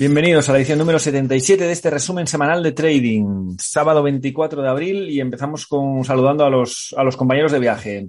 Bienvenidos 0.00 0.48
a 0.48 0.52
la 0.52 0.58
edición 0.60 0.78
número 0.78 0.98
77 0.98 1.62
de 1.62 1.72
este 1.72 1.90
resumen 1.90 2.26
semanal 2.26 2.62
de 2.62 2.72
trading, 2.72 3.58
sábado 3.58 4.02
24 4.02 4.62
de 4.62 4.68
abril 4.70 5.10
y 5.10 5.20
empezamos 5.20 5.66
con 5.66 6.02
saludando 6.06 6.42
a 6.42 6.48
los, 6.48 6.94
a 6.96 7.04
los 7.04 7.18
compañeros 7.18 7.52
de 7.52 7.58
viaje. 7.58 8.08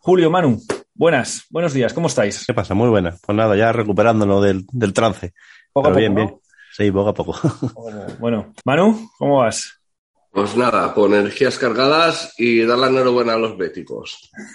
Julio, 0.00 0.30
Manu, 0.30 0.58
buenas, 0.94 1.44
buenos 1.50 1.74
días, 1.74 1.92
¿cómo 1.92 2.06
estáis? 2.06 2.46
¿Qué 2.46 2.54
pasa? 2.54 2.72
Muy 2.72 2.88
buena. 2.88 3.14
Pues 3.20 3.36
nada, 3.36 3.54
ya 3.54 3.70
recuperándonos 3.70 4.42
del, 4.42 4.64
del 4.72 4.94
trance. 4.94 5.34
Poco 5.74 5.88
a 5.88 5.92
Pero 5.92 6.06
poco, 6.06 6.14
bien, 6.14 6.14
¿no? 6.14 6.20
bien. 6.20 6.40
Sí, 6.72 6.90
poco 6.90 7.10
a 7.10 7.14
poco. 7.14 7.74
Bueno, 8.18 8.54
Manu, 8.64 9.10
¿cómo 9.18 9.40
vas? 9.40 9.78
Pues 10.30 10.56
nada, 10.56 10.94
con 10.94 11.12
energías 11.12 11.58
cargadas 11.58 12.32
y 12.38 12.64
dar 12.64 12.78
la 12.78 12.86
enhorabuena 12.88 13.34
a 13.34 13.38
los 13.38 13.58
béticos. 13.58 14.30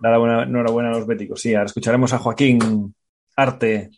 Nada, 0.00 0.18
buena, 0.18 0.42
enhorabuena 0.42 0.90
a 0.90 0.98
los 0.98 1.06
béticos. 1.06 1.40
Sí, 1.40 1.54
ahora 1.54 1.68
escucharemos 1.68 2.12
a 2.12 2.18
Joaquín 2.18 2.94
Arte 3.34 3.90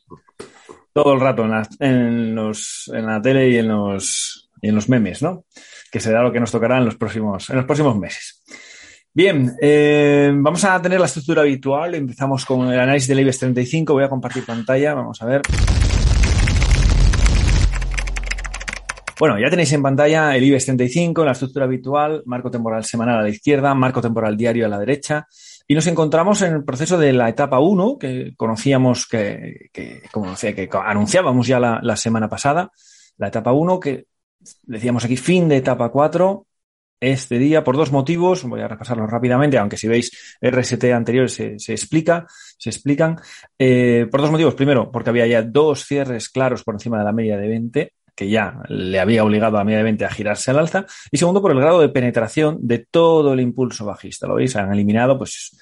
todo 0.97 1.12
el 1.12 1.20
rato 1.20 1.44
en 1.44 1.50
la, 1.50 1.69
en 1.78 2.34
los, 2.34 2.91
en 2.91 3.05
la 3.05 3.20
tele 3.20 3.50
y 3.50 3.58
en 3.58 3.69
los, 3.69 4.48
y 4.62 4.70
en 4.70 4.75
los 4.75 4.89
memes, 4.89 5.20
¿no? 5.20 5.44
Que 5.92 6.00
será 6.00 6.22
lo 6.22 6.33
que 6.33 6.41
nos 6.41 6.50
tocará 6.50 6.78
en 6.78 6.86
los 6.86 6.97
próximos, 6.97 7.50
en 7.50 7.56
los 7.56 7.66
próximos 7.66 7.98
meses. 7.98 8.42
Bien, 9.12 9.55
eh, 9.61 10.33
vamos 10.34 10.64
a 10.64 10.80
tener 10.80 10.98
la 10.98 11.05
estructura 11.05 11.42
habitual. 11.42 11.97
Empezamos 11.97 12.47
con 12.47 12.72
el 12.72 12.80
análisis 12.80 13.11
del 13.11 13.20
IBEX 13.20 13.41
35. 13.41 13.92
Voy 13.92 14.05
a 14.05 14.08
compartir 14.08 14.47
pantalla. 14.47 14.94
Vamos 14.94 15.20
a 15.20 15.27
ver. 15.27 15.42
Bueno, 19.19 19.38
ya 19.38 19.50
tenéis 19.50 19.75
en 19.75 19.83
pantalla 19.83 20.34
el 20.34 20.44
IBEX 20.44 20.64
35, 20.64 21.27
la 21.27 21.33
estructura 21.33 21.66
habitual, 21.66 22.22
marco 22.25 22.50
temporal 22.50 22.84
semanal 22.84 23.19
a 23.19 23.22
la 23.22 23.28
izquierda, 23.28 23.75
marco 23.75 24.00
temporal 24.00 24.34
diario 24.34 24.64
a 24.64 24.70
la 24.70 24.78
derecha. 24.78 25.27
Y 25.69 25.75
nos 25.75 25.86
encontramos 25.89 26.42
en 26.42 26.55
el 26.55 26.64
proceso 26.64 26.97
de 26.97 27.12
la 27.12 27.28
etapa 27.28 27.59
1, 27.59 27.98
que 27.98 28.34
conocíamos 28.36 29.06
que, 29.09 29.69
que 29.72 30.03
como 30.12 30.31
decía, 30.31 30.55
que 30.55 30.69
anunciábamos 30.72 31.47
ya 31.47 31.59
la, 31.59 31.97
semana 31.97 32.28
pasada. 32.28 32.70
La 33.17 33.28
etapa 33.28 33.53
1, 33.53 33.81
que 33.81 34.06
decíamos 34.62 35.05
aquí 35.05 35.17
fin 35.17 35.48
de 35.48 35.56
etapa 35.56 35.89
4, 35.89 36.47
este 37.00 37.39
día 37.39 37.64
por 37.64 37.77
dos 37.77 37.91
motivos. 37.91 38.44
Voy 38.44 38.61
a 38.61 38.69
repasarlos 38.69 39.11
rápidamente, 39.11 39.59
aunque 39.59 39.77
si 39.77 39.89
veis 39.89 40.37
RST 40.41 40.84
anteriores 40.84 41.34
se, 41.34 41.59
se 41.59 41.72
explica, 41.72 42.27
se 42.56 42.70
explican. 42.70 43.17
Eh, 43.59 44.06
por 44.09 44.20
dos 44.20 44.31
motivos. 44.31 44.55
Primero, 44.55 44.92
porque 44.92 45.11
había 45.11 45.27
ya 45.27 45.42
dos 45.42 45.84
cierres 45.84 46.28
claros 46.28 46.62
por 46.62 46.77
encima 46.77 46.98
de 46.98 47.05
la 47.05 47.12
media 47.12 47.37
de 47.39 47.48
20 47.48 47.92
que 48.17 48.28
ya 48.28 48.62
le 48.69 48.98
había 48.98 49.22
obligado 49.22 49.59
a 49.59 49.64
media 49.64 49.78
de 49.78 49.84
20 49.84 50.05
a 50.05 50.11
girarse 50.11 50.50
al 50.50 50.59
alza, 50.59 50.86
y 51.11 51.19
segundo 51.19 51.42
por 51.42 51.53
el 51.53 51.61
grado 51.61 51.81
de 51.81 51.91
penetración 51.91 52.59
de 52.61 52.86
todo 52.91 53.34
el 53.34 53.41
impulso 53.41 53.84
bajista. 53.84 54.27
¿Lo 54.27 54.36
veis? 54.36 54.56
Han 54.56 54.72
eliminado 54.72 55.19
pues 55.19 55.56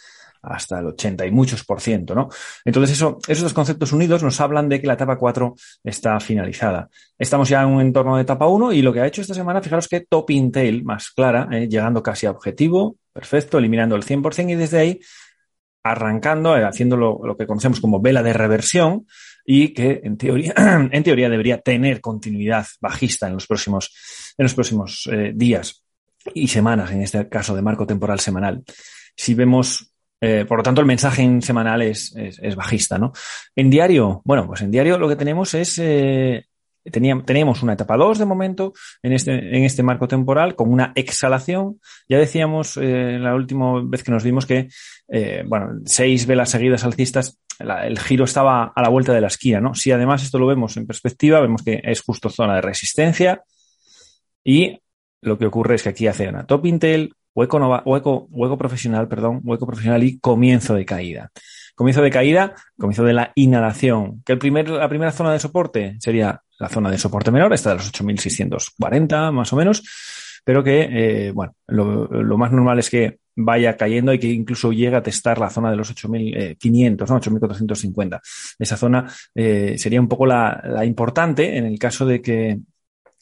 hasta 0.44 0.78
el 0.78 0.86
80 0.86 1.26
y 1.26 1.30
muchos 1.30 1.64
por 1.64 1.80
ciento, 1.80 2.14
¿no? 2.14 2.28
Entonces 2.64 2.96
eso, 2.96 3.18
esos 3.26 3.44
dos 3.44 3.54
conceptos 3.54 3.92
unidos 3.92 4.22
nos 4.22 4.40
hablan 4.40 4.68
de 4.68 4.80
que 4.80 4.86
la 4.86 4.94
etapa 4.94 5.16
4 5.16 5.54
está 5.82 6.20
finalizada. 6.20 6.88
Estamos 7.18 7.48
ya 7.48 7.62
en 7.62 7.68
un 7.68 7.80
entorno 7.80 8.16
de 8.16 8.22
etapa 8.22 8.46
1 8.46 8.72
y 8.72 8.82
lo 8.82 8.92
que 8.92 9.00
ha 9.00 9.06
hecho 9.06 9.22
esta 9.22 9.34
semana, 9.34 9.62
fijaros 9.62 9.88
que 9.88 10.00
top 10.00 10.30
intel 10.30 10.84
más 10.84 11.10
clara, 11.10 11.48
eh, 11.50 11.68
llegando 11.68 12.02
casi 12.02 12.26
a 12.26 12.30
objetivo, 12.30 12.96
perfecto, 13.12 13.58
eliminando 13.58 13.96
el 13.96 14.04
100% 14.04 14.50
y 14.50 14.54
desde 14.54 14.78
ahí 14.78 15.00
arrancando, 15.82 16.56
eh, 16.56 16.64
haciendo 16.64 16.96
lo, 16.96 17.20
lo, 17.24 17.36
que 17.36 17.46
conocemos 17.46 17.80
como 17.80 18.00
vela 18.00 18.22
de 18.22 18.32
reversión 18.32 19.06
y 19.44 19.68
que 19.68 20.00
en 20.02 20.16
teoría, 20.16 20.54
en 20.90 21.02
teoría 21.02 21.28
debería 21.28 21.60
tener 21.60 22.00
continuidad 22.00 22.66
bajista 22.80 23.26
en 23.26 23.34
los 23.34 23.46
próximos, 23.46 24.34
en 24.38 24.44
los 24.44 24.54
próximos 24.54 25.08
eh, 25.12 25.32
días 25.34 25.84
y 26.32 26.48
semanas, 26.48 26.90
en 26.90 27.02
este 27.02 27.28
caso 27.28 27.54
de 27.54 27.62
marco 27.62 27.86
temporal 27.86 28.20
semanal. 28.20 28.64
Si 29.14 29.34
vemos, 29.34 29.92
eh, 30.20 30.44
por 30.48 30.58
lo 30.58 30.62
tanto, 30.62 30.80
el 30.80 30.86
mensaje 30.86 31.22
en 31.22 31.42
semanal 31.42 31.82
es, 31.82 32.14
es, 32.16 32.38
es, 32.42 32.56
bajista, 32.56 32.98
¿no? 32.98 33.12
En 33.54 33.68
diario, 33.68 34.22
bueno, 34.24 34.46
pues 34.46 34.62
en 34.62 34.70
diario 34.70 34.98
lo 34.98 35.08
que 35.08 35.16
tenemos 35.16 35.52
es 35.54 35.78
eh, 35.78 36.46
Teníamos, 36.90 37.62
una 37.62 37.72
etapa 37.72 37.96
2 37.96 38.18
de 38.18 38.24
momento 38.24 38.72
en 39.02 39.12
este, 39.12 39.32
en 39.32 39.64
este 39.64 39.82
marco 39.82 40.06
temporal 40.06 40.54
con 40.54 40.70
una 40.70 40.92
exhalación. 40.94 41.80
Ya 42.08 42.18
decíamos 42.18 42.76
eh, 42.76 43.18
la 43.18 43.34
última 43.34 43.82
vez 43.84 44.04
que 44.04 44.12
nos 44.12 44.22
vimos 44.22 44.44
que, 44.44 44.68
eh, 45.08 45.42
bueno, 45.46 45.80
seis 45.86 46.26
velas 46.26 46.50
seguidas 46.50 46.84
alcistas, 46.84 47.38
el 47.58 47.98
giro 47.98 48.24
estaba 48.24 48.72
a 48.74 48.82
la 48.82 48.88
vuelta 48.88 49.12
de 49.12 49.20
la 49.20 49.28
esquina, 49.28 49.60
¿no? 49.60 49.74
Si 49.74 49.92
además 49.92 50.22
esto 50.22 50.38
lo 50.38 50.46
vemos 50.46 50.76
en 50.76 50.86
perspectiva, 50.86 51.40
vemos 51.40 51.62
que 51.62 51.80
es 51.82 52.02
justo 52.02 52.28
zona 52.28 52.56
de 52.56 52.60
resistencia 52.60 53.42
y 54.42 54.80
lo 55.22 55.38
que 55.38 55.46
ocurre 55.46 55.76
es 55.76 55.82
que 55.82 55.88
aquí 55.88 56.06
hace 56.06 56.28
una 56.28 56.46
top 56.46 56.66
intel, 56.66 57.14
hueco, 57.34 57.58
nova, 57.58 57.82
hueco, 57.84 58.28
hueco 58.30 58.58
profesional, 58.58 59.08
perdón, 59.08 59.40
hueco 59.42 59.66
profesional 59.66 60.02
y 60.02 60.18
comienzo 60.18 60.74
de 60.74 60.84
caída. 60.84 61.30
Comienzo 61.74 62.02
de 62.02 62.10
caída, 62.10 62.54
comienzo 62.78 63.04
de 63.04 63.14
la 63.14 63.32
inhalación. 63.34 64.22
Que 64.24 64.34
el 64.34 64.38
primer, 64.38 64.68
la 64.68 64.88
primera 64.88 65.10
zona 65.10 65.32
de 65.32 65.40
soporte 65.40 65.96
sería 65.98 66.42
la 66.64 66.70
zona 66.70 66.90
de 66.90 66.98
soporte 66.98 67.30
menor, 67.30 67.52
esta 67.52 67.70
de 67.70 67.76
los 67.76 67.92
8.640 67.92 69.32
más 69.32 69.52
o 69.52 69.56
menos, 69.56 69.82
pero 70.44 70.64
que, 70.64 70.88
eh, 70.90 71.30
bueno, 71.32 71.54
lo, 71.66 72.38
más 72.38 72.52
normal 72.52 72.78
es 72.78 72.88
que 72.88 73.18
vaya 73.36 73.76
cayendo 73.76 74.14
y 74.14 74.18
que 74.18 74.28
incluso 74.28 74.72
llegue 74.72 74.96
a 74.96 75.02
testar 75.02 75.38
la 75.38 75.50
zona 75.50 75.70
de 75.70 75.76
los 75.76 75.94
8.500, 75.94 77.08
¿no? 77.08 77.20
8.450. 77.20 78.20
Esa 78.58 78.76
zona 78.76 79.06
eh, 79.34 79.74
sería 79.76 80.00
un 80.00 80.08
poco 80.08 80.24
la, 80.24 80.82
importante 80.84 81.56
en 81.56 81.66
el 81.66 81.78
caso 81.78 82.06
de 82.06 82.22
que 82.22 82.60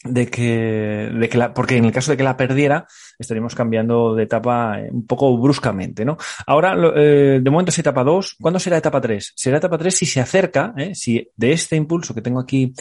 de 0.04 0.26
que, 0.26 1.10
de 1.14 1.28
que 1.28 1.38
la, 1.38 1.54
porque 1.54 1.76
en 1.76 1.84
el 1.84 1.92
caso 1.92 2.10
de 2.10 2.16
que 2.16 2.25
la 2.25 2.36
perdiera, 2.36 2.86
estaríamos 3.19 3.54
cambiando 3.54 4.16
de 4.16 4.25
etapa 4.25 4.76
un 4.91 5.06
poco 5.06 5.36
bruscamente, 5.38 6.04
¿no? 6.04 6.16
Ahora, 6.47 6.75
eh, 6.97 7.41
de 7.41 7.50
momento 7.50 7.70
es 7.70 7.78
etapa 7.78 8.02
2. 8.02 8.36
¿Cuándo 8.41 8.58
será 8.58 8.78
etapa 8.78 9.00
3? 9.00 9.32
Será 9.36 9.58
etapa 9.58 9.78
3 9.78 9.94
si 9.94 10.06
se 10.06 10.20
acerca, 10.20 10.75
¿eh? 10.76 10.94
si 10.94 11.31
de 11.36 11.52
este 11.52 11.76
impulso 11.76 12.14
que 12.14 12.22
tengo 12.22 12.41
aquí, 12.41 12.72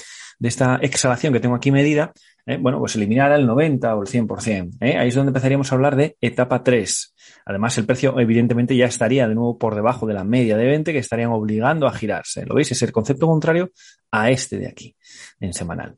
de 0.42 0.48
esta 0.48 0.78
exhalación 0.82 1.34
que 1.34 1.40
tengo 1.40 1.54
aquí 1.54 1.70
medida, 1.70 2.14
¿eh? 2.48 2.58
bueno, 2.58 2.80
pues 2.80 2.96
eliminara 2.96 3.36
el 3.36 3.46
90 3.46 3.96
o 3.96 4.02
el 4.02 4.08
100%. 4.08 4.72
¿eh? 4.82 4.98
Ahí 4.98 5.10
es 5.10 5.14
donde 5.14 5.30
empezaríamos 5.30 5.72
a 5.72 5.76
hablar 5.76 5.96
de 5.96 6.18
etapa 6.20 6.64
3. 6.64 7.14
Además, 7.46 7.78
el 7.78 7.86
precio 7.86 8.20
evidentemente 8.20 8.76
ya 8.76 8.88
estaría 8.88 9.28
de 9.28 9.36
nuevo 9.36 9.60
por 9.60 9.76
debajo 9.76 10.08
de 10.08 10.16
la 10.16 10.24
media 10.24 10.58
de 10.58 10.66
20 10.66 10.94
que 10.94 10.98
estarían 10.98 11.30
obligando 11.30 11.86
a 11.86 11.94
girarse. 11.94 12.44
¿Lo 12.48 12.56
veis? 12.56 12.72
Es 12.72 12.82
el 12.82 12.92
concepto 12.92 13.28
contrario 13.28 13.70
a 14.10 14.32
este 14.32 14.58
de 14.58 14.68
aquí, 14.68 14.96
en 15.40 15.54
semanal. 15.54 15.96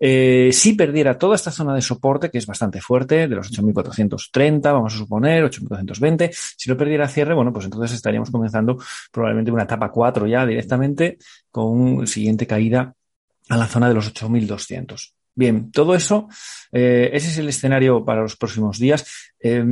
Eh, 0.00 0.50
si 0.52 0.72
perdiera 0.72 1.16
toda 1.16 1.36
esta 1.36 1.52
zona 1.52 1.72
de 1.72 1.82
soporte, 1.82 2.30
que 2.30 2.38
es 2.38 2.46
bastante 2.46 2.80
fuerte, 2.80 3.28
de 3.28 3.36
los 3.36 3.52
8.430, 3.52 4.60
vamos 4.72 4.92
a 4.92 4.98
suponer, 4.98 5.44
8.420, 5.44 6.30
si 6.32 6.68
no 6.68 6.76
perdiera 6.76 7.06
cierre, 7.06 7.32
bueno, 7.32 7.52
pues 7.52 7.66
entonces 7.66 7.92
estaríamos 7.92 8.32
comenzando 8.32 8.76
probablemente 9.12 9.52
una 9.52 9.62
etapa 9.62 9.92
4 9.92 10.26
ya 10.26 10.44
directamente 10.44 11.18
con 11.52 12.08
siguiente 12.08 12.48
caída 12.48 12.92
a 13.52 13.56
la 13.56 13.66
zona 13.66 13.88
de 13.88 13.94
los 13.94 14.12
8.200. 14.12 15.12
Bien, 15.34 15.70
todo 15.70 15.94
eso, 15.94 16.28
eh, 16.72 17.10
ese 17.12 17.28
es 17.28 17.38
el 17.38 17.48
escenario 17.48 18.04
para 18.04 18.22
los 18.22 18.36
próximos 18.36 18.78
días. 18.78 19.32
Eh, 19.40 19.64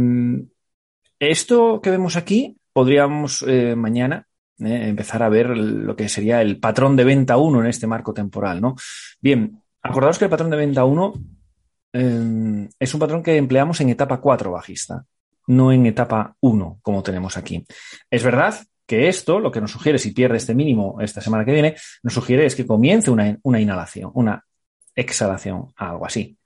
esto 1.19 1.81
que 1.81 1.91
vemos 1.91 2.17
aquí, 2.17 2.57
podríamos 2.73 3.45
eh, 3.47 3.75
mañana 3.77 4.27
eh, 4.59 4.89
empezar 4.89 5.23
a 5.23 5.29
ver 5.29 5.49
lo 5.57 5.97
que 5.97 6.09
sería 6.09 6.43
el 6.43 6.59
patrón 6.59 6.97
de 6.97 7.05
venta 7.05 7.37
1 7.37 7.61
en 7.61 7.67
este 7.67 7.87
marco 7.87 8.13
temporal, 8.13 8.61
¿no? 8.61 8.77
Bien, 9.21 9.63
Acordaos 9.83 10.19
que 10.19 10.27
el 10.27 10.31
patrón 10.31 10.51
de 10.51 10.57
venta 10.59 10.85
1 10.85 11.15
eh, 11.95 12.69
es 12.79 12.95
un 12.95 13.01
patrón 13.01 13.23
que 13.23 13.37
empleamos 13.37 13.81
en 13.81 13.89
etapa 13.89 14.21
4 14.21 14.51
bajista, 14.51 15.07
no 15.47 15.73
en 15.73 15.87
etapa 15.87 16.37
1, 16.41 16.81
como 16.83 17.03
tenemos 17.03 17.39
aquí. 17.39 17.65
Es 18.11 18.23
verdad 18.23 18.55
que 18.91 19.07
esto, 19.07 19.39
lo 19.39 19.53
que 19.53 19.61
nos 19.61 19.71
sugiere, 19.71 20.01
si 20.01 20.11
pierde 20.11 20.37
este 20.37 20.53
mínimo 20.53 21.01
esta 21.01 21.21
semana 21.21 21.45
que 21.45 21.53
viene, 21.53 21.77
nos 22.03 22.13
sugiere 22.13 22.45
es 22.45 22.57
que 22.57 22.67
comience 22.67 23.09
una, 23.09 23.39
una 23.45 23.61
inhalación, 23.61 24.11
una 24.15 24.45
exhalación, 24.97 25.69
algo 25.77 26.07
así. 26.07 26.37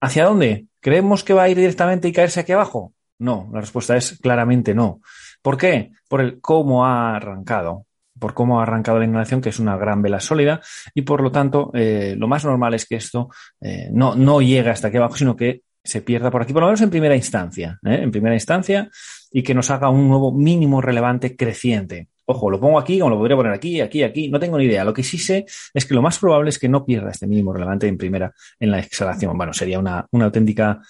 ¿Hacia 0.00 0.24
dónde? 0.24 0.68
¿Creemos 0.80 1.22
que 1.22 1.34
va 1.34 1.42
a 1.42 1.50
ir 1.50 1.58
directamente 1.58 2.08
y 2.08 2.12
caerse 2.12 2.40
aquí 2.40 2.52
abajo? 2.52 2.94
No, 3.18 3.50
la 3.52 3.60
respuesta 3.60 3.98
es 3.98 4.18
claramente 4.18 4.74
no. 4.74 5.02
¿Por 5.42 5.58
qué? 5.58 5.92
Por 6.08 6.22
el 6.22 6.40
cómo 6.40 6.86
ha 6.86 7.16
arrancado 7.16 7.84
por 8.18 8.34
cómo 8.34 8.60
ha 8.60 8.62
arrancado 8.62 9.00
la 9.00 9.04
inhalación, 9.04 9.40
que 9.40 9.48
es 9.48 9.58
una 9.58 9.76
gran 9.76 10.00
vela 10.00 10.20
sólida, 10.20 10.60
y 10.94 11.02
por 11.02 11.22
lo 11.22 11.32
tanto, 11.32 11.72
eh, 11.74 12.14
lo 12.16 12.28
más 12.28 12.44
normal 12.44 12.72
es 12.72 12.86
que 12.86 12.94
esto 12.94 13.30
eh, 13.60 13.88
no, 13.90 14.14
no 14.14 14.40
llegue 14.40 14.70
hasta 14.70 14.88
aquí 14.88 14.98
abajo, 14.98 15.16
sino 15.16 15.34
que 15.34 15.62
se 15.82 16.02
pierda 16.02 16.30
por 16.30 16.42
aquí, 16.42 16.52
por 16.52 16.62
lo 16.62 16.68
menos 16.68 16.82
en 16.82 16.90
primera 16.90 17.16
instancia, 17.16 17.80
¿eh? 17.84 17.98
en 18.00 18.12
primera 18.12 18.36
instancia, 18.36 18.88
y 19.32 19.42
que 19.42 19.54
nos 19.54 19.70
haga 19.70 19.88
un 19.88 20.08
nuevo 20.08 20.32
mínimo 20.32 20.80
relevante 20.80 21.36
creciente. 21.36 22.08
Ojo, 22.24 22.50
lo 22.50 22.60
pongo 22.60 22.78
aquí, 22.78 23.00
o 23.00 23.08
lo 23.08 23.18
podría 23.18 23.36
poner 23.36 23.52
aquí, 23.52 23.80
aquí, 23.80 24.02
aquí, 24.02 24.28
no 24.28 24.38
tengo 24.38 24.58
ni 24.58 24.64
idea. 24.64 24.84
Lo 24.84 24.92
que 24.92 25.02
sí 25.02 25.18
sé 25.18 25.44
es 25.74 25.84
que 25.84 25.94
lo 25.94 26.02
más 26.02 26.18
probable 26.18 26.50
es 26.50 26.58
que 26.58 26.68
no 26.68 26.84
pierda 26.84 27.10
este 27.10 27.26
mínimo 27.26 27.52
relevante 27.52 27.88
en 27.88 27.98
primera, 27.98 28.32
en 28.60 28.70
la 28.70 28.78
exhalación. 28.78 29.36
Bueno, 29.36 29.52
sería 29.52 29.78
una, 29.78 30.06
una 30.12 30.26
auténtica 30.26 30.80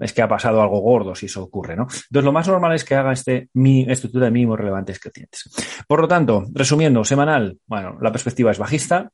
es 0.00 0.12
que 0.12 0.22
ha 0.22 0.28
pasado 0.28 0.62
algo 0.62 0.80
gordo 0.80 1.14
si 1.14 1.26
eso 1.26 1.42
ocurre, 1.42 1.76
¿no? 1.76 1.82
Entonces, 1.82 2.24
lo 2.24 2.32
más 2.32 2.48
normal 2.48 2.74
es 2.74 2.84
que 2.84 2.94
haga 2.94 3.12
este 3.12 3.50
estructura 3.54 4.26
de 4.26 4.30
mínimos 4.30 4.58
relevantes 4.58 4.98
crecientes. 4.98 5.50
Por 5.86 6.00
lo 6.00 6.08
tanto, 6.08 6.46
resumiendo, 6.52 7.04
semanal, 7.04 7.58
bueno, 7.66 7.98
la 8.00 8.10
perspectiva 8.10 8.50
es 8.50 8.58
bajista. 8.58 9.10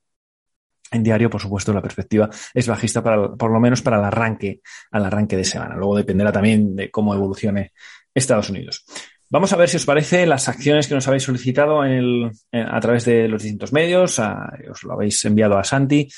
En 0.92 1.02
diario, 1.02 1.28
por 1.28 1.40
supuesto, 1.40 1.72
la 1.72 1.82
perspectiva 1.82 2.30
es 2.54 2.68
bajista 2.68 3.02
para, 3.02 3.34
por 3.34 3.50
lo 3.50 3.58
menos 3.58 3.82
para 3.82 3.98
el 3.98 4.04
arranque, 4.04 4.60
al 4.92 5.04
arranque 5.04 5.36
de 5.36 5.44
semana. 5.44 5.74
Luego 5.74 5.96
dependerá 5.96 6.30
también 6.30 6.76
de 6.76 6.92
cómo 6.92 7.12
evolucione 7.12 7.72
Estados 8.16 8.50
Unidos. 8.50 8.84
Vamos 9.28 9.52
a 9.52 9.56
ver 9.56 9.68
si 9.68 9.76
os 9.76 9.84
parece 9.84 10.26
las 10.26 10.48
acciones 10.48 10.86
que 10.86 10.94
nos 10.94 11.06
habéis 11.06 11.24
solicitado 11.24 11.82
a 11.82 12.80
través 12.80 13.04
de 13.04 13.28
los 13.28 13.42
distintos 13.42 13.72
medios. 13.72 14.18
os 14.18 14.82
lo 14.84 14.92
habéis 14.92 15.24
enviado 15.24 15.58
a 15.58 15.64
Santi 15.64 16.08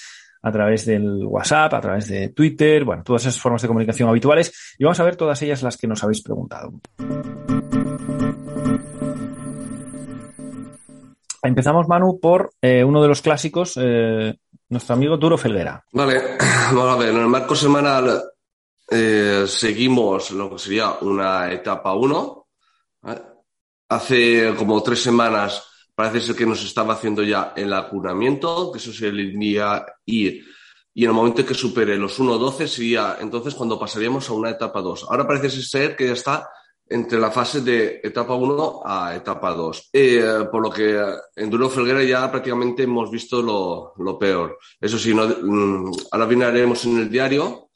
a 0.42 0.52
través 0.52 0.86
del 0.86 1.24
WhatsApp, 1.24 1.74
a 1.74 1.80
través 1.80 2.06
de 2.08 2.28
Twitter, 2.28 2.84
bueno, 2.84 3.02
todas 3.02 3.22
esas 3.22 3.40
formas 3.40 3.60
de 3.60 3.68
comunicación 3.68 4.08
habituales 4.08 4.76
y 4.78 4.84
vamos 4.84 5.00
a 5.00 5.04
ver 5.04 5.16
todas 5.16 5.42
ellas 5.42 5.62
las 5.62 5.76
que 5.76 5.88
nos 5.88 6.04
habéis 6.04 6.22
preguntado. 6.22 6.74
Empezamos, 11.42 11.88
Manu, 11.88 12.20
por 12.20 12.50
eh, 12.60 12.84
uno 12.84 13.00
de 13.02 13.08
los 13.08 13.22
clásicos, 13.22 13.78
eh, 13.80 14.36
nuestro 14.68 14.94
amigo 14.94 15.16
Duro 15.16 15.38
Felguera. 15.38 15.84
Vale, 15.92 16.20
vamos 16.72 16.94
a 16.94 16.96
ver, 16.96 17.10
en 17.10 17.20
el 17.20 17.26
marco 17.26 17.56
semanal 17.56 18.22
eh, 18.90 19.44
seguimos 19.46 20.30
lo 20.30 20.50
que 20.50 20.58
sería 20.58 20.92
una 21.02 21.52
etapa 21.52 21.94
1. 21.94 22.46
Hace 23.90 24.54
como 24.56 24.82
tres 24.82 25.02
semanas 25.02 25.62
parece 25.94 26.20
ser 26.20 26.36
que 26.36 26.46
nos 26.46 26.64
estaba 26.64 26.94
haciendo 26.94 27.22
ya 27.22 27.52
el 27.56 27.72
acunamiento, 27.72 28.70
que 28.72 28.78
eso 28.78 28.92
sería 28.92 29.84
ir. 30.06 30.44
Y 30.94 31.04
en 31.04 31.10
el 31.10 31.14
momento 31.14 31.44
que 31.44 31.54
supere 31.54 31.96
los 31.96 32.18
1.12 32.18 32.66
sería 32.66 33.18
entonces 33.20 33.54
cuando 33.54 33.78
pasaríamos 33.78 34.28
a 34.28 34.32
una 34.32 34.50
etapa 34.50 34.80
2. 34.80 35.06
Ahora 35.08 35.26
parece 35.26 35.50
ser 35.50 35.94
que 35.94 36.06
ya 36.06 36.12
está 36.12 36.48
entre 36.90 37.18
la 37.18 37.30
fase 37.30 37.60
de 37.60 38.00
etapa 38.02 38.34
1 38.34 38.82
a 38.84 39.14
etapa 39.14 39.52
2. 39.52 39.90
Eh, 39.92 40.46
por 40.50 40.62
lo 40.62 40.70
que 40.70 40.98
en 41.36 41.50
Duro 41.50 41.68
Felguera 41.68 42.02
ya 42.02 42.30
prácticamente 42.30 42.84
hemos 42.84 43.10
visto 43.10 43.42
lo, 43.42 44.18
peor. 44.18 44.58
Eso 44.80 44.98
sí, 44.98 45.14
no, 45.14 45.26
mm, 45.26 45.92
ahora 46.10 46.48
haremos 46.48 46.84
en 46.86 46.98
el 46.98 47.10
diario 47.10 47.67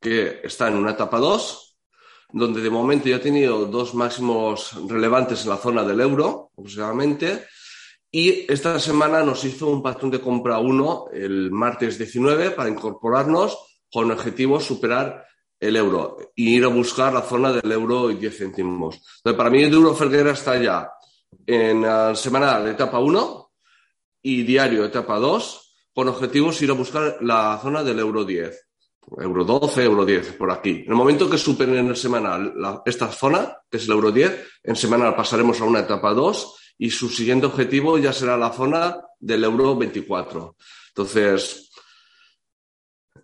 que 0.00 0.40
está 0.44 0.68
en 0.68 0.76
una 0.76 0.92
etapa 0.92 1.18
2, 1.18 1.76
donde 2.32 2.60
de 2.60 2.70
momento 2.70 3.08
ya 3.08 3.16
ha 3.16 3.20
tenido 3.20 3.66
dos 3.66 3.94
máximos 3.94 4.72
relevantes 4.88 5.42
en 5.42 5.50
la 5.50 5.56
zona 5.56 5.82
del 5.82 6.00
euro, 6.00 6.50
aproximadamente, 6.56 7.46
y 8.10 8.50
esta 8.50 8.78
semana 8.80 9.22
nos 9.22 9.44
hizo 9.44 9.68
un 9.68 9.82
patrón 9.82 10.10
de 10.10 10.20
compra 10.20 10.58
1 10.58 11.10
el 11.12 11.50
martes 11.50 11.98
19 11.98 12.52
para 12.52 12.70
incorporarnos 12.70 13.58
con 13.92 14.10
objetivo 14.10 14.60
superar 14.60 15.26
el 15.60 15.76
euro 15.76 16.16
y 16.34 16.56
ir 16.56 16.64
a 16.64 16.68
buscar 16.68 17.12
la 17.12 17.22
zona 17.22 17.52
del 17.52 17.70
euro 17.70 18.10
y 18.10 18.14
10 18.14 18.38
céntimos. 18.38 18.96
Entonces, 18.96 19.36
para 19.36 19.50
mí, 19.50 19.62
el 19.62 19.74
euro 19.74 19.94
Ferguera 19.94 20.30
está 20.32 20.60
ya 20.60 20.90
en 21.46 21.82
la 21.82 22.14
semana 22.14 22.60
de 22.60 22.70
etapa 22.70 22.98
1 22.98 23.50
y 24.22 24.42
diario 24.42 24.84
etapa 24.84 25.18
2 25.18 25.90
con 25.92 26.08
objetivos 26.08 26.62
ir 26.62 26.70
a 26.70 26.74
buscar 26.74 27.18
la 27.20 27.58
zona 27.60 27.82
del 27.82 27.98
euro 27.98 28.24
10. 28.24 28.67
Euro 29.18 29.44
12, 29.44 29.84
euro 29.84 30.04
10, 30.04 30.32
por 30.34 30.50
aquí. 30.50 30.82
En 30.84 30.90
el 30.90 30.94
momento 30.94 31.30
que 31.30 31.38
superen 31.38 31.76
en 31.76 31.88
el 31.88 31.96
semanal 31.96 32.54
esta 32.84 33.08
zona, 33.08 33.56
que 33.70 33.78
es 33.78 33.84
el 33.84 33.92
euro 33.92 34.12
10, 34.12 34.60
en 34.64 34.76
semanal 34.76 35.16
pasaremos 35.16 35.60
a 35.60 35.64
una 35.64 35.80
etapa 35.80 36.12
2 36.12 36.74
y 36.78 36.90
su 36.90 37.08
siguiente 37.08 37.46
objetivo 37.46 37.98
ya 37.98 38.12
será 38.12 38.36
la 38.36 38.50
zona 38.50 38.98
del 39.18 39.44
euro 39.44 39.76
24. 39.76 40.56
Entonces, 40.88 41.70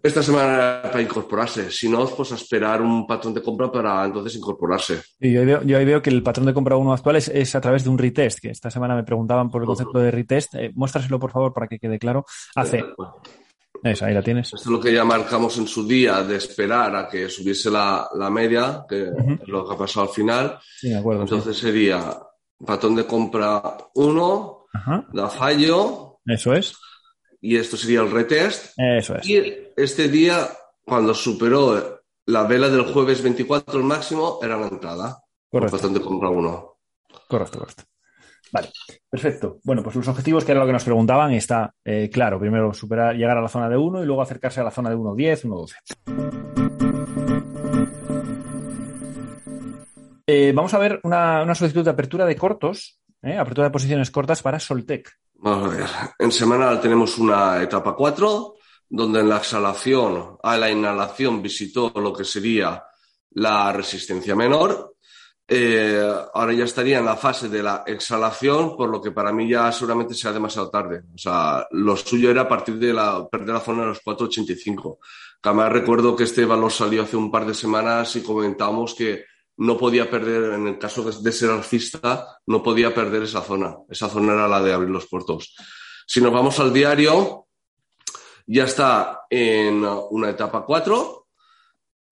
esta 0.04 0.22
semana 0.22 0.82
para 0.82 1.00
incorporarse. 1.00 1.70
Si 1.70 1.88
no, 1.88 2.06
pues 2.06 2.30
a 2.32 2.34
esperar 2.34 2.82
un 2.82 3.06
patrón 3.06 3.32
de 3.32 3.42
compra 3.42 3.72
para 3.72 4.04
entonces 4.04 4.36
incorporarse. 4.36 5.00
Y 5.18 5.32
yo, 5.32 5.40
ahí 5.40 5.84
veo, 5.84 6.02
que 6.02 6.10
el 6.10 6.22
patrón 6.22 6.44
de 6.44 6.52
compra 6.52 6.76
uno 6.76 6.92
actual 6.92 7.16
es, 7.16 7.54
a 7.54 7.60
través 7.60 7.84
de 7.84 7.90
un 7.90 7.96
retest, 7.96 8.40
que 8.40 8.50
esta 8.50 8.70
semana 8.70 8.94
me 8.94 9.04
preguntaban 9.04 9.50
por 9.50 9.62
el 9.62 9.66
concepto 9.66 9.98
de 9.98 10.10
retest. 10.10 10.54
Eh, 10.56 10.72
muéstraselo, 10.74 11.18
por 11.18 11.30
favor, 11.30 11.54
para 11.54 11.68
que 11.68 11.78
quede 11.78 11.98
claro. 11.98 12.26
Hace... 12.54 12.84
Eso, 13.82 14.06
ahí 14.06 14.14
la 14.14 14.22
tienes. 14.22 14.46
Esto 14.46 14.56
es 14.56 14.66
lo 14.66 14.80
que 14.80 14.92
ya 14.92 15.04
marcamos 15.04 15.58
en 15.58 15.66
su 15.66 15.86
día 15.86 16.22
de 16.22 16.36
esperar 16.36 16.96
a 16.96 17.08
que 17.08 17.28
subiese 17.28 17.70
la, 17.70 18.08
media, 18.30 18.84
que 18.88 19.02
es 19.02 19.48
lo 19.48 19.66
que 19.66 19.74
ha 19.74 19.78
pasado 19.78 20.06
al 20.06 20.12
final. 20.12 20.58
Sí, 20.78 20.88
de 20.88 20.98
acuerdo. 20.98 21.22
Entonces 21.22 21.56
sería 21.56 22.16
patrón 22.64 22.96
de 22.96 23.06
compra 23.06 23.62
1, 23.94 24.66
da 25.12 25.28
fallo. 25.28 26.18
Eso 26.24 26.54
es. 26.54 26.74
Y 27.40 27.56
esto 27.56 27.76
sería 27.76 28.00
el 28.00 28.10
retest. 28.10 28.72
Eso 28.78 29.16
es. 29.16 29.28
Y 29.28 29.42
este 29.76 30.08
día, 30.08 30.48
cuando 30.84 31.12
superó 31.12 32.02
la 32.26 32.44
vela 32.44 32.70
del 32.70 32.90
jueves 32.90 33.22
24 33.22 33.78
el 33.78 33.84
máximo, 33.84 34.38
era 34.42 34.56
la 34.56 34.68
entrada. 34.68 35.22
Correcto. 35.50 35.76
Patrón 35.76 35.94
de 35.94 36.00
compra 36.00 36.30
1. 36.30 36.76
Correcto, 37.28 37.58
correcto. 37.58 37.84
Vale, 38.54 38.70
perfecto. 39.10 39.58
Bueno, 39.64 39.82
pues 39.82 39.96
los 39.96 40.06
objetivos, 40.06 40.44
que 40.44 40.52
era 40.52 40.60
lo 40.60 40.66
que 40.66 40.72
nos 40.72 40.84
preguntaban, 40.84 41.32
está 41.32 41.74
eh, 41.84 42.08
claro. 42.08 42.38
Primero 42.38 42.72
superar, 42.72 43.16
llegar 43.16 43.36
a 43.36 43.42
la 43.42 43.48
zona 43.48 43.68
de 43.68 43.76
1 43.76 44.04
y 44.04 44.06
luego 44.06 44.22
acercarse 44.22 44.60
a 44.60 44.64
la 44.64 44.70
zona 44.70 44.90
de 44.90 44.96
1.10, 44.96 45.42
1.12. 45.42 45.74
Eh, 50.24 50.52
vamos 50.54 50.72
a 50.72 50.78
ver 50.78 51.00
una, 51.02 51.52
solicitud 51.56 51.82
de 51.82 51.90
apertura 51.90 52.24
de 52.26 52.36
cortos, 52.36 53.00
¿eh? 53.22 53.36
apertura 53.36 53.66
de 53.66 53.72
posiciones 53.72 54.12
cortas 54.12 54.40
para 54.40 54.60
Soltec. 54.60 55.10
Vamos 55.34 55.72
a 55.72 55.76
ver. 55.76 55.86
En 56.20 56.30
semanal 56.30 56.80
tenemos 56.80 57.18
una 57.18 57.60
etapa 57.60 57.96
4, 57.96 58.54
donde 58.88 59.18
en 59.18 59.30
la 59.30 59.38
exhalación, 59.38 60.36
a 60.40 60.56
la 60.56 60.70
inhalación 60.70 61.42
visitó 61.42 61.92
lo 61.96 62.12
que 62.12 62.22
sería 62.22 62.84
la 63.32 63.72
resistencia 63.72 64.36
menor. 64.36 64.93
Eh, 65.46 66.02
ahora 66.32 66.52
ya 66.54 66.64
estaría 66.64 66.98
en 66.98 67.04
la 67.04 67.16
fase 67.16 67.48
de 67.48 67.62
la 67.62 67.84
exhalación, 67.86 68.76
por 68.76 68.88
lo 68.88 69.00
que 69.00 69.10
para 69.10 69.32
mí 69.32 69.48
ya 69.48 69.70
seguramente 69.72 70.14
sea 70.14 70.32
demasiado 70.32 70.70
tarde. 70.70 71.02
O 71.14 71.18
sea, 71.18 71.66
lo 71.70 71.96
suyo 71.96 72.30
era 72.30 72.42
a 72.42 72.48
partir 72.48 72.78
de 72.78 72.92
la, 72.92 73.26
perder 73.28 73.54
la 73.54 73.60
zona 73.60 73.82
de 73.82 73.88
los 73.88 74.02
4,85. 74.02 74.98
Además 75.42 75.72
recuerdo 75.72 76.16
que 76.16 76.24
este 76.24 76.44
valor 76.46 76.72
salió 76.72 77.02
hace 77.02 77.16
un 77.16 77.30
par 77.30 77.46
de 77.46 77.54
semanas 77.54 78.16
y 78.16 78.22
comentábamos 78.22 78.94
que 78.94 79.24
no 79.56 79.76
podía 79.76 80.10
perder, 80.10 80.54
en 80.54 80.66
el 80.66 80.78
caso 80.78 81.02
de 81.02 81.32
ser 81.32 81.50
alcista, 81.50 82.38
no 82.46 82.62
podía 82.62 82.94
perder 82.94 83.24
esa 83.24 83.42
zona. 83.42 83.76
Esa 83.88 84.08
zona 84.08 84.32
era 84.32 84.48
la 84.48 84.62
de 84.62 84.72
abrir 84.72 84.90
los 84.90 85.06
puertos. 85.06 85.54
Si 86.06 86.20
nos 86.20 86.32
vamos 86.32 86.58
al 86.58 86.72
diario, 86.72 87.46
ya 88.46 88.64
está 88.64 89.22
en 89.30 89.84
una 89.84 90.30
etapa 90.30 90.64
4. 90.64 91.23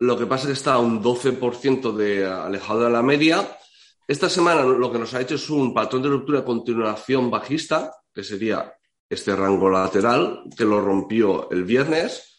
Lo 0.03 0.19
que 0.19 0.27
pasa 0.27 0.45
es 0.45 0.47
que 0.49 0.53
está 0.55 0.75
a 0.75 0.79
un 0.79 1.03
12% 1.03 1.93
de 1.93 2.27
alejado 2.27 2.85
de 2.85 2.91
la 2.91 3.03
media. 3.03 3.59
Esta 4.07 4.29
semana 4.29 4.63
lo 4.63 4.91
que 4.91 4.99
nos 4.99 5.15
ha 5.15 5.21
hecho 5.21 5.37
es 5.37 5.49
un 5.51 5.73
patrón 5.73 6.03
de 6.03 6.09
ruptura 6.09 6.41
de 6.41 6.47
continuación 6.47 7.31
bajista, 7.31 7.93
que 8.15 8.25
sería 8.25 8.75
este 9.09 9.35
rango 9.37 9.71
lateral, 9.71 10.45
que 10.57 10.65
lo 10.65 10.81
rompió 10.81 11.51
el 11.51 11.65
viernes 11.65 12.33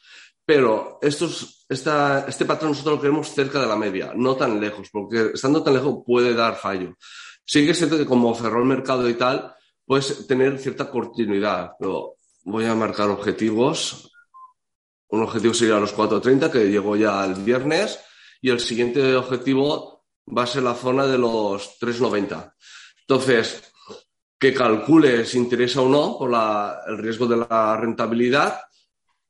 pero 0.46 1.00
este 1.02 2.46
patrón 2.46 2.72
nosotros 2.72 2.96
lo 2.96 3.02
queremos 3.02 3.30
cerca 3.30 3.62
de 3.62 3.68
la 3.68 3.78
media, 3.78 4.12
no 4.16 4.36
tan 4.36 4.60
lejos, 4.60 4.90
porque 4.92 5.32
estando 5.34 5.64
tan 5.64 5.74
lejos 5.74 6.04
puede 6.06 6.34
dar 6.34 6.56
fallo. 6.56 6.96
Sí 7.46 7.66
que 7.66 7.74
que 7.74 8.06
como 8.06 8.36
cerró 8.36 8.60
el 8.60 8.66
mercado 8.66 9.08
y 9.10 9.14
tal, 9.14 9.54
puedes 9.86 10.28
tener 10.28 10.60
cierta 10.60 10.90
continuidad, 10.90 11.72
voy 12.44 12.66
a 12.66 12.76
marcar 12.76 13.10
objetivos. 13.10 14.13
Un 15.14 15.22
objetivo 15.22 15.54
sería 15.54 15.80
los 15.80 15.96
4.30, 15.96 16.50
que 16.50 16.72
llegó 16.72 16.96
ya 16.96 17.24
el 17.24 17.36
viernes, 17.36 18.00
y 18.42 18.50
el 18.50 18.60
siguiente 18.60 19.16
objetivo 19.16 20.06
va 20.36 20.42
a 20.42 20.48
ser 20.48 20.64
la 20.64 20.74
zona 20.74 21.06
de 21.06 21.20
los 21.20 21.80
3.90. 21.80 22.52
Entonces, 23.02 23.62
que 24.40 24.56
calcule 24.56 25.24
si 25.24 25.38
interesa 25.38 25.82
o 25.82 25.88
no 25.88 26.18
por 26.18 26.32
la, 26.32 26.80
el 26.88 26.98
riesgo 26.98 27.28
de 27.28 27.38
la 27.38 27.78
rentabilidad, 27.78 28.60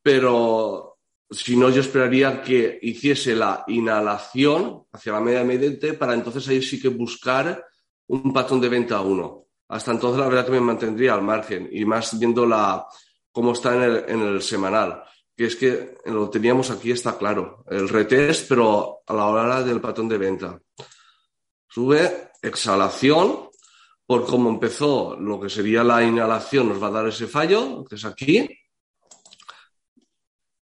pero 0.01 0.99
si 1.29 1.57
no, 1.57 1.69
yo 1.69 1.81
esperaría 1.81 2.41
que 2.41 2.79
hiciese 2.81 3.35
la 3.35 3.65
inhalación 3.67 4.85
hacia 4.89 5.11
la 5.11 5.19
media 5.19 5.43
mediante 5.43 5.95
para 5.95 6.13
entonces 6.13 6.47
ahí 6.47 6.61
sí 6.61 6.81
que 6.81 6.87
buscar 6.87 7.61
un 8.07 8.31
patrón 8.31 8.61
de 8.61 8.69
venta 8.69 8.95
a 8.95 9.01
uno. 9.01 9.47
Hasta 9.67 9.91
entonces 9.91 10.21
la 10.21 10.29
verdad 10.29 10.45
que 10.45 10.51
me 10.53 10.61
mantendría 10.61 11.13
al 11.13 11.23
margen 11.23 11.67
y 11.69 11.83
más 11.83 12.17
viendo 12.17 12.45
la, 12.45 12.87
cómo 13.33 13.51
está 13.51 13.75
en 13.75 13.81
el, 13.81 14.05
en 14.07 14.21
el 14.21 14.41
semanal. 14.41 15.03
Que 15.35 15.45
es 15.45 15.55
que 15.55 15.95
lo 16.05 16.29
teníamos 16.29 16.69
aquí, 16.69 16.91
está 16.91 17.17
claro. 17.17 17.63
El 17.69 17.89
retest, 17.89 18.47
pero 18.47 19.01
a 19.05 19.13
la 19.13 19.25
hora 19.25 19.63
del 19.63 19.81
patrón 19.81 20.07
de 20.07 20.17
venta. 20.17 20.59
Sube, 21.67 22.31
exhalación, 22.41 23.49
por 24.05 24.25
cómo 24.25 24.49
empezó 24.49 25.15
lo 25.15 25.39
que 25.39 25.49
sería 25.49 25.83
la 25.83 26.03
inhalación, 26.03 26.69
nos 26.69 26.81
va 26.81 26.87
a 26.87 26.91
dar 26.91 27.07
ese 27.07 27.25
fallo, 27.25 27.83
que 27.85 27.95
es 27.95 28.05
aquí 28.05 28.47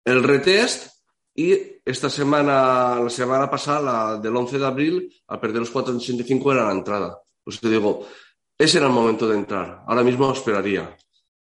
el 0.05 0.23
retest 0.23 0.95
y 1.35 1.55
esta 1.85 2.09
semana, 2.09 3.01
la 3.01 3.11
semana 3.11 3.51
pasada, 3.51 3.81
la 3.81 4.19
del 4.19 4.37
11 4.37 4.59
de 4.59 4.67
abril, 4.67 5.23
al 5.27 5.41
perder 5.41 5.61
los 5.61 5.73
4,85 5.73 6.53
era 6.53 6.67
la 6.67 6.73
entrada. 6.73 7.19
Pues 7.43 7.59
te 7.59 7.69
digo, 7.69 8.07
ese 8.57 8.79
era 8.79 8.87
el 8.87 8.93
momento 8.93 9.27
de 9.27 9.37
entrar. 9.37 9.83
Ahora 9.87 10.03
mismo 10.03 10.31
esperaría 10.33 10.97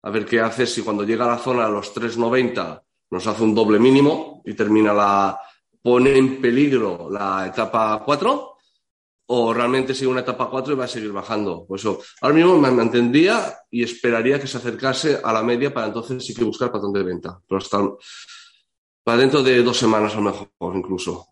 a 0.03 0.11
ver 0.11 0.25
qué 0.25 0.41
hace 0.41 0.67
si 0.67 0.83
cuando 0.83 1.05
llega 1.05 1.25
a 1.25 1.37
la 1.37 1.39
zona 1.39 1.67
de 1.67 1.73
los 1.73 1.95
3,90 1.95 2.83
nos 3.15 3.27
hace 3.29 3.45
un 3.45 3.55
doble 3.55 3.79
mínimo 3.79 4.43
y 4.45 4.55
termina 4.55 4.93
la, 4.93 5.41
pone 5.81 6.19
en 6.19 6.41
peligro 6.41 7.09
la 7.09 7.47
etapa 7.47 8.03
4 8.05 8.57
o 9.27 9.55
realmente 9.55 9.95
sigue 9.95 10.11
una 10.11 10.21
etapa 10.21 10.51
4 10.51 10.73
y 10.73 10.77
va 10.77 10.85
a 10.85 10.89
seguir 10.89 11.13
bajando. 11.13 11.65
Pues 11.67 11.83
eso, 11.83 12.01
ahora 12.21 12.35
mismo 12.35 12.59
me 12.59 12.73
mantendría 12.73 13.55
y 13.71 13.85
esperaría 13.85 14.41
que 14.41 14.49
se 14.49 14.57
acercase 14.57 15.21
a 15.23 15.33
la 15.33 15.45
media 15.45 15.73
para 15.73 15.87
entonces 15.87 16.25
sí 16.25 16.35
que 16.35 16.43
buscar 16.43 16.73
patrón 16.73 16.93
de 16.93 17.05
venta. 17.05 17.41
Pero 17.49 17.59
hasta 17.59 17.79
para 19.05 19.19
dentro 19.19 19.43
de 19.45 19.63
dos 19.63 19.77
semanas 19.77 20.13
a 20.13 20.17
lo 20.17 20.23
mejor 20.23 20.49
incluso. 20.75 21.29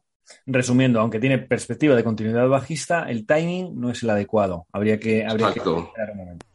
Resumiendo, 0.46 1.00
aunque 1.00 1.18
tiene 1.18 1.38
perspectiva 1.38 1.96
de 1.96 2.04
continuidad 2.04 2.48
bajista, 2.48 3.10
el 3.10 3.26
timing 3.26 3.78
no 3.78 3.90
es 3.90 4.04
el 4.04 4.10
adecuado. 4.10 4.66
Habría 4.72 5.00
que, 5.00 5.26
habría 5.26 5.52
que 5.52 5.58
esperar 5.58 6.10
un 6.12 6.16
momento. 6.16 6.46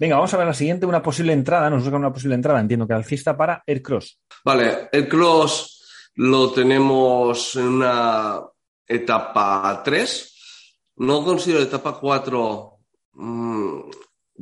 Venga, 0.00 0.14
vamos 0.14 0.32
a 0.32 0.36
ver 0.36 0.46
la 0.46 0.54
siguiente, 0.54 0.86
una 0.86 1.02
posible 1.02 1.32
entrada, 1.32 1.68
nos 1.68 1.82
busca 1.82 1.96
una 1.96 2.12
posible 2.12 2.36
entrada, 2.36 2.60
entiendo 2.60 2.86
que 2.86 2.94
alcista 2.94 3.36
para 3.36 3.64
Aircross. 3.66 4.20
Vale, 4.44 4.88
Aircross 4.92 6.12
lo 6.14 6.52
tenemos 6.52 7.56
en 7.56 7.66
una 7.66 8.40
etapa 8.86 9.82
3. 9.84 10.34
No 10.98 11.24
considero 11.24 11.62
etapa 11.62 11.98
4 11.98 12.78
mm, 13.14 13.80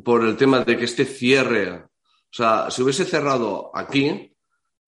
por 0.05 0.25
el 0.25 0.37
tema 0.37 0.61
de 0.61 0.77
que 0.77 0.85
este 0.85 1.07
cierre, 1.07 1.73
o 1.73 1.89
sea, 2.31 2.71
si 2.71 2.83
hubiese 2.83 3.07
cerrado 3.07 3.71
aquí, 3.75 4.31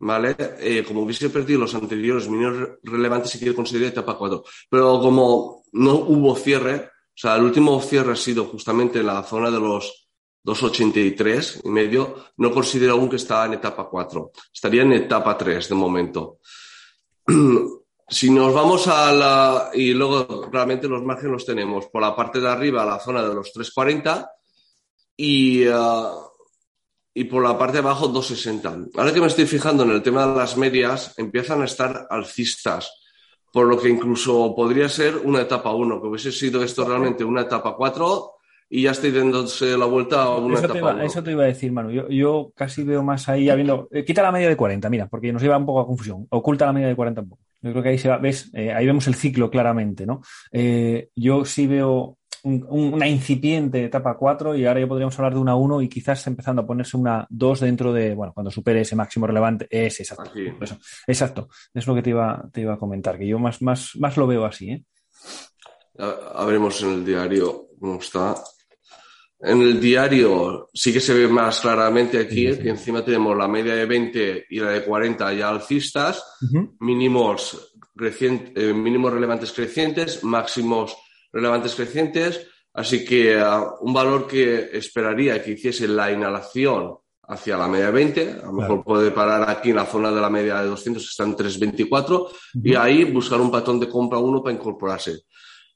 ¿vale? 0.01 0.37
Eh, 0.61 0.85
como 0.87 1.01
hubiese 1.01 1.31
perdido 1.31 1.61
los 1.61 1.75
anteriores 1.75 2.29
mínimos 2.29 2.77
relevantes, 2.83 3.31
sí 3.31 3.39
que 3.39 3.55
considero 3.55 3.87
etapa 3.87 4.19
4. 4.19 4.45
Pero 4.69 5.01
como 5.01 5.65
no 5.73 5.95
hubo 5.95 6.37
cierre, 6.37 6.91
o 6.91 7.21
sea, 7.21 7.37
el 7.37 7.45
último 7.45 7.81
cierre 7.81 8.13
ha 8.13 8.17
sido 8.17 8.45
justamente 8.45 9.01
en 9.01 9.07
la 9.07 9.23
zona 9.23 9.51
de 9.51 9.61
los 9.61 10.08
2,83 10.45 11.63
y 11.65 11.69
medio, 11.69 12.17
no 12.37 12.51
considero 12.51 12.95
aún 12.95 13.09
que 13.09 13.17
está 13.17 13.45
en 13.47 13.55
etapa 13.55 13.89
4. 13.89 14.31
Estaría 14.53 14.83
en 14.83 14.93
etapa 14.93 15.37
3 15.37 15.69
de 15.69 15.75
momento. 15.75 16.39
si 18.09 18.31
nos 18.31 18.55
vamos 18.55 18.89
a 18.89 19.13
la. 19.13 19.71
Y 19.75 19.93
luego 19.93 20.49
realmente 20.51 20.89
los 20.89 21.03
márgenes 21.03 21.33
los 21.33 21.47
tenemos 21.47 21.87
por 21.87 22.03
la 22.03 22.17
parte 22.17 22.41
de 22.41 22.49
arriba, 22.49 22.85
la 22.85 22.99
zona 22.99 23.23
de 23.23 23.35
los 23.35 23.53
340 23.53 24.31
y, 25.17 25.67
uh, 25.69 26.09
y 27.13 27.25
por 27.25 27.43
la 27.43 27.59
parte 27.59 27.75
de 27.75 27.79
abajo 27.81 28.09
260. 28.09 28.99
Ahora 28.99 29.13
que 29.13 29.21
me 29.21 29.27
estoy 29.27 29.47
fijando 29.47 29.83
en 29.83 29.91
el 29.91 30.03
tema 30.03 30.27
de 30.27 30.37
las 30.37 30.57
medias, 30.57 31.15
empiezan 31.19 31.63
a 31.63 31.67
estar 31.67 32.07
alcistas. 32.11 32.91
Por 33.51 33.67
lo 33.67 33.79
que 33.79 33.89
incluso 33.89 34.55
podría 34.55 34.89
ser 34.89 35.17
una 35.17 35.41
etapa 35.41 35.73
1, 35.73 36.01
que 36.01 36.07
hubiese 36.07 36.33
sido 36.33 36.63
esto 36.63 36.85
realmente 36.85 37.25
una 37.25 37.43
etapa 37.43 37.75
4 37.75 38.38
y 38.71 38.83
ya 38.83 38.91
estoy 38.91 39.11
dándose 39.11 39.79
la 39.79 39.87
vuelta 39.87 40.25
a 40.25 40.37
una 40.37 40.55
eso 40.59 40.67
etapa 40.67 40.73
te, 40.73 40.79
iba, 40.79 41.05
eso 41.05 41.23
te 41.23 41.33
iba 41.33 41.45
a 41.45 41.47
decir, 41.47 41.73
Manu. 41.73 41.91
Yo, 41.91 42.09
yo 42.09 42.53
casi 42.55 42.85
veo 42.85 43.03
más 43.03 43.29
ahí 43.29 43.49
habiendo. 43.49 43.89
Eh, 43.91 44.05
quita 44.05 44.23
la 44.23 44.33
media 44.33 44.49
de 44.49 44.57
40, 44.57 44.91
mira, 44.91 45.09
porque 45.09 45.33
nos 45.33 45.43
lleva 45.43 45.57
un 45.57 45.67
poco 45.67 45.81
a 45.81 45.87
confusión. 45.87 46.27
Oculta 46.31 46.67
la 46.67 46.73
media 46.73 46.89
de 46.89 46.97
40 46.97 47.23
un 47.23 47.29
poco. 47.31 47.43
Yo 47.63 47.71
creo 47.73 47.83
que 47.83 47.89
ahí 47.89 47.99
se 47.99 48.09
va, 48.09 48.19
ves, 48.19 48.51
eh, 48.55 48.73
ahí 48.73 48.87
vemos 48.87 49.07
el 49.09 49.15
ciclo 49.15 49.51
claramente, 49.51 50.07
¿no? 50.07 50.21
Eh, 50.53 51.09
yo 51.17 51.45
sí 51.45 51.67
veo 51.67 52.19
un, 52.45 52.65
una 52.69 53.09
incipiente 53.09 53.85
etapa 53.85 54.17
4 54.17 54.55
y 54.55 54.67
ahora 54.67 54.81
ya 54.81 54.87
podríamos 54.87 55.19
hablar 55.19 55.35
de 55.35 55.41
una 55.41 55.57
1 55.57 55.83
y 55.83 55.89
quizás 55.89 56.27
empezando 56.27 56.63
a 56.63 56.67
ponerse 56.67 56.97
una 56.97 57.27
2 57.31 57.61
dentro 57.61 57.93
de, 57.93 58.15
bueno, 58.15 58.33
cuando 58.33 58.51
supere 58.51 58.83
ese 58.83 58.95
máximo 58.95 59.27
relevante. 59.27 59.67
Es 59.71 59.99
exacto. 60.01 60.31
Eso, 60.61 60.79
exacto. 61.07 61.49
Es 61.73 61.87
lo 61.87 61.95
que 61.95 62.03
te 62.03 62.11
iba, 62.11 62.49
te 62.53 62.61
iba 62.61 62.75
a 62.75 62.79
comentar, 62.79 63.19
que 63.19 63.27
yo 63.27 63.39
más, 63.39 63.63
más, 63.63 63.93
más 63.99 64.17
lo 64.19 64.27
veo 64.27 64.45
así, 64.45 64.71
¿eh? 64.71 64.85
A, 65.99 66.45
veremos 66.45 66.81
en 66.83 66.91
el 66.91 67.05
diario 67.05 67.71
cómo 67.81 67.99
está. 67.99 68.37
En 69.41 69.63
el 69.63 69.81
diario 69.81 70.69
sí 70.75 70.93
que 70.93 71.01
se 71.01 71.15
ve 71.15 71.29
más 71.29 71.61
claramente 71.61 72.19
aquí, 72.19 72.57
que 72.57 72.71
encima 72.71 73.05
tenemos 73.05 73.37
la 73.37 73.47
media 73.47 73.75
de 73.75 73.87
20 73.87 74.47
y 74.51 74.59
la 74.59 74.71
de 74.71 74.85
40 74.85 75.33
ya 75.35 75.49
alcistas, 75.49 76.25
mínimos, 76.81 77.73
eh, 78.01 78.73
mínimos 78.75 79.13
relevantes 79.13 79.53
crecientes, 79.53 80.25
máximos 80.25 80.97
relevantes 81.33 81.75
crecientes, 81.75 82.49
así 82.73 83.05
que 83.05 83.37
uh, 83.37 83.77
un 83.81 83.93
valor 83.93 84.27
que 84.27 84.71
esperaría 84.73 85.43
que 85.43 85.53
hiciese 85.53 85.87
la 85.87 86.11
inhalación 86.11 86.97
hacia 87.29 87.59
la 87.59 87.69
media 87.69 87.87
de 87.87 87.93
20, 87.93 88.33
a 88.43 88.47
lo 88.47 88.53
mejor 88.53 88.83
puede 88.83 89.11
parar 89.11 89.49
aquí 89.51 89.71
en 89.71 89.77
la 89.77 89.85
zona 89.85 90.11
de 90.11 90.21
la 90.21 90.31
media 90.31 90.63
de 90.63 90.69
200, 90.69 91.03
está 91.07 91.25
en 91.25 91.37
324, 91.37 92.29
y 92.65 92.75
ahí 92.75 93.05
buscar 93.05 93.41
un 93.41 93.51
patrón 93.51 93.79
de 93.79 93.89
compra 93.89 94.19
1 94.19 94.43
para 94.43 94.55
incorporarse. 94.55 95.25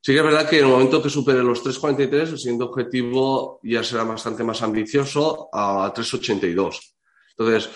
Sí 0.04 0.12
que 0.12 0.18
es 0.18 0.24
verdad 0.24 0.48
que 0.48 0.58
en 0.58 0.64
el 0.64 0.70
momento 0.70 1.00
que 1.00 1.08
supere 1.08 1.44
los 1.44 1.64
3.43, 1.64 2.12
el 2.30 2.38
siguiente 2.38 2.64
objetivo 2.64 3.60
ya 3.62 3.84
será 3.84 4.02
bastante 4.02 4.42
más 4.42 4.60
ambicioso 4.60 5.48
a 5.52 5.94
3.82. 5.94 6.80
Entonces, 7.38 7.70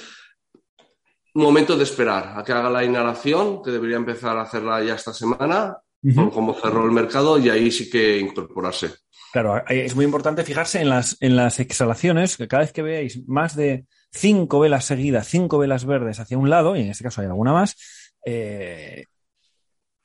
momento 1.34 1.76
de 1.76 1.84
esperar 1.84 2.34
a 2.36 2.42
que 2.42 2.52
haga 2.52 2.68
la 2.68 2.84
inhalación, 2.84 3.62
que 3.62 3.70
debería 3.70 3.96
empezar 3.96 4.36
a 4.36 4.42
hacerla 4.42 4.82
ya 4.82 4.96
esta 4.96 5.14
semana, 5.14 5.76
por 6.16 6.32
cómo 6.32 6.54
cerró 6.54 6.84
el 6.84 6.90
mercado, 6.90 7.38
y 7.38 7.48
ahí 7.48 7.70
sí 7.70 7.88
que 7.88 8.18
incorporarse. 8.18 8.90
Claro, 9.32 9.64
es 9.68 9.94
muy 9.94 10.04
importante 10.04 10.42
fijarse 10.42 10.80
en 10.80 10.88
las, 10.88 11.16
en 11.20 11.36
las 11.36 11.60
exhalaciones, 11.60 12.36
que 12.36 12.48
cada 12.48 12.62
vez 12.62 12.72
que 12.72 12.82
veáis 12.82 13.28
más 13.28 13.54
de 13.54 13.86
cinco 14.10 14.58
velas 14.58 14.84
seguidas, 14.84 15.28
cinco 15.28 15.58
velas 15.58 15.84
verdes 15.84 16.18
hacia 16.18 16.38
un 16.38 16.50
lado, 16.50 16.74
y 16.74 16.80
en 16.80 16.88
este 16.88 17.04
caso 17.04 17.20
hay 17.20 17.28
alguna 17.28 17.52
más, 17.52 17.76
eh, 18.24 19.04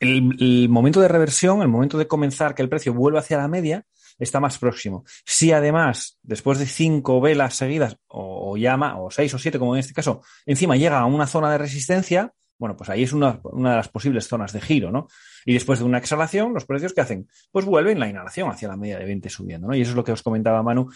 el, 0.01 0.67
momento 0.69 0.99
de 0.99 1.07
reversión, 1.07 1.61
el 1.61 1.67
momento 1.67 1.97
de 1.97 2.07
comenzar 2.07 2.55
que 2.55 2.61
el 2.61 2.69
precio 2.69 2.93
vuelva 2.93 3.19
hacia 3.19 3.37
la 3.37 3.47
media, 3.47 3.85
está 4.17 4.39
más 4.39 4.57
próximo. 4.57 5.03
Si 5.25 5.51
además, 5.51 6.19
después 6.23 6.59
de 6.59 6.65
cinco 6.65 7.21
velas 7.21 7.55
seguidas, 7.55 7.97
o, 8.07 8.57
llama, 8.57 8.99
o 8.99 9.11
seis 9.11 9.33
o 9.33 9.39
siete, 9.39 9.59
como 9.59 9.75
en 9.75 9.79
este 9.79 9.93
caso, 9.93 10.21
encima 10.45 10.75
llega 10.75 10.99
a 10.99 11.05
una 11.05 11.27
zona 11.27 11.51
de 11.51 11.59
resistencia, 11.59 12.33
bueno, 12.57 12.75
pues 12.75 12.89
ahí 12.89 13.03
es 13.03 13.13
una, 13.13 13.41
de 13.43 13.61
las 13.61 13.89
posibles 13.89 14.27
zonas 14.27 14.53
de 14.53 14.61
giro, 14.61 14.91
¿no? 14.91 15.07
Y 15.45 15.53
después 15.53 15.79
de 15.79 15.85
una 15.85 15.97
exhalación, 15.97 16.53
los 16.53 16.65
precios 16.65 16.93
que 16.93 17.01
hacen, 17.01 17.27
pues 17.51 17.65
vuelven 17.65 17.99
la 17.99 18.07
inhalación 18.07 18.51
hacia 18.51 18.67
la 18.67 18.77
media 18.77 18.99
de 18.99 19.05
20 19.05 19.29
subiendo, 19.29 19.67
¿no? 19.67 19.75
Y 19.75 19.81
eso 19.81 19.91
es 19.91 19.95
lo 19.95 20.03
que 20.03 20.11
os 20.11 20.21
comentaba 20.21 20.61
Manu, 20.61 20.87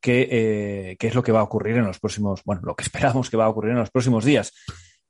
que, 0.00 0.28
eh, 0.30 0.96
que 0.98 1.06
es 1.06 1.14
lo 1.14 1.22
que 1.22 1.32
va 1.32 1.40
a 1.40 1.44
ocurrir 1.44 1.76
en 1.76 1.86
los 1.86 1.98
próximos, 1.98 2.42
bueno, 2.44 2.60
lo 2.64 2.74
que 2.74 2.84
esperamos 2.84 3.30
que 3.30 3.38
va 3.38 3.46
a 3.46 3.48
ocurrir 3.48 3.72
en 3.72 3.78
los 3.78 3.90
próximos 3.90 4.24
días. 4.24 4.52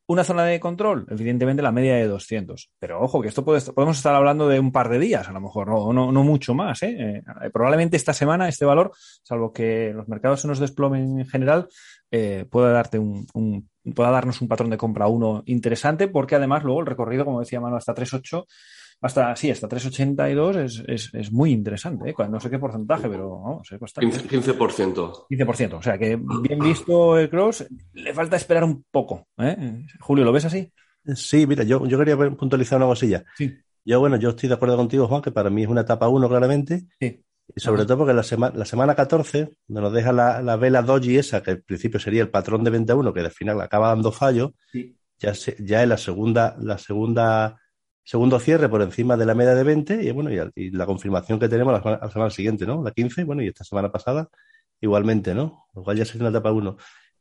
Una 0.07 0.23
zona 0.23 0.45
de 0.45 0.61
control, 0.61 1.07
evidentemente 1.09 1.63
la 1.63 1.73
media 1.73 1.95
de 1.95 2.07
200. 2.07 2.71
Pero 2.79 3.01
ojo, 3.01 3.23
que 3.23 3.29
esto 3.29 3.43
podemos 3.43 3.97
estar 3.97 4.15
hablando 4.15 4.49
de 4.49 4.61
un 4.61 4.71
par 4.71 4.91
de 4.91 4.99
días, 4.99 5.29
a 5.29 5.33
lo 5.33 5.41
mejor, 5.41 5.69
no, 5.69 5.95
no, 5.95 6.13
no 6.13 6.23
mucho 6.23 6.55
más. 6.55 6.83
¿eh? 6.83 7.23
Eh, 7.25 7.51
probablemente 7.51 7.97
esta 7.97 8.13
semana 8.13 8.47
este 8.47 8.67
valor, 8.67 8.93
salvo 9.23 9.53
que 9.53 9.93
los 9.95 10.07
mercados 10.07 10.43
se 10.43 10.49
nos 10.49 10.59
desplomen 10.59 11.21
en 11.21 11.27
general, 11.27 11.69
eh, 12.11 12.45
pueda, 12.51 12.71
darte 12.71 12.99
un, 12.99 13.27
pueda 13.95 14.11
darnos 14.11 14.43
un 14.43 14.49
patrón 14.49 14.69
de 14.69 14.77
compra 14.77 15.07
uno 15.07 15.43
interesante, 15.47 16.07
porque 16.07 16.35
además 16.35 16.65
luego 16.65 16.81
el 16.81 16.87
recorrido, 16.87 17.25
como 17.25 17.41
decía 17.41 17.61
Manu, 17.61 17.77
hasta 17.77 17.95
3.8 17.95 18.45
hasta, 19.01 19.37
sí, 19.37 19.51
hasta 19.51 19.69
3,82 19.69 20.57
es, 20.57 20.83
es, 20.87 21.15
es, 21.15 21.33
muy 21.33 21.53
interesante, 21.53 22.11
¿eh? 22.11 22.15
no 22.29 22.41
sé 22.41 22.49
qué 22.49 22.59
porcentaje, 22.59 23.09
pero 23.09 23.39
vamos, 23.39 23.71
es 23.71 23.79
bastante. 23.79 24.17
15%. 24.17 25.27
15%, 25.29 25.75
o 25.75 25.83
sea 25.83 25.99
que 25.99 26.19
bien 26.41 26.59
visto 26.59 27.19
el 27.19 27.29
cross, 27.29 27.67
le 27.93 28.15
falta 28.15 28.37
esperar 28.37 28.65
un 28.65 28.85
poco. 28.91 29.29
¿eh? 29.39 29.85
Julio, 30.01 30.25
¿lo 30.25 30.33
ves 30.33 30.47
así? 30.47 30.73
Sí, 31.15 31.47
mira, 31.47 31.65
yo, 31.65 31.87
yo 31.87 31.99
quería 31.99 32.17
puntualizar 32.17 32.79
una 32.79 32.87
cosilla. 32.87 33.25
Sí. 33.37 33.55
Yo, 33.85 34.01
bueno, 34.01 34.17
yo 34.17 34.31
estoy 34.31 34.49
de 34.49 34.55
acuerdo 34.55 34.77
contigo, 34.77 35.07
Juan, 35.07 35.21
que 35.21 35.31
para 35.31 35.51
mí 35.51 35.63
es 35.63 35.69
una 35.69 35.83
etapa 35.83 36.09
1, 36.09 36.27
claramente. 36.29 36.87
Sí. 36.99 37.23
Y 37.55 37.61
sobre 37.61 37.85
todo 37.85 37.99
porque 37.99 38.15
la, 38.15 38.23
semana 38.23 38.57
la 38.57 38.65
semana 38.65 38.95
14, 38.95 39.51
donde 39.69 39.83
nos 39.83 39.93
deja 39.93 40.13
la, 40.13 40.41
la 40.41 40.57
vela 40.57 40.81
doji 40.81 41.19
esa, 41.19 41.43
que 41.43 41.51
al 41.51 41.61
principio 41.61 42.01
sería 42.01 42.23
el 42.23 42.31
patrón 42.31 42.65
de 42.65 42.71
21, 42.71 43.13
que 43.13 43.21
al 43.21 43.31
final 43.31 43.61
acaba 43.61 43.89
dando 43.89 44.13
fallo, 44.13 44.55
sí. 44.73 44.97
ya, 45.19 45.35
se, 45.35 45.57
ya 45.61 45.83
es 45.83 45.89
la 45.89 45.99
segunda, 45.99 46.57
la 46.59 46.79
segunda 46.79 47.61
segundo 48.05 48.39
cierre 48.39 48.69
por 48.69 48.83
encima 48.83 49.17
de 49.17 49.27
la 49.27 49.35
media 49.35 49.55
de 49.55 49.65
20 49.65 50.03
y 50.05 50.11
bueno, 50.13 50.31
y, 50.55 50.71
la 50.71 50.87
confirmación 50.87 51.39
que 51.39 51.49
tenemos 51.49 51.73
la 51.73 51.81
semana, 51.81 51.99
la 52.03 52.11
semana, 52.11 52.31
siguiente, 52.31 52.67
¿no? 52.67 52.83
La 52.83 52.91
15, 52.91 53.25
bueno, 53.25 53.43
y 53.43 53.49
esta 53.49 53.65
semana 53.65 53.91
pasada 53.91 54.29
igualmente, 54.81 55.35
¿no? 55.35 55.67
Lo 55.75 55.83
cual 55.83 55.97
ya 55.97 56.05
sería 56.05 56.25
la 56.25 56.31
etapa 56.31 56.53
1. 56.53 56.77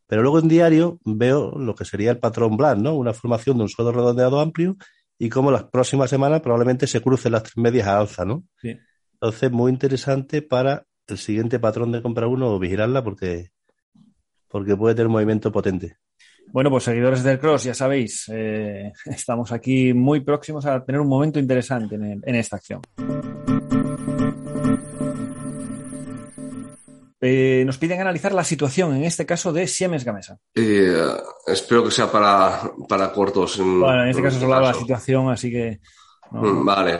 Pero 0.05 0.21
luego 0.21 0.39
en 0.39 0.49
diario 0.49 0.99
veo 1.05 1.57
lo 1.57 1.73
que 1.73 1.85
sería 1.85 2.11
el 2.11 2.19
patrón 2.19 2.57
Black, 2.57 2.77
¿no? 2.77 2.95
Una 2.95 3.13
formación 3.13 3.57
de 3.57 3.63
un 3.63 3.69
suelo 3.69 3.91
redondeado 3.91 4.39
amplio 4.41 4.75
y 5.17 5.29
como 5.29 5.51
las 5.51 5.63
próximas 5.63 6.09
semanas 6.09 6.41
probablemente 6.41 6.85
se 6.87 7.01
crucen 7.01 7.31
las 7.31 7.43
tres 7.43 7.57
medias 7.57 7.87
a 7.87 7.99
alza, 7.99 8.25
¿no? 8.25 8.43
Sí. 8.61 8.77
Entonces, 9.13 9.51
muy 9.51 9.71
interesante 9.71 10.41
para 10.41 10.85
el 11.07 11.17
siguiente 11.17 11.59
patrón 11.59 11.91
de 11.93 12.01
compra 12.01 12.27
1 12.27 12.59
vigilarla 12.59 13.03
porque, 13.03 13.51
porque 14.49 14.75
puede 14.75 14.95
tener 14.95 15.07
un 15.07 15.13
movimiento 15.13 15.51
potente. 15.51 15.97
Bueno, 16.53 16.69
pues 16.69 16.83
seguidores 16.83 17.23
del 17.23 17.39
Cross, 17.39 17.63
ya 17.63 17.73
sabéis, 17.73 18.29
eh, 18.31 18.93
estamos 19.05 19.51
aquí 19.51 19.91
muy 19.93 20.21
próximos 20.21 20.65
a 20.67 20.85
tener 20.85 21.01
un 21.01 21.07
momento 21.07 21.39
interesante 21.39 21.95
en, 21.95 22.21
en 22.23 22.35
esta 22.35 22.57
acción. 22.57 22.79
eh, 27.25 27.63
nos 27.65 27.77
piden 27.77 28.01
analizar 28.01 28.33
la 28.33 28.43
situación, 28.43 28.95
en 28.95 29.05
este 29.05 29.25
caso, 29.25 29.51
de 29.51 29.65
Siemens 29.65 30.03
Gamesa. 30.03 30.37
Eh, 30.53 30.95
espero 31.47 31.83
que 31.85 31.89
sea 31.89 32.11
para, 32.11 32.69
para 32.87 33.11
cortos. 33.11 33.57
En, 33.57 33.79
bueno, 33.79 34.03
en 34.03 34.09
este 34.09 34.21
caso 34.21 34.39
solo 34.39 34.59
la 34.59 34.73
situación, 34.73 35.31
así 35.31 35.49
que... 35.49 35.79
Mm, 36.31 36.65
vale. 36.65 36.99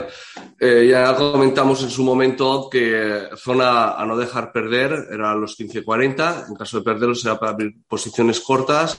Eh, 0.59 0.87
ya 0.89 1.13
comentamos 1.15 1.83
en 1.83 1.89
su 1.89 2.03
momento 2.03 2.69
que 2.71 3.27
zona 3.35 3.93
a 3.93 4.05
no 4.05 4.17
dejar 4.17 4.51
perder 4.51 5.07
era 5.11 5.35
los 5.35 5.59
15.40. 5.59 6.47
En 6.49 6.55
caso 6.55 6.77
de 6.77 6.83
perderlo 6.83 7.13
será 7.13 7.37
para 7.37 7.51
abrir 7.51 7.73
posiciones 7.87 8.39
cortas, 8.39 8.97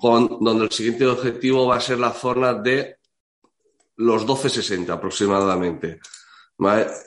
donde 0.00 0.64
el 0.64 0.70
siguiente 0.70 1.06
objetivo 1.06 1.66
va 1.66 1.76
a 1.76 1.80
ser 1.80 1.98
la 1.98 2.12
zona 2.12 2.54
de 2.54 2.98
los 3.96 4.26
12.60 4.26 4.90
aproximadamente. 4.90 6.00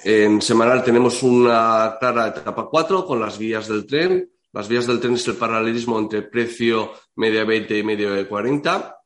En 0.04 0.42
semanal 0.42 0.84
tenemos 0.84 1.24
una 1.24 1.98
clara 2.00 2.28
etapa 2.28 2.68
4 2.70 3.06
con 3.06 3.20
las 3.20 3.38
vías 3.38 3.68
del 3.68 3.86
tren. 3.86 4.30
Las 4.52 4.68
vías 4.68 4.88
del 4.88 5.00
tren 5.00 5.14
es 5.14 5.28
el 5.28 5.36
paralelismo 5.36 6.00
entre 6.00 6.24
precio 6.24 6.92
media 7.16 7.44
20 7.44 7.78
y 7.78 7.84
medio 7.84 8.14
de 8.14 8.28
40. 8.28 8.98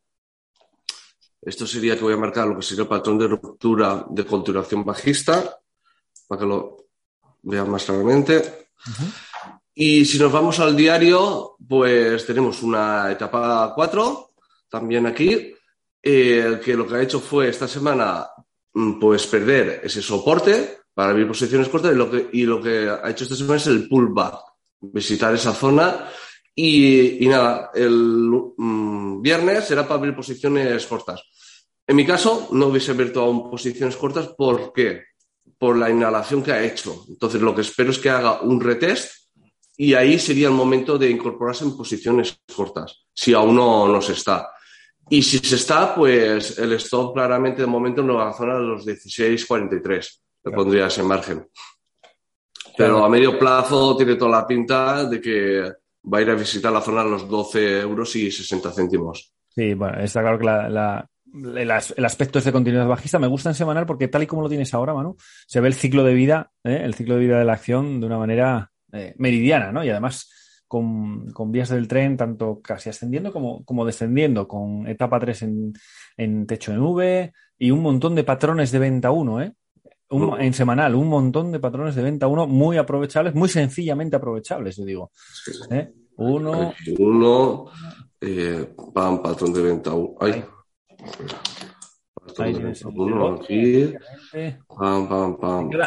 Esto 1.41 1.65
sería 1.65 1.95
que 1.95 2.03
voy 2.03 2.13
a 2.13 2.17
marcar 2.17 2.47
lo 2.47 2.57
que 2.57 2.63
sería 2.63 2.83
el 2.83 2.89
patrón 2.89 3.17
de 3.17 3.27
ruptura 3.27 4.05
de 4.09 4.25
continuación 4.25 4.83
bajista, 4.83 5.57
para 6.27 6.39
que 6.39 6.47
lo 6.47 6.77
vean 7.43 7.69
más 7.69 7.85
claramente. 7.85 8.69
Y 9.81 10.03
si 10.03 10.19
nos 10.19 10.29
vamos 10.29 10.59
al 10.59 10.75
diario, 10.75 11.55
pues 11.65 12.25
tenemos 12.25 12.61
una 12.63 13.09
etapa 13.13 13.71
4, 13.73 14.31
también 14.69 15.05
aquí, 15.05 15.53
eh, 16.03 16.59
que 16.61 16.75
lo 16.75 16.85
que 16.85 16.95
ha 16.95 17.01
hecho 17.01 17.21
fue 17.21 17.47
esta 17.47 17.65
semana 17.65 18.27
mm, 18.73 18.99
pues 18.99 19.25
perder 19.27 19.79
ese 19.81 20.01
soporte 20.01 20.79
para 20.93 21.11
abrir 21.11 21.29
posiciones 21.29 21.69
cortas 21.69 21.93
y 21.93 21.95
lo 21.95 22.11
que, 22.11 22.29
y 22.33 22.43
lo 22.43 22.61
que 22.61 22.89
ha 22.89 23.09
hecho 23.09 23.23
esta 23.23 23.37
semana 23.37 23.55
es 23.55 23.67
el 23.67 23.87
pullback, 23.87 24.35
visitar 24.81 25.33
esa 25.33 25.53
zona 25.53 26.09
y, 26.53 27.25
nada, 27.29 27.71
el 27.73 28.29
mm, 28.57 29.21
viernes 29.21 29.63
será 29.63 29.83
para 29.83 29.95
abrir 29.95 30.13
posiciones 30.13 30.85
cortas. 30.87 31.23
En 31.87 31.95
mi 31.95 32.05
caso, 32.05 32.49
no 32.51 32.65
hubiese 32.67 32.91
abierto 32.91 33.21
aún 33.21 33.49
posiciones 33.49 33.95
cortas. 33.95 34.27
¿Por 34.37 34.73
qué? 34.73 35.03
Por 35.57 35.77
la 35.77 35.89
inhalación 35.89 36.43
que 36.43 36.51
ha 36.51 36.61
hecho. 36.61 37.05
Entonces, 37.07 37.41
lo 37.41 37.55
que 37.55 37.61
espero 37.61 37.91
es 37.91 37.97
que 37.99 38.09
haga 38.09 38.41
un 38.41 38.59
retest 38.59 39.19
y 39.81 39.93
ahí 39.93 40.19
sería 40.19 40.49
el 40.49 40.53
momento 40.53 40.97
de 40.97 41.09
incorporarse 41.09 41.63
en 41.63 41.77
posiciones 41.77 42.37
cortas, 42.53 43.05
si 43.13 43.33
aún 43.33 43.55
no, 43.55 43.87
no 43.87 44.01
se 44.01 44.11
está. 44.11 44.51
Y 45.09 45.21
si 45.21 45.37
se 45.37 45.55
está, 45.55 45.95
pues 45.95 46.59
el 46.59 46.73
stop 46.73 47.13
claramente 47.13 47.61
de 47.61 47.67
momento 47.67 48.01
en 48.01 48.09
la 48.09 48.33
zona 48.33 48.55
de 48.55 48.63
los 48.63 48.85
16.43. 48.85 50.19
Le 50.43 50.51
pondría 50.51 50.87
ese 50.87 51.01
margen. 51.01 51.47
Pero 52.75 53.05
a 53.05 53.09
medio 53.09 53.39
plazo 53.39 53.95
tiene 53.95 54.15
toda 54.15 54.41
la 54.41 54.45
pinta 54.45 55.05
de 55.05 55.21
que 55.21 55.71
va 56.13 56.17
a 56.17 56.21
ir 56.21 56.29
a 56.29 56.35
visitar 56.35 56.73
la 56.73 56.81
zona 56.81 57.05
de 57.05 57.11
los 57.11 57.29
12 57.29 57.79
euros 57.79 58.13
y 58.17 58.29
60 58.29 58.73
céntimos. 58.73 59.31
Sí, 59.47 59.75
bueno, 59.75 59.97
está 60.01 60.19
claro 60.19 60.39
que 60.39 60.45
la, 60.45 61.09
el, 61.55 62.05
aspecto 62.05 62.39
es 62.39 62.45
de 62.45 62.51
continuidad 62.51 62.85
bajista 62.85 63.17
me 63.17 63.27
gusta 63.27 63.47
en 63.47 63.55
semanal 63.55 63.85
porque 63.85 64.09
tal 64.09 64.23
y 64.23 64.27
como 64.27 64.41
lo 64.41 64.49
tienes 64.49 64.73
ahora, 64.73 64.93
Manu, 64.93 65.15
se 65.47 65.61
ve 65.61 65.69
el 65.69 65.73
ciclo 65.73 66.03
de 66.03 66.13
vida, 66.13 66.51
¿eh? 66.65 66.81
el 66.83 66.95
ciclo 66.95 67.15
de 67.15 67.21
vida 67.21 67.39
de 67.39 67.45
la 67.45 67.53
acción 67.53 68.01
de 68.01 68.07
una 68.07 68.17
manera 68.17 68.71
eh, 68.93 69.13
meridiana, 69.17 69.71
¿no? 69.71 69.83
Y 69.83 69.89
además 69.89 70.29
con, 70.67 71.51
vías 71.51 71.69
del 71.69 71.87
tren 71.87 72.15
tanto 72.15 72.61
casi 72.61 72.89
ascendiendo 72.89 73.33
como, 73.33 73.65
como 73.65 73.85
descendiendo, 73.85 74.47
con 74.47 74.87
etapa 74.87 75.19
3 75.19 75.41
en, 75.41 75.73
en, 76.15 76.45
techo 76.45 76.71
en 76.71 76.79
V 76.79 77.33
y 77.57 77.71
un 77.71 77.81
montón 77.81 78.15
de 78.15 78.23
patrones 78.23 78.71
de 78.71 78.79
venta 78.79 79.11
1, 79.11 79.41
¿eh? 79.41 79.53
en 80.11 80.53
semanal, 80.53 80.95
un 80.95 81.07
montón 81.07 81.51
de 81.51 81.59
patrones 81.59 81.95
de 81.95 82.03
venta 82.03 82.27
1 82.27 82.47
muy 82.47 82.77
aprovechables, 82.77 83.35
muy 83.35 83.49
sencillamente 83.49 84.15
aprovechables, 84.15 84.77
yo 84.77 84.85
digo. 84.85 85.11
¿Eh? 85.69 85.91
Uno. 86.17 86.73
Uno, 86.97 87.65
eh, 88.21 88.73
patrón 88.93 89.53
de 89.53 89.61
venta 89.61 89.93
1. 89.93 90.17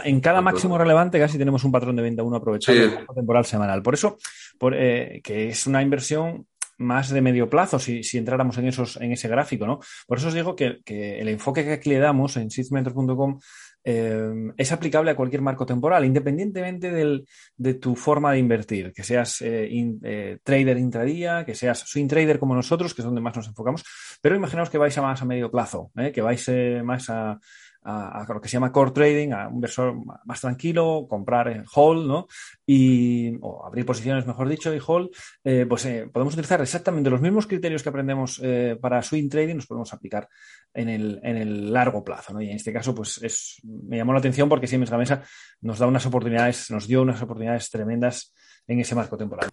En 0.05 0.21
cada, 0.21 0.41
máximo 0.41 0.79
relevante 0.79 1.19
casi 1.19 1.39
tenemos 1.39 1.65
un 1.65 1.73
patrón 1.73 1.97
de 1.97 2.03
venta 2.03 2.23
1 2.23 2.37
aprovechado 2.37 2.79
temporal 3.15 3.45
semanal. 3.45 3.83
Por 3.83 3.95
eso, 3.95 4.19
por, 4.59 4.75
eh, 4.75 5.21
que 5.23 5.49
es 5.49 5.67
una 5.67 5.83
inversión 5.83 6.47
más 6.79 7.11
de 7.11 7.21
medio 7.21 7.49
plazo 7.49 7.79
si, 7.79 8.03
si, 8.03 8.19
entráramos 8.19 8.59
en 8.59 8.67
esos 8.67 8.97
en 9.01 9.13
ese 9.13 9.29
gráfico, 9.29 9.67
¿no? 9.67 9.81
Por 10.07 10.19
eso 10.19 10.29
os 10.29 10.35
digo 10.35 10.57
que, 10.57 10.81
que 10.85 11.21
el 11.21 11.29
enfoque 11.29 11.65
que 11.65 11.73
aquí 11.73 11.91
le 11.91 11.99
damos 11.99 12.37
en 12.37 12.51
seedsmentor.com 12.51 13.39
eh, 13.85 14.53
es 14.57 14.73
aplicable 14.73 15.11
a 15.11 15.17
cualquier 15.17 15.43
marco 15.43 15.67
temporal, 15.67 16.05
independientemente 16.05 16.91
del, 16.91 17.27
de 17.57 17.75
tu 17.75 17.97
forma 17.97 18.33
de 18.33 18.39
invertir, 18.39 18.93
que 18.93 19.03
seas 19.03 19.43
eh, 19.43 19.69
eh, 20.03 20.39
trader 20.43 20.79
intradía, 20.79 21.45
que 21.45 21.55
seas 21.55 21.81
swing 21.81 22.09
trader 22.09 22.39
como 22.39 22.55
nosotros, 22.55 22.95
que 22.95 23.03
es 23.03 23.07
donde 23.07 23.21
más 23.21 23.37
nos 23.37 23.49
enfocamos, 23.49 23.85
pero 24.21 24.37
imaginaos 24.37 24.71
que 24.71 24.79
vais 24.79 24.97
a 24.97 25.03
más 25.03 25.23
a 25.23 25.25
medio 25.25 25.51
plazo, 25.51 25.91
que 26.13 26.21
vais 26.21 26.51
más 26.85 27.11
a, 27.11 27.39
a, 27.85 28.25
lo 28.29 28.41
que 28.41 28.49
se 28.49 28.55
llama 28.55 28.73
core 28.73 28.93
trading, 28.93 29.33
a 29.33 29.49
un 29.49 29.55
inversor 29.55 29.95
más 30.25 30.41
tranquilo, 30.41 31.07
comprar 31.09 31.49
en 31.49 31.65
hold, 31.75 32.07
¿no? 32.07 32.27
Y, 32.67 33.37
o 33.41 33.67
abrir 33.67 33.85
posiciones, 33.85 34.27
mejor 34.27 34.49
dicho, 34.49 34.75
y 34.75 34.81
hold, 34.85 35.11
eh, 35.45 35.67
pues 35.69 35.85
eh, 35.87 36.09
podemos 36.13 36.35
utilizar 36.35 36.61
exactamente 36.61 37.11
los 37.11 37.21
mismos 37.21 37.47
criterios 37.47 37.83
que 37.83 37.89
aprendemos 37.89 38.41
eh, 38.43 38.77
para 38.81 39.03
swing 39.03 39.29
trading, 39.29 39.57
los 39.57 39.67
podemos 39.67 39.93
aplicar 39.93 40.29
en 40.73 40.89
el, 40.89 41.21
en 41.23 41.37
el 41.37 41.73
largo 41.73 42.05
plazo, 42.05 42.33
¿no? 42.33 42.41
Y 42.41 42.51
en 42.51 42.57
este 42.57 42.73
caso, 42.73 42.95
pues 42.95 43.21
es, 43.23 43.61
me 43.65 43.97
llamó 43.97 44.13
la 44.13 44.21
atención 44.21 44.49
porque 44.49 44.67
Siemens 44.67 44.91
Gamesa 44.91 45.23
nos 45.61 45.79
da 45.79 45.87
unas 45.87 46.07
oportunidades, 46.07 46.71
nos 46.71 46.87
dio 46.87 47.03
unas 47.03 47.21
oportunidades 47.21 47.71
tremendas 47.71 48.33
en 48.67 48.81
ese 48.81 48.95
marco 48.95 49.17
temporal. 49.17 49.51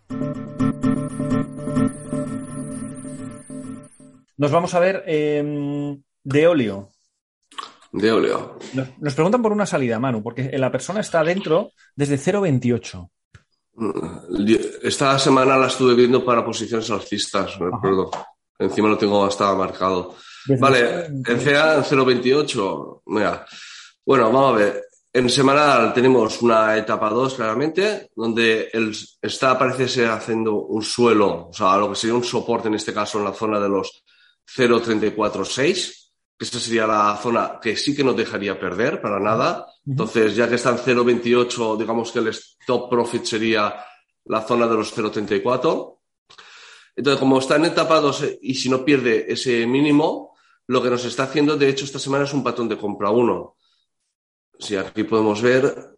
Nos 4.38 4.52
vamos 4.52 4.74
a 4.74 4.80
ver 4.80 5.04
de 5.06 6.48
óleo 6.48 6.90
de 7.92 8.12
óleo. 8.12 8.60
Nos, 9.00 9.14
preguntan 9.14 9.42
por 9.42 9.52
una 9.52 9.66
salida, 9.66 10.00
Manu, 10.00 10.22
porque 10.22 10.58
la 10.58 10.72
persona 10.72 11.02
está 11.02 11.24
dentro 11.24 11.72
desde 11.96 12.18
0,28. 12.18 13.10
Mm, 13.76 14.48
esta 14.84 15.18
semana 15.18 15.58
la 15.58 15.68
estuve 15.68 15.96
viendo 15.96 16.24
para 16.24 16.46
posiciones 16.46 16.90
alcistas, 16.92 17.60
me 17.60 17.68
acuerdo. 17.68 18.12
Encima 18.58 18.90
lo 18.90 18.98
tengo 18.98 19.26
hasta 19.26 19.54
marcado. 19.56 20.16
vale, 20.60 21.06
en 21.06 21.24
CA 21.24 21.84
0,28. 21.84 23.02
Mira. 23.08 23.46
Bueno, 24.06 24.32
vamos 24.32 24.54
a 24.54 24.58
ver. 24.58 24.84
En 25.12 25.28
semanal 25.28 25.92
tenemos 25.92 26.42
una 26.44 26.78
etapa 26.78 27.10
2, 27.10 27.34
claramente, 27.34 28.12
donde 28.16 28.70
el, 28.72 28.96
está, 29.20 29.58
parece 29.58 29.88
ser 29.88 30.10
haciendo 30.10 30.54
un 30.56 30.84
suelo, 30.84 31.48
o 31.50 31.54
sea, 31.54 31.78
lo 31.78 31.90
que 31.90 31.96
sería 31.96 32.16
un 32.16 32.24
soporte 32.24 32.68
en 32.68 32.76
este 32.76 32.94
caso 32.94 33.18
en 33.18 33.24
la 33.24 33.34
zona 33.34 33.60
de 33.60 33.70
los 33.70 34.04
0,346 34.46 35.99
esa 36.40 36.60
sería 36.60 36.88
la 36.88 37.18
zona 37.22 37.60
que 37.62 37.76
sí 37.76 37.94
que 37.94 38.04
no 38.04 38.14
dejaría 38.14 38.58
perder 38.58 39.02
para 39.02 39.20
nada. 39.20 39.68
Entonces, 39.86 40.38
ya 40.38 40.48
que 40.48 40.56
está 40.56 40.70
en 40.70 40.78
0,28, 40.78 41.78
digamos 41.78 42.14
que 42.14 42.20
el 42.20 42.30
stop 42.30 42.90
profit 42.90 43.26
sería 43.26 43.76
la 44.24 44.42
zona 44.42 44.66
de 44.66 44.76
los 44.76 44.96
0,34. 44.96 46.00
Entonces, 46.96 47.20
como 47.20 47.40
está 47.40 47.58
en 47.58 47.66
etapa 47.66 48.00
2 48.00 48.38
y 48.42 48.56
si 48.56 48.70
no 48.70 48.86
pierde 48.86 49.26
ese 49.32 49.68
mínimo, 49.68 50.38
lo 50.68 50.82
que 50.82 50.90
nos 50.90 51.04
está 51.04 51.24
haciendo, 51.24 51.58
de 51.58 51.68
hecho, 51.68 51.84
esta 51.84 52.00
semana 52.00 52.24
es 52.24 52.34
un 52.34 52.44
patrón 52.44 52.70
de 52.70 52.78
compra 52.78 53.10
1. 53.10 53.58
Si 54.60 54.78
aquí 54.78 55.04
podemos 55.04 55.42
ver 55.42 55.98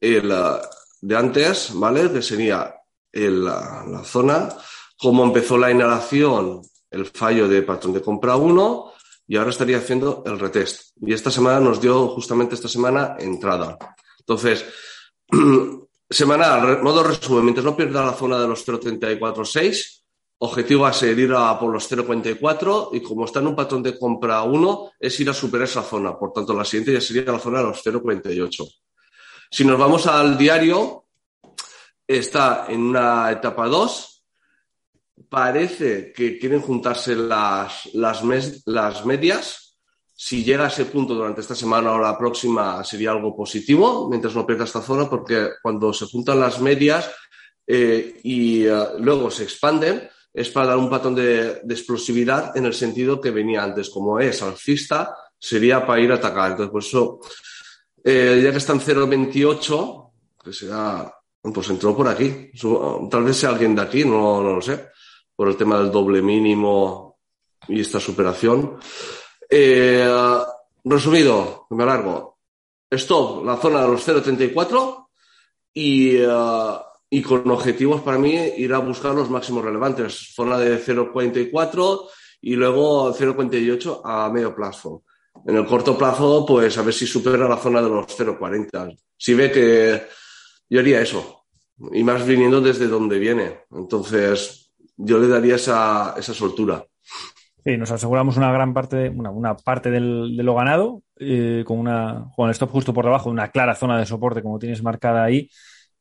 el 0.00 0.32
de 1.00 1.16
antes, 1.16 1.72
¿vale? 1.74 2.12
Que 2.12 2.22
sería 2.22 2.76
la, 3.12 3.84
la 3.88 4.04
zona, 4.04 4.50
cómo 4.96 5.24
empezó 5.24 5.58
la 5.58 5.70
inhalación, 5.70 6.62
el 6.90 7.06
fallo 7.06 7.48
de 7.48 7.62
patrón 7.62 7.92
de 7.92 8.02
compra 8.02 8.36
1 8.36 8.91
y 9.32 9.36
ahora 9.38 9.48
estaría 9.48 9.78
haciendo 9.78 10.22
el 10.26 10.38
retest. 10.38 10.90
Y 11.00 11.14
esta 11.14 11.30
semana 11.30 11.58
nos 11.58 11.80
dio 11.80 12.08
justamente 12.08 12.54
esta 12.54 12.68
semana 12.68 13.16
entrada. 13.18 13.78
Entonces, 14.18 14.62
semanal, 16.10 16.82
modo 16.82 17.02
resumen, 17.02 17.42
mientras 17.42 17.64
no 17.64 17.74
pierda 17.74 18.04
la 18.04 18.12
zona 18.12 18.38
de 18.38 18.46
los 18.46 18.68
0.34.6, 18.68 20.02
objetivo 20.36 20.84
a 20.84 20.92
ser 20.92 21.18
ir 21.18 21.32
a 21.34 21.58
por 21.58 21.72
los 21.72 21.90
0.44 21.90 22.90
y 22.92 23.00
como 23.00 23.24
está 23.24 23.40
en 23.40 23.46
un 23.46 23.56
patrón 23.56 23.82
de 23.82 23.98
compra 23.98 24.42
1, 24.42 24.90
es 25.00 25.18
ir 25.20 25.30
a 25.30 25.32
superar 25.32 25.66
esa 25.66 25.82
zona. 25.82 26.14
Por 26.18 26.34
tanto, 26.34 26.52
la 26.52 26.66
siguiente 26.66 26.92
ya 26.92 27.00
sería 27.00 27.32
la 27.32 27.38
zona 27.38 27.60
de 27.60 27.68
los 27.68 27.82
0.48. 27.82 28.68
Si 29.50 29.64
nos 29.64 29.78
vamos 29.78 30.06
al 30.08 30.36
diario, 30.36 31.06
está 32.06 32.66
en 32.68 32.82
una 32.82 33.32
etapa 33.32 33.66
2, 33.66 34.11
parece 35.28 36.12
que 36.12 36.38
quieren 36.38 36.60
juntarse 36.60 37.14
las, 37.16 37.88
las, 37.94 38.22
las 38.66 39.06
medias. 39.06 39.78
Si 40.14 40.44
llega 40.44 40.64
a 40.64 40.68
ese 40.68 40.84
punto 40.86 41.14
durante 41.14 41.40
esta 41.40 41.54
semana 41.54 41.92
o 41.92 41.98
la 41.98 42.16
próxima 42.16 42.84
sería 42.84 43.10
algo 43.10 43.34
positivo, 43.34 44.08
mientras 44.08 44.34
no 44.34 44.46
pierda 44.46 44.64
esta 44.64 44.80
zona, 44.80 45.08
porque 45.08 45.50
cuando 45.62 45.92
se 45.92 46.06
juntan 46.06 46.40
las 46.40 46.60
medias 46.60 47.10
eh, 47.66 48.20
y 48.22 48.64
eh, 48.66 48.86
luego 48.98 49.30
se 49.30 49.44
expanden, 49.44 50.08
es 50.32 50.48
para 50.50 50.68
dar 50.68 50.76
un 50.78 50.88
patrón 50.88 51.14
de, 51.14 51.62
explosividad 51.68 52.56
en 52.56 52.66
el 52.66 52.74
sentido 52.74 53.20
que 53.20 53.30
venía 53.30 53.62
antes. 53.62 53.90
Como 53.90 54.18
es 54.20 54.42
alcista, 54.42 55.14
sería 55.38 55.84
para 55.84 56.00
ir 56.00 56.12
a 56.12 56.16
atacar. 56.16 56.52
Entonces, 56.52 56.72
por 56.72 56.82
eso, 56.82 57.20
eh, 58.04 58.40
ya 58.42 58.50
que 58.50 58.58
está 58.58 58.72
en 58.72 58.80
0,28, 58.80 60.10
que 60.42 60.52
será 60.52 61.12
Pues 61.42 61.68
entró 61.70 61.96
por 61.96 62.06
aquí. 62.06 62.52
Tal 63.10 63.24
vez 63.24 63.36
sea 63.36 63.50
alguien 63.50 63.74
de 63.74 63.82
aquí, 63.82 64.04
no 64.04 64.40
lo 64.40 64.60
sé, 64.60 64.92
por 65.42 65.48
el 65.48 65.56
tema 65.56 65.76
del 65.76 65.90
doble 65.90 66.22
mínimo 66.22 67.18
y 67.66 67.80
esta 67.80 67.98
superación. 67.98 68.78
Eh, 69.50 70.08
resumido, 70.84 71.66
me 71.70 71.82
alargo. 71.82 72.38
Stop, 72.88 73.44
la 73.44 73.56
zona 73.56 73.82
de 73.82 73.88
los 73.88 74.06
0,34 74.06 75.08
y, 75.74 76.22
uh, 76.22 76.78
y 77.10 77.22
con 77.22 77.50
objetivos 77.50 78.02
para 78.02 78.18
mí 78.18 78.34
ir 78.56 78.72
a 78.72 78.78
buscar 78.78 79.16
los 79.16 79.30
máximos 79.30 79.64
relevantes. 79.64 80.32
Zona 80.32 80.56
de 80.58 80.80
0,44 80.80 82.08
y 82.42 82.54
luego 82.54 83.12
0,48 83.12 84.00
a 84.04 84.30
medio 84.30 84.54
plazo. 84.54 85.02
En 85.44 85.56
el 85.56 85.66
corto 85.66 85.98
plazo, 85.98 86.46
pues 86.46 86.78
a 86.78 86.82
ver 86.82 86.94
si 86.94 87.04
supera 87.04 87.48
la 87.48 87.56
zona 87.56 87.82
de 87.82 87.88
los 87.88 88.06
0,40. 88.16 88.96
Si 89.18 89.34
ve 89.34 89.50
que 89.50 90.06
yo 90.70 90.78
haría 90.78 91.00
eso. 91.00 91.46
Y 91.92 92.04
más 92.04 92.24
viniendo 92.24 92.60
desde 92.60 92.86
donde 92.86 93.18
viene. 93.18 93.62
Entonces, 93.72 94.61
yo 94.96 95.18
le 95.18 95.28
daría 95.28 95.56
esa, 95.56 96.14
esa 96.16 96.34
soltura. 96.34 96.84
Sí, 97.64 97.76
nos 97.76 97.92
aseguramos 97.92 98.36
una 98.36 98.52
gran 98.52 98.74
parte, 98.74 99.08
una, 99.08 99.30
una 99.30 99.56
parte 99.56 99.90
del, 99.90 100.36
de 100.36 100.42
lo 100.42 100.54
ganado, 100.54 101.02
eh, 101.16 101.62
con 101.64 101.78
una, 101.78 102.26
con 102.34 102.48
el 102.48 102.52
stop 102.52 102.70
justo 102.70 102.92
por 102.92 103.04
debajo, 103.04 103.30
una 103.30 103.48
clara 103.48 103.76
zona 103.76 103.98
de 103.98 104.06
soporte 104.06 104.42
como 104.42 104.58
tienes 104.58 104.82
marcada 104.82 105.22
ahí, 105.22 105.48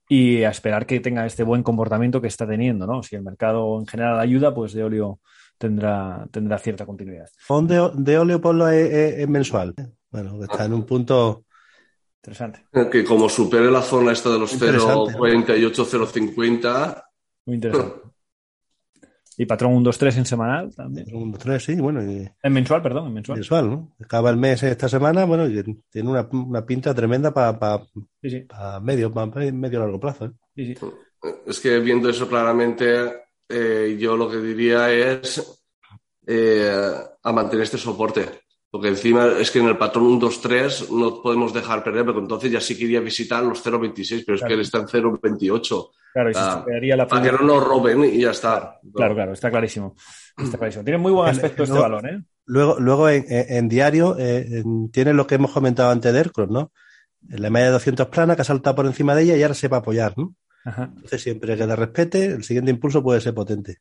y 0.10 0.44
a 0.44 0.50
esperar 0.50 0.86
que 0.86 1.00
tenga 1.00 1.26
este 1.26 1.44
buen 1.44 1.62
comportamiento 1.62 2.20
que 2.20 2.28
está 2.28 2.48
teniendo, 2.48 2.88
¿no? 2.88 3.04
Si 3.04 3.16
el 3.16 3.22
mercado 3.22 3.80
en 3.80 3.86
general 3.86 4.20
ayuda, 4.20 4.54
pues 4.54 4.74
de 4.74 4.84
óleo 4.84 5.20
tendrá, 5.58 6.28
tendrá 6.32 6.58
cierta 6.58 6.86
continuidad. 6.86 7.30
De, 7.62 7.92
de 7.94 8.18
óleo 8.18 8.42
por 8.42 8.56
es, 8.74 9.20
es, 9.20 9.30
mensual. 9.30 9.74
Bueno, 10.10 10.44
está 10.44 10.66
en 10.66 10.74
un 10.74 10.86
punto 10.86 11.46
interesante. 12.18 12.66
Que 12.92 13.06
como 13.06 13.30
supere 13.30 13.70
la 13.70 13.82
zona 13.82 14.12
esta 14.12 14.32
de 14.32 14.40
los 14.40 14.60
0,48, 14.60 15.86
0,50. 15.86 17.04
Muy 17.46 17.56
interesante. 17.56 18.02
Y 19.42 19.48
patrón 19.48 19.74
1, 19.74 19.86
2, 19.86 19.98
3 19.98 20.18
en 20.18 20.26
semanal 20.28 20.76
también. 20.76 21.08
1, 21.12 21.32
2, 21.32 21.40
3, 21.40 21.64
sí, 21.64 21.74
bueno. 21.74 22.04
Y... 22.04 22.30
En 22.44 22.54
mensual, 22.54 22.84
perdón, 22.84 23.08
en 23.08 23.14
mensual. 23.16 23.40
Mensual, 23.40 23.72
¿no? 23.72 23.96
Acaba 24.00 24.30
el 24.30 24.38
mes 24.38 24.62
esta 24.62 24.88
semana, 24.88 25.26
bueno, 25.26 25.48
y 25.48 25.64
tiene 25.90 26.10
una, 26.12 26.30
una 26.32 26.64
pinta 26.64 26.94
tremenda 26.94 27.34
para 27.34 27.58
pa, 27.58 27.84
sí, 28.22 28.30
sí. 28.30 28.40
pa 28.42 28.80
medio, 28.80 29.12
pa 29.12 29.26
medio 29.26 29.80
largo 29.80 30.00
plazo. 30.00 30.26
¿eh? 30.26 30.32
Sí, 30.56 30.76
sí. 30.76 30.86
Es 31.48 31.60
que 31.60 31.80
viendo 31.80 32.08
eso 32.08 32.30
claramente, 32.30 33.24
eh, 33.50 33.98
yo 34.00 34.16
lo 34.16 34.30
que 34.30 34.38
diría 34.38 34.92
es 34.92 35.60
eh, 36.28 36.94
a 37.24 37.32
mantener 37.32 37.64
este 37.64 37.80
soporte. 37.80 38.41
Porque 38.72 38.88
encima 38.88 39.28
es 39.38 39.52
que 39.52 39.60
en 39.60 39.68
el 39.68 39.78
patrón 39.78 40.06
1, 40.06 40.18
2, 40.20 40.42
3 40.42 40.92
no 40.92 41.22
podemos 41.22 41.54
dejar 41.54 41.84
perder, 41.84 42.06
porque 42.06 42.22
entonces 42.22 42.50
ya 42.50 42.62
sí 42.62 42.78
quería 42.78 43.02
visitar 43.02 43.44
los 43.44 43.64
0,26, 43.64 44.24
pero 44.26 44.38
es 44.38 44.44
que 44.44 44.54
él 44.54 44.62
está 44.62 44.78
en 44.78 44.88
0,28. 44.88 45.90
Claro, 46.14 46.30
y 46.30 46.34
se 46.34 46.40
Ah, 46.42 46.64
quedaría 46.66 46.96
la 46.96 47.06
Para 47.08 47.22
que 47.22 47.32
no 47.34 47.40
nos 47.40 47.64
roben 47.64 48.06
y 48.06 48.22
ya 48.22 48.32
está. 48.32 48.80
Claro, 48.94 49.14
claro, 49.14 49.34
está 49.34 49.52
clarísimo. 49.52 49.96
Está 50.38 50.58
clarísimo. 50.58 50.86
Tiene 50.86 50.98
muy 51.00 51.12
buen 51.12 51.30
aspecto 51.30 51.64
este 51.64 51.78
balón, 51.78 52.06
¿eh? 52.08 52.24
Luego, 52.46 52.80
luego 52.80 53.10
en, 53.10 53.26
en, 53.28 53.46
en 53.58 53.70
diario 53.70 54.18
eh, 54.18 54.60
en, 54.60 54.90
tiene 54.90 55.14
lo 55.14 55.28
que 55.28 55.36
hemos 55.36 55.52
comentado 55.52 55.92
antes 55.92 56.12
de 56.12 56.20
Aircross, 56.20 56.50
¿no? 56.50 56.72
La 57.28 57.50
media 57.50 57.68
de 57.68 57.74
200 57.74 58.08
plana 58.08 58.36
que 58.36 58.42
ha 58.42 58.46
saltado 58.46 58.78
por 58.78 58.86
encima 58.86 59.16
de 59.16 59.24
ella 59.24 59.36
y 59.38 59.44
ahora 59.44 59.54
se 59.54 59.68
va 59.68 59.78
a 59.78 59.80
apoyar, 59.82 60.18
¿no? 60.18 60.34
Ajá. 60.64 60.92
Entonces, 60.96 61.22
siempre 61.22 61.58
que 61.58 61.68
le 61.68 61.76
respete, 61.76 62.26
el 62.26 62.44
siguiente 62.44 62.72
impulso 62.72 63.04
puede 63.04 63.20
ser 63.22 63.34
potente. 63.34 63.78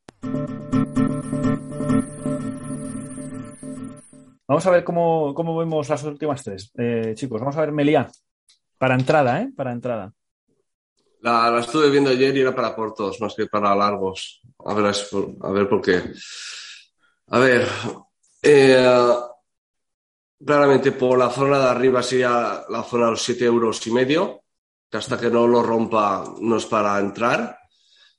Vamos 4.50 4.66
a 4.66 4.70
ver 4.72 4.82
cómo, 4.82 5.32
cómo 5.32 5.56
vemos 5.56 5.88
las 5.88 6.02
últimas 6.02 6.42
tres. 6.42 6.72
Eh, 6.76 7.12
chicos, 7.14 7.38
vamos 7.40 7.56
a 7.56 7.60
ver 7.60 7.70
Meliá. 7.70 8.10
Para 8.78 8.96
entrada, 8.96 9.40
¿eh? 9.40 9.52
Para 9.56 9.70
entrada. 9.70 10.12
La, 11.20 11.52
la, 11.52 11.60
estuve 11.60 11.88
viendo 11.88 12.10
ayer 12.10 12.36
y 12.36 12.40
era 12.40 12.52
para 12.52 12.74
cortos, 12.74 13.20
más 13.20 13.32
que 13.36 13.46
para 13.46 13.76
largos. 13.76 14.42
A 14.66 14.74
ver, 14.74 14.92
a 15.42 15.50
ver 15.52 15.68
por 15.68 15.80
qué. 15.80 16.02
A 17.28 17.38
ver, 17.38 17.64
eh, 18.42 19.04
claramente 20.44 20.90
por 20.90 21.16
la 21.16 21.30
zona 21.30 21.60
de 21.60 21.68
arriba 21.68 22.02
sería 22.02 22.64
la 22.68 22.82
zona 22.82 23.04
de 23.04 23.10
los 23.12 23.22
7 23.22 23.44
euros 23.44 23.86
y 23.86 23.92
medio, 23.92 24.42
que 24.90 24.96
hasta 24.96 25.16
que 25.16 25.30
no 25.30 25.46
lo 25.46 25.62
rompa 25.62 26.24
no 26.40 26.56
es 26.56 26.66
para 26.66 26.98
entrar, 26.98 27.56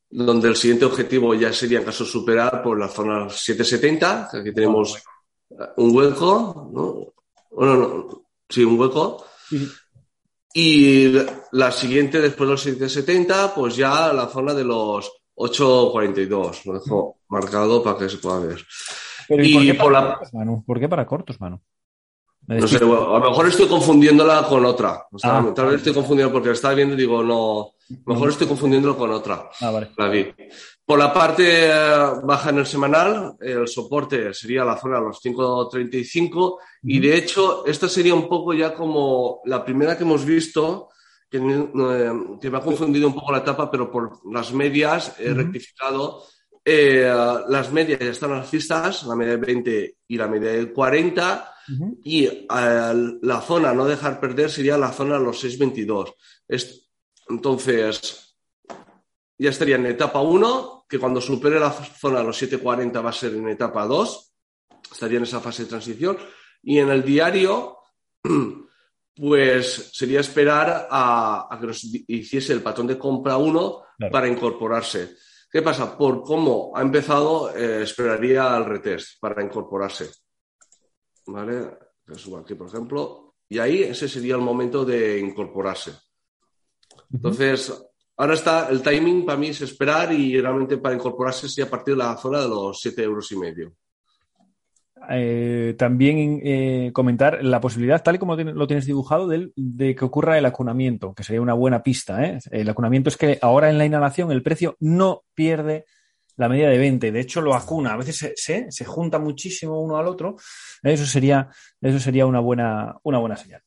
donde 0.09 0.47
el 0.47 0.55
siguiente 0.55 0.85
objetivo 0.85 1.35
ya 1.35 1.51
sería 1.51 1.79
en 1.79 1.85
caso 1.85 2.05
superar 2.05 2.63
por 2.63 2.79
la 2.79 2.87
zona 2.87 3.29
770, 3.29 4.29
que 4.31 4.37
aquí 4.37 4.53
tenemos 4.53 5.03
un 5.77 5.95
hueco, 5.95 6.69
¿no? 6.73 7.13
Bueno, 7.51 7.75
no, 7.75 8.23
sí, 8.49 8.63
un 8.63 8.79
hueco. 8.79 9.25
Sí. 9.49 9.67
Y 10.53 11.13
la 11.53 11.71
siguiente, 11.71 12.19
después 12.19 12.47
de 12.47 12.51
los 12.51 12.61
770, 12.61 13.55
pues 13.55 13.75
ya 13.75 14.11
la 14.11 14.27
zona 14.27 14.53
de 14.53 14.63
los 14.65 15.11
842. 15.35 16.65
Lo 16.65 16.73
dejo 16.73 17.17
marcado 17.29 17.81
para 17.81 17.97
que 17.97 18.09
se 18.09 18.17
pueda 18.17 18.39
ver. 18.39 18.65
Pero, 19.27 19.43
¿y, 19.43 19.69
y 19.69 19.73
por, 19.73 19.85
por, 19.85 19.93
la... 19.93 20.09
cortos, 20.09 20.33
Manu? 20.33 20.63
¿Por 20.65 20.79
qué 20.79 20.89
para 20.89 21.05
cortos, 21.05 21.39
Manu? 21.39 21.61
No 22.47 22.67
sé, 22.67 22.83
bueno, 22.83 23.15
a 23.15 23.19
lo 23.19 23.29
mejor 23.29 23.47
estoy 23.47 23.67
confundiéndola 23.67 24.45
con 24.49 24.65
otra. 24.65 25.05
O 25.11 25.19
sea, 25.19 25.37
ah, 25.37 25.53
tal 25.55 25.67
vez 25.67 25.75
estoy 25.75 25.93
confundiendo 25.93 26.33
porque 26.33 26.49
la 26.49 26.55
estaba 26.55 26.73
viendo 26.73 26.95
y 26.95 26.97
digo, 26.97 27.23
no, 27.23 27.73
mejor 28.05 28.29
estoy 28.29 28.47
confundiéndolo 28.47 28.97
con 28.97 29.11
otra. 29.11 29.49
Ah, 29.59 29.71
vale. 29.71 29.89
La 29.97 30.09
vi. 30.09 30.27
Por 30.85 30.99
la 30.99 31.13
parte 31.13 31.69
baja 32.23 32.49
en 32.49 32.57
el 32.57 32.65
semanal, 32.65 33.35
el 33.39 33.67
soporte 33.67 34.33
sería 34.33 34.65
la 34.65 34.77
zona 34.77 34.99
de 34.99 35.05
los 35.05 35.23
5.35 35.23 36.57
y 36.83 36.99
de 36.99 37.15
hecho 37.15 37.65
esta 37.65 37.87
sería 37.87 38.13
un 38.13 38.27
poco 38.27 38.53
ya 38.53 38.73
como 38.73 39.41
la 39.45 39.63
primera 39.63 39.97
que 39.97 40.03
hemos 40.03 40.25
visto, 40.25 40.89
que, 41.29 41.37
eh, 41.37 42.11
que 42.41 42.49
me 42.49 42.57
ha 42.57 42.61
confundido 42.61 43.07
un 43.07 43.13
poco 43.13 43.31
la 43.31 43.37
etapa, 43.37 43.71
pero 43.71 43.89
por 43.89 44.19
las 44.33 44.51
medias 44.53 45.15
he 45.17 45.33
rectificado. 45.33 46.23
Eh, 46.63 47.09
las 47.47 47.71
medias 47.71 47.99
ya 47.99 48.09
están 48.09 48.33
alcistas, 48.33 49.03
la 49.03 49.15
media 49.15 49.37
de 49.37 49.45
20 49.45 49.95
y 50.07 50.17
la 50.17 50.27
media 50.27 50.51
de 50.51 50.73
40, 50.73 51.53
y 52.03 52.25
eh, 52.25 52.47
la 52.49 53.41
zona 53.41 53.69
a 53.69 53.73
no 53.73 53.85
dejar 53.85 54.19
perder 54.19 54.49
sería 54.49 54.77
la 54.77 54.91
zona 54.91 55.17
de 55.17 55.23
los 55.23 55.43
6.22. 55.43 56.13
Entonces, 57.31 58.37
ya 59.37 59.49
estaría 59.49 59.77
en 59.77 59.85
etapa 59.85 60.21
1, 60.21 60.85
que 60.87 60.99
cuando 60.99 61.21
supere 61.21 61.59
la 61.59 61.71
zona 61.71 62.19
de 62.19 62.25
los 62.25 62.37
740 62.37 63.01
va 63.01 63.09
a 63.09 63.13
ser 63.13 63.33
en 63.35 63.47
etapa 63.47 63.85
2, 63.87 64.33
estaría 64.91 65.17
en 65.17 65.23
esa 65.23 65.39
fase 65.39 65.63
de 65.63 65.69
transición. 65.69 66.17
Y 66.61 66.79
en 66.79 66.89
el 66.89 67.03
diario, 67.03 67.77
pues 69.15 69.91
sería 69.93 70.19
esperar 70.19 70.87
a, 70.91 71.47
a 71.49 71.59
que 71.59 71.67
nos 71.67 71.83
hiciese 71.83 72.51
el 72.51 72.61
patrón 72.61 72.87
de 72.87 72.97
compra 72.97 73.37
1 73.37 73.83
claro. 73.97 74.11
para 74.11 74.27
incorporarse. 74.27 75.15
¿Qué 75.49 75.61
pasa? 75.61 75.97
Por 75.97 76.23
cómo 76.23 76.73
ha 76.75 76.81
empezado, 76.81 77.55
eh, 77.55 77.83
esperaría 77.83 78.55
al 78.55 78.65
retest 78.65 79.19
para 79.21 79.41
incorporarse. 79.41 80.09
¿Vale? 81.27 81.77
Que 82.05 82.13
aquí, 82.37 82.55
por 82.55 82.67
ejemplo. 82.67 83.35
Y 83.47 83.59
ahí 83.59 83.83
ese 83.83 84.07
sería 84.09 84.35
el 84.35 84.41
momento 84.41 84.83
de 84.83 85.19
incorporarse. 85.19 85.93
Entonces. 87.13 87.87
Ahora 88.17 88.35
está 88.35 88.69
el 88.69 88.83
timing 88.83 89.25
para 89.25 89.37
mí 89.39 89.47
es 89.47 89.61
esperar 89.61 90.13
y 90.13 90.39
realmente 90.39 90.77
para 90.77 90.93
incorporarse 90.93 91.49
sería 91.49 91.65
a 91.65 91.71
partir 91.71 91.95
de 91.95 92.03
la 92.03 92.15
zona 92.17 92.41
de 92.41 92.49
los 92.49 92.79
7 92.79 93.01
euros 93.01 93.31
y 93.31 93.35
medio. 93.35 93.73
Eh, 95.09 95.73
también 95.77 96.39
eh, 96.43 96.91
comentar 96.93 97.43
la 97.43 97.59
posibilidad, 97.59 98.03
tal 98.03 98.15
y 98.15 98.19
como 98.19 98.35
lo 98.35 98.67
tienes 98.67 98.85
dibujado, 98.85 99.27
de, 99.27 99.51
de, 99.55 99.95
que 99.95 100.05
ocurra 100.05 100.37
el 100.37 100.45
acunamiento, 100.45 101.13
que 101.15 101.23
sería 101.23 101.41
una 101.41 101.53
buena 101.53 101.81
pista. 101.81 102.23
¿eh? 102.23 102.39
El 102.51 102.69
acunamiento 102.69 103.09
es 103.09 103.17
que 103.17 103.39
ahora 103.41 103.69
en 103.69 103.79
la 103.79 103.85
inhalación 103.85 104.31
el 104.31 104.43
precio 104.43 104.75
no 104.79 105.23
pierde 105.33 105.85
la 106.37 106.47
medida 106.47 106.69
de 106.69 106.77
20, 106.77 107.11
de 107.11 107.19
hecho 107.19 107.41
lo 107.41 107.55
acuna, 107.55 107.93
a 107.93 107.97
veces 107.97 108.17
se, 108.17 108.33
se, 108.35 108.71
se 108.71 108.85
junta 108.85 109.19
muchísimo 109.19 109.81
uno 109.81 109.97
al 109.97 110.07
otro, 110.07 110.37
eso 110.81 111.05
sería, 111.05 111.49
eso 111.81 111.99
sería 111.99 112.25
una, 112.25 112.39
buena, 112.39 112.95
una 113.03 113.17
buena 113.17 113.35
señal. 113.35 113.61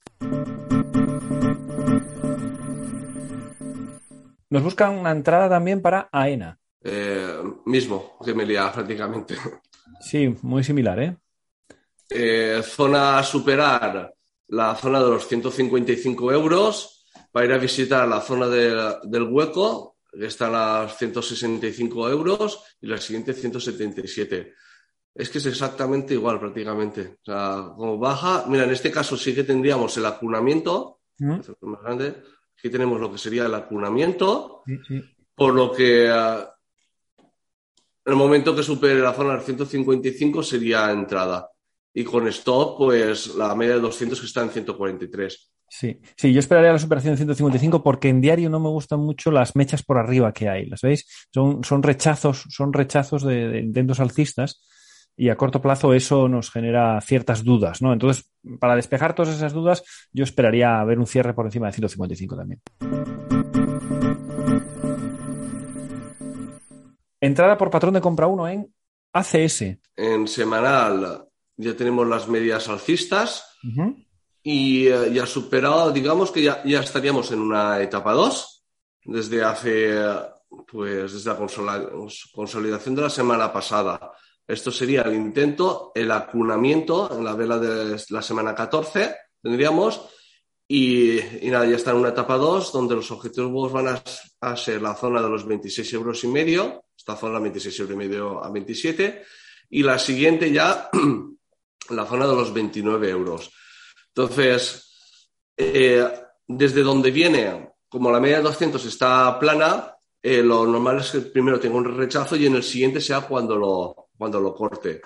Nos 4.54 4.62
buscan 4.62 4.96
una 4.96 5.10
entrada 5.10 5.48
también 5.48 5.82
para 5.82 6.08
AENA. 6.12 6.56
Eh, 6.80 7.42
mismo 7.66 8.16
que 8.24 8.34
Melia, 8.34 8.70
prácticamente. 8.70 9.34
Sí, 10.00 10.32
muy 10.42 10.62
similar, 10.62 11.00
¿eh? 11.00 11.16
¿eh? 12.08 12.62
Zona 12.62 13.18
a 13.18 13.24
superar 13.24 14.14
la 14.46 14.76
zona 14.76 15.02
de 15.02 15.10
los 15.10 15.26
155 15.26 16.30
euros 16.30 17.04
para 17.32 17.46
ir 17.46 17.52
a 17.52 17.58
visitar 17.58 18.06
la 18.06 18.20
zona 18.20 18.46
de, 18.46 18.94
del 19.02 19.24
hueco, 19.24 19.96
que 20.12 20.26
está 20.26 20.46
a 20.46 20.84
los 20.84 20.98
165 20.98 22.08
euros, 22.08 22.62
y 22.80 22.86
la 22.86 22.98
siguiente 22.98 23.32
177. 23.32 24.54
Es 25.16 25.30
que 25.30 25.38
es 25.38 25.46
exactamente 25.46 26.14
igual 26.14 26.38
prácticamente. 26.38 27.18
O 27.22 27.24
sea, 27.24 27.72
como 27.76 27.98
baja, 27.98 28.44
mira, 28.46 28.62
en 28.62 28.70
este 28.70 28.92
caso 28.92 29.16
sí 29.16 29.34
que 29.34 29.42
tendríamos 29.42 29.96
el 29.96 30.06
acunamiento, 30.06 31.00
¿Mm? 31.18 31.40
más 31.62 31.82
grande, 31.82 32.22
Aquí 32.64 32.70
tenemos 32.70 32.98
lo 32.98 33.12
que 33.12 33.18
sería 33.18 33.44
el 33.44 33.52
acunamiento, 33.52 34.62
sí, 34.64 34.78
sí. 34.88 35.02
por 35.34 35.52
lo 35.52 35.70
que 35.70 36.10
uh, 36.10 36.46
el 38.06 38.16
momento 38.16 38.56
que 38.56 38.62
supere 38.62 39.00
la 39.00 39.12
zona 39.12 39.34
del 39.34 39.42
155 39.42 40.42
sería 40.42 40.90
entrada. 40.90 41.50
Y 41.92 42.04
con 42.04 42.26
stop, 42.28 42.78
pues 42.78 43.34
la 43.34 43.54
media 43.54 43.74
de 43.74 43.80
200 43.80 44.18
que 44.18 44.24
está 44.24 44.40
en 44.40 44.48
143. 44.48 45.52
Sí, 45.68 46.00
sí, 46.16 46.32
yo 46.32 46.40
esperaría 46.40 46.72
la 46.72 46.78
superación 46.78 47.12
de 47.12 47.18
155 47.18 47.82
porque 47.82 48.08
en 48.08 48.22
diario 48.22 48.48
no 48.48 48.60
me 48.60 48.70
gustan 48.70 49.00
mucho 49.00 49.30
las 49.30 49.54
mechas 49.54 49.82
por 49.82 49.98
arriba 49.98 50.32
que 50.32 50.48
hay, 50.48 50.64
¿las 50.64 50.80
veis? 50.80 51.06
Son, 51.34 51.62
son 51.64 51.82
rechazos, 51.82 52.46
son 52.48 52.72
rechazos 52.72 53.24
de, 53.24 53.46
de 53.48 53.58
intentos 53.60 54.00
alcistas 54.00 54.62
y 55.16 55.28
a 55.28 55.36
corto 55.36 55.60
plazo 55.60 55.94
eso 55.94 56.28
nos 56.28 56.50
genera 56.50 57.00
ciertas 57.00 57.44
dudas, 57.44 57.82
¿no? 57.82 57.92
Entonces, 57.92 58.30
para 58.58 58.76
despejar 58.76 59.14
todas 59.14 59.34
esas 59.34 59.52
dudas, 59.52 59.84
yo 60.12 60.24
esperaría 60.24 60.82
ver 60.84 60.98
un 60.98 61.06
cierre 61.06 61.34
por 61.34 61.46
encima 61.46 61.66
de 61.66 61.72
155 61.72 62.36
también. 62.36 62.60
Entrada 67.20 67.56
por 67.56 67.70
patrón 67.70 67.94
de 67.94 68.00
compra 68.00 68.26
1 68.26 68.48
en 68.48 68.74
ACS. 69.12 69.78
En 69.96 70.28
semanal 70.28 71.26
ya 71.56 71.76
tenemos 71.76 72.06
las 72.06 72.28
medias 72.28 72.68
alcistas. 72.68 73.56
Uh 73.62 74.04
y 74.46 74.88
eh, 74.88 75.10
ya 75.10 75.24
superado, 75.26 75.90
digamos 75.90 76.30
que 76.30 76.42
ya, 76.42 76.62
ya 76.64 76.80
estaríamos 76.80 77.32
en 77.32 77.40
una 77.40 77.80
etapa 77.80 78.12
2 78.12 78.64
desde 79.06 79.42
hace, 79.42 79.98
pues 80.70 81.14
desde 81.14 81.30
la 81.30 81.88
consolidación 82.34 82.94
de 82.94 83.02
la 83.02 83.10
semana 83.10 83.50
pasada. 83.50 84.12
Esto 84.46 84.70
sería 84.70 85.02
el 85.02 85.14
intento, 85.14 85.92
el 85.94 86.10
acunamiento 86.10 87.10
en 87.16 87.24
la 87.24 87.34
vela 87.34 87.58
de 87.58 87.98
la 88.10 88.22
semana 88.22 88.54
14, 88.54 89.16
tendríamos, 89.42 90.02
y, 90.68 91.18
nada, 91.44 91.66
ya 91.66 91.76
está 91.76 91.92
en 91.92 91.98
una 91.98 92.10
etapa 92.10 92.36
2 92.36 92.72
donde 92.72 92.94
los 92.94 93.10
objetivos 93.10 93.72
van 93.72 93.88
a, 93.88 94.02
a, 94.40 94.56
ser 94.56 94.82
la 94.82 94.94
zona 94.94 95.22
de 95.22 95.28
los 95.28 95.46
26 95.46 95.92
euros 95.94 96.24
y 96.24 96.28
medio, 96.28 96.84
esta 96.96 97.16
zona 97.16 97.38
26 97.38 97.80
euros 97.80 97.94
y 97.94 97.98
medio 97.98 98.44
a 98.44 98.50
27, 98.50 99.24
y 99.70 99.82
la 99.82 99.98
siguiente 99.98 100.52
ya 100.52 100.90
la 101.90 102.06
zona 102.06 102.26
de 102.26 102.34
los 102.34 102.52
29 102.52 103.10
euros. 103.10 103.50
Entonces, 104.08 104.90
eh, 105.56 106.06
desde 106.46 106.82
donde 106.82 107.10
viene, 107.10 107.70
como 107.88 108.10
la 108.10 108.20
media 108.20 108.38
de 108.38 108.44
200 108.44 108.84
está 108.84 109.38
plana, 109.38 109.96
eh, 110.22 110.42
lo 110.42 110.66
normal 110.66 111.00
es 111.00 111.10
que 111.10 111.20
primero 111.20 111.60
tenga 111.60 111.76
un 111.76 111.96
rechazo 111.96 112.36
y 112.36 112.46
en 112.46 112.56
el 112.56 112.62
siguiente 112.62 113.00
sea 113.00 113.22
cuando 113.22 113.56
lo, 113.56 114.03
cuando 114.16 114.40
lo 114.40 114.54
corte. 114.54 115.00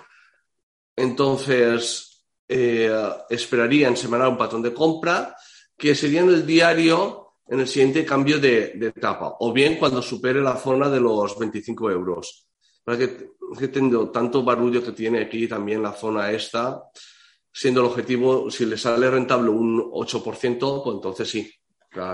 Entonces, 0.94 2.26
eh, 2.46 2.90
esperaría 3.28 3.88
en 3.88 3.96
semanal 3.96 4.28
un 4.28 4.38
patrón 4.38 4.62
de 4.62 4.74
compra 4.74 5.36
que 5.76 5.94
sería 5.94 6.22
en 6.22 6.30
el 6.30 6.46
diario 6.46 7.28
en 7.48 7.60
el 7.60 7.68
siguiente 7.68 8.04
cambio 8.04 8.38
de, 8.38 8.78
etapa, 8.80 9.36
o 9.40 9.52
bien 9.52 9.76
cuando 9.76 10.02
supere 10.02 10.40
la 10.40 10.56
zona 10.56 10.88
de 10.88 11.00
los 11.00 11.38
25 11.38 11.90
euros. 11.90 12.46
Que, 12.84 13.30
que 13.58 13.68
tengo 13.68 14.10
tanto 14.10 14.42
barullo 14.42 14.82
que 14.82 14.92
tiene 14.92 15.22
aquí 15.22 15.46
también 15.46 15.82
la 15.82 15.92
zona 15.92 16.30
esta, 16.30 16.82
siendo 17.52 17.80
el 17.80 17.86
objetivo, 17.86 18.50
si 18.50 18.66
le 18.66 18.76
sale 18.76 19.10
rentable 19.10 19.50
un 19.50 19.90
8%, 19.90 20.82
pues 20.82 20.94
entonces 20.94 21.28
sí. 21.28 21.50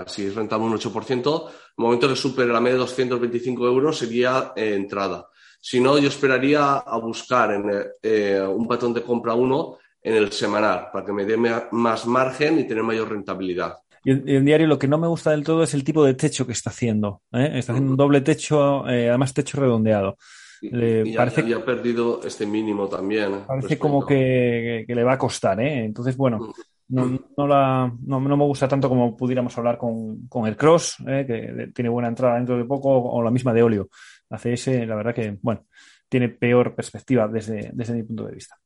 Si 0.07 0.27
es 0.27 0.35
rentable 0.35 0.67
un 0.67 0.79
8%, 0.79 1.49
el 1.49 1.53
momento 1.77 2.09
que 2.09 2.17
supere 2.17 2.53
la 2.53 2.61
media 2.61 2.75
de 2.75 2.81
225 2.81 3.67
euros 3.67 3.99
sería 3.99 4.53
eh, 4.57 4.75
entrada. 4.75 5.29
Si 5.67 5.81
no, 5.81 5.97
yo 5.97 6.09
esperaría 6.09 6.75
a 6.75 6.99
buscar 6.99 7.51
en, 7.53 7.73
eh, 8.03 8.39
un 8.39 8.69
patrón 8.69 8.93
de 8.93 9.01
compra 9.01 9.33
1 9.33 9.79
en 10.03 10.15
el 10.15 10.31
semanal 10.31 10.89
para 10.93 11.07
que 11.07 11.13
me 11.15 11.25
dé 11.25 11.39
más 11.39 12.07
margen 12.07 12.59
y 12.59 12.65
tener 12.65 12.85
mayor 12.85 13.09
rentabilidad. 13.09 13.75
Y 14.05 14.11
en 14.37 14.45
diario 14.45 14.67
lo 14.67 14.79
que 14.79 14.89
no 14.89 14.99
me 14.99 15.07
gusta 15.07 15.31
del 15.31 15.43
todo 15.43 15.63
es 15.63 15.73
el 15.73 15.83
tipo 15.83 16.05
de 16.05 16.13
techo 16.13 16.47
que 16.47 16.53
está 16.53 16.69
haciendo. 16.69 17.23
¿eh? 17.33 17.53
Está 17.55 17.73
haciendo 17.73 17.93
un 17.93 17.97
doble 17.97 18.21
techo, 18.21 18.87
eh, 18.87 19.09
además 19.09 19.33
techo 19.33 19.59
redondeado. 19.59 20.19
Le 20.61 21.09
y 21.09 21.17
parece 21.17 21.49
ya, 21.49 21.57
ha 21.57 21.65
perdido 21.65 22.21
este 22.23 22.45
mínimo 22.45 22.87
también. 22.87 23.33
¿eh? 23.33 23.45
Parece 23.47 23.79
como 23.79 24.05
que, 24.05 24.85
que, 24.87 24.95
le 24.95 25.03
va 25.03 25.15
a 25.15 25.19
costar, 25.19 25.59
¿eh? 25.61 25.87
Entonces, 25.87 26.15
bueno, 26.15 26.53
no, 26.89 27.19
no, 27.37 27.47
la, 27.47 27.93
no, 28.05 28.21
no, 28.21 28.37
me 28.37 28.45
gusta 28.45 28.69
tanto 28.69 28.89
como 28.89 29.17
pudiéramos 29.17 29.57
hablar 29.57 29.79
con, 29.79 30.29
con 30.29 30.47
el 30.47 30.57
Cross, 30.57 30.97
¿eh? 31.07 31.25
que 31.27 31.73
tiene 31.73 31.89
buena 31.89 32.09
entrada 32.09 32.37
dentro 32.37 32.59
de 32.59 32.65
poco, 32.65 32.91
o 32.91 33.23
la 33.23 33.31
misma 33.31 33.55
de 33.55 33.63
Olio. 33.63 33.89
La 34.31 34.39
CS, 34.39 34.87
la 34.87 34.95
verdad 34.95 35.15
que, 35.15 35.39
bueno, 35.43 35.67
tiene 36.09 36.29
peor 36.29 36.75
perspectiva 36.75 37.29
desde, 37.29 37.71
desde 37.73 37.95
mi 37.95 38.03
punto 38.03 38.27
de 38.27 38.35
vista. 38.35 38.57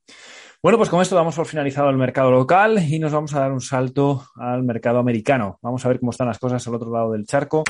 Bueno, 0.63 0.77
pues 0.77 0.91
con 0.91 1.01
esto 1.01 1.15
damos 1.15 1.37
por 1.37 1.47
finalizado 1.47 1.89
el 1.89 1.97
mercado 1.97 2.31
local 2.31 2.79
y 2.83 2.99
nos 2.99 3.13
vamos 3.13 3.35
a 3.35 3.41
dar 3.41 3.53
un 3.53 3.61
salto 3.61 4.25
al 4.37 4.65
mercado 4.65 4.99
americano. 4.99 5.59
Vamos 5.63 5.85
a 5.85 5.89
ver 5.89 6.01
cómo 6.01 6.11
están 6.11 6.27
las 6.27 6.39
cosas 6.39 6.67
al 6.67 6.75
otro 6.75 6.93
lado 6.93 7.13
del 7.13 7.27
charco. 7.27 7.63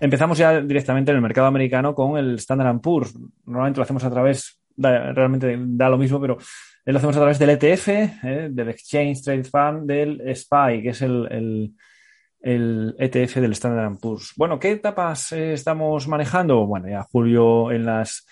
Empezamos 0.00 0.38
ya 0.38 0.60
directamente 0.60 1.12
en 1.12 1.16
el 1.16 1.22
mercado 1.22 1.46
americano 1.46 1.94
con 1.94 2.16
el 2.16 2.36
Standard 2.36 2.80
Poor's. 2.80 3.14
Normalmente 3.44 3.78
lo 3.78 3.84
hacemos 3.84 4.02
a 4.02 4.10
través, 4.10 4.60
realmente 4.76 5.56
da 5.60 5.88
lo 5.88 5.98
mismo, 5.98 6.20
pero 6.20 6.38
lo 6.84 6.96
hacemos 6.96 7.16
a 7.16 7.20
través 7.20 7.38
del 7.38 7.50
ETF, 7.50 7.88
eh, 7.88 8.48
del 8.50 8.70
Exchange 8.70 9.22
Trade 9.22 9.44
Fund, 9.44 9.86
del 9.86 10.20
SPY, 10.34 10.82
que 10.82 10.88
es 10.88 11.02
el, 11.02 11.72
el 12.42 12.94
ETF 12.98 13.36
del 13.36 13.52
Standard 13.52 13.98
Poor's. 13.98 14.32
Bueno, 14.36 14.58
¿qué 14.58 14.72
etapas 14.72 15.32
eh, 15.32 15.52
estamos 15.52 16.08
manejando? 16.08 16.66
Bueno, 16.66 16.88
ya 16.88 17.02
Julio 17.04 17.70
en, 17.70 17.86
las, 17.86 18.26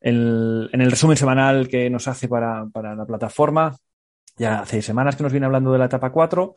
en, 0.00 0.68
el 0.72 0.90
resumen 0.90 1.16
semanal 1.16 1.68
que 1.68 1.90
nos 1.90 2.08
hace 2.08 2.28
para, 2.28 2.66
para 2.72 2.94
la 2.94 3.04
plataforma, 3.04 3.76
ya 4.36 4.60
hace 4.60 4.80
semanas 4.82 5.16
que 5.16 5.24
nos 5.24 5.32
viene 5.32 5.46
hablando 5.46 5.72
de 5.72 5.78
la 5.78 5.86
etapa 5.86 6.10
4. 6.10 6.54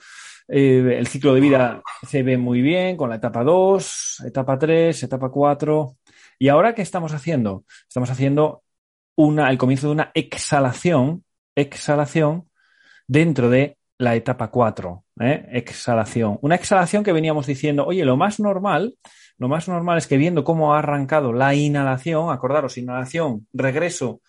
Eh, 0.47 0.97
el 0.97 1.07
ciclo 1.07 1.33
de 1.33 1.41
vida 1.41 1.81
se 2.07 2.23
ve 2.23 2.37
muy 2.37 2.61
bien 2.61 2.97
con 2.97 3.09
la 3.09 3.15
etapa 3.15 3.43
2, 3.43 4.23
etapa 4.25 4.57
3, 4.57 5.03
etapa 5.03 5.29
4. 5.29 5.95
¿Y 6.39 6.49
ahora 6.49 6.75
qué 6.75 6.81
estamos 6.81 7.13
haciendo? 7.13 7.65
Estamos 7.87 8.09
haciendo 8.09 8.63
una, 9.15 9.49
el 9.49 9.57
comienzo 9.57 9.87
de 9.87 9.93
una 9.93 10.11
exhalación, 10.13 11.23
exhalación 11.55 12.49
dentro 13.07 13.49
de 13.49 13.77
la 13.97 14.15
etapa 14.15 14.49
4, 14.49 15.03
¿eh? 15.21 15.47
exhalación. 15.51 16.37
Una 16.41 16.55
exhalación 16.55 17.03
que 17.03 17.13
veníamos 17.13 17.47
diciendo, 17.47 17.85
oye, 17.85 18.05
lo 18.05 18.17
más 18.17 18.39
normal, 18.39 18.95
lo 19.37 19.47
más 19.47 19.67
normal 19.67 19.97
es 19.97 20.07
que 20.07 20.17
viendo 20.17 20.43
cómo 20.43 20.73
ha 20.73 20.79
arrancado 20.79 21.33
la 21.33 21.53
inhalación, 21.55 22.31
acordaros, 22.31 22.77
inhalación, 22.77 23.47
regreso 23.53 24.21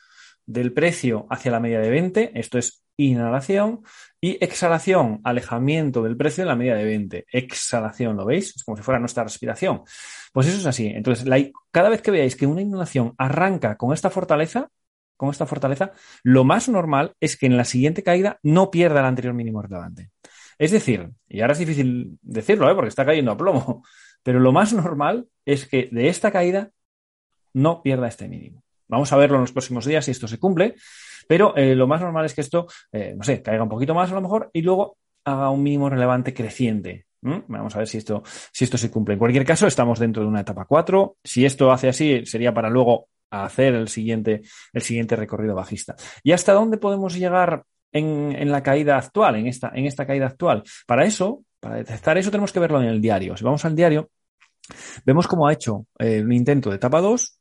del 0.46 0.72
precio 0.72 1.26
hacia 1.30 1.52
la 1.52 1.60
media 1.60 1.80
de 1.80 1.90
20, 1.90 2.32
esto 2.38 2.58
es 2.58 2.82
inhalación, 2.96 3.82
y 4.20 4.42
exhalación, 4.42 5.20
alejamiento 5.24 6.02
del 6.02 6.16
precio 6.16 6.42
en 6.42 6.48
la 6.48 6.56
media 6.56 6.76
de 6.76 6.84
20. 6.84 7.26
Exhalación, 7.32 8.16
¿lo 8.16 8.24
veis? 8.24 8.54
Es 8.54 8.62
como 8.62 8.76
si 8.76 8.82
fuera 8.82 9.00
nuestra 9.00 9.24
respiración. 9.24 9.82
Pues 10.32 10.46
eso 10.46 10.58
es 10.58 10.66
así. 10.66 10.86
Entonces, 10.86 11.26
cada 11.72 11.88
vez 11.88 12.02
que 12.02 12.12
veáis 12.12 12.36
que 12.36 12.46
una 12.46 12.62
inhalación 12.62 13.14
arranca 13.18 13.76
con 13.76 13.92
esta 13.92 14.10
fortaleza, 14.10 14.68
con 15.16 15.30
esta 15.30 15.46
fortaleza, 15.46 15.92
lo 16.22 16.44
más 16.44 16.68
normal 16.68 17.14
es 17.20 17.36
que 17.36 17.46
en 17.46 17.56
la 17.56 17.64
siguiente 17.64 18.04
caída 18.04 18.38
no 18.42 18.70
pierda 18.70 19.00
el 19.00 19.06
anterior 19.06 19.34
mínimo 19.34 19.60
relevante. 19.60 20.10
Es 20.62 20.70
decir, 20.70 21.10
y 21.28 21.40
ahora 21.40 21.54
es 21.54 21.58
difícil 21.58 22.20
decirlo, 22.22 22.70
¿eh? 22.70 22.74
porque 22.76 22.90
está 22.90 23.04
cayendo 23.04 23.32
a 23.32 23.36
plomo, 23.36 23.82
pero 24.22 24.38
lo 24.38 24.52
más 24.52 24.72
normal 24.72 25.26
es 25.44 25.66
que 25.66 25.88
de 25.90 26.06
esta 26.06 26.30
caída 26.30 26.70
no 27.52 27.82
pierda 27.82 28.06
este 28.06 28.28
mínimo. 28.28 28.62
Vamos 28.86 29.12
a 29.12 29.16
verlo 29.16 29.38
en 29.38 29.40
los 29.40 29.50
próximos 29.50 29.86
días 29.86 30.04
si 30.04 30.12
esto 30.12 30.28
se 30.28 30.38
cumple, 30.38 30.76
pero 31.26 31.56
eh, 31.56 31.74
lo 31.74 31.88
más 31.88 32.00
normal 32.00 32.26
es 32.26 32.34
que 32.34 32.42
esto, 32.42 32.68
eh, 32.92 33.12
no 33.16 33.24
sé, 33.24 33.42
caiga 33.42 33.64
un 33.64 33.68
poquito 33.68 33.92
más 33.92 34.12
a 34.12 34.14
lo 34.14 34.20
mejor 34.20 34.50
y 34.52 34.62
luego 34.62 34.98
haga 35.24 35.50
un 35.50 35.64
mínimo 35.64 35.90
relevante 35.90 36.32
creciente. 36.32 37.06
Vamos 37.22 37.74
a 37.74 37.78
ver 37.80 37.88
si 37.88 37.98
esto, 37.98 38.22
si 38.52 38.62
esto 38.62 38.78
se 38.78 38.88
cumple. 38.88 39.14
En 39.14 39.18
cualquier 39.18 39.44
caso, 39.44 39.66
estamos 39.66 39.98
dentro 39.98 40.22
de 40.22 40.28
una 40.28 40.42
etapa 40.42 40.64
4. 40.64 41.16
Si 41.24 41.44
esto 41.44 41.72
hace 41.72 41.88
así, 41.88 42.24
sería 42.24 42.54
para 42.54 42.70
luego 42.70 43.08
hacer 43.30 43.74
el 43.74 43.88
siguiente, 43.88 44.42
el 44.72 44.82
siguiente 44.82 45.16
recorrido 45.16 45.56
bajista. 45.56 45.96
¿Y 46.22 46.30
hasta 46.30 46.52
dónde 46.52 46.76
podemos 46.76 47.16
llegar 47.16 47.64
en, 47.92 48.50
la 48.50 48.62
caída 48.62 48.96
actual, 48.96 49.36
en 49.36 49.46
esta, 49.46 49.70
en 49.74 49.86
esta 49.86 50.06
caída 50.06 50.26
actual? 50.26 50.62
Para 50.86 51.04
eso, 51.04 51.44
para 51.60 51.76
detectar 51.76 52.18
eso, 52.18 52.30
tenemos 52.30 52.52
que 52.52 52.60
verlo 52.60 52.80
en 52.80 52.88
el 52.88 53.00
diario. 53.00 53.36
Si 53.36 53.44
vamos 53.44 53.64
al 53.64 53.76
diario, 53.76 54.10
vemos 55.04 55.26
cómo 55.26 55.46
ha 55.46 55.52
hecho 55.52 55.86
eh, 55.98 56.22
un 56.22 56.32
intento 56.32 56.70
de 56.70 56.76
etapa 56.76 57.00
2, 57.00 57.40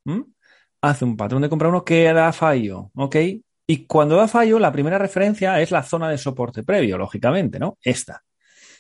hace 0.82 1.06
un 1.06 1.16
patrón 1.18 1.42
de 1.42 1.50
compra 1.50 1.70
1 1.70 1.84
que 1.84 2.12
da 2.14 2.34
fallo, 2.34 2.92
¿ok? 2.96 3.16
Y 3.68 3.86
cuando 3.86 4.16
da 4.16 4.28
fallo, 4.28 4.60
la 4.60 4.72
primera 4.72 4.98
referencia 4.98 5.62
es 5.62 5.72
la 5.72 5.84
zona 5.84 6.10
de 6.10 6.18
soporte 6.18 6.64
previo, 6.64 6.98
lógicamente, 6.98 7.60
¿no? 7.60 7.78
Esta. 7.82 8.24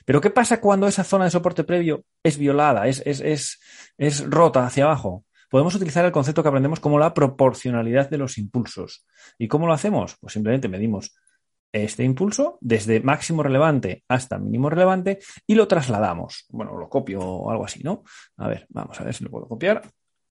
Pero 0.06 0.20
¿qué 0.20 0.32
pasa 0.32 0.60
cuando 0.60 0.88
esa 0.88 1.04
zona 1.04 1.26
de 1.26 1.32
soporte 1.32 1.64
previo 1.64 2.04
es 2.24 2.38
violada, 2.38 2.88
es, 2.88 3.02
es, 3.06 3.22
es, 3.22 3.60
es 3.98 4.30
rota 4.30 4.66
hacia 4.66 4.86
abajo? 4.86 5.26
Podemos 5.50 5.76
utilizar 5.76 6.06
el 6.06 6.12
concepto 6.12 6.42
que 6.42 6.50
aprendemos 6.50 6.80
como 6.80 6.98
la 6.98 7.14
proporcionalidad 7.14 8.10
de 8.10 8.18
los 8.18 8.38
impulsos. 8.38 9.06
¿Y 9.38 9.48
cómo 9.48 9.68
lo 9.68 9.74
hacemos? 9.74 10.18
Pues 10.20 10.34
simplemente 10.34 10.70
medimos 10.70 11.14
este 11.72 12.04
impulso 12.04 12.58
desde 12.62 13.00
máximo 13.00 13.44
relevante 13.44 14.04
hasta 14.08 14.38
mínimo 14.38 14.70
relevante 14.70 15.20
y 15.48 15.56
lo 15.56 15.68
trasladamos. 15.68 16.46
Bueno, 16.50 16.78
lo 16.78 16.90
copio 16.90 17.22
o 17.22 17.52
algo 17.52 17.66
así, 17.66 17.82
¿no? 17.84 18.04
A 18.38 18.48
ver, 18.48 18.66
vamos 18.70 19.00
a 19.00 19.04
ver 19.04 19.14
si 19.14 19.24
lo 19.24 19.32
puedo 19.32 19.48
copiar. 19.48 19.82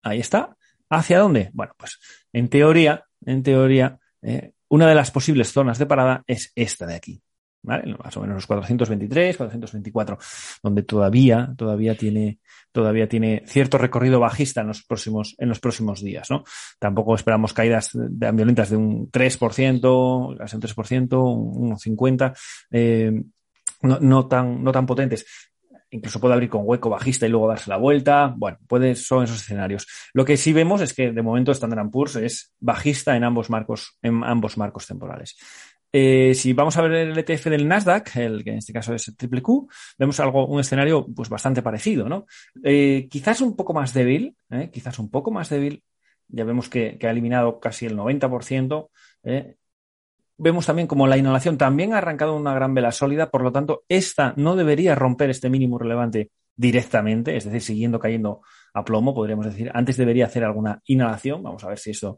Ahí 0.03 0.21
está. 0.21 0.57
¿Hacia 0.89 1.19
dónde? 1.19 1.51
Bueno, 1.53 1.73
pues 1.77 1.99
en 2.33 2.49
teoría, 2.49 3.05
en 3.25 3.43
teoría, 3.43 3.99
eh, 4.23 4.53
una 4.69 4.89
de 4.89 4.95
las 4.95 5.11
posibles 5.11 5.53
zonas 5.53 5.79
de 5.79 5.87
parada 5.87 6.23
es 6.27 6.53
esta 6.55 6.87
de 6.87 6.95
aquí. 6.95 7.23
Más 7.63 8.17
o 8.17 8.21
menos 8.21 8.37
los 8.37 8.47
423, 8.47 9.37
424, 9.37 10.19
donde 10.63 10.83
todavía, 10.83 11.53
todavía 11.57 11.95
tiene, 11.95 12.39
todavía 12.73 13.09
tiene 13.09 13.43
cierto 13.47 13.77
recorrido 13.77 14.19
bajista 14.19 14.63
en 14.63 14.69
los 14.69 14.83
próximos, 14.83 15.35
en 15.39 15.49
los 15.51 15.61
próximos 15.61 16.03
días, 16.03 16.31
¿no? 16.31 16.45
Tampoco 16.79 17.15
esperamos 17.15 17.53
caídas 17.53 17.91
violentas 17.95 18.71
de 18.71 18.77
un 18.77 19.11
3%, 19.11 20.39
casi 20.39 20.57
un 20.57 20.63
3%, 20.63 21.35
un 21.35 21.71
1,50%, 21.77 22.35
eh, 22.71 23.13
no, 23.83 23.99
no, 24.01 24.27
tan, 24.27 24.63
no 24.63 24.73
tan 24.73 24.87
potentes 24.87 25.27
incluso 25.91 26.21
puede 26.21 26.35
abrir 26.35 26.49
con 26.49 26.63
hueco 26.65 26.89
bajista 26.89 27.27
y 27.27 27.31
luego 27.31 27.49
darse 27.49 27.71
la 27.71 27.77
vuelta. 27.77 28.33
Bueno, 28.37 28.59
puede, 28.67 28.95
son 28.95 29.25
esos 29.25 29.43
escenarios. 29.43 29.87
Lo 30.13 30.25
que 30.25 30.37
sí 30.37 30.53
vemos 30.53 30.81
es 30.81 30.95
que 30.95 31.13
de 31.13 31.23
momento 31.23 31.53
Standard 31.53 31.91
Poor's 31.91 32.17
es 32.17 32.55
bajista 32.61 33.17
en 33.17 33.25
ambos 33.25 33.51
marcos, 33.51 33.99
en 34.03 34.23
ambos 34.25 34.57
marcos 34.57 34.87
temporales. 34.87 35.37
Eh, 35.93 36.35
si 36.35 36.53
vamos 36.53 36.77
a 36.77 36.83
ver 36.83 36.93
el 36.93 37.19
ETF 37.19 37.47
del 37.47 37.67
Nasdaq, 37.67 38.17
el 38.17 38.45
que 38.45 38.51
en 38.51 38.59
este 38.59 38.73
caso 38.73 38.95
es 38.95 39.09
el 39.09 39.17
triple 39.17 39.43
Q, 39.43 39.69
vemos 39.99 40.21
algo, 40.21 40.47
un 40.47 40.61
escenario 40.61 41.07
pues 41.15 41.29
bastante 41.29 41.63
parecido, 41.63 42.09
¿no? 42.09 42.27
Eh, 42.63 43.09
quizás 43.11 43.41
un 43.41 43.57
poco 43.57 43.75
más 43.75 43.93
débil, 43.93 44.37
¿eh? 44.51 44.71
quizás 44.73 44.99
un 44.99 45.11
poco 45.11 45.31
más 45.31 45.49
débil. 45.49 45.83
Ya 46.29 46.45
vemos 46.45 46.69
que, 46.69 46.97
que 46.97 47.09
ha 47.09 47.11
eliminado 47.11 47.59
casi 47.59 47.87
el 47.87 47.97
90%. 47.97 48.89
Vemos 50.43 50.65
también 50.65 50.89
como 50.89 51.07
la 51.07 51.19
inhalación 51.19 51.59
también 51.59 51.93
ha 51.93 51.99
arrancado 51.99 52.35
una 52.35 52.55
gran 52.55 52.73
vela 52.73 52.93
sólida, 52.93 53.31
por 53.31 53.43
lo 53.43 53.53
tanto, 53.53 53.83
esta 53.89 54.33
no 54.37 54.57
debería 54.57 54.95
romper 54.95 55.29
este 55.29 55.51
mínimo 55.51 55.77
relevante 55.77 56.31
directamente, 56.57 57.37
es 57.37 57.45
decir, 57.45 57.61
siguiendo 57.61 57.99
cayendo 57.99 58.41
a 58.73 58.83
plomo, 58.83 59.15
podríamos 59.15 59.45
decir. 59.45 59.71
Antes 59.75 59.97
debería 59.97 60.27
hacer 60.27 60.45
alguna 60.45 60.81
inhalación. 60.85 61.43
Vamos 61.43 61.63
a 61.65 61.69
ver 61.69 61.79
si 61.79 61.91
esto 61.91 62.17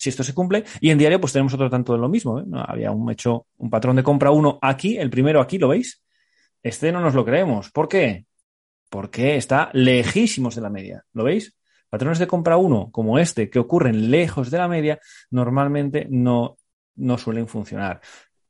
si 0.00 0.08
esto 0.08 0.24
se 0.24 0.32
cumple. 0.32 0.64
Y 0.80 0.90
en 0.90 0.96
diario, 0.96 1.20
pues 1.20 1.34
tenemos 1.34 1.52
otro 1.52 1.68
tanto 1.68 1.92
de 1.92 1.98
lo 1.98 2.08
mismo. 2.08 2.40
¿eh? 2.40 2.44
Había 2.54 2.90
un 2.90 3.10
hecho, 3.10 3.46
un 3.58 3.68
patrón 3.68 3.96
de 3.96 4.02
compra 4.02 4.30
uno 4.30 4.58
aquí, 4.62 4.96
el 4.96 5.10
primero 5.10 5.42
aquí, 5.42 5.58
¿lo 5.58 5.68
veis? 5.68 6.02
Este 6.62 6.90
no 6.90 7.00
nos 7.00 7.14
lo 7.14 7.22
creemos. 7.22 7.70
¿Por 7.70 7.86
qué? 7.86 8.24
Porque 8.88 9.36
está 9.36 9.68
lejísimos 9.74 10.54
de 10.54 10.62
la 10.62 10.70
media. 10.70 11.04
¿Lo 11.12 11.24
veis? 11.24 11.54
Patrones 11.90 12.18
de 12.18 12.26
compra 12.26 12.56
uno, 12.56 12.90
como 12.90 13.18
este, 13.18 13.50
que 13.50 13.58
ocurren 13.58 14.10
lejos 14.10 14.50
de 14.50 14.58
la 14.58 14.68
media, 14.68 14.98
normalmente 15.30 16.06
no, 16.08 16.56
no 16.96 17.18
suelen 17.18 17.46
funcionar. 17.46 18.00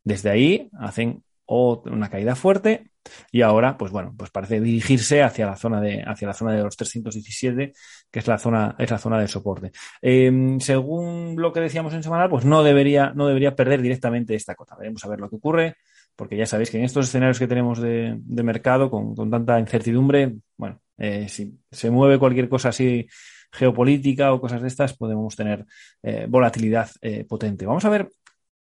Desde 0.05 0.31
ahí 0.31 0.71
hacen 0.79 1.25
una 1.47 2.09
caída 2.09 2.37
fuerte 2.37 2.90
y 3.33 3.43
ahora, 3.43 3.77
pues 3.77 3.93
bueno, 3.93 4.15
pues 4.17 4.31
parece 4.31 4.61
dirigirse 4.61 5.23
hacia 5.23 5.47
la 5.47 5.57
zona 5.57 5.81
de, 5.81 6.03
hacia 6.07 6.29
la 6.29 6.35
zona 6.35 6.53
de 6.53 6.63
los 6.63 6.77
317, 6.77 7.73
que 8.11 8.19
es 8.19 8.27
la 8.27 8.39
zona, 8.39 8.75
es 8.79 8.91
la 8.91 8.99
zona 8.99 9.19
de 9.19 9.29
soporte. 9.29 9.73
Em, 10.03 10.61
según 10.61 11.37
lo 11.37 11.53
que 11.53 11.61
decíamos 11.61 11.95
en 11.95 12.03
semanal, 12.03 12.29
pues 12.29 12.45
no 12.45 12.63
debería, 12.63 13.13
no 13.15 13.27
debería 13.27 13.55
perder 13.55 13.83
directamente 13.83 14.35
esta 14.35 14.55
cota. 14.55 14.77
Veremos 14.77 15.05
a 15.05 15.09
ver 15.09 15.21
lo 15.21 15.31
que 15.31 15.37
ocurre, 15.37 15.77
porque 16.17 16.37
ya 16.37 16.47
sabéis 16.47 16.71
que 16.71 16.79
en 16.79 16.85
estos 16.85 17.07
escenarios 17.07 17.39
que 17.39 17.49
tenemos 17.49 17.81
de, 17.81 18.19
mercado, 18.27 18.91
con, 18.91 19.15
tanta 19.31 19.59
incertidumbre, 19.59 20.35
bueno, 20.57 20.81
eh, 20.99 21.29
si 21.29 21.59
se 21.71 21.91
mueve 21.91 22.19
cualquier 22.19 22.49
cosa 22.49 22.71
así 22.71 23.07
geopolítica 23.53 24.33
o 24.33 24.41
cosas 24.41 24.63
de 24.63 24.69
estas, 24.69 24.97
podemos 24.97 25.35
tener 25.35 25.67
eh, 26.03 26.27
volatilidad 26.29 26.91
eh, 27.01 27.25
potente. 27.25 27.67
Vamos 27.67 27.85
a 27.85 27.89
ver 27.89 28.11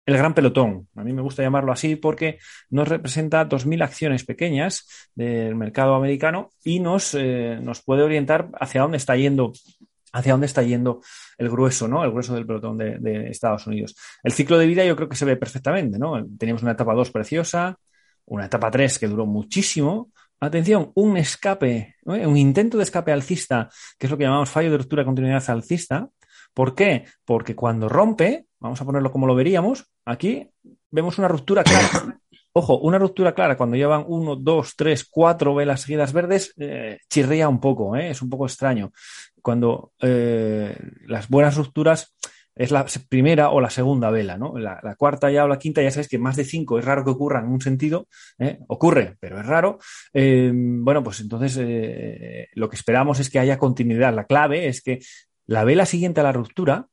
el 0.05 0.17
gran 0.17 0.33
pelotón. 0.33 0.87
A 0.95 1.03
mí 1.03 1.13
me 1.13 1.21
gusta 1.21 1.43
llamarlo 1.43 1.71
así 1.71 1.95
porque 1.95 2.39
nos 2.69 2.87
representa 2.87 3.47
2.000 3.47 3.83
acciones 3.83 4.23
pequeñas 4.23 5.09
del 5.15 5.55
mercado 5.55 5.95
americano 5.95 6.51
y 6.63 6.79
nos, 6.79 7.15
eh, 7.15 7.59
nos 7.61 7.81
puede 7.81 8.03
orientar 8.03 8.49
hacia 8.59 8.81
dónde 8.81 8.97
está 8.97 9.15
yendo 9.15 9.53
hacia 10.15 10.31
dónde 10.31 10.47
está 10.47 10.63
yendo 10.63 11.01
el 11.37 11.49
grueso, 11.49 11.89
¿no? 11.89 12.01
El 12.03 12.11
grueso 12.11 12.33
del 12.33 12.45
pelotón 12.45 12.77
de, 12.77 13.29
Estados 13.29 13.67
Unidos. 13.67 13.97
El 14.23 14.31
ciclo 14.31 14.57
de 14.57 14.65
vida 14.65 14.85
yo 14.85 14.95
creo 14.95 15.09
que 15.09 15.17
se 15.17 15.25
ve 15.25 15.35
perfectamente, 15.35 15.99
¿no? 15.99 16.25
Teníamos 16.37 16.63
una 16.63 16.71
etapa 16.71 16.93
2 16.93 17.11
preciosa, 17.11 17.77
una 18.25 18.45
etapa 18.45 18.71
3 18.71 18.97
que 18.97 19.07
duró 19.09 19.25
muchísimo. 19.25 20.11
Atención, 20.39 20.91
un 20.95 21.17
escape, 21.17 21.95
un 22.05 22.37
intento 22.37 22.77
de 22.77 22.83
escape 22.83 23.11
alcista, 23.11 23.69
que 23.99 24.07
es 24.07 24.11
lo 24.11 24.17
que 24.17 24.23
llamamos 24.23 24.49
fallo 24.49 24.71
de 24.71 24.77
ruptura 24.77 25.01
de 25.01 25.05
continuidad 25.05 25.43
alcista. 25.49 26.07
¿Por 26.55 26.73
qué? 26.73 27.05
Porque 27.23 27.55
cuando 27.55 27.87
rompe, 27.89 28.47
Vamos 28.65 28.81
a 28.81 28.85
ponerlo 28.85 29.11
como 29.11 29.27
lo 29.27 29.35
veríamos. 29.35 29.91
Aquí 30.05 30.49
vemos 30.89 31.19
una 31.19 31.27
ruptura 31.27 31.63
clara. 31.63 32.19
Ojo, 32.53 32.79
una 32.79 32.97
ruptura 32.97 33.35
clara 33.35 33.57
cuando 33.57 33.75
llevan 33.75 34.05
uno, 34.07 34.35
dos, 34.35 34.73
tres, 34.75 35.07
cuatro 35.07 35.53
velas 35.53 35.81
seguidas 35.81 36.13
verdes, 36.13 36.51
eh, 36.57 36.97
chirría 37.07 37.47
un 37.47 37.59
poco, 37.59 37.95
¿eh? 37.95 38.09
es 38.09 38.23
un 38.23 38.29
poco 38.31 38.47
extraño. 38.47 38.91
Cuando 39.39 39.91
eh, 40.01 40.75
las 41.05 41.29
buenas 41.29 41.55
rupturas 41.57 42.15
es 42.55 42.71
la 42.71 42.87
primera 43.07 43.51
o 43.51 43.61
la 43.61 43.69
segunda 43.69 44.09
vela, 44.09 44.35
¿no? 44.35 44.57
La, 44.57 44.95
cuarta 44.97 45.29
ya 45.29 45.43
o 45.43 45.47
la 45.47 45.59
quinta, 45.59 45.83
ya 45.83 45.91
sabéis 45.91 46.07
que 46.07 46.17
más 46.17 46.35
de 46.35 46.45
cinco 46.45 46.79
es 46.79 46.85
raro 46.85 47.03
que 47.03 47.11
ocurra 47.11 47.41
en 47.41 47.49
un 47.49 47.61
sentido, 47.61 48.07
ocurre, 48.67 49.15
pero 49.19 49.39
es 49.39 49.45
raro. 49.45 49.77
bueno, 50.11 51.03
pues 51.03 51.19
entonces 51.19 51.57
lo 52.53 52.69
que 52.69 52.75
esperamos 52.75 53.19
es 53.19 53.29
que 53.29 53.37
haya 53.37 53.59
continuidad. 53.59 54.15
La 54.15 54.23
clave 54.23 54.69
es 54.69 54.81
que 54.81 54.99
la 55.45 55.63
vela 55.63 55.85
siguiente 55.85 56.21
a 56.21 56.23
la 56.23 56.31
ruptura 56.31 56.89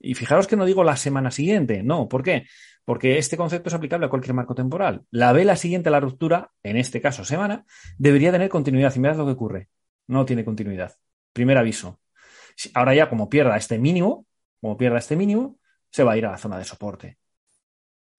y 0.00 0.14
fijaros 0.14 0.46
que 0.46 0.56
no 0.56 0.64
digo 0.64 0.84
la 0.84 0.96
semana 0.96 1.30
siguiente, 1.30 1.82
no, 1.82 2.08
¿por 2.08 2.22
qué? 2.22 2.46
Porque 2.84 3.18
este 3.18 3.36
concepto 3.36 3.68
es 3.68 3.74
aplicable 3.74 4.06
a 4.06 4.08
cualquier 4.08 4.34
marco 4.34 4.54
temporal. 4.54 5.04
La 5.10 5.32
vela 5.32 5.56
siguiente 5.56 5.88
a 5.88 5.92
la 5.92 6.00
ruptura, 6.00 6.50
en 6.64 6.76
este 6.76 7.00
caso 7.00 7.24
semana, 7.24 7.64
debería 7.96 8.32
tener 8.32 8.48
continuidad. 8.48 8.92
Y 8.96 8.98
mirad 8.98 9.16
lo 9.16 9.26
que 9.26 9.32
ocurre. 9.32 9.68
No 10.08 10.24
tiene 10.24 10.44
continuidad. 10.44 10.92
Primer 11.32 11.56
aviso. 11.58 12.00
Ahora 12.74 12.94
ya, 12.94 13.08
como 13.08 13.28
pierda 13.28 13.56
este 13.56 13.78
mínimo, 13.78 14.26
como 14.60 14.76
pierda 14.76 14.98
este 14.98 15.14
mínimo, 15.14 15.60
se 15.90 16.02
va 16.02 16.12
a 16.12 16.16
ir 16.16 16.26
a 16.26 16.32
la 16.32 16.38
zona 16.38 16.58
de 16.58 16.64
soporte 16.64 17.18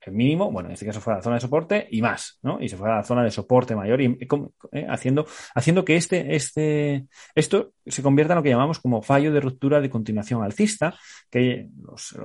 el 0.05 0.13
mínimo, 0.13 0.51
bueno, 0.51 0.69
en 0.69 0.73
este 0.73 0.85
caso 0.85 1.01
fuera 1.01 1.17
la 1.17 1.23
zona 1.23 1.35
de 1.35 1.41
soporte 1.41 1.87
y 1.91 2.01
más, 2.01 2.39
¿no? 2.41 2.59
Y 2.61 2.69
se 2.69 2.77
fuera 2.77 2.97
la 2.97 3.03
zona 3.03 3.23
de 3.23 3.31
soporte 3.31 3.75
mayor 3.75 4.01
y 4.01 4.17
eh, 4.71 4.85
haciendo, 4.89 5.25
haciendo 5.55 5.85
que 5.85 5.95
este, 5.95 6.35
este, 6.35 7.05
esto 7.35 7.73
se 7.85 8.01
convierta 8.01 8.33
en 8.33 8.37
lo 8.37 8.43
que 8.43 8.49
llamamos 8.49 8.79
como 8.79 9.01
fallo 9.01 9.31
de 9.31 9.39
ruptura 9.39 9.81
de 9.81 9.89
continuación 9.89 10.43
alcista, 10.43 10.95
que 11.29 11.69
los, 11.81 12.15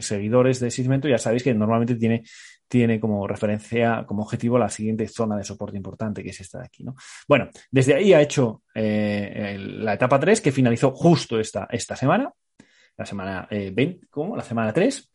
seguidores 0.00 0.60
de 0.60 0.70
Sismento 0.70 1.08
ya 1.08 1.18
sabéis 1.18 1.42
que 1.42 1.54
normalmente 1.54 1.96
tiene, 1.96 2.24
tiene 2.68 2.98
como 2.98 3.26
referencia, 3.26 4.04
como 4.06 4.22
objetivo 4.22 4.58
la 4.58 4.68
siguiente 4.68 5.06
zona 5.08 5.36
de 5.36 5.44
soporte 5.44 5.76
importante, 5.76 6.22
que 6.22 6.30
es 6.30 6.40
esta 6.40 6.58
de 6.58 6.66
aquí, 6.66 6.84
¿no? 6.84 6.94
Bueno, 7.28 7.48
desde 7.70 7.94
ahí 7.94 8.12
ha 8.12 8.20
hecho 8.20 8.62
eh, 8.74 9.56
la 9.58 9.94
etapa 9.94 10.18
3, 10.18 10.40
que 10.40 10.52
finalizó 10.52 10.92
justo 10.92 11.38
esta, 11.38 11.68
esta 11.70 11.96
semana, 11.96 12.32
la 12.96 13.06
semana 13.06 13.48
20, 13.50 13.82
eh, 13.82 14.00
¿cómo? 14.10 14.36
La 14.36 14.42
semana 14.42 14.72
3, 14.72 15.11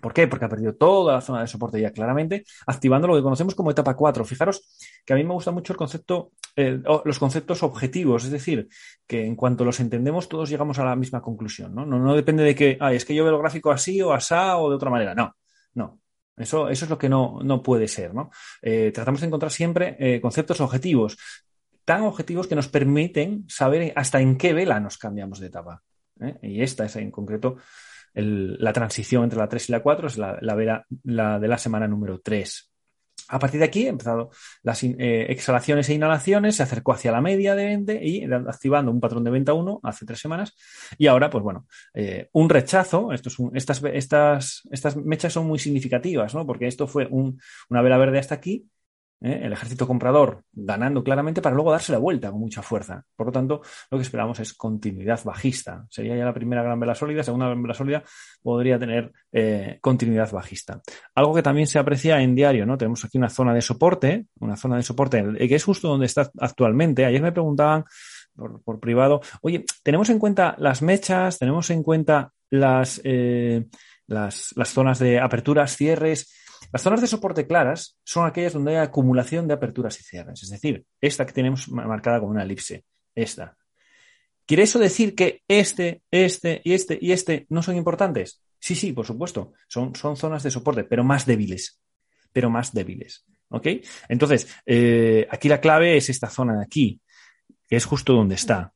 ¿Por 0.00 0.14
qué? 0.14 0.26
Porque 0.26 0.44
ha 0.44 0.48
perdido 0.48 0.74
toda 0.74 1.14
la 1.14 1.20
zona 1.20 1.42
de 1.42 1.46
soporte 1.46 1.80
ya 1.80 1.92
claramente, 1.92 2.44
activando 2.66 3.06
lo 3.06 3.14
que 3.14 3.22
conocemos 3.22 3.54
como 3.54 3.70
etapa 3.70 3.94
4. 3.94 4.24
Fijaros 4.24 4.76
que 5.04 5.12
a 5.12 5.16
mí 5.16 5.24
me 5.24 5.34
gusta 5.34 5.50
mucho 5.50 5.72
el 5.72 5.76
concepto, 5.76 6.32
los 6.56 7.18
conceptos 7.18 7.62
objetivos, 7.62 8.24
es 8.24 8.30
decir, 8.30 8.68
que 9.06 9.26
en 9.26 9.36
cuanto 9.36 9.64
los 9.64 9.80
entendemos 9.80 10.28
todos 10.28 10.48
llegamos 10.48 10.78
a 10.78 10.84
la 10.84 10.96
misma 10.96 11.20
conclusión. 11.20 11.74
No, 11.74 11.84
no, 11.84 12.14
depende 12.14 12.42
de 12.42 12.54
que, 12.54 12.78
es 12.92 13.04
que 13.04 13.14
yo 13.14 13.24
veo 13.24 13.34
el 13.34 13.40
gráfico 13.40 13.70
así 13.70 14.00
o 14.00 14.12
asá 14.12 14.56
o 14.56 14.70
de 14.70 14.76
otra 14.76 14.90
manera. 14.90 15.14
No, 15.14 15.36
no. 15.74 15.98
Eso, 16.36 16.70
eso 16.70 16.86
es 16.86 16.90
lo 16.90 16.96
que 16.96 17.10
no, 17.10 17.40
no 17.42 17.62
puede 17.62 17.86
ser. 17.86 18.14
¿no? 18.14 18.30
Eh, 18.62 18.90
tratamos 18.94 19.20
de 19.20 19.26
encontrar 19.26 19.52
siempre 19.52 19.96
eh, 19.98 20.20
conceptos 20.20 20.60
objetivos, 20.60 21.18
tan 21.84 22.02
objetivos 22.02 22.46
que 22.46 22.54
nos 22.54 22.68
permiten 22.68 23.44
saber 23.48 23.92
hasta 23.96 24.20
en 24.20 24.38
qué 24.38 24.52
vela 24.54 24.80
nos 24.80 24.98
cambiamos 24.98 25.40
de 25.40 25.48
etapa. 25.48 25.82
¿eh? 26.20 26.38
Y 26.42 26.62
esta 26.62 26.86
es 26.86 26.96
en 26.96 27.10
concreto 27.10 27.58
la 28.14 28.72
transición 28.72 29.24
entre 29.24 29.38
la 29.38 29.48
3 29.48 29.68
y 29.68 29.72
la 29.72 29.82
4 29.82 30.06
es 30.08 30.18
la, 30.18 30.38
la, 30.40 31.38
de 31.38 31.48
la 31.48 31.58
semana 31.58 31.88
número 31.88 32.20
3. 32.20 32.68
A 33.28 33.38
partir 33.38 33.60
de 33.60 33.66
aquí, 33.66 33.86
he 33.86 33.88
empezado 33.88 34.30
las 34.62 34.82
eh, 34.82 35.26
exhalaciones 35.30 35.88
e 35.88 35.94
inhalaciones, 35.94 36.56
se 36.56 36.62
acercó 36.64 36.92
hacia 36.92 37.12
la 37.12 37.22
media 37.22 37.54
de 37.54 37.64
20 37.64 38.00
y 38.04 38.24
activando 38.24 38.90
un 38.90 39.00
patrón 39.00 39.24
de 39.24 39.30
venta 39.30 39.54
1 39.54 39.80
hace 39.82 40.04
tres 40.04 40.20
semanas. 40.20 40.54
Y 40.98 41.06
ahora, 41.06 41.30
pues 41.30 41.42
bueno, 41.42 41.66
eh, 41.94 42.28
un 42.32 42.50
rechazo. 42.50 43.10
Esto 43.12 43.30
estas, 43.54 43.82
estas, 43.84 44.62
estas 44.70 44.96
mechas 44.96 45.32
son 45.32 45.46
muy 45.46 45.58
significativas, 45.58 46.34
¿no? 46.34 46.46
Porque 46.46 46.66
esto 46.66 46.86
fue 46.86 47.08
una 47.08 47.80
vela 47.80 47.96
verde 47.96 48.18
hasta 48.18 48.34
aquí 48.34 48.66
¿eh? 49.22 49.40
el 49.42 49.52
ejército 49.52 49.86
comprador 49.86 50.44
ganando 50.52 51.02
claramente 51.02 51.40
para 51.40 51.54
luego 51.54 51.70
darse 51.70 51.92
la 51.92 51.98
vuelta 51.98 52.30
con 52.30 52.40
mucha 52.40 52.62
fuerza. 52.62 53.04
Por 53.16 53.26
lo 53.26 53.32
tanto, 53.32 53.62
lo 53.90 53.98
que 53.98 54.02
esperamos 54.02 54.40
es 54.40 54.52
continuidad 54.54 55.20
bajista. 55.24 55.86
Sería 55.88 56.16
ya 56.16 56.24
la 56.24 56.34
primera 56.34 56.62
gran 56.62 56.78
vela 56.78 56.94
sólida, 56.94 57.22
segunda 57.22 57.46
gran 57.46 57.62
vela 57.62 57.74
sólida 57.74 58.02
podría 58.42 58.78
tener 58.78 59.12
eh, 59.32 59.78
continuidad 59.80 60.30
bajista. 60.30 60.80
Algo 61.14 61.34
que 61.34 61.42
también 61.42 61.66
se 61.66 61.78
aprecia 61.78 62.20
en 62.20 62.34
diario, 62.34 62.66
¿no? 62.66 62.76
Tenemos 62.76 63.04
aquí 63.04 63.18
una 63.18 63.30
zona 63.30 63.54
de 63.54 63.62
soporte, 63.62 64.26
una 64.40 64.56
zona 64.56 64.76
de 64.76 64.82
soporte 64.82 65.22
que 65.38 65.54
es 65.54 65.64
justo 65.64 65.88
donde 65.88 66.06
está 66.06 66.30
actualmente. 66.38 67.04
Ayer 67.04 67.22
me 67.22 67.32
preguntaban 67.32 67.84
por, 68.64 68.80
privado, 68.80 69.20
oye, 69.42 69.64
¿tenemos 69.82 70.08
en 70.10 70.18
cuenta 70.18 70.54
las 70.58 70.82
mechas? 70.82 71.38
¿Tenemos 71.38 71.70
en 71.70 71.82
cuenta 71.82 72.32
las, 72.50 73.00
eh, 73.04 73.66
las, 74.06 74.52
las 74.56 74.68
zonas 74.70 74.98
de 74.98 75.20
aperturas, 75.20 75.76
cierres? 75.76 76.41
Las 76.72 76.82
zonas 76.82 77.02
de 77.02 77.06
soporte 77.06 77.46
claras 77.46 77.98
son 78.02 78.26
aquellas 78.26 78.54
donde 78.54 78.72
hay 78.72 78.78
acumulación 78.78 79.46
de 79.46 79.54
aperturas 79.54 80.00
y 80.00 80.04
cierres, 80.04 80.42
es 80.42 80.48
decir, 80.48 80.84
esta 81.00 81.26
que 81.26 81.32
tenemos 81.32 81.68
marcada 81.68 82.18
como 82.18 82.30
una 82.30 82.42
elipse, 82.42 82.84
esta. 83.14 83.56
¿Quiere 84.46 84.62
eso 84.62 84.78
decir 84.78 85.14
que 85.14 85.42
este, 85.46 86.02
este 86.10 86.62
y 86.64 86.72
este 86.72 86.98
y 87.00 87.12
este 87.12 87.46
no 87.50 87.62
son 87.62 87.76
importantes? 87.76 88.42
Sí, 88.58 88.74
sí, 88.74 88.92
por 88.92 89.06
supuesto, 89.06 89.52
son, 89.68 89.94
son 89.94 90.16
zonas 90.16 90.42
de 90.42 90.50
soporte, 90.50 90.84
pero 90.84 91.04
más 91.04 91.26
débiles, 91.26 91.80
pero 92.32 92.48
más 92.48 92.72
débiles. 92.72 93.24
¿Ok? 93.50 93.66
Entonces, 94.08 94.48
eh, 94.64 95.26
aquí 95.30 95.48
la 95.48 95.60
clave 95.60 95.96
es 95.96 96.08
esta 96.08 96.30
zona 96.30 96.56
de 96.56 96.64
aquí, 96.64 97.00
que 97.68 97.76
es 97.76 97.84
justo 97.84 98.14
donde 98.14 98.36
está. 98.36 98.72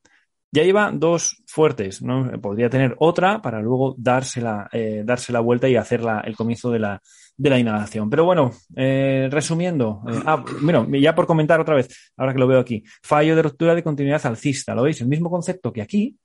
Ya 0.52 0.62
lleva 0.64 0.90
dos 0.92 1.42
fuertes, 1.46 2.02
¿no? 2.02 2.30
Podría 2.40 2.68
tener 2.68 2.94
otra 2.98 3.40
para 3.40 3.60
luego 3.60 3.94
darse 3.98 4.40
la, 4.40 4.68
eh, 4.72 5.02
darse 5.04 5.32
la 5.32 5.40
vuelta 5.40 5.68
y 5.68 5.76
hacer 5.76 6.02
la, 6.02 6.20
el 6.20 6.36
comienzo 6.36 6.70
de 6.70 6.78
la, 6.78 7.02
de 7.36 7.50
la 7.50 7.58
inhalación. 7.58 8.08
Pero 8.08 8.24
bueno, 8.24 8.52
eh, 8.74 9.28
resumiendo, 9.30 10.02
eh, 10.08 10.20
ah, 10.24 10.44
bueno, 10.62 10.86
ya 10.94 11.14
por 11.14 11.26
comentar 11.26 11.60
otra 11.60 11.74
vez, 11.74 12.12
ahora 12.16 12.32
que 12.32 12.38
lo 12.38 12.46
veo 12.46 12.60
aquí, 12.60 12.82
fallo 13.02 13.36
de 13.36 13.42
ruptura 13.42 13.74
de 13.74 13.82
continuidad 13.82 14.24
alcista, 14.26 14.74
¿lo 14.74 14.82
veis? 14.82 15.00
El 15.00 15.08
mismo 15.08 15.30
concepto 15.30 15.72
que 15.72 15.82
aquí, 15.82 16.16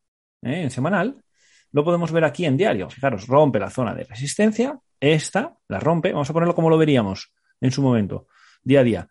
en 0.42 0.72
semanal, 0.72 1.22
lo 1.72 1.84
podemos 1.84 2.12
ver 2.12 2.24
aquí 2.26 2.46
en 2.46 2.58
diario. 2.58 2.90
Fijaros, 2.90 3.28
rompe 3.28 3.60
la 3.60 3.70
zona 3.70 3.94
de 3.94 4.04
resistencia, 4.04 4.78
esta 5.00 5.54
la 5.68 5.80
rompe, 5.80 6.12
vamos 6.12 6.30
a 6.30 6.34
ponerlo 6.34 6.56
como 6.56 6.70
lo 6.70 6.78
veríamos 6.78 7.32
en 7.60 7.72
su 7.72 7.82
momento, 7.82 8.28
día 8.64 8.82
a 8.82 8.84
día. 8.84 9.08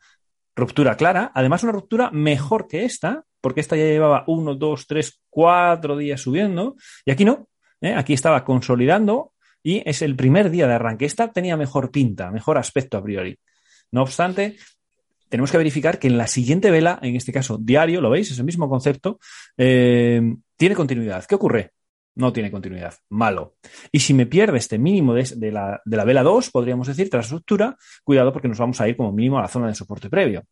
Ruptura 0.56 0.96
clara, 0.96 1.32
además 1.34 1.62
una 1.62 1.72
ruptura 1.72 2.10
mejor 2.10 2.66
que 2.66 2.84
esta, 2.84 3.24
porque 3.40 3.60
esta 3.60 3.76
ya 3.76 3.84
llevaba 3.84 4.24
uno, 4.26 4.54
dos, 4.54 4.86
tres, 4.86 5.20
cuatro 5.30 5.96
días 5.96 6.20
subiendo, 6.20 6.76
y 7.04 7.10
aquí 7.10 7.24
no, 7.24 7.48
¿eh? 7.80 7.94
aquí 7.94 8.12
estaba 8.12 8.44
consolidando 8.44 9.29
y 9.62 9.82
es 9.88 10.02
el 10.02 10.16
primer 10.16 10.50
día 10.50 10.66
de 10.66 10.74
arranque. 10.74 11.04
Esta 11.04 11.32
tenía 11.32 11.56
mejor 11.56 11.90
pinta, 11.90 12.30
mejor 12.30 12.58
aspecto 12.58 12.98
a 12.98 13.02
priori. 13.02 13.38
No 13.92 14.02
obstante, 14.02 14.56
tenemos 15.28 15.50
que 15.50 15.58
verificar 15.58 15.98
que 15.98 16.08
en 16.08 16.18
la 16.18 16.26
siguiente 16.26 16.70
vela, 16.70 16.98
en 17.02 17.16
este 17.16 17.32
caso 17.32 17.58
diario, 17.58 18.00
lo 18.00 18.10
veis, 18.10 18.30
es 18.30 18.38
el 18.38 18.44
mismo 18.44 18.68
concepto, 18.68 19.18
eh, 19.56 20.20
tiene 20.56 20.74
continuidad. 20.74 21.24
¿Qué 21.24 21.36
ocurre? 21.36 21.72
No 22.16 22.32
tiene 22.32 22.50
continuidad. 22.50 22.94
Malo. 23.10 23.54
Y 23.92 24.00
si 24.00 24.12
me 24.12 24.26
pierde 24.26 24.58
este 24.58 24.78
mínimo 24.78 25.14
de, 25.14 25.52
la, 25.52 25.80
de 25.84 25.96
la, 25.96 26.04
vela 26.04 26.22
2, 26.22 26.50
podríamos 26.50 26.88
decir, 26.88 27.08
tras 27.08 27.30
ruptura, 27.30 27.76
cuidado 28.02 28.32
porque 28.32 28.48
nos 28.48 28.58
vamos 28.58 28.80
a 28.80 28.88
ir 28.88 28.96
como 28.96 29.12
mínimo 29.12 29.38
a 29.38 29.42
la 29.42 29.48
zona 29.48 29.68
de 29.68 29.74
soporte 29.74 30.10
previo. 30.10 30.44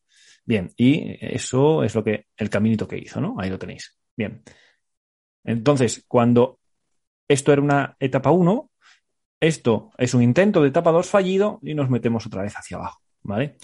Bien, 0.45 0.71
y 0.77 1.19
eso 1.21 1.83
es 1.83 1.95
lo 1.95 2.03
que 2.03 2.27
el 2.37 2.49
caminito 2.49 2.89
que 2.89 2.97
hizo, 2.97 3.21
¿no? 3.21 3.35
Ahí 3.39 3.51
lo 3.51 3.59
tenéis. 3.59 3.99
Bien. 4.17 4.43
Entonces, 5.45 6.05
cuando 6.07 6.59
esto 7.27 7.53
era 7.53 7.61
una 7.61 7.97
etapa 7.99 8.31
1, 8.31 8.71
esto 9.41 9.91
es 9.99 10.15
un 10.15 10.23
intento 10.23 10.63
de 10.63 10.69
etapa 10.69 10.93
2 10.93 11.07
fallido 11.07 11.61
y 11.63 11.75
nos 11.75 11.91
metemos 11.91 12.27
otra 12.27 12.43
vez 12.43 12.55
hacia 12.55 12.77
abajo, 12.77 13.01
¿vale? 13.23 13.57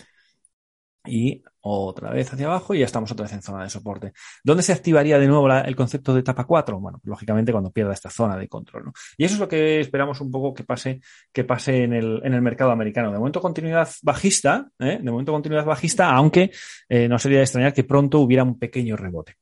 y 1.06 1.42
otra 1.60 2.10
vez 2.10 2.32
hacia 2.32 2.46
abajo 2.46 2.74
y 2.74 2.80
ya 2.80 2.84
estamos 2.84 3.10
otra 3.10 3.24
vez 3.24 3.32
en 3.32 3.42
zona 3.42 3.62
de 3.62 3.70
soporte. 3.70 4.12
¿Dónde 4.42 4.62
se 4.62 4.72
activaría 4.72 5.18
de 5.18 5.26
nuevo 5.26 5.50
el 5.50 5.76
concepto 5.76 6.12
de 6.12 6.20
etapa 6.20 6.44
4? 6.44 6.78
Bueno, 6.78 7.00
lógicamente 7.04 7.52
cuando 7.52 7.70
pierda 7.70 7.92
esta 7.92 8.10
zona 8.10 8.36
de 8.36 8.48
control. 8.48 8.92
Y 9.16 9.24
eso 9.24 9.34
es 9.34 9.40
lo 9.40 9.48
que 9.48 9.80
esperamos 9.80 10.20
un 10.20 10.30
poco 10.30 10.52
que 10.52 10.64
pase, 10.64 11.00
que 11.32 11.44
pase 11.44 11.84
en, 11.84 11.92
el, 11.92 12.20
en 12.24 12.34
el 12.34 12.42
mercado 12.42 12.70
americano. 12.70 13.10
De 13.10 13.18
momento 13.18 13.40
continuidad 13.40 13.88
bajista, 14.02 14.68
¿eh? 14.78 14.98
de 15.00 15.10
momento 15.10 15.32
continuidad 15.32 15.64
bajista, 15.64 16.10
aunque 16.10 16.50
eh, 16.88 17.08
no 17.08 17.18
sería 17.18 17.38
de 17.38 17.44
extrañar 17.44 17.72
que 17.72 17.84
pronto 17.84 18.20
hubiera 18.20 18.44
un 18.44 18.58
pequeño 18.58 18.96
rebote. 18.96 19.36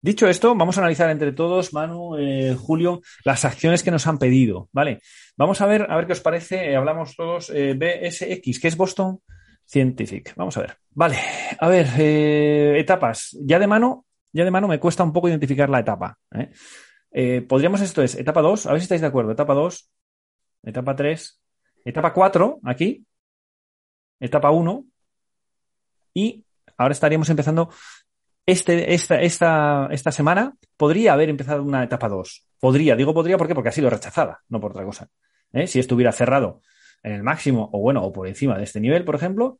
Dicho 0.00 0.28
esto, 0.28 0.54
vamos 0.54 0.78
a 0.78 0.80
analizar 0.80 1.10
entre 1.10 1.32
todos, 1.32 1.72
Manu, 1.72 2.16
eh, 2.16 2.54
Julio, 2.56 3.00
las 3.24 3.44
acciones 3.44 3.82
que 3.82 3.90
nos 3.90 4.06
han 4.06 4.18
pedido, 4.18 4.68
¿vale? 4.70 5.00
Vamos 5.36 5.60
a 5.60 5.66
ver, 5.66 5.90
a 5.90 5.96
ver 5.96 6.06
qué 6.06 6.12
os 6.12 6.20
parece. 6.20 6.70
Eh, 6.70 6.76
hablamos 6.76 7.16
todos 7.16 7.50
eh, 7.50 7.74
BSX, 7.74 8.60
¿qué 8.60 8.68
es 8.68 8.76
Boston 8.76 9.20
Scientific. 9.66 10.36
Vamos 10.36 10.56
a 10.56 10.60
ver. 10.60 10.76
Vale, 10.90 11.18
a 11.58 11.68
ver, 11.68 11.88
etapas. 12.78 13.36
Ya 13.42 13.58
de 13.58 13.66
mano, 13.66 14.06
ya 14.32 14.44
de 14.44 14.52
mano 14.52 14.68
me 14.68 14.78
cuesta 14.78 15.02
un 15.02 15.12
poco 15.12 15.28
identificar 15.28 15.68
la 15.68 15.80
etapa. 15.80 16.16
podríamos, 17.48 17.80
esto 17.80 18.00
es 18.00 18.14
etapa 18.14 18.40
2, 18.40 18.66
a 18.66 18.72
ver 18.72 18.80
si 18.80 18.84
estáis 18.84 19.00
de 19.00 19.08
acuerdo. 19.08 19.32
Etapa 19.32 19.54
2, 19.54 19.90
etapa 20.62 20.94
3, 20.94 21.42
etapa 21.84 22.12
4, 22.12 22.60
aquí, 22.62 23.04
etapa 24.20 24.52
1, 24.52 24.84
y 26.14 26.44
ahora 26.76 26.92
estaríamos 26.92 27.28
empezando 27.28 27.68
este, 28.48 28.94
esta, 28.94 29.20
esta, 29.20 29.88
esta 29.90 30.10
semana 30.10 30.54
podría 30.78 31.12
haber 31.12 31.28
empezado 31.28 31.62
una 31.62 31.84
etapa 31.84 32.08
2. 32.08 32.46
Podría, 32.58 32.96
digo 32.96 33.12
podría 33.12 33.36
¿por 33.36 33.46
qué? 33.46 33.54
porque 33.54 33.68
ha 33.68 33.72
sido 33.72 33.90
rechazada, 33.90 34.40
no 34.48 34.58
por 34.58 34.70
otra 34.70 34.86
cosa. 34.86 35.10
¿Eh? 35.52 35.66
Si 35.66 35.78
estuviera 35.78 36.12
cerrado 36.12 36.62
en 37.02 37.12
el 37.12 37.22
máximo 37.22 37.68
o 37.74 37.80
bueno, 37.80 38.02
o 38.02 38.10
por 38.10 38.26
encima 38.26 38.56
de 38.56 38.64
este 38.64 38.80
nivel, 38.80 39.04
por 39.04 39.16
ejemplo, 39.16 39.58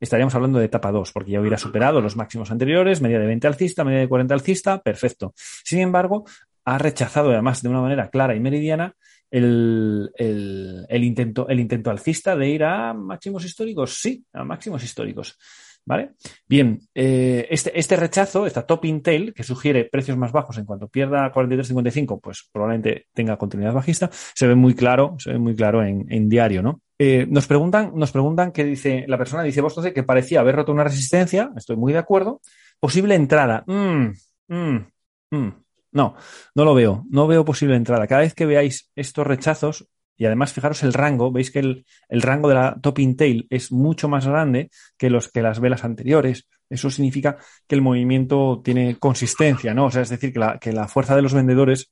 estaríamos 0.00 0.34
hablando 0.34 0.58
de 0.58 0.64
etapa 0.64 0.90
2, 0.90 1.12
porque 1.12 1.32
ya 1.32 1.40
hubiera 1.40 1.58
superado 1.58 2.00
los 2.00 2.16
máximos 2.16 2.50
anteriores, 2.50 3.02
media 3.02 3.18
de 3.18 3.26
20 3.26 3.46
alcista, 3.48 3.84
media 3.84 4.00
de 4.00 4.08
40 4.08 4.32
alcista, 4.32 4.80
perfecto. 4.80 5.34
Sin 5.36 5.80
embargo, 5.80 6.24
ha 6.64 6.78
rechazado 6.78 7.32
además 7.32 7.62
de 7.62 7.68
una 7.68 7.82
manera 7.82 8.08
clara 8.08 8.34
y 8.34 8.40
meridiana 8.40 8.96
el, 9.30 10.10
el, 10.16 10.86
el, 10.88 11.04
intento, 11.04 11.50
el 11.50 11.60
intento 11.60 11.90
alcista 11.90 12.34
de 12.34 12.48
ir 12.48 12.64
a 12.64 12.94
máximos 12.94 13.44
históricos, 13.44 13.98
sí, 14.00 14.24
a 14.32 14.42
máximos 14.42 14.82
históricos. 14.82 15.38
¿Vale? 15.84 16.12
Bien, 16.48 16.80
eh, 16.94 17.46
este, 17.50 17.78
este, 17.78 17.96
rechazo, 17.96 18.46
esta 18.46 18.64
top 18.64 18.84
intel, 18.84 19.34
que 19.34 19.42
sugiere 19.42 19.84
precios 19.84 20.16
más 20.16 20.30
bajos 20.30 20.56
en 20.58 20.64
cuanto 20.64 20.88
pierda 20.88 21.32
43.55, 21.32 22.20
pues 22.20 22.48
probablemente 22.52 23.08
tenga 23.12 23.36
continuidad 23.36 23.72
bajista, 23.72 24.08
se 24.12 24.46
ve 24.46 24.54
muy 24.54 24.74
claro, 24.74 25.16
se 25.18 25.32
ve 25.32 25.38
muy 25.38 25.56
claro 25.56 25.84
en, 25.84 26.28
diario, 26.28 26.62
¿no? 26.62 26.80
Eh, 26.98 27.26
nos 27.28 27.48
preguntan, 27.48 27.92
nos 27.96 28.12
preguntan 28.12 28.52
qué 28.52 28.62
dice, 28.64 29.04
la 29.08 29.18
persona 29.18 29.42
dice 29.42 29.60
Boston 29.60 29.92
que 29.92 30.04
parecía 30.04 30.38
haber 30.38 30.54
roto 30.54 30.70
una 30.70 30.84
resistencia, 30.84 31.50
estoy 31.56 31.76
muy 31.76 31.92
de 31.92 31.98
acuerdo. 31.98 32.40
Posible 32.78 33.14
entrada. 33.14 33.64
Mm, 33.66 34.08
mm, 34.48 34.86
mm. 35.30 35.62
No, 35.92 36.16
no 36.54 36.64
lo 36.64 36.74
veo, 36.74 37.04
no 37.10 37.26
veo 37.26 37.44
posible 37.44 37.76
entrada. 37.76 38.06
Cada 38.06 38.22
vez 38.22 38.34
que 38.34 38.46
veáis 38.46 38.90
estos 38.96 39.26
rechazos, 39.26 39.88
y 40.22 40.24
además, 40.24 40.52
fijaros 40.52 40.84
el 40.84 40.92
rango, 40.92 41.32
veis 41.32 41.50
que 41.50 41.58
el, 41.58 41.84
rango 42.08 42.48
de 42.48 42.54
la 42.54 42.78
top 42.80 43.00
tail 43.16 43.48
es 43.50 43.72
mucho 43.72 44.08
más 44.08 44.24
grande 44.24 44.70
que, 44.96 45.10
los, 45.10 45.26
que 45.26 45.42
las 45.42 45.58
velas 45.58 45.82
anteriores. 45.82 46.46
Eso 46.70 46.90
significa 46.90 47.38
que 47.66 47.74
el 47.74 47.82
movimiento 47.82 48.60
tiene 48.62 49.00
consistencia, 49.00 49.74
¿no? 49.74 49.86
O 49.86 49.90
sea, 49.90 50.02
es 50.02 50.10
decir, 50.10 50.32
que 50.32 50.38
la, 50.38 50.60
que 50.60 50.70
la 50.72 50.86
fuerza 50.86 51.16
de 51.16 51.22
los 51.22 51.34
vendedores 51.34 51.90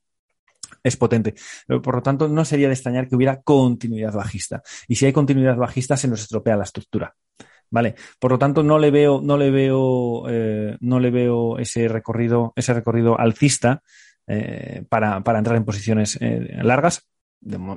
es 0.81 0.95
potente. 0.95 1.33
Por 1.67 1.93
lo 1.93 2.01
tanto, 2.01 2.29
no 2.29 2.45
sería 2.45 2.69
de 2.69 2.73
extrañar 2.73 3.09
que 3.09 3.17
hubiera 3.17 3.41
continuidad 3.41 4.13
bajista. 4.13 4.63
Y 4.87 4.95
si 4.95 5.05
hay 5.05 5.11
continuidad 5.11 5.57
bajista, 5.57 5.97
se 5.97 6.07
nos 6.07 6.21
estropea 6.21 6.55
la 6.55 6.63
estructura. 6.63 7.13
Vale. 7.69 7.95
Por 8.17 8.31
lo 8.31 8.39
tanto, 8.39 8.63
no 8.63 8.79
le 8.79 8.91
veo, 8.91 9.19
no 9.21 9.35
le 9.35 9.51
veo, 9.51 10.23
eh, 10.29 10.77
no 10.79 11.01
le 11.01 11.11
veo 11.11 11.57
ese 11.57 11.89
recorrido, 11.89 12.53
ese 12.55 12.73
recorrido 12.73 13.19
alcista 13.19 13.83
eh, 14.25 14.85
para, 14.87 15.21
para, 15.21 15.39
entrar 15.39 15.57
en 15.57 15.65
posiciones 15.65 16.17
eh, 16.21 16.59
largas, 16.63 17.10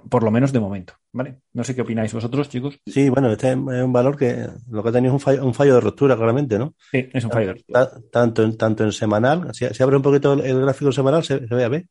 por 0.09 0.23
lo 0.23 0.31
menos 0.31 0.53
de 0.53 0.61
momento, 0.61 0.95
¿vale? 1.13 1.41
No 1.53 1.65
sé 1.65 1.75
qué 1.75 1.83
opináis 1.83 2.13
vosotros, 2.13 2.49
chicos. 2.49 2.79
Sí, 2.87 3.09
bueno, 3.09 3.31
este 3.33 3.51
es 3.51 3.57
un 3.57 3.93
valor 3.93 4.17
que 4.17 4.47
lo 4.71 4.83
que 4.83 4.89
ha 4.89 4.93
tenido 4.93 5.13
es 5.13 5.15
un 5.15 5.21
fallo, 5.21 5.45
un 5.45 5.55
fallo 5.55 5.75
de 5.75 5.81
ruptura, 5.81 6.17
claramente, 6.17 6.59
¿no? 6.59 6.75
Sí, 6.91 7.09
es 7.13 7.25
un 7.25 7.31
fallo 7.31 7.49
de 7.49 7.53
ruptura. 7.55 7.91
Tanto 8.11 8.43
en, 8.43 8.57
tanto 8.57 8.85
en 8.85 8.93
semanal, 8.93 9.55
si, 9.55 9.65
abre 9.83 9.97
un 9.97 10.03
poquito 10.03 10.35
el, 10.35 10.61
gráfico 10.61 10.93
semanal, 10.93 11.25
se, 11.25 11.39
ve 11.39 11.65
a 11.65 11.69
ver. 11.69 11.87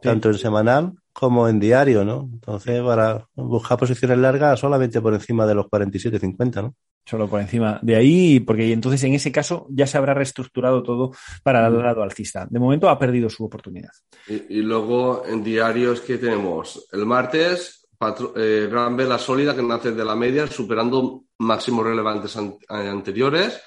Tanto 0.00 0.28
en 0.28 0.38
semanal 0.38 0.92
como 1.12 1.48
en 1.48 1.58
diario, 1.58 2.04
¿no? 2.04 2.28
Entonces, 2.32 2.80
para 2.80 3.26
buscar 3.34 3.76
posiciones 3.76 4.18
largas 4.18 4.60
solamente 4.60 5.00
por 5.00 5.14
encima 5.14 5.46
de 5.46 5.54
los 5.56 5.66
47.50, 5.66 6.62
¿no? 6.62 6.74
Solo 7.08 7.26
por 7.26 7.40
encima 7.40 7.78
de 7.80 7.96
ahí, 7.96 8.38
porque 8.40 8.70
entonces 8.70 9.02
en 9.04 9.14
ese 9.14 9.32
caso 9.32 9.66
ya 9.70 9.86
se 9.86 9.96
habrá 9.96 10.12
reestructurado 10.12 10.82
todo 10.82 11.12
para 11.42 11.66
el 11.66 11.78
lado 11.78 12.02
alcista. 12.02 12.46
De 12.50 12.58
momento 12.58 12.86
ha 12.90 12.98
perdido 12.98 13.30
su 13.30 13.46
oportunidad. 13.46 13.92
Y, 14.26 14.60
luego 14.60 15.24
en 15.26 15.42
diarios 15.42 16.02
que 16.02 16.18
tenemos 16.18 16.86
el 16.92 17.06
martes, 17.06 17.88
eh, 18.36 18.68
gran 18.70 18.94
vela 18.94 19.16
sólida 19.16 19.56
que 19.56 19.62
nace 19.62 19.92
de 19.92 20.04
la 20.04 20.14
media, 20.14 20.46
superando 20.48 21.24
máximos 21.38 21.86
relevantes 21.86 22.36
anteriores. 22.68 23.58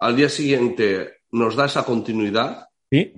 Al 0.00 0.16
día 0.16 0.28
siguiente 0.28 1.22
nos 1.32 1.56
da 1.56 1.64
esa 1.64 1.82
continuidad. 1.82 2.68
Sí. 2.90 3.14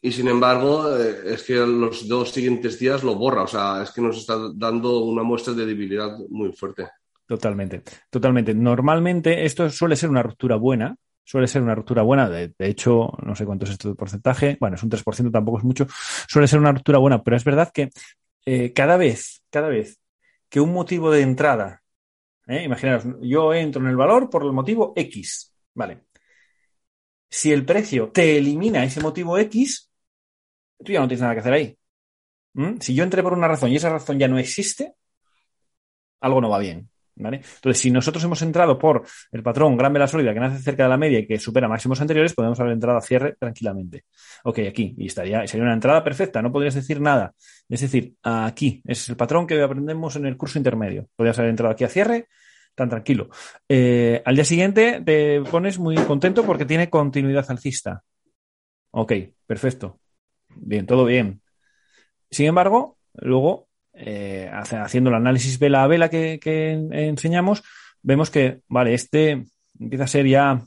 Y 0.00 0.12
sin 0.12 0.28
embargo, 0.28 0.96
eh, 0.96 1.34
es 1.34 1.42
que 1.42 1.56
los 1.56 2.08
dos 2.08 2.30
siguientes 2.30 2.78
días 2.78 3.02
lo 3.02 3.16
borra. 3.16 3.42
O 3.42 3.48
sea, 3.48 3.82
es 3.82 3.90
que 3.90 4.00
nos 4.00 4.16
está 4.16 4.50
dando 4.54 5.00
una 5.00 5.22
muestra 5.22 5.52
de 5.52 5.66
debilidad 5.66 6.16
muy 6.30 6.50
fuerte. 6.54 6.88
Totalmente, 7.26 7.82
totalmente. 8.10 8.54
Normalmente 8.54 9.44
esto 9.44 9.70
suele 9.70 9.96
ser 9.96 10.10
una 10.10 10.22
ruptura 10.22 10.56
buena, 10.56 10.94
suele 11.24 11.48
ser 11.48 11.62
una 11.62 11.74
ruptura 11.74 12.02
buena, 12.02 12.28
de, 12.28 12.52
hecho, 12.58 13.12
no 13.22 13.34
sé 13.34 13.46
cuánto 13.46 13.64
es 13.64 13.72
esto 13.72 13.88
de 13.88 13.94
porcentaje, 13.94 14.58
bueno, 14.60 14.76
es 14.76 14.82
un 14.82 14.90
3%, 14.90 15.30
tampoco 15.30 15.58
es 15.58 15.64
mucho, 15.64 15.86
suele 16.28 16.46
ser 16.46 16.58
una 16.58 16.72
ruptura 16.72 16.98
buena, 16.98 17.22
pero 17.22 17.36
es 17.36 17.44
verdad 17.44 17.70
que 17.72 17.90
eh, 18.44 18.72
cada 18.74 18.98
vez, 18.98 19.42
cada 19.50 19.68
vez 19.68 19.98
que 20.50 20.60
un 20.60 20.72
motivo 20.72 21.10
de 21.10 21.22
entrada, 21.22 21.82
eh, 22.46 22.64
imaginaos, 22.64 23.04
yo 23.22 23.54
entro 23.54 23.80
en 23.80 23.88
el 23.88 23.96
valor 23.96 24.28
por 24.28 24.44
el 24.44 24.52
motivo 24.52 24.92
X, 24.94 25.54
¿vale? 25.74 26.02
Si 27.30 27.52
el 27.52 27.64
precio 27.64 28.10
te 28.10 28.36
elimina 28.36 28.84
ese 28.84 29.00
motivo 29.00 29.38
X, 29.38 29.90
tú 30.84 30.92
ya 30.92 31.00
no 31.00 31.08
tienes 31.08 31.22
nada 31.22 31.34
que 31.34 31.40
hacer 31.40 31.52
ahí. 31.52 31.78
¿Mm? 32.52 32.78
Si 32.80 32.94
yo 32.94 33.02
entré 33.02 33.22
por 33.22 33.32
una 33.32 33.48
razón 33.48 33.70
y 33.70 33.76
esa 33.76 33.90
razón 33.90 34.18
ya 34.18 34.28
no 34.28 34.38
existe, 34.38 34.94
algo 36.20 36.40
no 36.40 36.48
va 36.48 36.58
bien. 36.58 36.88
Entonces, 37.16 37.80
si 37.80 37.90
nosotros 37.90 38.22
hemos 38.24 38.42
entrado 38.42 38.78
por 38.78 39.04
el 39.32 39.42
patrón 39.42 39.76
gran 39.76 39.92
vela 39.92 40.08
sólida 40.08 40.34
que 40.34 40.40
nace 40.40 40.62
cerca 40.62 40.84
de 40.84 40.88
la 40.88 40.96
media 40.96 41.20
y 41.20 41.26
que 41.26 41.38
supera 41.38 41.68
máximos 41.68 42.00
anteriores, 42.00 42.34
podemos 42.34 42.58
haber 42.60 42.72
entrado 42.72 42.98
a 42.98 43.00
cierre 43.00 43.36
tranquilamente. 43.38 44.04
Ok, 44.44 44.60
aquí, 44.68 44.94
y 44.98 45.06
estaría, 45.06 45.46
sería 45.46 45.64
una 45.64 45.74
entrada 45.74 46.02
perfecta, 46.02 46.42
no 46.42 46.50
podrías 46.50 46.74
decir 46.74 47.00
nada. 47.00 47.32
Es 47.68 47.80
decir, 47.80 48.14
aquí, 48.22 48.82
es 48.84 49.08
el 49.08 49.16
patrón 49.16 49.46
que 49.46 49.60
aprendemos 49.62 50.16
en 50.16 50.26
el 50.26 50.36
curso 50.36 50.58
intermedio. 50.58 51.08
Podrías 51.16 51.38
haber 51.38 51.50
entrado 51.50 51.72
aquí 51.72 51.84
a 51.84 51.88
cierre, 51.88 52.28
tan 52.74 52.88
tranquilo. 52.88 53.28
Eh, 53.68 54.22
al 54.24 54.34
día 54.34 54.44
siguiente 54.44 55.02
te 55.04 55.40
pones 55.42 55.78
muy 55.78 55.96
contento 55.96 56.44
porque 56.44 56.64
tiene 56.64 56.90
continuidad 56.90 57.46
alcista. 57.48 58.02
Ok, 58.90 59.12
perfecto. 59.46 60.00
Bien, 60.56 60.86
todo 60.86 61.04
bien. 61.04 61.40
Sin 62.30 62.46
embargo, 62.46 62.98
luego 63.14 63.68
eh, 63.94 64.50
haciendo 64.52 65.10
el 65.10 65.16
análisis 65.16 65.58
vela 65.58 65.82
a 65.82 65.86
vela 65.86 66.08
que, 66.08 66.38
enseñamos, 66.90 67.62
vemos 68.02 68.30
que, 68.30 68.60
vale, 68.68 68.94
este 68.94 69.44
empieza 69.78 70.04
a 70.04 70.08
ser 70.08 70.26
ya 70.26 70.62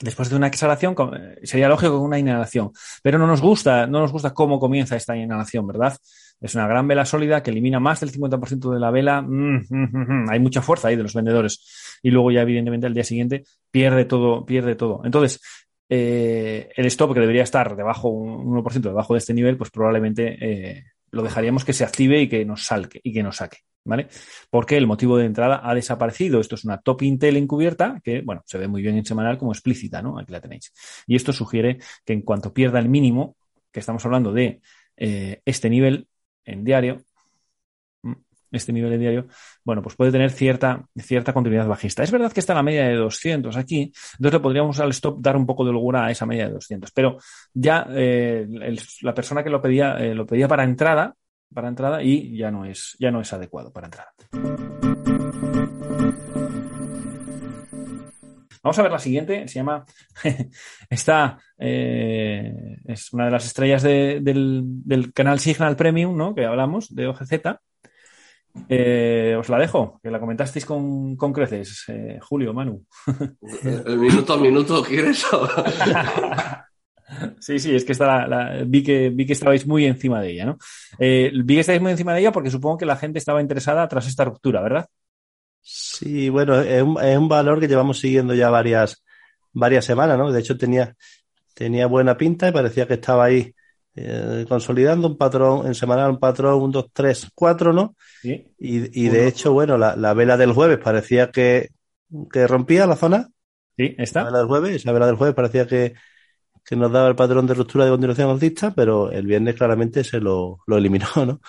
después 0.00 0.30
de 0.30 0.36
una 0.36 0.46
exhalación, 0.46 0.94
sería 1.42 1.68
lógico 1.68 2.00
una 2.00 2.18
inhalación, 2.18 2.70
pero 3.02 3.18
no 3.18 3.26
nos 3.26 3.40
gusta, 3.40 3.86
no 3.86 4.00
nos 4.00 4.12
gusta 4.12 4.32
cómo 4.32 4.58
comienza 4.58 4.96
esta 4.96 5.16
inhalación, 5.16 5.66
¿verdad? 5.66 5.96
Es 6.40 6.54
una 6.54 6.66
gran 6.66 6.88
vela 6.88 7.04
sólida 7.04 7.42
que 7.42 7.50
elimina 7.50 7.80
más 7.80 8.00
del 8.00 8.10
50% 8.10 8.72
de 8.72 8.80
la 8.80 8.90
vela. 8.90 9.20
Mm, 9.20 9.66
mm, 9.68 10.24
mm, 10.24 10.30
Hay 10.30 10.40
mucha 10.40 10.62
fuerza 10.62 10.88
ahí 10.88 10.96
de 10.96 11.02
los 11.02 11.14
vendedores. 11.14 11.98
Y 12.02 12.10
luego 12.10 12.30
ya, 12.30 12.40
evidentemente, 12.40 12.86
al 12.86 12.94
día 12.94 13.04
siguiente 13.04 13.44
pierde 13.70 14.06
todo, 14.06 14.46
pierde 14.46 14.74
todo. 14.74 15.02
Entonces, 15.04 15.40
eh, 15.88 16.70
el 16.74 16.86
stop 16.86 17.12
que 17.12 17.20
debería 17.20 17.42
estar 17.42 17.76
debajo, 17.76 18.08
un 18.08 18.46
1% 18.46 18.88
debajo 18.88 19.14
de 19.14 19.18
este 19.18 19.34
nivel, 19.34 19.58
pues 19.58 19.70
probablemente 19.70 20.38
eh, 20.40 20.84
lo 21.10 21.22
dejaríamos 21.22 21.64
que 21.64 21.72
se 21.72 21.84
active 21.84 22.20
y 22.20 22.28
que 22.28 22.44
nos 22.44 22.64
salque 22.64 23.00
y 23.02 23.12
que 23.12 23.22
nos 23.22 23.36
saque. 23.36 23.58
¿Vale? 23.82 24.08
Porque 24.50 24.76
el 24.76 24.86
motivo 24.86 25.16
de 25.16 25.24
entrada 25.24 25.62
ha 25.64 25.74
desaparecido. 25.74 26.38
Esto 26.38 26.54
es 26.54 26.64
una 26.64 26.82
top 26.82 27.02
Intel 27.02 27.38
encubierta 27.38 27.98
que, 28.04 28.20
bueno, 28.20 28.42
se 28.44 28.58
ve 28.58 28.68
muy 28.68 28.82
bien 28.82 28.98
en 28.98 29.06
semanal 29.06 29.38
como 29.38 29.52
explícita, 29.52 30.02
¿no? 30.02 30.18
Aquí 30.18 30.32
la 30.32 30.40
tenéis. 30.40 30.70
Y 31.06 31.16
esto 31.16 31.32
sugiere 31.32 31.78
que 32.04 32.12
en 32.12 32.20
cuanto 32.20 32.52
pierda 32.52 32.78
el 32.78 32.90
mínimo, 32.90 33.36
que 33.72 33.80
estamos 33.80 34.04
hablando 34.04 34.32
de 34.32 34.60
eh, 34.98 35.40
este 35.46 35.70
nivel 35.70 36.08
en 36.44 36.62
diario, 36.62 37.02
este 38.50 38.72
nivel 38.72 38.90
de 38.90 38.98
diario, 38.98 39.26
bueno, 39.64 39.82
pues 39.82 39.96
puede 39.96 40.12
tener 40.12 40.30
cierta, 40.30 40.84
cierta 40.96 41.32
continuidad 41.32 41.66
bajista. 41.66 42.02
Es 42.02 42.10
verdad 42.10 42.32
que 42.32 42.40
está 42.40 42.54
la 42.54 42.62
media 42.62 42.86
de 42.86 42.96
200 42.96 43.56
aquí, 43.56 43.92
entonces 44.12 44.32
le 44.32 44.40
podríamos 44.40 44.80
al 44.80 44.90
stop 44.90 45.20
dar 45.20 45.36
un 45.36 45.46
poco 45.46 45.64
de 45.64 45.70
holgura 45.70 46.06
a 46.06 46.10
esa 46.10 46.26
media 46.26 46.46
de 46.46 46.54
200, 46.54 46.90
pero 46.92 47.18
ya 47.52 47.86
eh, 47.90 48.46
la 49.02 49.14
persona 49.14 49.42
que 49.42 49.50
lo 49.50 49.60
pedía, 49.60 49.98
eh, 49.98 50.14
lo 50.14 50.26
pedía 50.26 50.48
para 50.48 50.64
entrada, 50.64 51.14
para 51.52 51.68
entrada 51.68 52.02
y 52.02 52.36
ya 52.36 52.50
no 52.50 52.64
es, 52.64 52.96
ya 52.98 53.10
no 53.10 53.20
es 53.20 53.32
adecuado 53.32 53.72
para 53.72 53.86
entrada. 53.86 54.12
Vamos 58.62 58.78
a 58.78 58.82
ver 58.82 58.92
la 58.92 58.98
siguiente, 58.98 59.48
se 59.48 59.54
llama, 59.54 59.86
esta 60.90 61.38
eh, 61.58 62.76
es 62.84 63.10
una 63.12 63.24
de 63.24 63.30
las 63.30 63.46
estrellas 63.46 63.82
del, 63.82 64.22
del, 64.22 65.12
canal 65.14 65.40
Signal 65.40 65.76
Premium, 65.76 66.14
¿no? 66.14 66.34
Que 66.34 66.44
hablamos, 66.44 66.94
de 66.94 67.06
OGZ, 67.06 67.32
eh, 68.68 69.36
os 69.38 69.48
la 69.48 69.58
dejo, 69.58 70.00
que 70.02 70.10
la 70.10 70.20
comentasteis 70.20 70.66
con, 70.66 71.16
creces, 71.16 71.84
eh, 71.88 72.18
Julio, 72.20 72.52
Manu. 72.52 72.84
El 73.64 73.98
minuto 73.98 74.34
a 74.34 74.38
minuto, 74.38 74.82
¿quieres? 74.82 75.24
sí, 77.40 77.58
sí, 77.58 77.74
es 77.74 77.84
que 77.84 77.94
vi 78.66 78.82
que 78.82 79.10
vi 79.10 79.26
que 79.26 79.32
estabais 79.32 79.66
muy 79.66 79.86
encima 79.86 80.20
de 80.20 80.32
ella, 80.32 80.46
¿no? 80.46 80.58
Eh, 80.98 81.32
vi 81.44 81.54
que 81.54 81.60
estabais 81.60 81.82
muy 81.82 81.92
encima 81.92 82.14
de 82.14 82.20
ella 82.20 82.32
porque 82.32 82.50
supongo 82.50 82.78
que 82.78 82.86
la 82.86 82.96
gente 82.96 83.18
estaba 83.18 83.40
interesada 83.40 83.86
tras 83.88 84.06
esta 84.06 84.24
ruptura, 84.24 84.60
¿verdad? 84.60 84.86
Sí, 85.62 86.28
bueno, 86.28 86.60
es 86.60 86.82
un, 86.82 87.28
valor 87.28 87.60
que 87.60 87.68
llevamos 87.68 88.00
siguiendo 88.00 88.34
ya 88.34 88.50
varias, 88.50 89.04
varias 89.52 89.84
semanas, 89.84 90.18
¿no? 90.18 90.32
De 90.32 90.40
hecho, 90.40 90.56
tenía, 90.56 90.96
tenía 91.54 91.86
buena 91.86 92.16
pinta 92.16 92.48
y 92.48 92.52
parecía 92.52 92.86
que 92.86 92.94
estaba 92.94 93.24
ahí 93.24 93.54
eh, 93.96 94.44
consolidando 94.48 95.08
un 95.08 95.16
patrón, 95.16 95.66
en 95.66 95.74
semanal 95.74 96.10
un 96.10 96.18
patrón, 96.18 96.62
un 96.62 96.70
2, 96.70 96.86
3, 96.92 97.30
4, 97.34 97.72
¿no? 97.72 97.96
Y, 98.22 98.44
y 98.58 99.08
de 99.08 99.26
hecho, 99.26 99.52
bueno, 99.52 99.76
la, 99.76 99.96
la, 99.96 100.14
vela 100.14 100.36
del 100.36 100.52
jueves 100.52 100.78
parecía 100.78 101.30
que, 101.30 101.70
que 102.32 102.46
rompía 102.46 102.86
la 102.86 102.96
zona. 102.96 103.28
Sí, 103.76 103.94
está. 103.98 104.20
La 104.20 104.26
vela 104.26 104.38
del 104.38 104.48
jueves, 104.48 104.76
esa 104.76 104.92
vela 104.92 105.06
del 105.06 105.16
jueves 105.16 105.34
parecía 105.34 105.66
que, 105.66 105.94
que 106.64 106.76
nos 106.76 106.92
daba 106.92 107.08
el 107.08 107.16
patrón 107.16 107.46
de 107.46 107.54
ruptura 107.54 107.84
de 107.84 107.90
continuación 107.90 108.30
alcista, 108.30 108.72
pero 108.74 109.10
el 109.10 109.26
viernes 109.26 109.56
claramente 109.56 110.04
se 110.04 110.20
lo, 110.20 110.58
lo 110.66 110.76
eliminó, 110.76 111.08
¿no? 111.16 111.40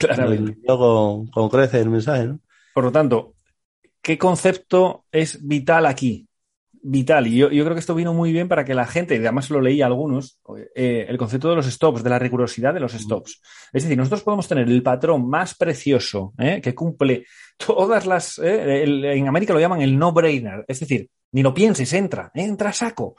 Lo 0.16 0.24
eliminó 0.32 0.78
con, 0.78 1.26
con 1.26 1.48
creces 1.50 1.82
el 1.82 1.90
mensaje, 1.90 2.26
¿no? 2.26 2.40
Por 2.72 2.84
lo 2.84 2.92
tanto, 2.92 3.34
¿qué 4.00 4.16
concepto 4.16 5.04
es 5.12 5.46
vital 5.46 5.84
aquí? 5.84 6.26
Vital. 6.84 7.26
Y 7.26 7.38
yo, 7.38 7.48
creo 7.48 7.72
que 7.72 7.80
esto 7.80 7.94
vino 7.94 8.12
muy 8.12 8.30
bien 8.30 8.46
para 8.46 8.64
que 8.64 8.74
la 8.74 8.86
gente, 8.86 9.16
y 9.16 9.18
además 9.18 9.50
lo 9.50 9.60
leí 9.60 9.80
a 9.80 9.86
algunos, 9.86 10.38
eh, 10.76 11.06
el 11.08 11.16
concepto 11.16 11.48
de 11.48 11.56
los 11.56 11.66
stops, 11.66 12.04
de 12.04 12.10
la 12.10 12.18
rigurosidad 12.18 12.74
de 12.74 12.80
los 12.80 12.92
stops. 12.92 13.40
Es 13.72 13.82
decir, 13.82 13.96
nosotros 13.96 14.22
podemos 14.22 14.46
tener 14.46 14.68
el 14.68 14.82
patrón 14.82 15.28
más 15.28 15.54
precioso 15.54 16.34
eh, 16.38 16.60
que 16.62 16.74
cumple 16.74 17.26
todas 17.56 18.06
las. 18.06 18.38
Eh, 18.38 18.84
en 18.84 19.26
América 19.26 19.54
lo 19.54 19.60
llaman 19.60 19.80
el 19.80 19.98
no-brainer. 19.98 20.64
Es 20.68 20.80
decir, 20.80 21.08
ni 21.32 21.42
lo 21.42 21.54
pienses, 21.54 21.92
entra, 21.94 22.30
entra 22.34 22.72
saco. 22.72 23.16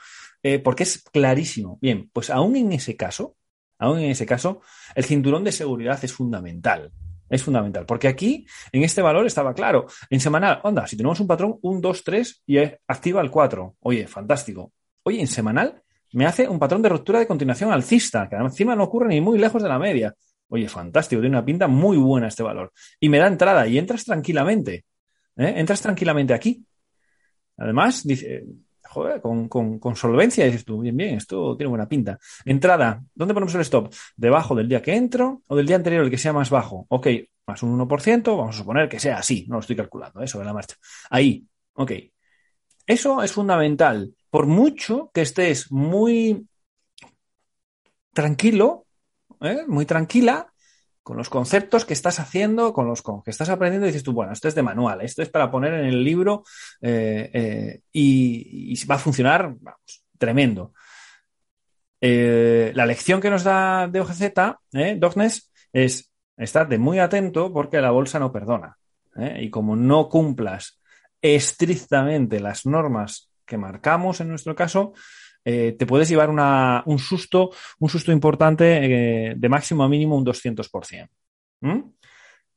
porque 0.64 0.84
es 0.84 1.04
clarísimo. 1.12 1.80
Bien, 1.82 2.10
pues 2.14 2.30
aún 2.30 2.56
en 2.56 2.72
ese 2.72 2.96
caso, 2.96 3.36
aún 3.80 4.00
en 4.00 4.12
ese 4.12 4.28
caso, 4.28 4.62
el 4.94 5.04
cinturón 5.04 5.44
de 5.44 5.52
seguridad 5.52 6.00
es 6.04 6.14
fundamental. 6.14 6.92
Es 7.30 7.44
fundamental, 7.44 7.86
porque 7.86 8.08
aquí, 8.08 8.46
en 8.72 8.84
este 8.84 9.02
valor, 9.02 9.26
estaba 9.26 9.54
claro. 9.54 9.88
En 10.10 10.20
semanal, 10.20 10.60
onda, 10.64 10.86
si 10.86 10.96
tenemos 10.96 11.20
un 11.20 11.28
patrón, 11.28 11.58
un 11.62 11.82
2, 11.82 12.04
3 12.04 12.44
y 12.48 12.58
activa 12.88 13.22
el 13.22 13.32
4. 13.32 13.76
Oye, 13.80 14.08
fantástico. 14.08 14.72
Oye, 15.04 15.20
en 15.20 15.28
semanal 15.28 15.82
me 16.14 16.26
hace 16.26 16.48
un 16.48 16.60
patrón 16.60 16.82
de 16.82 16.90
ruptura 16.90 17.20
de 17.20 17.28
continuación 17.28 17.72
alcista, 17.72 18.30
que 18.30 18.36
encima 18.36 18.76
no 18.76 18.84
ocurre 18.84 19.10
ni 19.10 19.22
muy 19.22 19.38
lejos 19.38 19.62
de 19.62 19.68
la 19.68 19.78
media. 19.78 20.16
Oye, 20.48 20.70
fantástico, 20.70 21.22
tiene 21.22 21.36
una 21.36 21.46
pinta 21.46 21.68
muy 21.68 21.98
buena 21.98 22.28
este 22.28 22.44
valor. 22.44 22.72
Y 23.00 23.10
me 23.10 23.18
da 23.18 23.28
entrada 23.28 23.68
y 23.68 23.78
entras 23.78 24.06
tranquilamente. 24.06 24.86
¿eh? 25.36 25.54
Entras 25.58 25.82
tranquilamente 25.82 26.34
aquí. 26.34 26.64
Además, 27.58 28.06
dice, 28.06 28.46
joder, 28.96 29.20
con, 29.22 29.50
con, 29.50 29.96
solvencia, 29.98 30.46
dices 30.46 30.64
tú, 30.64 30.80
bien, 30.80 30.96
bien, 30.96 31.16
esto 31.16 31.58
tiene 31.58 31.70
buena 31.70 31.88
pinta. 31.88 32.18
Entrada, 32.46 33.04
¿dónde 33.14 33.34
ponemos 33.34 33.54
el 33.56 33.62
stop? 33.62 33.94
¿Debajo 34.16 34.56
del 34.56 34.70
día 34.70 34.82
que 34.82 34.96
entro 34.96 35.42
o 35.48 35.56
del 35.58 35.68
día 35.68 35.76
anterior, 35.76 36.06
el 36.06 36.10
que 36.10 36.18
sea 36.18 36.32
más 36.32 36.50
bajo? 36.50 36.86
Ok, 36.88 37.08
más 37.46 37.62
un 37.62 37.78
1%, 37.78 38.38
vamos 38.38 38.56
a 38.56 38.60
suponer 38.60 38.88
que 38.88 39.02
sea 39.02 39.18
así, 39.18 39.46
no 39.50 39.56
lo 39.56 39.60
estoy 39.60 39.76
calculando, 39.76 40.22
eso 40.22 40.38
¿eh? 40.38 40.40
de 40.40 40.46
la 40.46 40.54
marcha. 40.54 40.76
Ahí, 41.10 41.46
ok. 41.74 41.92
Eso 42.88 43.22
es 43.22 43.34
fundamental. 43.34 44.14
Por 44.30 44.48
mucho 44.48 45.12
que 45.14 45.22
estés 45.22 45.70
muy 45.74 46.48
tranquilo, 48.14 48.86
¿eh? 49.42 49.66
muy 49.68 49.86
tranquila, 49.86 50.54
con 51.06 51.18
los 51.18 51.30
conceptos 51.30 51.86
que 51.86 51.94
estás 51.94 52.20
haciendo, 52.20 52.74
con 52.74 52.88
los 52.88 53.04
que 53.04 53.30
estás 53.30 53.50
aprendiendo, 53.50 53.86
dices 53.86 54.02
tú, 54.02 54.12
bueno, 54.12 54.34
esto 54.34 54.48
es 54.48 54.56
de 54.56 54.64
manual, 54.64 55.02
esto 55.02 55.22
es 55.22 55.30
para 55.30 55.52
poner 55.52 55.76
en 55.76 55.86
el 55.86 56.04
libro 56.04 56.44
eh, 56.82 57.30
eh, 57.32 57.82
y, 57.92 58.84
va 58.88 58.96
a 58.96 58.98
funcionar, 58.98 59.54
vamos, 59.60 60.04
tremendo. 60.18 60.74
Eh, 62.02 62.72
la 62.74 62.88
lección 62.88 63.22
que 63.22 63.30
nos 63.30 63.44
da 63.44 63.88
de 63.88 64.02
OGZ, 64.02 64.22
eh, 64.74 64.96
Dognes, 64.98 65.52
es 65.72 66.12
estate 66.38 66.80
muy 66.80 66.98
atento 66.98 67.54
porque 67.54 67.80
la 67.82 67.92
bolsa 67.92 68.18
no 68.18 68.32
perdona. 68.32 68.76
Y 69.40 69.52
como 69.52 69.76
no 69.76 70.10
cumplas 70.10 70.82
estrictamente 71.22 72.40
las 72.40 72.66
normas 72.66 73.30
que 73.46 73.60
marcamos 73.60 74.22
en 74.22 74.30
nuestro 74.30 74.56
caso, 74.56 74.94
eh, 75.46 75.74
te 75.78 75.86
puedes 75.86 76.10
llevar 76.10 76.30
un 76.30 77.00
susto, 77.00 77.52
un 77.78 77.90
susto 77.90 78.12
importante 78.12 79.30
eh, 79.30 79.36
de 79.38 79.50
máximo 79.50 79.84
a 79.84 79.88
mínimo 79.88 80.18
un 80.18 80.26
200%. 80.26 81.08
¿Mm? 81.62 81.82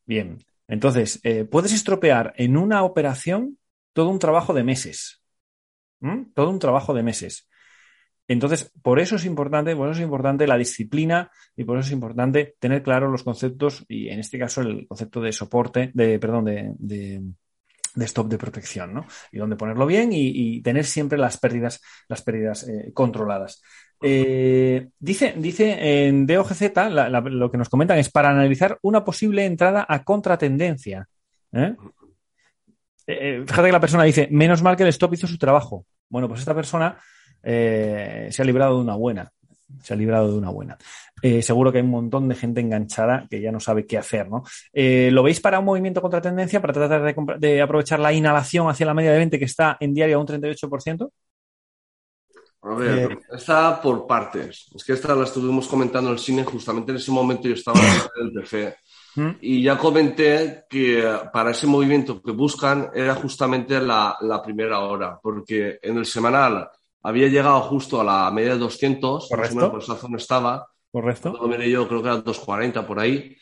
Bien, 0.07 0.39
entonces, 0.67 1.21
eh, 1.23 1.45
puedes 1.45 1.73
estropear 1.73 2.33
en 2.37 2.57
una 2.57 2.83
operación 2.83 3.59
todo 3.93 4.09
un 4.09 4.19
trabajo 4.19 4.55
de 4.55 4.65
meses. 4.65 5.23
¿Mm? 6.01 6.33
Todo 6.35 6.49
un 6.49 6.59
trabajo 6.59 6.95
de 6.95 7.03
meses. 7.03 7.47
Entonces, 8.27 8.73
por 8.83 9.01
eso 9.01 9.17
es 9.17 9.25
importante, 9.27 9.77
por 9.77 9.89
eso 9.89 9.99
es 9.99 10.05
importante 10.05 10.47
la 10.47 10.59
disciplina 10.59 11.31
y 11.57 11.65
por 11.65 11.79
eso 11.79 11.89
es 11.89 11.93
importante 11.93 12.57
tener 12.59 12.83
claros 12.83 13.11
los 13.11 13.23
conceptos 13.23 13.85
y 13.89 14.09
en 14.09 14.21
este 14.21 14.39
caso 14.39 14.63
el 14.63 14.87
concepto 14.87 15.21
de 15.21 15.33
soporte, 15.33 15.91
de, 15.95 16.19
perdón, 16.19 16.45
de 16.45 17.23
stop 18.05 18.29
de 18.29 18.39
protección, 18.39 18.95
¿no? 18.95 19.07
Y 19.33 19.39
dónde 19.39 19.57
ponerlo 19.57 19.87
bien 19.87 20.11
y, 20.13 20.61
tener 20.63 20.85
siempre 20.85 21.19
las 21.19 21.39
pérdidas, 21.39 21.81
las 22.09 22.23
pérdidas 22.23 22.69
eh, 22.69 22.91
controladas. 22.93 23.63
Eh, 24.01 24.89
dice, 24.99 25.35
dice 25.37 26.07
en 26.07 26.27
DOGZ, 26.27 26.73
lo 27.25 27.51
que 27.51 27.59
nos 27.59 27.69
comentan 27.69 27.99
es 27.99 28.11
para 28.11 28.31
analizar 28.31 28.79
una 28.83 29.05
posible 29.05 29.45
entrada 29.45 29.85
a 29.89 30.05
contratendencia. 30.05 31.09
¿eh? 31.53 31.75
fíjate 33.07 33.69
que 33.69 33.73
la 33.73 33.81
persona 33.81 34.05
dice, 34.05 34.29
menos 34.31 34.63
mal 34.63 34.77
que 34.77 34.83
el 34.83 34.91
stop 34.91 35.15
hizo 35.15 35.27
su 35.27 35.39
trabajo. 35.39 35.87
Bueno, 36.09 36.29
pues 36.29 36.41
esta 36.41 36.55
persona 36.55 36.99
se 37.43 38.37
ha 38.39 38.45
librado 38.45 38.77
de 38.77 38.83
una 38.83 38.95
buena. 38.95 39.31
se 39.83 39.95
ha 39.95 39.97
librado 39.97 40.31
de 40.31 40.39
una 40.39 40.51
buena. 40.51 40.77
Eh, 41.23 41.43
seguro 41.43 41.73
que 41.73 41.79
hay 41.79 41.85
un 41.85 41.91
montón 41.91 42.29
de 42.29 42.35
gente 42.35 42.61
enganchada 42.61 43.27
que 43.29 43.41
ya 43.41 43.53
no 43.53 43.61
sabe 43.61 43.87
qué 43.87 43.99
hacer, 43.99 44.29
¿no? 44.29 44.45
Eh, 44.73 45.11
¿Lo 45.13 45.23
veis 45.23 45.41
para 45.41 45.59
un 45.59 45.65
movimiento 45.65 46.01
contra 46.01 46.21
tendencia, 46.21 46.61
para 46.61 46.73
tratar 46.73 47.03
de, 47.03 47.49
de, 47.49 47.63
aprovechar 47.63 48.01
la 48.01 48.13
inhalación 48.13 48.69
hacia 48.69 48.87
la 48.87 48.95
media 48.95 49.13
de 49.13 49.19
20 49.19 49.39
que 49.39 49.45
está 49.45 49.77
en 49.81 49.95
diario 49.95 50.17
a 50.17 50.21
un 50.21 50.27
38%? 50.27 51.11
A 52.63 52.75
ver, 52.75 53.13
eh, 53.13 53.19
está 53.33 53.81
por 53.81 54.07
partes. 54.07 54.67
Es 54.75 54.85
que 54.85 54.93
esta 54.93 55.15
la 55.15 55.25
estuvimos 55.25 55.69
comentando 55.69 56.11
en 56.11 56.15
el 56.15 56.19
cine, 56.21 56.45
justamente 56.45 56.91
en 56.91 56.99
ese 56.99 57.13
momento 57.13 57.47
yo 57.47 57.55
estaba 57.55 57.79
en 57.81 58.27
el 58.27 58.33
PC. 58.33 58.77
¿Mm? 59.15 59.31
Y 59.41 59.63
ya 59.63 59.79
comenté 59.79 60.65
que 60.69 61.03
para 61.33 61.53
ese 61.53 61.67
movimiento 61.67 62.21
que 62.21 62.33
buscan 62.33 62.91
era 62.95 63.15
justamente 63.15 63.81
la, 63.81 64.17
la, 64.21 64.43
primera 64.43 64.81
hora, 64.81 65.19
porque 65.23 65.79
en 65.81 65.99
el 65.99 66.07
semanal 66.07 66.69
había 67.03 67.29
llegado 67.29 67.61
justo 67.63 68.01
a 68.01 68.05
la 68.05 68.31
media 68.31 68.55
de 68.55 68.59
200, 68.59 69.29
Correcto. 69.29 69.71
por 69.71 69.83
esa 69.83 69.97
zona 69.97 70.17
estaba. 70.17 70.67
Correcto. 70.99 71.39
Cuando 71.39 71.63
yo 71.63 71.87
creo 71.87 72.03
que 72.03 72.09
era 72.09 72.17
240 72.17 72.85
por 72.85 72.99
ahí. 72.99 73.37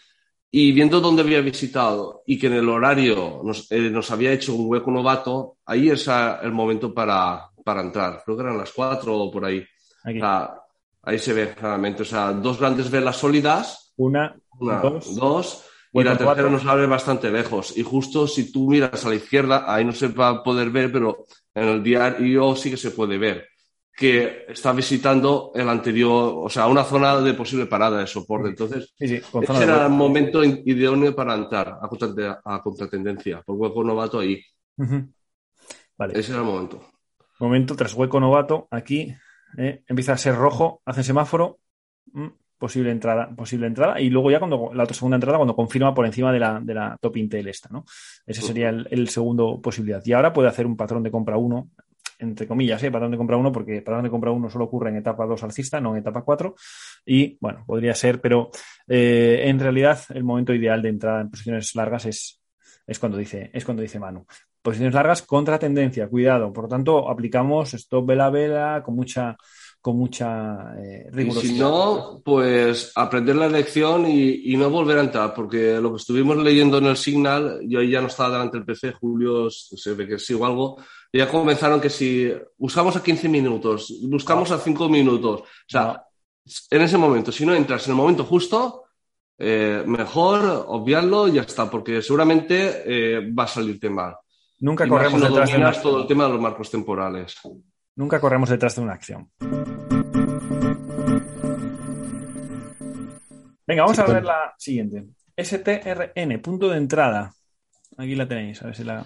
Y 0.51 0.73
viendo 0.73 1.01
dónde 1.01 1.23
había 1.23 1.41
visitado 1.41 2.23
y 2.27 2.39
que 2.39 2.49
en 2.49 2.53
el 2.53 2.69
horario 2.69 3.41
nos, 3.43 3.73
eh, 3.73 3.89
nos 3.91 4.11
había 4.11 4.31
hecho 4.31 4.55
un 4.55 4.69
hueco 4.69 4.91
novato, 4.91 5.57
ahí 5.65 5.89
es 5.89 6.07
el 6.07 6.53
momento 6.53 6.93
para, 6.93 7.49
para 7.65 7.81
entrar. 7.81 8.23
Creo 8.25 8.37
que 8.37 8.43
eran 8.43 8.59
las 8.59 8.73
cuatro 8.73 9.17
o 9.17 9.31
por 9.31 9.47
ahí. 9.47 9.67
Sea, 10.05 10.55
ahí 11.03 11.19
se 11.19 11.33
ve 11.33 11.55
claramente. 11.55 12.03
O 12.03 12.05
sea, 12.05 12.33
dos 12.33 12.61
grandes 12.61 12.91
velas 12.91 13.17
sólidas. 13.17 13.95
Una, 13.97 14.37
una 14.59 14.81
dos. 14.81 15.17
dos 15.17 15.65
y 15.95 16.05
la 16.05 16.11
tercera 16.11 16.27
cuatro. 16.27 16.51
nos 16.51 16.67
abre 16.67 16.87
bastante 16.87 17.31
lejos. 17.31 17.75
Y 17.75 17.83
justo 17.83 18.29
si 18.29 18.53
tú 18.53 18.69
miras 18.69 19.03
a 19.07 19.09
la 19.09 19.15
izquierda, 19.15 19.65
ahí 19.67 19.83
no 19.83 19.93
se 19.93 20.09
va 20.09 20.29
a 20.29 20.43
poder 20.43 20.69
ver, 20.69 20.93
pero 20.93 21.25
en 21.55 21.69
el 21.69 21.83
diario 21.83 22.55
sí 22.55 22.71
que 22.71 22.77
se 22.77 22.91
puede 22.91 23.17
ver 23.17 23.56
que 23.97 24.45
está 24.49 24.75
visitando 24.75 25.53
el 25.55 25.67
anterior, 25.71 26.35
o 26.45 26.51
sea, 26.51 26.67
una 26.67 26.85
zona 26.85 27.19
de 27.19 27.33
posible 27.33 27.65
parada 27.65 28.01
de 28.01 28.07
soporte. 28.07 28.51
Entonces, 28.51 28.93
sí, 28.99 29.09
sí, 29.09 29.15
ese 29.15 29.63
era 29.63 29.87
el 29.87 29.93
momento 29.93 30.45
idóneo 30.45 31.17
para 31.17 31.35
entrar 31.35 31.79
a, 31.81 31.89
contra, 31.89 32.43
a 32.45 32.63
contratendencia, 32.63 33.41
por 33.41 33.57
hueco 33.57 33.83
novato 33.83 34.21
ahí. 34.21 34.43
Uh 34.77 34.85
-huh. 34.85 35.13
Vale. 35.97 36.21
Ese 36.21 36.33
era 36.33 36.43
el 36.43 36.47
momento. 36.47 36.85
Momento 37.41 37.75
tras 37.75 37.95
hueco 37.95 38.21
novato, 38.21 38.69
aquí 38.71 39.15
eh, 39.57 39.83
empieza 39.89 40.13
a 40.13 40.19
ser 40.19 40.35
rojo, 40.35 40.83
hace 40.85 41.03
semáforo, 41.03 41.59
mm, 42.13 42.27
posible 42.59 42.91
entrada, 42.91 43.35
posible 43.35 43.67
entrada, 43.67 43.99
y 43.99 44.11
luego 44.11 44.31
ya 44.31 44.39
cuando 44.39 44.73
la 44.75 44.85
otra 44.85 44.95
segunda 44.95 45.17
entrada, 45.17 45.39
cuando 45.39 45.57
confirma 45.57 45.95
por 45.95 46.05
encima 46.05 46.33
de 46.35 46.39
la, 46.39 46.61
de 46.61 46.75
la 46.75 46.99
top 47.01 47.17
Intel 47.17 47.49
esta, 47.49 47.71
¿no? 47.71 47.87
Ese 48.27 48.43
sería 48.43 48.69
el, 48.69 48.87
el, 48.91 49.09
segundo 49.09 49.59
posibilidad. 49.61 50.03
Y 50.05 50.13
ahora 50.13 50.35
puede 50.35 50.49
hacer 50.49 50.67
un 50.67 50.77
patrón 50.77 51.03
de 51.03 51.11
compra 51.11 51.39
1, 51.39 51.71
entre 52.19 52.47
comillas, 52.47 52.83
¿eh? 52.83 52.91
patrón 52.91 53.11
de 53.11 53.17
compra 53.17 53.37
1, 53.37 53.53
porque 53.53 53.83
patrón 53.83 54.05
de 54.05 54.11
compra 54.11 54.31
1 54.31 54.51
solo 54.51 54.65
ocurre 54.65 54.91
en 54.91 54.97
etapa 54.97 55.27
2 55.27 55.43
alcista, 55.43 55.81
no 55.81 55.93
en 55.93 55.99
etapa 55.99 56.23
4. 56.23 56.55
Y 57.07 57.37
bueno, 57.41 57.65
podría 57.67 57.95
ser, 57.95 58.21
pero 58.21 58.51
eh, 58.87 59.43
en 59.45 59.59
realidad 59.59 60.01
el 60.11 60.25
momento 60.25 60.55
ideal 60.55 60.83
de 60.83 60.89
entrada 60.89 61.21
en 61.21 61.31
posiciones 61.31 61.75
largas 61.75 62.07
es, 62.07 62.41
es 62.87 62.99
cuando 62.99 63.19
dice, 63.19 63.51
es 63.53 63.65
cuando 63.65 63.83
dice 63.83 63.99
Manu. 63.99 64.27
Posiciones 64.63 64.95
largas 64.95 65.23
contra 65.23 65.59
tendencia, 65.59 66.09
cuidado. 66.09 66.53
Por 66.53 66.65
lo 66.65 66.69
tanto, 66.69 67.09
aplicamos 67.09 67.75
stop 67.75 68.07
vela 68.07 68.31
vela 68.31 68.83
con 68.85 68.97
mucha 68.97 69.37
con 69.87 69.99
mucha 69.99 70.75
eh, 70.83 71.09
rigurosidad. 71.13 71.45
Y 71.45 71.55
si 71.55 71.61
no, 71.61 72.21
pues 72.25 72.91
aprender 72.97 73.37
la 73.37 73.49
lección 73.49 74.05
y, 74.11 74.53
y, 74.53 74.57
no 74.57 74.69
volver 74.69 74.99
a 74.99 75.03
entrar, 75.03 75.33
porque 75.33 75.81
lo 75.81 75.93
que 75.93 75.99
estuvimos 75.99 76.37
leyendo 76.39 76.79
en 76.79 76.87
el 76.87 76.97
Signal, 76.97 77.61
yo 77.69 77.79
ahí 77.79 77.91
ya 77.91 78.01
no 78.01 78.09
estaba 78.09 78.31
delante 78.31 78.57
del 78.57 78.67
PC, 78.67 78.95
Julio 78.95 79.49
se 79.49 79.95
ve 79.95 80.09
que 80.09 80.19
sigo 80.19 80.45
algo, 80.45 80.79
ya 81.13 81.29
comenzaron 81.29 81.81
que 81.81 81.89
si 81.89 82.33
usamos 82.59 82.97
a 82.97 83.03
15 83.05 83.29
minutos, 83.29 83.95
buscamos 84.03 84.51
a 84.51 84.59
5 84.59 84.89
minutos, 84.89 85.43
o 85.43 85.69
sea, 85.69 86.03
en 86.69 86.83
ese 86.83 86.99
momento, 86.99 87.31
si 87.31 87.47
no 87.47 87.55
entras 87.55 87.87
en 87.87 87.93
el 87.93 87.97
momento 87.97 88.25
justo, 88.25 88.87
eh, 89.39 89.85
mejor 89.87 90.65
obviarlo 90.67 91.29
y 91.29 91.35
ya 91.35 91.43
está, 91.43 91.71
porque 91.71 92.03
seguramente 92.03 92.83
eh, 92.87 93.33
va 93.33 93.45
a 93.45 93.47
salirte 93.47 93.89
mal. 93.89 94.17
Nunca 94.59 94.85
y 94.85 94.89
corremos 94.89 95.21
detrás 95.21 95.49
de 95.49 95.59
una... 95.59 95.71
todo 95.81 96.01
el 96.01 96.09
tema 96.09 96.25
de 96.25 96.31
los 96.31 96.41
marcos 96.41 96.73
temporales. 96.73 97.37
Nunca 97.95 98.21
corremos 98.21 98.49
detrás 98.49 98.75
de 98.75 98.83
una 98.83 98.95
acción. 98.95 99.31
Venga, 103.67 103.83
vamos 103.83 103.99
a 103.99 104.07
ver 104.07 104.25
la 104.25 104.55
siguiente. 104.57 105.07
STRN, 105.37 106.41
punto 106.41 106.69
de 106.69 106.79
entrada. 106.79 107.33
Aquí 107.97 108.15
la 108.15 108.29
tenéis, 108.29 108.63
a 108.63 108.67
ver 108.67 108.77
si 108.77 108.85
la. 108.85 109.05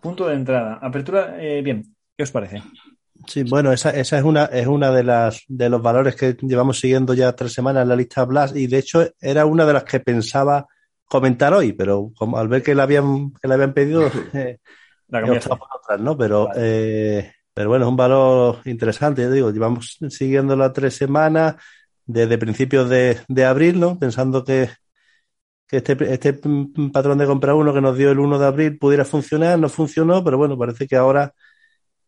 Punto 0.00 0.28
de 0.28 0.34
entrada. 0.34 0.78
Apertura, 0.80 1.36
eh, 1.40 1.62
bien, 1.62 1.96
¿qué 2.16 2.22
os 2.22 2.30
parece? 2.30 2.62
Sí, 3.26 3.42
bueno, 3.42 3.72
esa, 3.72 3.90
esa 3.90 4.18
es 4.18 4.24
una, 4.24 4.44
es 4.46 4.66
una 4.66 4.92
de 4.92 5.02
las 5.02 5.42
de 5.48 5.68
los 5.68 5.82
valores 5.82 6.14
que 6.14 6.36
llevamos 6.40 6.78
siguiendo 6.78 7.14
ya 7.14 7.32
tres 7.32 7.52
semanas 7.52 7.82
en 7.82 7.88
la 7.88 7.96
lista 7.96 8.24
Blast, 8.24 8.56
y 8.56 8.66
de 8.66 8.78
hecho 8.78 9.06
era 9.20 9.44
una 9.44 9.66
de 9.66 9.72
las 9.72 9.84
que 9.84 10.00
pensaba 10.00 10.66
comentar 11.04 11.52
hoy, 11.52 11.72
pero 11.72 12.12
como 12.16 12.38
al 12.38 12.48
ver 12.48 12.62
que 12.62 12.74
la 12.74 12.84
habían, 12.84 13.32
que 13.32 13.48
la 13.48 13.54
habían 13.54 13.72
pedido, 13.74 14.02
eh, 14.34 14.58
la 15.08 15.20
por 15.22 15.68
otras, 15.74 16.00
¿no? 16.00 16.16
Pero 16.16 16.46
vale. 16.46 16.60
eh, 16.62 17.32
pero 17.52 17.70
bueno, 17.70 17.86
es 17.86 17.88
un 17.88 17.96
valor 17.96 18.58
interesante, 18.66 19.22
ya 19.22 19.30
digo, 19.30 19.50
llevamos 19.50 19.98
siguiéndola 20.10 20.72
tres 20.72 20.94
semanas, 20.94 21.56
desde 22.08 22.38
principios 22.38 22.88
de, 22.88 23.18
de 23.28 23.44
abril, 23.44 23.78
¿no? 23.78 23.98
Pensando 23.98 24.42
que, 24.42 24.70
que 25.68 25.76
este, 25.76 25.96
este 26.12 26.40
patrón 26.92 27.18
de 27.18 27.26
compra 27.26 27.54
uno 27.54 27.74
que 27.74 27.82
nos 27.82 27.96
dio 27.96 28.10
el 28.10 28.18
1 28.18 28.38
de 28.38 28.46
abril 28.46 28.78
pudiera 28.78 29.04
funcionar, 29.04 29.58
no 29.58 29.68
funcionó, 29.68 30.24
pero 30.24 30.38
bueno, 30.38 30.58
parece 30.58 30.88
que 30.88 30.96
ahora 30.96 31.34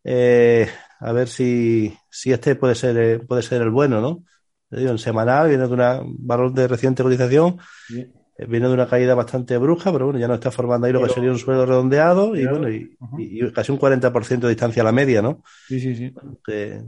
eh, 0.03 0.67
a 0.99 1.11
ver 1.11 1.27
si, 1.27 1.93
si 2.09 2.31
este 2.31 2.55
puede 2.55 2.75
ser, 2.75 3.25
puede 3.27 3.43
ser 3.43 3.61
el 3.61 3.69
bueno, 3.69 4.01
¿no? 4.01 4.23
Digo, 4.71 4.89
en 4.89 4.97
semanal 4.97 5.49
viene 5.49 5.67
de 5.67 5.73
un 5.73 6.15
valor 6.25 6.51
de 6.53 6.67
reciente 6.67 7.03
cotización, 7.03 7.59
sí. 7.87 8.07
viene 8.47 8.67
de 8.67 8.73
una 8.73 8.87
caída 8.87 9.13
bastante 9.13 9.57
bruja, 9.57 9.91
pero 9.91 10.05
bueno, 10.05 10.19
ya 10.19 10.27
no 10.27 10.35
está 10.35 10.49
formando 10.49 10.87
ahí 10.87 10.93
lo 10.93 10.99
pero, 10.99 11.09
que 11.09 11.13
sería 11.13 11.31
un 11.31 11.37
suelo 11.37 11.65
redondeado 11.65 12.35
y 12.35 12.47
bueno, 12.47 12.69
y, 12.69 12.95
uh 12.99 13.05
-huh. 13.05 13.19
y, 13.19 13.45
y, 13.45 13.51
casi 13.51 13.71
un 13.71 13.77
40% 13.77 14.39
de 14.39 14.49
distancia 14.49 14.81
a 14.81 14.85
la 14.85 14.91
media, 14.91 15.21
¿no? 15.21 15.43
Sí, 15.67 15.79
sí, 15.79 15.95
sí. 15.95 16.13
Que, 16.43 16.81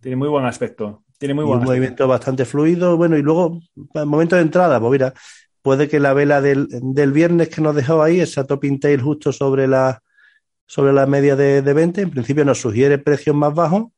Tiene 0.00 0.16
muy 0.16 0.28
buen 0.28 0.44
aspecto. 0.44 1.02
Tiene 1.20 1.34
muy 1.34 1.44
buen 1.44 1.62
movimiento 1.62 2.08
bastante 2.08 2.46
fluido. 2.46 2.96
Bueno, 2.96 3.14
y 3.18 3.20
luego, 3.20 3.60
el 3.92 4.06
momento 4.06 4.36
de 4.36 4.42
entrada, 4.42 4.80
pues 4.80 4.90
mira, 4.90 5.12
puede 5.60 5.86
que 5.86 6.00
la 6.00 6.14
vela 6.14 6.40
del, 6.40 6.66
del 6.70 7.12
viernes 7.12 7.50
que 7.50 7.60
nos 7.60 7.76
dejó 7.76 8.02
ahí, 8.02 8.20
esa 8.20 8.44
topping 8.44 8.80
tail 8.80 9.02
justo 9.02 9.30
sobre 9.30 9.68
la, 9.68 10.02
sobre 10.66 10.94
la 10.94 11.04
media 11.04 11.36
de, 11.36 11.60
de 11.60 11.72
20, 11.74 12.00
en 12.00 12.10
principio 12.10 12.42
nos 12.46 12.62
sugiere 12.62 12.96
precios 12.96 13.36
más 13.36 13.52
bajos, 13.52 13.88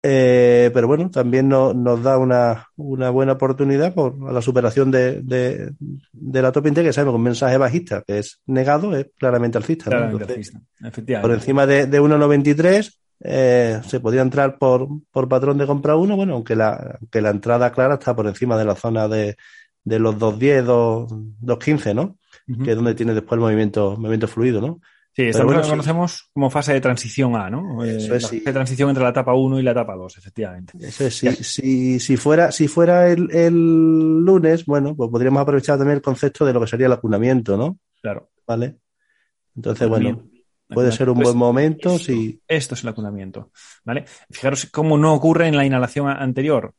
eh, 0.00 0.70
pero 0.72 0.86
bueno, 0.86 1.10
también 1.10 1.48
no, 1.48 1.74
nos 1.74 2.00
da 2.00 2.18
una, 2.18 2.68
una, 2.76 3.10
buena 3.10 3.32
oportunidad 3.32 3.92
por 3.92 4.32
la 4.32 4.40
superación 4.40 4.92
de, 4.92 5.22
de, 5.22 5.72
de 6.12 6.42
la 6.42 6.52
top 6.52 6.72
que 6.72 6.92
sabemos 6.92 7.14
con 7.14 7.22
mensaje 7.22 7.56
bajista, 7.56 8.04
que 8.06 8.20
es 8.20 8.40
negado, 8.46 8.96
es 8.96 9.08
claramente 9.18 9.58
alcista. 9.58 9.90
Claramente 9.90 10.18
¿no? 10.18 10.22
Entonces, 10.22 10.54
alcista, 10.54 10.88
efectivamente. 10.88 11.28
Por 11.28 11.36
encima 11.36 11.66
de, 11.66 11.86
de 11.86 12.00
1,93 12.00 12.96
eh, 13.20 13.80
se 13.86 14.00
podría 14.00 14.22
entrar 14.22 14.58
por, 14.58 14.88
por 15.10 15.28
patrón 15.28 15.58
de 15.58 15.66
compra 15.66 15.96
1, 15.96 16.16
bueno, 16.16 16.34
aunque 16.34 16.54
la, 16.54 16.98
aunque 17.00 17.20
la 17.20 17.30
entrada 17.30 17.72
clara 17.72 17.94
está 17.94 18.14
por 18.14 18.26
encima 18.26 18.56
de 18.56 18.64
la 18.64 18.74
zona 18.74 19.08
de, 19.08 19.36
de 19.84 19.98
los 19.98 20.16
2.10, 20.16 20.64
2.15, 21.40 21.94
¿no? 21.94 22.02
Uh 22.48 22.52
-huh. 22.52 22.64
Que 22.64 22.70
es 22.70 22.76
donde 22.76 22.94
tiene 22.94 23.14
después 23.14 23.36
el 23.36 23.40
movimiento, 23.40 23.96
movimiento 23.96 24.28
fluido, 24.28 24.60
¿no? 24.60 24.80
Sí, 25.16 25.22
esto 25.22 25.46
bueno, 25.46 25.62
lo 25.62 25.68
conocemos 25.68 26.28
como 26.34 26.50
fase 26.50 26.74
de 26.74 26.80
transición 26.82 27.36
A, 27.36 27.48
¿no? 27.48 27.82
Eso 27.82 28.12
eh, 28.12 28.18
es, 28.18 28.26
sí. 28.26 28.40
de 28.40 28.52
transición 28.52 28.90
entre 28.90 29.02
la 29.02 29.10
etapa 29.10 29.32
1 29.32 29.58
y 29.58 29.62
la 29.62 29.70
etapa 29.70 29.94
2, 29.94 30.18
efectivamente. 30.18 30.74
Eso 30.78 31.06
es, 31.06 31.16
si, 31.16 31.30
si, 31.42 32.00
si, 32.00 32.16
fuera, 32.18 32.52
si 32.52 32.68
fuera 32.68 33.08
el, 33.08 33.34
el, 33.34 33.54
lunes, 33.54 34.66
bueno, 34.66 34.94
pues 34.94 35.10
podríamos 35.10 35.40
aprovechar 35.40 35.78
también 35.78 35.96
el 35.96 36.02
concepto 36.02 36.44
de 36.44 36.52
lo 36.52 36.60
que 36.60 36.66
sería 36.66 36.84
el 36.84 36.92
acunamiento, 36.92 37.56
¿no? 37.56 37.78
Claro. 38.02 38.28
¿Vale? 38.46 38.76
Entonces, 39.56 39.88
bueno, 39.88 40.22
puede 40.68 40.92
ser 40.92 41.10
un 41.10 41.18
buen 41.18 41.36
momento 41.36 41.96
esto, 41.96 42.04
si... 42.04 42.40
Esto 42.46 42.74
es 42.74 42.82
el 42.82 42.88
acunamiento, 42.88 43.50
¿vale? 43.84 44.04
Fijaros 44.30 44.66
cómo 44.66 44.98
no 44.98 45.14
ocurre 45.14 45.48
en 45.48 45.56
la 45.56 45.64
inhalación 45.64 46.08
anterior. 46.08 46.74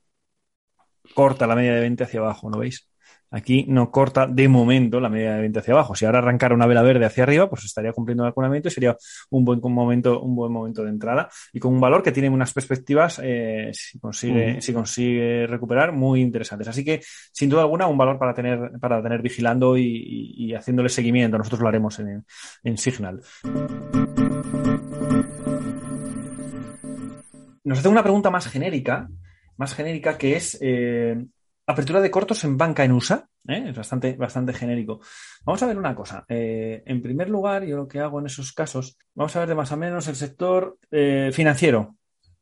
Corta 1.14 1.48
la 1.48 1.56
media 1.56 1.74
de 1.74 1.82
20 1.82 2.04
hacia 2.04 2.20
abajo, 2.20 2.50
¿no 2.50 2.60
veis? 2.60 2.87
Aquí 3.30 3.66
no 3.68 3.92
corta 3.92 4.26
de 4.26 4.48
momento 4.48 5.00
la 5.00 5.10
media 5.10 5.34
de 5.36 5.42
20 5.42 5.60
hacia 5.60 5.74
abajo. 5.74 5.96
Si 5.96 6.06
ahora 6.06 6.20
arrancara 6.20 6.56
una 6.56 6.66
vela 6.66 6.82
verde 6.82 7.06
hacia 7.06 7.24
arriba, 7.24 7.50
pues 7.50 7.66
estaría 7.66 7.92
cumpliendo 7.92 8.24
el 8.24 8.30
acunamiento 8.30 8.70
y 8.70 8.72
sería 8.72 8.96
un 9.30 9.44
buen 9.44 9.60
momento, 9.62 10.22
un 10.22 10.36
buen 10.36 10.52
momento 10.52 10.84
de 10.84 10.90
entrada. 10.90 11.30
Y 11.52 11.60
con 11.60 11.74
un 11.74 11.82
valor 11.82 12.04
que 12.04 12.12
tiene 12.12 12.30
unas 12.30 12.54
perspectivas, 12.54 13.20
eh, 13.24 13.72
si, 13.74 14.00
consigue, 14.00 14.58
-huh. 14.58 14.62
si 14.62 14.74
consigue 14.74 15.48
recuperar, 15.48 15.92
muy 15.92 16.22
interesantes. 16.22 16.68
Así 16.70 16.86
que, 16.86 17.02
sin 17.32 17.50
duda 17.50 17.62
alguna, 17.62 17.88
un 17.88 17.98
valor 17.98 18.18
para 18.18 18.34
tener, 18.34 18.72
para 18.80 19.02
tener 19.02 19.22
vigilando 19.22 19.78
y, 19.78 19.84
y, 19.84 20.46
y 20.46 20.54
haciéndole 20.54 20.90
seguimiento. 20.90 21.38
Nosotros 21.38 21.62
lo 21.62 21.68
haremos 21.68 22.00
en, 22.00 22.24
en 22.64 22.78
Signal. 22.78 23.22
Nos 27.64 27.80
hace 27.80 27.90
una 27.90 28.04
pregunta 28.04 28.30
más 28.30 28.48
genérica, 28.48 29.10
más 29.58 29.76
genérica 29.76 30.18
que 30.18 30.38
es 30.38 30.58
eh, 30.62 31.26
apertura 31.68 32.00
de 32.00 32.10
cortos 32.10 32.44
en 32.46 32.58
banca 32.58 32.86
en 32.86 32.94
USA, 32.94 33.28
¿eh? 33.48 33.66
es 33.68 33.76
bastante, 33.76 34.14
bastante 34.14 34.54
genérico. 34.54 35.02
Vamos 35.44 35.62
a 35.62 35.68
ver 35.68 35.78
una 35.78 35.94
cosa. 35.94 36.26
Eh, 36.28 36.82
en 36.86 37.02
primer 37.02 37.30
lugar, 37.30 37.66
yo 37.66 37.76
lo 37.76 37.88
que 37.88 38.00
hago 38.00 38.20
en 38.20 38.28
esos 38.28 38.54
casos, 38.54 38.98
vamos 39.14 39.36
a 39.36 39.40
ver 39.40 39.50
de 39.50 39.56
más 39.56 39.72
o 39.74 39.78
menos 39.78 40.08
el 40.08 40.16
sector 40.16 40.78
eh, 40.90 41.30
financiero. 41.34 41.98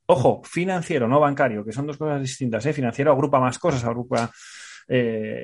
Ojo, 0.06 0.44
financiero, 0.44 1.08
no 1.08 1.20
bancario, 1.20 1.66
que 1.66 1.72
son 1.72 1.88
dos 1.88 1.98
cosas 1.98 2.22
distintas. 2.22 2.64
Financiero 2.64 3.12
agrupa 3.12 3.40
más 3.40 3.58
cosas, 3.58 3.84
agrupa 3.84 4.32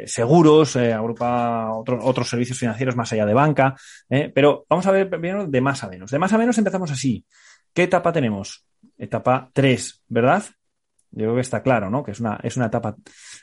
seguros, 0.05 0.75
agrupa 0.75 1.71
otros 1.73 2.29
servicios 2.29 2.59
financieros 2.59 2.95
más 2.95 3.11
allá 3.11 3.25
de 3.25 3.33
banca. 3.33 3.75
Pero 4.07 4.67
vamos 4.69 4.85
a 4.85 4.91
ver 4.91 5.09
primero 5.09 5.47
de 5.47 5.61
más 5.61 5.83
a 5.83 5.89
menos. 5.89 6.11
De 6.11 6.19
más 6.19 6.31
a 6.31 6.37
menos 6.37 6.59
empezamos 6.59 6.91
así. 6.91 7.25
¿Qué 7.73 7.83
etapa 7.83 8.13
tenemos? 8.13 8.67
Etapa 8.99 9.49
3, 9.51 10.03
¿verdad? 10.09 10.43
Yo 11.11 11.25
creo 11.25 11.35
que 11.35 11.41
está 11.41 11.61
claro, 11.61 11.89
¿no? 11.89 12.03
Que 12.03 12.11
es 12.11 12.19
una, 12.19 12.39
es 12.41 12.55
una 12.55 12.67
etapa, 12.67 12.95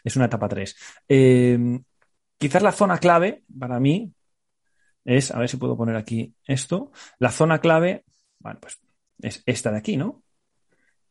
es 0.08 0.16
una 0.16 0.26
etapa 0.26 0.48
3. 0.48 0.76
quizás 2.38 2.62
la 2.62 2.72
zona 2.72 2.98
clave 2.98 3.44
para 3.58 3.80
mí 3.80 4.12
es, 5.04 5.30
a 5.30 5.38
ver 5.38 5.48
si 5.48 5.56
puedo 5.56 5.76
poner 5.76 5.96
aquí 5.96 6.34
esto. 6.44 6.92
La 7.18 7.30
zona 7.30 7.60
clave, 7.60 8.04
bueno, 8.38 8.58
pues 8.60 8.78
es 9.22 9.42
esta 9.46 9.70
de 9.72 9.78
aquí, 9.78 9.96
¿no? 9.96 10.22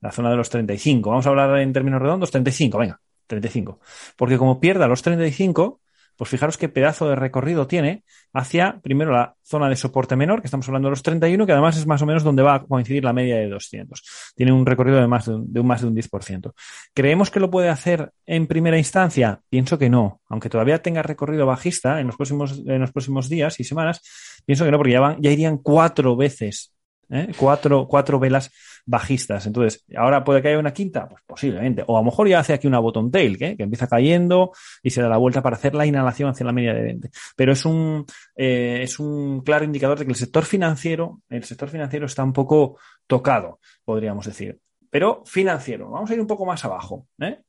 La 0.01 0.11
zona 0.11 0.29
de 0.29 0.35
los 0.35 0.49
35. 0.49 1.09
Vamos 1.09 1.25
a 1.25 1.29
hablar 1.29 1.57
en 1.59 1.73
términos 1.73 2.01
redondos, 2.01 2.29
35, 2.29 2.77
venga, 2.77 3.01
35. 3.25 3.79
Porque 4.15 4.37
como 4.37 4.59
pierda 4.59 4.87
los 4.87 5.01
35, 5.01 5.81
pues 6.17 6.29
fijaros 6.29 6.57
qué 6.57 6.67
pedazo 6.67 7.07
de 7.07 7.15
recorrido 7.15 7.67
tiene 7.67 8.03
hacia, 8.33 8.79
primero, 8.81 9.11
la 9.11 9.35
zona 9.43 9.69
de 9.69 9.75
soporte 9.75 10.15
menor, 10.15 10.41
que 10.41 10.47
estamos 10.47 10.67
hablando 10.67 10.87
de 10.87 10.91
los 10.91 11.03
31, 11.03 11.45
que 11.45 11.51
además 11.51 11.77
es 11.77 11.87
más 11.87 12.01
o 12.01 12.05
menos 12.05 12.23
donde 12.23 12.43
va 12.43 12.55
a 12.55 12.63
coincidir 12.63 13.03
la 13.03 13.13
media 13.13 13.37
de 13.37 13.47
200. 13.47 14.33
Tiene 14.35 14.51
un 14.51 14.65
recorrido 14.65 14.99
de 14.99 15.07
más 15.07 15.25
de 15.25 15.35
un, 15.35 15.53
de 15.53 15.59
un 15.59 15.67
más 15.67 15.81
de 15.81 15.87
un 15.87 15.95
10%. 15.95 16.53
¿Creemos 16.93 17.31
que 17.31 17.39
lo 17.39 17.49
puede 17.49 17.69
hacer 17.69 18.11
en 18.25 18.47
primera 18.47 18.77
instancia? 18.77 19.39
Pienso 19.49 19.77
que 19.77 19.89
no. 19.89 20.21
Aunque 20.27 20.49
todavía 20.49 20.81
tenga 20.81 21.03
recorrido 21.03 21.45
bajista 21.45 21.99
en 21.99 22.07
los 22.07 22.17
próximos, 22.17 22.63
en 22.65 22.81
los 22.81 22.91
próximos 22.91 23.29
días 23.29 23.59
y 23.59 23.63
semanas, 23.63 24.01
pienso 24.45 24.65
que 24.65 24.71
no, 24.71 24.77
porque 24.77 24.93
ya, 24.93 24.99
van, 24.99 25.21
ya 25.21 25.31
irían 25.31 25.57
cuatro 25.57 26.15
veces, 26.15 26.73
¿eh? 27.09 27.31
cuatro, 27.37 27.87
cuatro 27.87 28.19
velas 28.19 28.51
bajistas. 28.85 29.45
Entonces, 29.45 29.85
¿ahora 29.95 30.23
puede 30.23 30.41
que 30.41 30.49
haya 30.49 30.59
una 30.59 30.73
quinta? 30.73 31.07
Pues 31.07 31.21
posiblemente. 31.25 31.83
O 31.87 31.97
a 31.97 32.01
lo 32.01 32.05
mejor 32.05 32.27
ya 32.27 32.39
hace 32.39 32.53
aquí 32.53 32.67
una 32.67 32.79
bottom 32.79 33.11
tail, 33.11 33.37
que 33.37 33.55
empieza 33.57 33.87
cayendo 33.87 34.51
y 34.81 34.89
se 34.89 35.01
da 35.01 35.09
la 35.09 35.17
vuelta 35.17 35.41
para 35.41 35.55
hacer 35.55 35.75
la 35.75 35.85
inhalación 35.85 36.29
hacia 36.29 36.45
la 36.45 36.53
media 36.53 36.73
de 36.73 36.81
20. 36.81 37.09
Pero 37.35 37.51
es 37.51 37.65
un, 37.65 38.05
eh, 38.35 38.79
es 38.81 38.99
un 38.99 39.41
claro 39.41 39.65
indicador 39.65 39.99
de 39.99 40.05
que 40.05 40.11
el 40.11 40.17
sector 40.17 40.45
financiero, 40.45 41.21
el 41.29 41.43
sector 41.43 41.69
financiero 41.69 42.05
está 42.05 42.23
un 42.23 42.33
poco 42.33 42.79
tocado, 43.05 43.59
podríamos 43.83 44.25
decir. 44.25 44.59
Pero 44.89 45.23
financiero. 45.25 45.89
Vamos 45.91 46.09
a 46.09 46.13
ir 46.13 46.21
un 46.21 46.27
poco 46.27 46.45
más 46.45 46.63
abajo. 46.63 47.07
¿eh? 47.19 47.41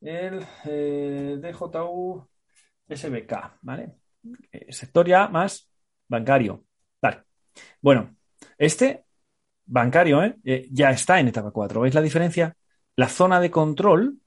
El 0.00 0.44
eh, 0.64 1.38
DJU 1.40 2.26
SBK, 2.88 3.58
¿vale? 3.62 3.92
sector 4.70 5.06
ya 5.06 5.28
más 5.28 5.70
bancario. 6.08 6.64
Vale. 7.00 7.22
Bueno, 7.80 8.16
este 8.58 9.05
bancario 9.66 10.22
¿eh? 10.22 10.36
Eh, 10.44 10.68
ya 10.70 10.90
está 10.90 11.20
en 11.20 11.28
etapa 11.28 11.50
4. 11.50 11.80
¿Veis 11.80 11.94
la 11.94 12.02
diferencia? 12.02 12.56
La 12.96 13.08
zona 13.08 13.40
de 13.40 13.50
control, 13.50 14.18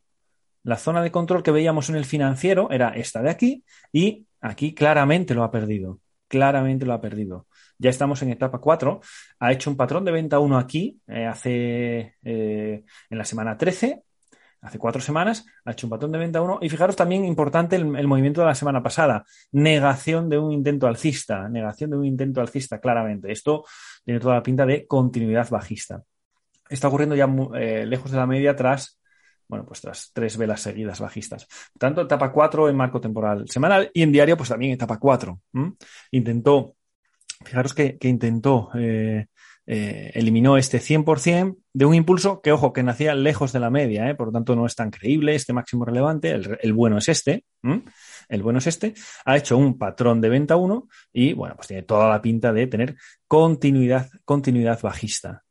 la 0.64 0.78
zona 0.78 1.02
de 1.02 1.12
control 1.12 1.44
que 1.44 1.52
veíamos 1.52 1.90
en 1.90 1.96
el 1.96 2.06
financiero 2.06 2.70
era 2.72 2.90
esta 2.90 3.22
de 3.22 3.30
aquí 3.30 3.64
y 3.92 4.28
aquí 4.42 4.74
claramente 4.74 5.34
lo 5.34 5.44
ha 5.44 5.52
perdido. 5.52 6.00
Claramente 6.28 6.86
lo 6.86 6.94
ha 6.94 7.02
perdido. 7.02 7.48
Ya 7.80 7.90
estamos 7.90 8.22
en 8.22 8.30
etapa 8.30 8.60
4. 8.60 9.02
Ha 9.40 9.52
hecho 9.52 9.70
un 9.72 9.78
patrón 9.78 10.06
de 10.06 10.12
venta 10.12 10.40
1 10.40 10.58
aquí 10.58 11.00
eh, 11.08 11.26
hace 11.26 12.16
en 12.22 12.84
la 13.18 13.26
semana 13.26 13.58
13 13.58 14.04
hace 14.62 14.78
cuatro 14.78 15.02
semanas, 15.02 15.46
ha 15.66 15.72
hecho 15.72 15.88
un 15.88 15.92
patrón 15.92 16.12
de 16.12 16.20
venta 16.20 16.42
1. 16.42 16.60
Y 16.62 16.70
fijaros 16.70 16.96
también 16.96 17.26
importante 17.26 17.76
el, 17.76 18.08
movimiento 18.08 18.42
de 18.42 18.48
la 18.48 18.56
semana 18.56 18.84
pasada. 18.84 19.24
Negación 19.52 20.30
de 20.30 20.38
un 20.38 20.52
intento 20.52 20.88
alcista. 20.88 21.48
Negación 21.50 21.92
de 21.92 21.98
un 21.98 22.06
intento 22.06 22.42
alcista, 22.42 22.80
claramente. 22.80 23.32
Esto 23.32 23.66
tiene 24.04 24.20
toda 24.20 24.36
la 24.36 24.44
pinta 24.44 24.66
de 24.66 24.86
continuidad 24.86 25.50
bajista. 25.50 26.04
Está 26.70 26.88
ocurriendo 26.88 27.16
ya 27.16 27.28
eh, 27.56 27.86
lejos 27.86 28.12
de 28.12 28.18
la 28.18 28.28
media 28.28 28.56
tras, 28.56 29.00
bueno, 29.48 29.66
pues 29.66 29.82
tras 29.82 30.12
tres 30.14 30.38
velas 30.38 30.62
seguidas 30.62 31.00
bajistas. 31.00 31.48
Tanto 31.78 32.02
etapa 32.02 32.32
4 32.32 32.70
en 32.70 32.76
marco 32.76 33.02
temporal 33.02 33.50
semanal 33.50 33.90
y 33.94 34.04
en 34.04 34.12
diario, 34.12 34.38
pues 34.38 34.50
también 34.50 34.74
etapa 34.74 35.00
4. 35.00 35.40
Intentó, 36.12 36.76
fijaros 37.44 37.74
que, 37.74 37.98
intentó 38.02 38.70
eh, 38.76 39.28
eh, 39.72 40.10
eliminó 40.16 40.58
este 40.58 40.80
100% 40.80 41.56
de 41.74 41.86
un 41.86 41.94
impulso 41.94 42.42
que, 42.42 42.52
ojo, 42.52 42.74
que 42.74 42.82
nacía 42.82 43.14
lejos 43.14 43.54
de 43.54 43.60
la 43.60 43.70
media, 43.70 44.10
¿eh? 44.10 44.16
por 44.16 44.30
lo 44.30 44.34
tanto 44.34 44.56
no 44.56 44.66
es 44.66 44.74
tan 44.74 44.90
creíble 44.90 45.36
este 45.36 45.54
máximo 45.54 45.86
relevante, 45.86 46.32
el, 46.32 46.74
bueno 46.74 46.98
es 46.98 47.08
este, 47.08 47.46
el 48.30 48.42
bueno 48.42 48.58
es 48.58 48.66
este, 48.66 48.96
ha 49.26 49.38
hecho 49.38 49.60
un 49.60 49.78
patrón 49.78 50.22
de 50.22 50.30
venta 50.30 50.56
1 50.56 50.88
y, 51.14 51.34
bueno, 51.34 51.56
pues 51.56 51.68
tiene 51.68 51.84
toda 51.84 52.10
la 52.10 52.20
pinta 52.20 52.52
de 52.52 52.66
tener 52.66 52.96
continuidad, 53.28 54.10
continuidad 54.26 54.82
bajista. 54.82 55.44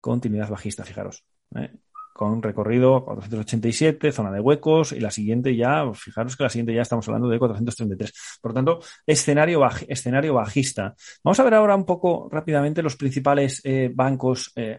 Continuidad 0.00 0.48
bajista, 0.48 0.84
fijaros. 0.84 1.24
¿eh? 1.54 1.70
Con 2.14 2.40
recorrido 2.40 3.04
487, 3.04 4.12
zona 4.12 4.30
de 4.30 4.38
huecos, 4.38 4.92
y 4.92 5.00
la 5.00 5.10
siguiente 5.10 5.56
ya, 5.56 5.84
fijaros 5.94 6.36
que 6.36 6.44
la 6.44 6.48
siguiente 6.48 6.72
ya 6.72 6.82
estamos 6.82 7.06
hablando 7.08 7.28
de 7.28 7.40
433. 7.40 8.38
Por 8.40 8.52
lo 8.52 8.54
tanto, 8.54 8.80
escenario, 9.04 9.60
escenario 9.88 10.34
bajista. 10.34 10.94
Vamos 11.24 11.40
a 11.40 11.42
ver 11.42 11.54
ahora 11.54 11.74
un 11.74 11.84
poco 11.84 12.28
rápidamente 12.30 12.84
los 12.84 12.94
principales 12.94 13.60
eh, 13.64 13.90
bancos 13.92 14.52
eh, 14.54 14.78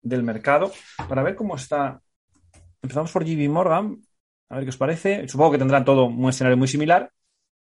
del 0.00 0.22
mercado 0.22 0.72
para 1.06 1.22
ver 1.22 1.36
cómo 1.36 1.56
está. 1.56 2.00
Empezamos 2.80 3.12
por 3.12 3.26
JP 3.26 3.50
Morgan, 3.50 3.98
a 4.48 4.54
ver 4.54 4.64
qué 4.64 4.70
os 4.70 4.78
parece. 4.78 5.28
Supongo 5.28 5.52
que 5.52 5.58
tendrán 5.58 5.84
todo 5.84 6.06
un 6.06 6.28
escenario 6.30 6.56
muy 6.56 6.68
similar. 6.68 7.12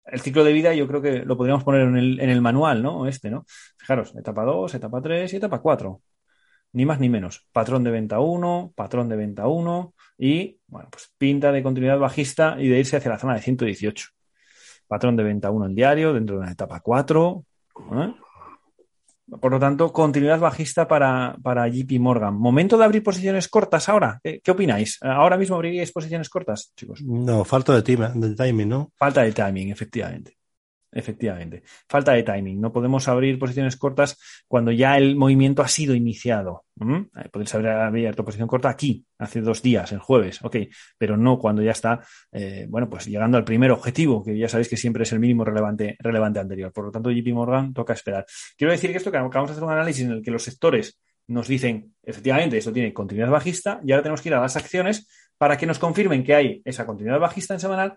El 0.05 0.21
ciclo 0.21 0.43
de 0.43 0.53
vida 0.53 0.71
yo 0.75 0.87
creo 0.87 1.01
que 1.01 1.25
lo 1.25 1.35
podríamos 1.35 1.63
poner 1.63 1.81
en 1.81 1.97
el, 1.97 2.19
en 2.19 2.29
el 2.29 2.41
manual, 2.41 2.83
¿no? 2.83 3.07
Este, 3.07 3.31
¿no? 3.31 3.43
Fijaros, 3.75 4.13
etapa 4.15 4.43
2, 4.43 4.75
etapa 4.75 5.01
3 5.01 5.33
y 5.33 5.37
etapa 5.37 5.59
4 5.59 5.99
ni 6.73 6.85
más 6.85 6.99
ni 6.99 7.09
menos. 7.09 7.47
Patrón 7.51 7.83
de 7.83 7.91
venta 7.91 8.19
1, 8.19 8.73
patrón 8.75 9.09
de 9.09 9.15
venta 9.15 9.47
1 9.47 9.93
y, 10.17 10.57
bueno, 10.67 10.89
pues 10.91 11.11
pinta 11.17 11.51
de 11.51 11.63
continuidad 11.63 11.99
bajista 11.99 12.55
y 12.59 12.67
de 12.67 12.79
irse 12.79 12.97
hacia 12.97 13.11
la 13.11 13.19
zona 13.19 13.35
de 13.35 13.41
118. 13.41 14.07
Patrón 14.87 15.15
de 15.15 15.23
venta 15.23 15.51
1 15.51 15.65
en 15.67 15.75
diario 15.75 16.13
dentro 16.13 16.35
de 16.35 16.41
una 16.41 16.51
etapa 16.51 16.79
4. 16.79 17.43
¿eh? 17.93 18.13
Por 19.39 19.51
lo 19.51 19.59
tanto, 19.59 19.93
continuidad 19.93 20.39
bajista 20.39 20.87
para, 20.87 21.37
para 21.43 21.67
JP 21.67 21.99
Morgan. 21.99 22.35
¿Momento 22.35 22.77
de 22.77 22.85
abrir 22.85 23.03
posiciones 23.03 23.47
cortas 23.47 23.87
ahora? 23.87 24.19
¿Qué, 24.23 24.41
opináis? 24.49 24.97
¿Ahora 25.01 25.37
mismo 25.37 25.55
abriríais 25.55 25.91
posiciones 25.91 26.29
cortas, 26.29 26.73
chicos? 26.75 27.01
No, 27.03 27.45
falta 27.45 27.79
de, 27.79 28.11
de 28.15 28.35
timing, 28.35 28.69
¿no? 28.69 28.91
Falta 28.95 29.21
de 29.21 29.31
timing, 29.31 29.69
efectivamente. 29.69 30.38
Efectivamente. 30.91 31.61
Falta 31.87 32.13
de 32.13 32.23
timing. 32.23 32.59
No 32.59 32.71
podemos 32.71 33.07
abrir 33.07 33.37
posiciones 33.37 33.77
cortas 33.77 34.17
cuando 34.47 34.71
ya 34.71 34.97
el 34.97 35.15
movimiento 35.15 35.61
ha 35.61 35.67
sido 35.67 35.93
iniciado. 35.93 36.65
¿Mm? 36.75 37.09
Podéis 37.31 37.53
haber 37.53 37.71
abierto 37.71 38.23
posición 38.23 38.47
corta 38.47 38.69
aquí, 38.69 39.05
hace 39.17 39.41
dos 39.41 39.61
días, 39.61 39.91
el 39.91 39.99
jueves, 39.99 40.39
ok, 40.41 40.55
pero 40.97 41.17
no 41.17 41.37
cuando 41.37 41.61
ya 41.61 41.71
está, 41.71 41.99
eh, 42.31 42.67
bueno, 42.69 42.89
pues 42.89 43.05
llegando 43.05 43.37
al 43.37 43.43
primer 43.43 43.69
objetivo, 43.71 44.23
que 44.23 44.37
ya 44.37 44.47
sabéis 44.47 44.69
que 44.69 44.77
siempre 44.77 45.03
es 45.03 45.11
el 45.11 45.19
mínimo 45.19 45.43
relevante, 45.43 45.97
relevante 45.99 46.39
anterior. 46.39 46.71
Por 46.71 46.85
lo 46.85 46.91
tanto, 46.91 47.11
JP 47.11 47.33
Morgan 47.33 47.73
toca 47.73 47.93
esperar. 47.93 48.25
Quiero 48.57 48.71
decir 48.71 48.91
que 48.91 48.97
esto, 48.97 49.11
que 49.11 49.17
acabamos 49.17 49.49
de 49.49 49.53
hacer 49.53 49.63
un 49.63 49.71
análisis 49.71 50.05
en 50.05 50.11
el 50.11 50.21
que 50.23 50.31
los 50.31 50.43
sectores 50.43 50.99
nos 51.27 51.47
dicen, 51.47 51.93
efectivamente, 52.01 52.57
esto 52.57 52.73
tiene 52.73 52.93
continuidad 52.93 53.29
bajista, 53.29 53.81
y 53.85 53.91
ahora 53.91 54.01
tenemos 54.01 54.21
que 54.21 54.29
ir 54.29 54.35
a 54.35 54.41
las 54.41 54.55
acciones 54.55 55.07
para 55.37 55.57
que 55.57 55.65
nos 55.65 55.77
confirmen 55.79 56.23
que 56.23 56.33
hay 56.33 56.61
esa 56.65 56.85
continuidad 56.85 57.19
bajista 57.19 57.53
en 57.53 57.59
semanal, 57.59 57.95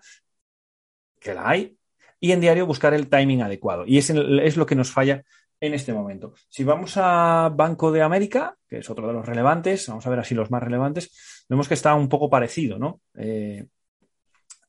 que 1.19 1.33
la 1.33 1.49
hay, 1.49 1.77
y 2.23 2.31
en 2.31 2.39
diario 2.39 2.65
buscar 2.65 2.93
el 2.93 3.09
timing 3.09 3.41
adecuado. 3.41 3.83
Y 3.85 3.97
es, 3.97 4.09
es 4.09 4.55
lo 4.55 4.65
que 4.65 4.75
nos 4.75 4.89
falla 4.89 5.25
en 5.59 5.73
este 5.73 5.91
momento. 5.91 6.33
Si 6.47 6.63
vamos 6.63 6.93
a 6.95 7.51
Banco 7.53 7.91
de 7.91 8.01
América, 8.01 8.55
que 8.65 8.77
es 8.77 8.89
otro 8.89 9.07
de 9.07 9.11
los 9.11 9.25
relevantes, 9.25 9.89
vamos 9.89 10.07
a 10.07 10.09
ver 10.09 10.19
así 10.19 10.33
los 10.33 10.49
más 10.49 10.63
relevantes, 10.63 11.45
vemos 11.49 11.67
que 11.67 11.73
está 11.73 11.93
un 11.95 12.07
poco 12.07 12.29
parecido, 12.29 12.79
¿no? 12.79 13.01
Eh, 13.13 13.67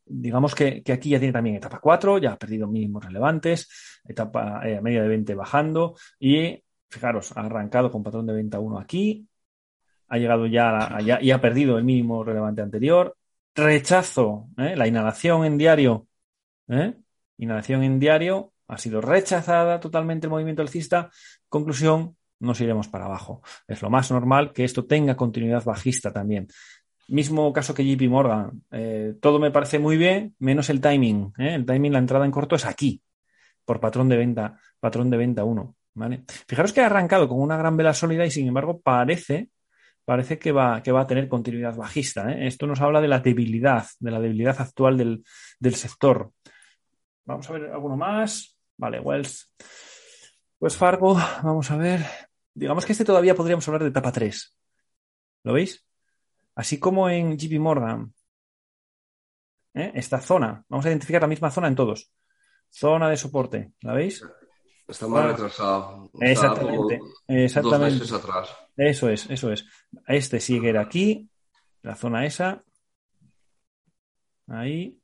digamos 0.05 0.52
que, 0.52 0.82
aquí 0.92 1.11
ya 1.11 1.20
tiene 1.20 1.32
también 1.32 1.55
etapa 1.55 1.78
4, 1.78 2.18
ya 2.18 2.32
ha 2.32 2.36
perdido 2.36 2.66
mínimos 2.66 3.05
relevantes, 3.05 4.00
etapa 4.05 4.61
eh, 4.68 4.80
media 4.80 5.02
de 5.02 5.09
20 5.11 5.36
bajando 5.36 5.94
y 6.18 6.61
fijaros, 6.88 7.36
ha 7.36 7.42
arrancado 7.42 7.88
con 7.88 8.02
patrón 8.02 8.26
de 8.26 8.32
venta 8.32 8.59
1 8.59 8.80
aquí, 8.80 9.28
ha 10.09 10.18
llegado 10.18 10.46
ya, 10.46 10.98
y 11.20 11.30
ha 11.30 11.40
perdido 11.40 11.78
el 11.78 11.84
mínimo 11.84 12.24
relevante 12.24 12.62
anterior, 12.62 13.16
rechazo, 13.55 14.48
¿eh? 14.59 14.74
la 14.74 14.88
inhalación 14.88 15.44
en 15.44 15.57
diario, 15.57 16.09
¿eh? 16.66 16.94
Inhalación 17.39 17.82
en 17.82 17.99
diario 17.99 18.53
ha 18.68 18.78
sido 18.78 19.01
rechazada 19.01 19.80
totalmente 19.80 20.26
el 20.26 20.30
movimiento 20.30 20.62
alcista. 20.62 21.11
Conclusión, 21.49 22.16
nos 22.41 22.61
iremos 22.61 22.89
para 22.89 23.07
abajo. 23.07 23.43
Es 23.66 23.82
lo 23.82 23.91
más 23.91 24.11
normal 24.11 24.53
que 24.53 24.64
esto 24.64 24.85
tenga 24.85 25.16
continuidad 25.16 25.64
bajista 25.64 26.12
también. 26.12 26.49
Mismo 27.09 27.53
caso 27.53 27.74
que 27.74 27.85
JP 27.85 28.09
Morgan. 28.09 28.62
Eh, 28.70 29.14
todo 29.20 29.39
me 29.39 29.51
parece 29.51 29.78
muy 29.78 29.97
bien, 29.97 30.35
menos 30.39 30.70
el 30.70 30.80
timing. 30.80 31.32
¿eh? 31.39 31.55
El 31.55 31.66
timing, 31.66 31.93
la 31.93 31.99
entrada 31.99 32.24
en 32.24 32.30
corto 32.30 32.57
es 32.57 32.64
aquí, 32.64 33.03
por 33.64 33.80
patrón 33.80 34.09
de 34.09 34.16
venta, 34.16 34.59
patrón 34.80 35.11
de 35.11 35.16
venta 35.18 35.45
1. 35.45 35.76
¿vale? 35.95 36.24
Fijaros 36.49 36.72
que 36.72 36.80
ha 36.80 36.87
arrancado 36.87 37.28
con 37.28 37.41
una 37.41 37.57
gran 37.57 37.76
vela 37.76 37.93
sólida 37.93 38.24
y 38.24 38.30
sin 38.30 38.49
embargo 38.49 38.80
parece, 38.80 39.51
parece 40.05 40.39
que, 40.39 40.53
va, 40.53 40.82
que 40.82 40.93
va 40.93 41.03
a 41.03 41.07
tener 41.07 41.28
continuidad 41.28 41.76
bajista. 41.76 42.32
¿eh? 42.32 42.47
Esto 42.47 42.66
nos 42.66 42.80
habla 42.80 43.03
de 43.03 43.09
la 43.09 43.20
debilidad, 43.20 43.87
de 43.99 44.11
la 44.11 44.20
debilidad 44.20 44.59
actual 44.61 44.97
del, 44.97 45.24
del 45.59 45.74
sector. 45.74 46.32
Vamos 47.25 47.49
a 47.49 47.53
ver 47.53 47.70
alguno 47.70 47.97
más. 47.97 48.59
Vale, 48.77 49.01
Wells. 49.01 49.53
Pues 50.59 50.77
Fargo, 50.77 51.14
vamos 51.43 51.70
a 51.70 51.77
ver. 51.77 52.05
Digamos 52.53 52.87
que 52.87 52.93
este 52.93 53.05
todavía 53.05 53.35
podríamos 53.35 53.66
hablar 53.68 53.83
de 53.83 53.89
etapa 53.89 54.12
3. 54.12 54.57
¿Lo 55.45 55.53
veis? 55.53 55.85
así 56.55 56.79
como 56.79 57.09
en 57.09 57.37
JP 57.37 57.59
Morgan, 57.59 58.14
¿eh? 59.75 59.93
esta 59.95 60.20
zona, 60.20 60.64
vamos 60.68 60.87
a 60.87 60.89
identificar 60.89 61.22
la 61.22 61.29
misma 61.29 61.51
zona 61.51 61.68
en 61.68 61.75
todos. 61.75 62.11
Zona 62.70 63.09
de 63.09 63.16
soporte, 63.16 63.72
¿la 63.83 63.95
veis? 63.95 64.25
Está 64.87 65.07
más 65.07 65.27
retrasado. 65.27 66.11
exactamente. 66.20 67.01
exactamente. 67.29 67.95
Dos 67.95 68.01
meses 68.01 68.12
atrás. 68.12 68.57
Eso 68.77 69.09
es, 69.09 69.31
eso 69.31 69.53
es. 69.53 69.64
Este 70.07 70.41
sigue 70.41 70.77
aquí, 70.77 71.31
la 71.83 71.95
zona 71.95 72.27
esa. 72.27 72.62
Ahí. 74.49 75.01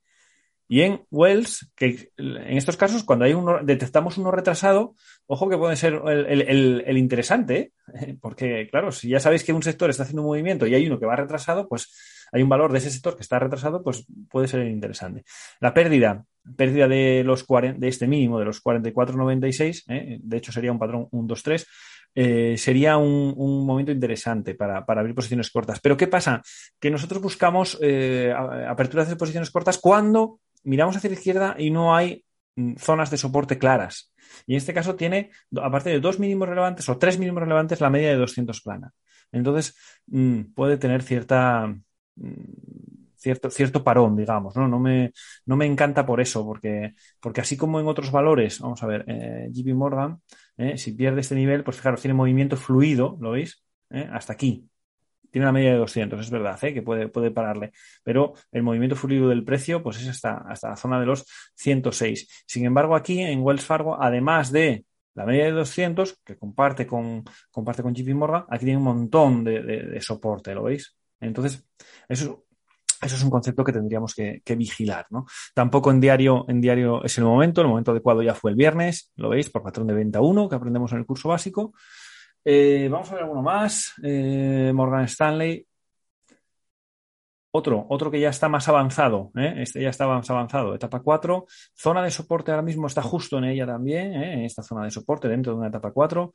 Y 0.73 0.83
en 0.83 1.03
Wells, 1.11 1.69
que 1.75 2.13
en 2.17 2.57
estos 2.57 2.77
casos, 2.77 3.03
cuando 3.03 3.25
hay 3.25 3.35
uno, 3.35 3.59
detectamos 3.61 4.19
uno 4.19 4.31
retrasado, 4.31 4.95
ojo 5.27 5.49
que 5.49 5.59
puede 5.59 5.75
ser 5.75 6.01
el, 6.07 6.97
interesante, 6.97 7.73
¿eh? 7.93 8.17
porque 8.21 8.69
claro, 8.71 8.93
si 8.93 9.09
ya 9.09 9.19
sabéis 9.19 9.43
que 9.43 9.53
un 9.53 9.65
sector 9.65 9.91
está 9.91 10.05
haciendo 10.05 10.23
un 10.23 10.29
movimiento 10.29 10.69
y 10.69 10.77
hay 10.77 10.87
uno 10.87 11.01
que 11.01 11.07
va 11.07 11.17
retrasado, 11.17 11.69
pues 11.69 11.93
hay 12.31 12.45
un 12.45 12.49
valor 12.49 12.71
de 12.71 12.79
ese 12.79 12.93
sector 12.93 13.17
que 13.17 13.23
está 13.23 13.41
retrasado, 13.41 13.83
pues 13.83 14.07
puede 14.31 14.47
ser 14.47 14.65
interesante. 14.65 15.25
La 15.59 15.75
pérdida, 15.75 16.25
pérdida 16.57 16.87
de 16.87 17.25
los 17.25 17.45
de 17.49 17.89
este 17.89 18.07
mínimo 18.07 18.39
de 18.39 18.45
los 18.45 18.63
44.96, 18.63 19.83
¿eh? 19.89 20.19
de 20.23 20.37
hecho 20.37 20.53
sería 20.53 20.71
un 20.71 20.79
patrón 20.79 21.09
1, 21.11 21.27
2, 21.27 21.43
3, 21.43 21.67
sería 22.57 22.97
un, 22.97 23.67
momento 23.67 23.91
interesante 23.91 24.55
para, 24.55 24.85
abrir 24.87 25.17
posiciones 25.17 25.51
cortas. 25.51 25.81
Pero 25.81 25.97
¿qué 25.97 26.07
pasa? 26.07 26.43
Que 26.79 26.93
nosotros 26.93 27.21
buscamos 27.21 27.77
eh, 27.83 28.33
aperturas 28.69 29.09
de 29.09 29.17
posiciones 29.17 29.51
cortas 29.51 29.79
cuando 29.79 30.39
miramos 30.63 30.97
hacia 30.97 31.11
la 31.11 31.17
izquierda 31.17 31.55
y 31.59 31.71
no 31.71 31.95
hay 31.95 32.25
mm, 32.57 32.75
zonas 32.77 33.11
de 33.11 33.17
soporte 33.17 33.59
claras. 33.59 34.13
Y 34.47 34.53
en 34.55 34.59
este 34.59 34.75
caso 34.75 34.95
tiene, 34.97 35.31
aparte 35.61 35.91
de 35.91 36.01
dos 36.01 36.19
mínimos 36.19 36.49
relevantes 36.49 36.89
o 36.89 36.99
tres 36.99 37.19
mínimos 37.19 37.43
relevantes, 37.43 37.81
la 37.81 37.91
media 37.91 38.11
de 38.11 38.17
200 38.17 38.61
plana. 38.63 38.93
Entonces, 39.33 39.77
mm, 40.07 40.53
puede 40.55 40.77
tener 40.77 41.03
cierta, 41.03 41.67
mm, 42.17 42.33
cierto, 43.17 43.51
cierto 43.51 43.85
parón, 43.85 44.17
digamos. 44.17 44.57
¿no? 44.57 44.69
No, 44.69 44.79
me, 44.79 45.13
no 45.47 45.57
me 45.57 45.67
encanta 45.67 46.07
por 46.07 46.21
eso, 46.21 46.45
porque, 46.45 46.95
porque 47.21 47.41
así 47.41 47.57
como 47.57 47.81
en 47.81 47.87
otros 47.87 48.11
valores, 48.11 48.61
vamos 48.61 48.83
a 48.83 48.87
ver, 48.87 49.05
eh, 49.09 49.49
JP 49.53 49.75
Morgan, 49.75 50.21
eh, 50.57 50.79
si 50.79 50.93
pierde 50.93 51.21
este 51.21 51.35
nivel, 51.35 51.65
pues 51.65 51.77
fijaros, 51.77 52.01
tiene 52.01 52.15
movimiento 52.15 52.57
fluido, 52.57 53.17
¿lo 53.21 53.33
veis? 53.33 53.63
Eh, 53.91 54.09
hasta 54.13 54.33
aquí 54.35 54.71
tiene 55.31 55.47
una 55.47 55.53
media 55.53 55.73
de 55.73 55.79
200, 55.79 56.21
es 56.21 56.31
verdad, 56.31 56.59
¿eh? 56.65 56.75
que 56.75 56.83
puede, 56.83 57.09
puede 57.09 57.31
pararle, 57.31 57.73
pero 58.03 58.35
el 58.53 58.63
movimiento 58.63 58.97
fluido 58.97 59.29
del 59.29 59.45
precio 59.45 59.83
pues 59.83 60.01
es 60.01 60.09
hasta, 60.09 60.39
hasta 60.49 60.71
la 60.71 60.77
zona 60.77 61.01
de 61.01 61.07
los 61.07 61.27
106. 61.55 62.45
Sin 62.47 62.65
embargo, 62.65 62.95
aquí 62.95 63.21
en 63.21 63.41
Wells 63.43 63.65
Fargo, 63.65 64.03
además 64.03 64.53
de 64.53 64.85
la 65.15 65.27
media 65.27 65.45
de 65.45 65.53
200, 65.53 66.19
que 66.25 66.37
comparte 66.37 66.87
con, 66.87 67.25
comparte 67.51 67.83
con 67.83 67.95
JP 67.95 68.47
aquí 68.49 68.65
tiene 68.65 68.79
un 68.79 68.85
montón 68.85 69.45
de, 69.45 69.99
soporte, 70.01 70.55
¿lo 70.55 70.65
veis? 70.65 70.97
Entonces, 71.21 71.65
eso, 72.09 72.47
eso 73.03 73.17
es 73.17 73.23
un 73.23 73.31
concepto 73.31 73.65
que 73.65 73.73
tendríamos 73.73 74.15
que, 74.15 74.43
vigilar, 74.57 75.07
¿no? 75.11 75.27
Tampoco 75.55 75.91
en 75.91 76.01
diario, 76.01 76.45
en 76.49 76.61
diario 76.61 77.05
es 77.05 77.19
el 77.19 77.25
momento, 77.25 77.61
el 77.61 77.69
momento 77.69 77.91
adecuado 77.91 78.23
ya 78.23 78.35
fue 78.35 78.51
el 78.53 78.57
viernes, 78.57 79.13
lo 79.17 79.29
veis, 79.29 79.51
por 79.51 79.63
patrón 79.63 79.89
de 79.89 79.95
venta 79.95 80.21
1 80.21 80.49
que 80.49 80.57
aprendemos 80.57 80.93
en 80.93 80.99
el 80.99 81.07
curso 81.07 81.29
básico. 81.29 81.75
Eh, 82.45 82.89
vamos 82.91 83.11
a 83.11 83.15
ver 83.15 83.23
alguno 83.25 83.43
más. 83.43 83.93
Eh, 84.03 84.73
Morgan 84.75 85.05
Stanley. 85.05 85.67
Otro, 87.53 87.85
otro 87.89 88.13
que 88.13 88.21
ya 88.21 88.29
está 88.29 88.49
más 88.49 88.69
avanzado, 88.69 89.33
¿eh? 89.35 89.55
este 89.57 89.83
ya 89.83 89.91
está 89.91 90.07
más 90.07 90.31
avanzado, 90.31 90.73
etapa 90.73 91.01
4. 91.01 91.47
Zona 91.75 92.01
de 92.05 92.13
soporte 92.13 92.53
ahora 92.53 92.63
mismo 92.63 92.87
está 92.87 93.03
justo 93.03 93.39
en 93.39 93.45
ella 93.45 93.67
también, 93.67 94.15
en 94.15 94.45
esta 94.45 94.63
zona 94.63 94.85
de 94.85 94.93
soporte 94.93 95.27
dentro 95.27 95.53
de 95.53 95.59
una 95.59 95.67
etapa 95.67 95.91
4. 95.91 96.33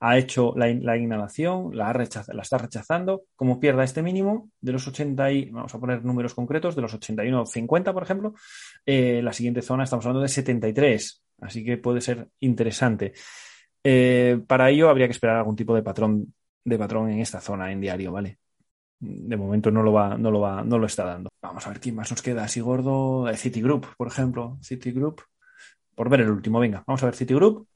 Ha 0.00 0.18
hecho 0.18 0.52
la, 0.56 0.68
inhalación, 0.68 1.74
la, 1.74 1.90
la, 1.94 2.42
está 2.42 2.58
rechazando. 2.58 3.22
Como 3.34 3.58
pierda 3.58 3.82
este 3.82 4.02
mínimo 4.02 4.50
de 4.60 4.72
los 4.72 4.86
80 4.86 5.32
y, 5.32 5.48
vamos 5.48 5.74
a 5.74 5.80
poner 5.80 6.04
números 6.04 6.34
concretos, 6.34 6.76
de 6.76 6.82
los 6.82 6.94
81,50 6.94 7.94
por 7.94 8.02
ejemplo, 8.02 8.34
la 8.84 9.32
siguiente 9.32 9.62
zona 9.62 9.84
estamos 9.84 10.04
hablando 10.04 10.20
de 10.20 10.28
73, 10.28 11.24
así 11.40 11.64
que 11.64 11.78
puede 11.78 12.02
ser 12.02 12.28
interesante. 12.40 13.14
Eh, 13.82 14.40
para 14.46 14.70
ello 14.70 14.88
habría 14.88 15.06
que 15.06 15.12
esperar 15.12 15.36
algún 15.36 15.56
tipo 15.56 15.74
de 15.74 15.82
patrón, 15.82 16.34
de 16.64 16.78
patrón 16.78 17.10
en 17.10 17.20
esta 17.20 17.40
zona 17.40 17.70
en 17.72 17.80
diario, 17.80 18.12
¿vale? 18.12 18.38
De 19.00 19.36
momento 19.36 19.70
no 19.70 19.82
lo 19.82 19.92
va, 19.92 20.16
no 20.18 20.30
lo 20.30 20.40
va, 20.40 20.64
no 20.64 20.78
lo 20.78 20.86
está 20.86 21.04
dando. 21.04 21.30
Vamos 21.40 21.64
a 21.66 21.70
ver 21.70 21.80
quién 21.80 21.94
más 21.94 22.10
nos 22.10 22.20
queda 22.20 22.44
así 22.44 22.60
gordo. 22.60 23.28
Eh, 23.28 23.36
Citigroup, 23.36 23.86
por 23.96 24.08
ejemplo. 24.08 24.58
Citigroup. 24.62 25.20
Por 25.94 26.08
ver 26.08 26.22
el 26.22 26.30
último, 26.30 26.60
venga, 26.60 26.82
vamos 26.86 27.02
a 27.02 27.06
ver 27.06 27.14
Citigroup. 27.14 27.66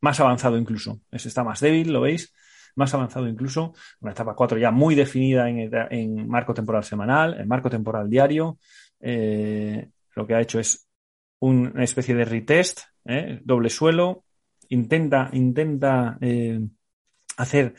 Más 0.00 0.20
avanzado 0.20 0.56
incluso. 0.58 1.00
Ese 1.10 1.28
está 1.28 1.42
más 1.42 1.60
débil, 1.60 1.92
¿lo 1.92 2.02
veis? 2.02 2.32
Más 2.76 2.92
avanzado 2.94 3.28
incluso. 3.28 3.74
Una 4.00 4.12
etapa 4.12 4.34
4 4.34 4.58
ya 4.58 4.70
muy 4.70 4.94
definida 4.94 5.48
en, 5.48 6.28
marco 6.28 6.54
temporal 6.54 6.84
semanal, 6.84 7.40
en 7.40 7.48
marco 7.48 7.70
temporal 7.70 8.08
diario. 8.08 8.58
Eh, 9.00 9.88
lo 10.14 10.26
que 10.26 10.34
ha 10.34 10.40
hecho 10.40 10.60
es 10.60 10.86
una 11.40 11.82
especie 11.82 12.14
de 12.14 12.24
retest, 12.24 12.80
doble 13.42 13.70
suelo, 13.70 14.24
intenta, 14.70 15.30
intenta 15.32 16.18
eh, 16.20 16.60
hacer 17.36 17.74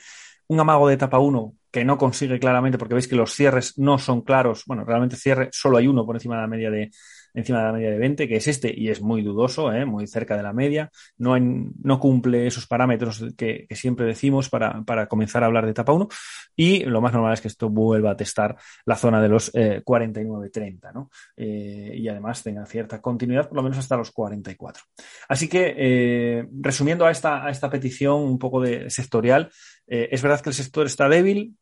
un 0.48 0.60
amago 0.60 0.88
de 0.88 0.96
etapa 0.96 1.20
1 1.20 1.56
que 1.72 1.86
no 1.86 1.98
consigue 1.98 2.40
claramente 2.40 2.78
porque 2.78 2.94
veis 2.94 3.08
que 3.08 3.16
los 3.16 3.34
cierres 3.34 3.78
no 3.78 3.98
son 4.00 4.22
claros. 4.22 4.64
Bueno, 4.66 4.86
realmente 4.86 5.18
cierre 5.18 5.50
solo 5.52 5.78
hay 5.78 5.88
uno 5.88 6.06
por 6.06 6.16
encima 6.16 6.36
de 6.36 6.42
la 6.42 6.48
media 6.48 6.72
de, 6.72 6.92
encima 7.36 7.60
de 7.60 7.66
la 7.66 7.74
media 7.74 7.92
de 7.92 7.98
20, 7.98 8.28
que 8.28 8.38
es 8.38 8.48
este, 8.48 8.74
y 8.76 8.90
es 8.90 9.02
muy 9.02 9.22
dudoso, 9.22 9.72
¿eh? 9.72 9.86
muy 9.86 10.08
cerca 10.08 10.38
de 10.38 10.44
la 10.44 10.54
media. 10.54 10.90
No, 11.18 11.38
no 11.38 12.00
cumple 12.00 12.48
esos 12.48 12.66
parámetros 12.66 13.24
que, 13.38 13.68
siempre 13.72 14.06
decimos 14.06 14.50
para, 14.50 15.08
comenzar 15.08 15.44
a 15.44 15.48
hablar 15.48 15.66
de 15.66 15.72
etapa 15.72 15.92
1. 15.92 16.08
Y 16.56 16.86
lo 16.86 17.02
más 17.02 17.14
normal 17.14 17.34
es 17.34 17.42
que 17.42 17.50
esto 17.50 17.70
vuelva 17.70 18.12
a 18.12 18.18
testar 18.18 18.56
la 18.86 18.96
zona 18.96 19.22
de 19.22 19.28
los 19.28 19.54
49-30, 19.54 20.62
eh, 20.64 20.92
¿no? 20.94 21.10
Eh, 21.36 21.94
y 21.98 22.08
además 22.08 22.42
tenga 22.42 22.66
cierta 22.66 23.02
continuidad, 23.02 23.50
por 23.50 23.58
lo 23.58 23.64
menos 23.64 23.78
hasta 23.78 23.98
los 23.98 24.12
44. 24.12 24.84
Así 25.28 25.50
que, 25.50 26.48
resumiendo 26.62 27.06
a 27.06 27.12
esta, 27.12 27.46
a 27.46 27.50
esta 27.50 27.70
petición 27.70 28.22
un 28.22 28.40
poco 28.40 28.62
de 28.62 28.90
sectorial, 28.90 29.52
es 29.86 30.22
verdad 30.22 30.42
que 30.42 30.50
el 30.50 30.56
sector 30.56 30.86
está 30.86 31.10
débil, 31.10 31.58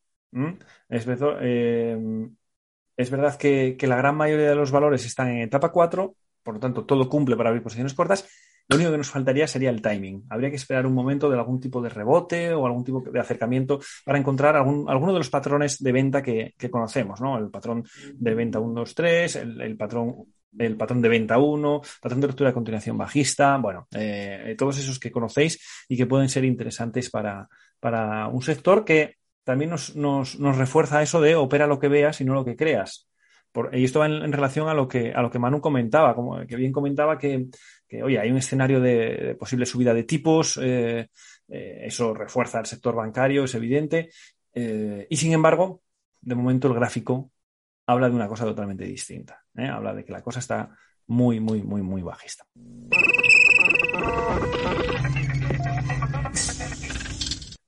es 2.98 3.10
verdad 3.10 3.38
que, 3.38 3.78
la 3.82 3.96
gran 3.96 4.16
mayoría 4.16 4.50
de 4.50 4.56
los 4.56 4.72
valores 4.72 5.06
están 5.06 5.30
en 5.30 5.42
etapa 5.42 5.72
4, 5.72 6.16
por 6.44 6.54
lo 6.56 6.60
tanto 6.60 6.86
todo 6.86 7.10
cumple 7.10 7.36
para 7.36 7.50
abrir 7.50 7.64
posiciones 7.64 7.94
cortas. 7.94 8.28
Lo 8.70 8.78
único 8.78 8.92
que 8.92 8.98
nos 8.98 9.10
faltaría 9.10 9.46
sería 9.46 9.70
el 9.70 9.82
timing. 9.82 10.26
Habría 10.30 10.50
que 10.50 10.56
esperar 10.56 10.86
un 10.86 10.94
momento 10.94 11.30
de 11.30 11.38
algún 11.38 11.60
tipo 11.60 11.82
de 11.82 11.90
rebote 11.90 12.54
o 12.54 12.66
algún 12.66 12.84
tipo 12.84 13.02
de 13.02 13.20
acercamiento 13.20 13.82
para 14.06 14.18
encontrar 14.18 14.56
algún, 14.56 14.90
alguno 14.90 15.12
de 15.12 15.20
los 15.20 15.30
patrones 15.30 15.84
de 15.84 15.92
venta 15.92 16.22
que, 16.22 16.54
conocemos, 16.72 17.20
¿no? 17.20 17.38
El 17.38 17.50
patrón 17.50 17.84
de 18.14 18.36
venta 18.36 18.60
1, 18.60 18.74
2, 18.74 18.96
3, 18.96 19.36
el, 19.36 19.76
patrón 19.78 20.16
el 20.58 20.78
patrón 20.78 21.02
de 21.02 21.10
venta 21.10 21.40
1, 21.40 21.82
patrón 22.02 22.22
de 22.22 22.28
ruptura 22.28 22.52
de 22.52 22.54
continuación 22.54 22.98
bajista, 22.98 23.58
bueno, 23.58 23.88
eh, 23.92 24.56
todos 24.58 24.78
esos 24.78 25.00
que 25.00 25.12
conocéis 25.12 25.60
y 25.90 25.98
que 25.98 26.06
pueden 26.06 26.30
ser 26.30 26.46
interesantes 26.46 27.10
para, 27.10 27.50
para 27.80 28.28
un 28.28 28.42
sector 28.42 28.86
que 28.86 29.18
también 29.44 29.70
nos, 29.70 30.38
refuerza 30.58 31.02
eso 31.02 31.22
de 31.22 31.36
opera 31.36 31.68
lo 31.68 31.80
que 31.80 31.90
veas 31.90 32.22
y 32.22 32.26
no 32.26 32.34
lo 32.34 32.46
que 32.46 32.56
creas. 32.56 33.10
y 33.72 33.84
esto 33.84 34.00
va 34.00 34.08
en, 34.08 34.32
relación 34.32 34.68
a 34.68 34.74
lo 34.74 34.88
que 34.88 35.14
que 35.32 35.40
Manu 35.40 35.62
comentaba, 35.62 36.16
que 36.48 36.56
bien 36.56 36.72
comentaba 36.72 37.18
que, 37.18 37.50
oye, 38.04 38.20
hay 38.20 38.32
un 38.32 38.38
escenario 38.38 38.80
de, 38.80 39.36
posible 39.40 39.66
subida 39.66 39.94
de 39.94 40.04
tipos, 40.04 40.58
eh, 40.62 41.10
eh, 41.48 41.82
eso 41.84 42.14
refuerza 42.14 42.60
el 42.60 42.66
sector 42.66 42.96
bancario, 42.96 43.44
es 43.44 43.56
evidente, 43.56 44.10
eh, 44.54 45.08
y 45.10 45.18
sin 45.18 45.34
embargo, 45.34 45.82
de 46.22 46.36
momento 46.36 46.68
el 46.68 46.74
gráfico 46.74 47.32
habla 47.86 48.10
de 48.10 48.16
una 48.16 48.28
cosa 48.28 48.46
totalmente 48.46 48.86
distinta. 48.86 49.44
Habla 49.56 49.94
de 49.94 50.06
que 50.06 50.12
la 50.12 50.24
cosa 50.24 50.40
está 50.40 50.70
muy, 51.08 51.40
muy, 51.40 51.62
muy, 51.62 51.82
muy 51.82 52.02
bajista. 52.02 52.46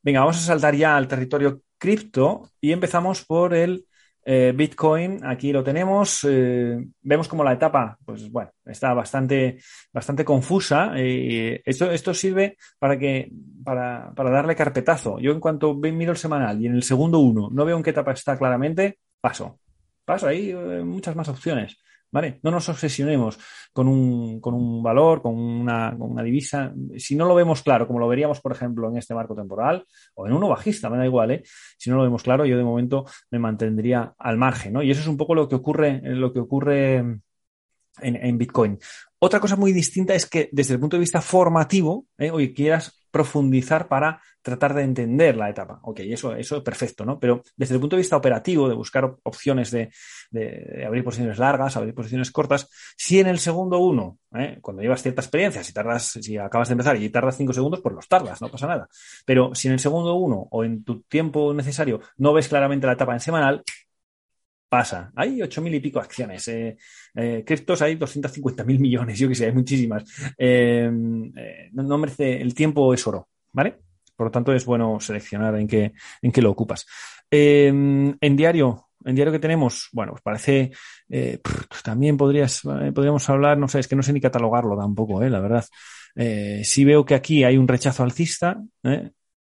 Venga, 0.06 0.20
vamos 0.20 0.38
a 0.38 0.42
saltar 0.42 0.76
ya 0.76 0.96
al 0.96 1.08
territorio 1.08 1.64
cripto 1.80 2.52
y 2.62 2.72
empezamos 2.72 3.26
por 3.26 3.56
el 3.56 3.88
eh, 4.24 4.54
Bitcoin. 4.56 5.26
Aquí 5.26 5.52
lo 5.52 5.64
tenemos. 5.64 6.20
Eh, 6.30 6.78
vemos 7.02 7.28
como 7.28 7.44
la 7.44 7.54
etapa, 7.54 7.98
pues 8.06 8.30
bueno, 8.30 8.52
está 8.66 8.94
bastante, 8.94 9.58
bastante 9.92 10.24
confusa. 10.24 10.94
y 10.96 11.60
esto, 11.66 11.90
esto 11.90 12.14
sirve 12.14 12.56
para 12.78 13.00
que, 13.00 13.32
para, 13.64 14.14
para, 14.14 14.30
darle 14.30 14.56
carpetazo. 14.56 15.18
Yo 15.20 15.32
en 15.32 15.40
cuanto 15.40 15.74
miro 15.74 16.12
el 16.12 16.18
semanal 16.18 16.62
y 16.62 16.68
en 16.68 16.76
el 16.76 16.84
segundo 16.84 17.18
uno 17.18 17.50
no 17.52 17.66
veo 17.66 17.76
en 17.76 17.82
qué 17.82 17.90
etapa 17.90 18.12
está 18.12 18.38
claramente, 18.38 19.00
paso. 19.20 19.60
Paso, 20.06 20.28
hay 20.28 20.52
eh, 20.52 20.84
muchas 20.84 21.16
más 21.16 21.30
opciones. 21.30 21.78
¿Vale? 22.16 22.40
No 22.44 22.52
nos 22.52 22.70
obsesionemos 22.70 23.38
con 23.74 23.90
un, 23.90 24.40
con 24.40 24.54
un 24.54 24.82
valor, 24.82 25.22
con 25.22 25.38
una, 25.38 25.94
con 26.00 26.12
una, 26.12 26.24
divisa. 26.24 26.74
Si 26.96 27.14
no 27.14 27.26
lo 27.26 27.36
vemos 27.36 27.62
claro, 27.62 27.88
como 27.88 28.00
lo 28.00 28.08
veríamos, 28.08 28.40
por 28.40 28.54
ejemplo, 28.54 28.90
en 28.90 28.96
este 28.96 29.14
marco 29.14 29.36
temporal, 29.36 29.86
o 30.14 30.26
en 30.26 30.32
uno 30.32 30.48
bajista, 30.48 30.90
me 30.90 30.98
da 30.98 31.06
igual, 31.06 31.32
¿eh? 31.32 31.44
Si 31.78 31.90
no 31.90 31.98
lo 31.98 32.04
vemos 32.04 32.24
claro, 32.24 32.46
yo 32.46 32.56
de 32.56 32.64
momento 32.64 33.04
me 33.32 33.40
mantendría 33.40 34.14
al 34.18 34.38
margen, 34.38 34.72
¿no? 34.72 34.82
Y 34.82 34.92
eso 34.92 35.02
es 35.02 35.08
un 35.08 35.18
poco 35.18 35.36
lo 35.36 35.50
que 35.50 35.56
ocurre, 35.56 36.00
lo 36.06 36.32
que 36.32 36.40
ocurre 36.40 36.96
en, 36.96 37.22
en 38.00 38.38
Bitcoin. 38.38 38.80
Otra 39.26 39.40
cosa 39.40 39.56
muy 39.56 39.74
distinta 39.74 40.14
es 40.14 40.28
que 40.28 40.50
desde 40.52 40.76
el 40.76 40.80
punto 40.80 40.98
de 40.98 41.02
vista 41.02 41.20
formativo, 41.20 42.06
¿eh? 42.16 42.30
oye, 42.30 42.54
quieras 42.54 43.08
profundizar 43.10 43.88
para 43.88 44.22
tratar 44.44 44.76
de 44.76 44.84
entender 44.84 45.36
la 45.36 45.50
etapa. 45.50 45.80
Ok, 45.82 46.02
eso, 46.02 46.36
es 46.36 46.48
perfecto, 46.64 47.06
¿no? 47.06 47.18
Pero 47.20 47.42
desde 47.58 47.74
el 47.74 47.82
punto 47.82 47.96
de 47.96 48.02
vista 48.02 48.18
operativo, 48.18 48.70
de 48.70 48.76
buscar 48.76 49.16
opciones 49.24 49.72
de, 49.72 49.90
de, 50.30 50.86
abrir 50.86 51.04
posiciones 51.04 51.40
largas, 51.40 51.76
abrir 51.76 51.96
posiciones 51.96 52.30
cortas, 52.30 52.70
si 52.96 53.20
en 53.20 53.26
el 53.26 53.40
segundo 53.40 53.80
uno, 53.80 54.20
¿eh? 54.38 54.60
cuando 54.62 54.84
llevas 54.84 55.02
cierta 55.02 55.22
experiencia, 55.22 55.64
si 55.64 55.74
tardas, 55.74 56.20
si 56.22 56.38
acabas 56.38 56.68
de 56.68 56.74
empezar 56.74 56.96
y 57.02 57.10
tardas 57.10 57.36
cinco 57.36 57.52
segundos, 57.52 57.80
pues 57.82 57.96
los 57.96 58.08
tardas, 58.08 58.40
no 58.44 58.50
pasa 58.50 58.68
nada. 58.68 58.88
Pero 59.26 59.56
si 59.56 59.70
en 59.70 59.74
el 59.74 59.80
segundo 59.80 60.14
uno 60.14 60.48
o 60.52 60.64
en 60.64 60.84
tu 60.84 61.02
tiempo 61.02 61.52
necesario 61.52 62.00
no 62.18 62.32
ves 62.32 62.48
claramente 62.48 62.86
la 62.86 62.94
etapa 62.94 63.14
en 63.14 63.22
semanal, 63.22 63.64
pasa. 64.70 65.12
Hay 65.16 65.42
ocho 65.42 65.62
mil 65.62 65.74
y 65.74 65.80
pico 65.80 66.00
acciones. 66.00 66.48
Eh, 66.48 66.78
eh, 67.16 67.44
criptos 67.46 67.82
hay 67.82 67.96
250 67.96 68.64
mil 68.64 68.80
millones, 68.80 69.18
yo 69.18 69.28
que 69.28 69.36
sé, 69.36 69.46
hay 69.46 69.54
muchísimas. 69.54 70.04
Eh, 70.38 70.90
eh, 71.36 71.70
no, 71.74 71.98
merece, 71.98 72.42
el 72.42 72.54
tiempo 72.54 72.94
es 72.94 73.06
oro, 73.08 73.30
¿vale? 73.52 73.80
Por 74.16 74.28
lo 74.28 74.32
tanto, 74.32 74.54
es 74.54 74.66
bueno 74.66 75.00
seleccionar 75.00 75.56
en 75.56 75.68
qué, 75.68 75.94
en 76.22 76.32
qué 76.32 76.42
lo 76.42 76.52
ocupas. 76.52 76.86
en 77.30 78.18
diario, 78.36 78.90
en 79.04 79.16
diario 79.16 79.34
que 79.34 79.40
tenemos, 79.40 79.90
bueno, 79.92 80.14
pues 80.14 80.22
parece, 80.22 80.72
también 81.84 82.16
podrías, 82.16 82.62
podríamos 82.62 83.30
hablar, 83.30 83.58
no 83.58 83.68
sé, 83.68 83.80
es 83.80 83.88
que 83.90 83.96
no 83.96 84.04
sé 84.04 84.14
ni 84.14 84.22
catalogarlo 84.22 84.78
tampoco, 84.78 85.22
la 85.22 85.42
verdad. 85.42 85.66
sí 86.64 86.86
veo 86.86 87.04
que 87.04 87.16
aquí 87.16 87.44
hay 87.44 87.58
un 87.58 87.68
rechazo 87.68 88.04
alcista, 88.04 88.64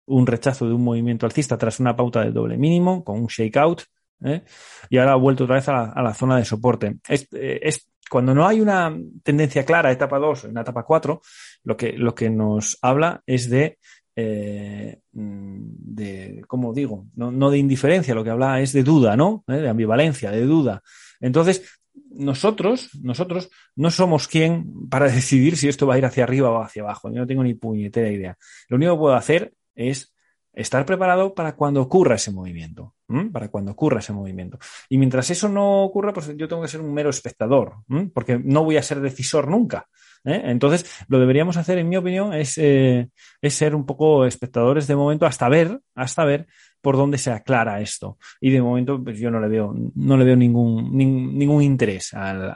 un 0.07 0.27
rechazo 0.27 0.69
de 0.69 0.75
un 0.75 0.85
movimiento 0.85 1.27
alcista 1.27 1.59
tras 1.59 1.81
una 1.81 1.97
pauta 1.97 2.23
de 2.23 2.31
doble 2.31 2.57
mínimo, 2.57 3.03
con 3.03 3.19
un 3.19 3.27
shakeout, 3.27 3.83
¿eh? 4.25 4.43
y 4.89 4.99
ahora 4.99 5.13
ha 5.13 5.17
vuelto 5.17 5.45
otra 5.45 5.57
vez 5.57 5.69
a 5.69 6.03
la, 6.03 6.15
zona 6.15 6.37
de 6.37 6.45
soporte. 6.45 6.97
Eh, 7.09 7.61
es, 7.63 7.91
cuando 8.09 8.35
no 8.35 8.47
hay 8.47 8.61
una 8.61 8.97
tendencia 9.23 9.65
clara, 9.65 9.93
etapa 9.93 10.19
2 10.19 10.45
o 10.45 10.49
una 10.49 10.63
etapa 10.63 10.83
4, 10.83 11.21
lo 11.65 11.77
que, 11.77 11.93
lo 11.93 12.15
que 12.15 12.29
nos 12.29 12.79
habla 12.83 13.23
es 13.25 13.49
de, 13.49 13.79
eh, 14.17 14.99
de 15.13 16.43
¿cómo 16.47 16.73
digo? 16.73 17.07
No, 17.15 17.51
de 17.51 17.59
indiferencia, 17.59 18.15
lo 18.15 18.25
que 18.25 18.31
habla 18.31 18.61
es 18.61 18.73
de 18.73 18.83
duda, 18.83 19.17
¿no? 19.17 19.45
De 19.47 19.69
ambivalencia, 19.69 20.31
de 20.31 20.43
duda. 20.43 20.83
Entonces, 21.21 21.81
nosotros, 22.11 22.91
nosotros 23.01 23.51
no 23.77 23.91
somos 23.91 24.27
quien 24.27 24.89
para 24.89 25.07
decidir 25.11 25.57
si 25.57 25.69
esto 25.69 25.87
va 25.87 25.95
a 25.95 25.99
ir 25.99 26.05
hacia 26.05 26.25
arriba 26.25 26.51
o 26.51 26.63
hacia 26.63 26.83
abajo. 26.83 27.11
Yo 27.11 27.21
no 27.21 27.27
tengo 27.27 27.45
ni 27.45 27.55
puñetera 27.55 28.11
idea. 28.11 28.37
Lo 28.69 28.77
único 28.77 28.95
que 28.95 28.99
puedo 28.99 29.15
hacer 29.15 29.55
es 29.75 30.10
estar 30.53 30.85
preparado 30.85 31.35
para 31.35 31.55
cuando 31.55 31.81
ocurra 31.81 32.17
ese 32.17 32.33
movimiento, 32.33 32.95
para 33.33 33.49
cuando 33.49 33.73
ocurra 33.73 34.01
ese 34.01 34.13
movimiento. 34.13 34.59
Y 34.89 34.99
mientras 34.99 35.31
eso 35.31 35.49
no 35.49 35.83
ocurra, 35.83 36.13
pues 36.13 36.37
yo 36.37 36.49
tengo 36.49 36.63
que 36.63 36.69
ser 36.69 36.81
un 36.81 36.93
mero 36.93 37.11
espectador, 37.11 37.77
porque 38.13 38.39
no 38.39 38.65
voy 38.65 38.77
a 38.77 38.83
ser 38.83 39.01
decisor 39.01 39.49
nunca. 39.49 39.87
¿eh? 40.25 40.43
Entonces, 40.45 41.05
lo 41.09 41.19
deberíamos 41.19 41.57
hacer, 41.57 41.79
en 41.79 41.89
mi 41.89 41.97
opinión, 41.97 42.35
es, 42.35 42.59
eh, 42.59 43.09
es, 43.41 43.55
ser 43.55 43.75
un 43.75 43.87
poco 43.87 44.27
espectadores 44.27 44.87
de 44.87 44.97
momento 44.97 45.27
hasta 45.27 45.49
ver, 45.49 45.81
hasta 45.95 46.25
ver 46.25 46.47
por 46.81 46.97
dónde 46.97 47.19
se 47.19 47.31
aclara 47.31 47.81
esto. 47.81 48.19
Y 48.41 48.51
de 48.51 48.63
momento, 48.63 49.03
pues 49.03 49.19
yo 49.19 49.31
no 49.31 49.41
le 49.41 49.49
veo, 49.49 49.75
no 49.95 50.17
le 50.17 50.25
veo 50.25 50.37
ningún, 50.37 50.97
ningún 50.97 51.63
interés 51.63 52.15
al, 52.15 52.55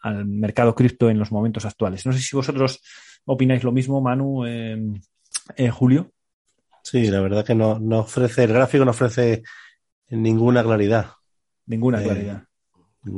al, 0.00 0.26
mercado 0.26 0.74
cripto 0.74 1.08
en 1.10 1.18
los 1.18 1.32
momentos 1.32 1.64
actuales. 1.64 2.04
No 2.06 2.12
sé 2.12 2.20
si 2.20 2.36
vosotros 2.36 2.82
opináis 3.24 3.64
lo 3.64 3.72
mismo, 3.72 4.00
Manu, 4.00 4.44
eh, 4.46 5.70
Julio. 5.70 6.12
Sí, 6.86 7.08
la 7.08 7.20
verdad 7.20 7.44
que 7.44 7.56
no, 7.56 7.80
no 7.80 7.98
ofrece, 7.98 8.44
el 8.44 8.52
gráfico 8.52 8.84
no 8.84 8.92
ofrece 8.92 9.42
ninguna 10.10 10.62
claridad. 10.62 11.06
Ninguna 11.66 12.00
eh, 12.00 12.04
claridad. 12.04 12.44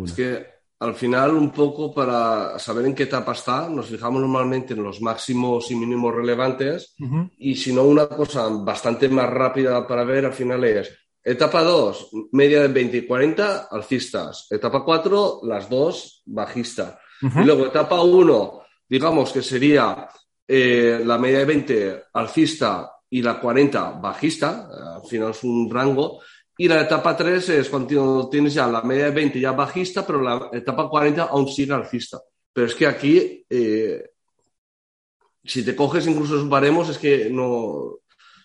Es 0.06 0.12
que 0.14 0.46
al 0.78 0.94
final, 0.94 1.32
un 1.34 1.50
poco 1.50 1.92
para 1.92 2.58
saber 2.58 2.86
en 2.86 2.94
qué 2.94 3.02
etapa 3.02 3.32
está, 3.32 3.68
nos 3.68 3.88
fijamos 3.88 4.22
normalmente 4.22 4.72
en 4.72 4.82
los 4.82 5.02
máximos 5.02 5.70
y 5.70 5.74
mínimos 5.74 6.14
relevantes 6.14 6.94
y 7.36 7.56
si 7.56 7.74
no, 7.74 7.82
una 7.82 8.08
cosa 8.08 8.48
bastante 8.48 9.06
más 9.10 9.28
rápida 9.28 9.86
para 9.86 10.02
ver 10.02 10.24
al 10.24 10.32
final 10.32 10.64
es 10.64 10.90
etapa 11.22 11.62
2, 11.62 12.10
media 12.32 12.62
de 12.62 12.68
20 12.68 12.96
y 12.96 13.06
40, 13.06 13.68
alcistas. 13.70 14.46
Etapa 14.48 14.82
4, 14.82 15.40
las 15.42 15.68
dos, 15.68 16.22
bajista. 16.24 16.98
Y 17.20 17.44
luego 17.44 17.66
etapa 17.66 18.00
1, 18.00 18.62
digamos 18.88 19.30
que 19.30 19.42
sería 19.42 20.08
eh, 20.46 21.02
la 21.04 21.18
media 21.18 21.40
de 21.40 21.44
20 21.44 22.04
alcista 22.14 22.92
y 23.10 23.22
la 23.22 23.40
40 23.40 23.92
bajista, 23.92 24.68
al 24.96 25.08
final 25.08 25.30
es 25.30 25.42
un 25.44 25.70
rango, 25.70 26.20
y 26.60 26.66
la 26.66 26.82
etapa 26.82 27.16
3 27.16 27.48
es 27.50 27.68
cuando 27.68 28.28
tienes 28.28 28.54
ya 28.54 28.66
la 28.66 28.82
media 28.82 29.04
de 29.04 29.10
20 29.12 29.38
ya 29.38 29.52
bajista, 29.52 30.04
pero 30.04 30.20
la 30.20 30.50
etapa 30.52 30.88
40 30.88 31.22
aún 31.22 31.46
sigue 31.48 31.72
alcista. 31.72 32.20
Pero 32.52 32.66
es 32.66 32.74
que 32.74 32.86
aquí, 32.86 33.46
eh, 33.48 34.10
si 35.44 35.64
te 35.64 35.76
coges 35.76 36.08
incluso 36.08 36.34
esos 36.34 36.48
baremos, 36.48 36.88
es 36.88 36.98
que 36.98 37.30
no. 37.30 37.46
O 37.46 38.00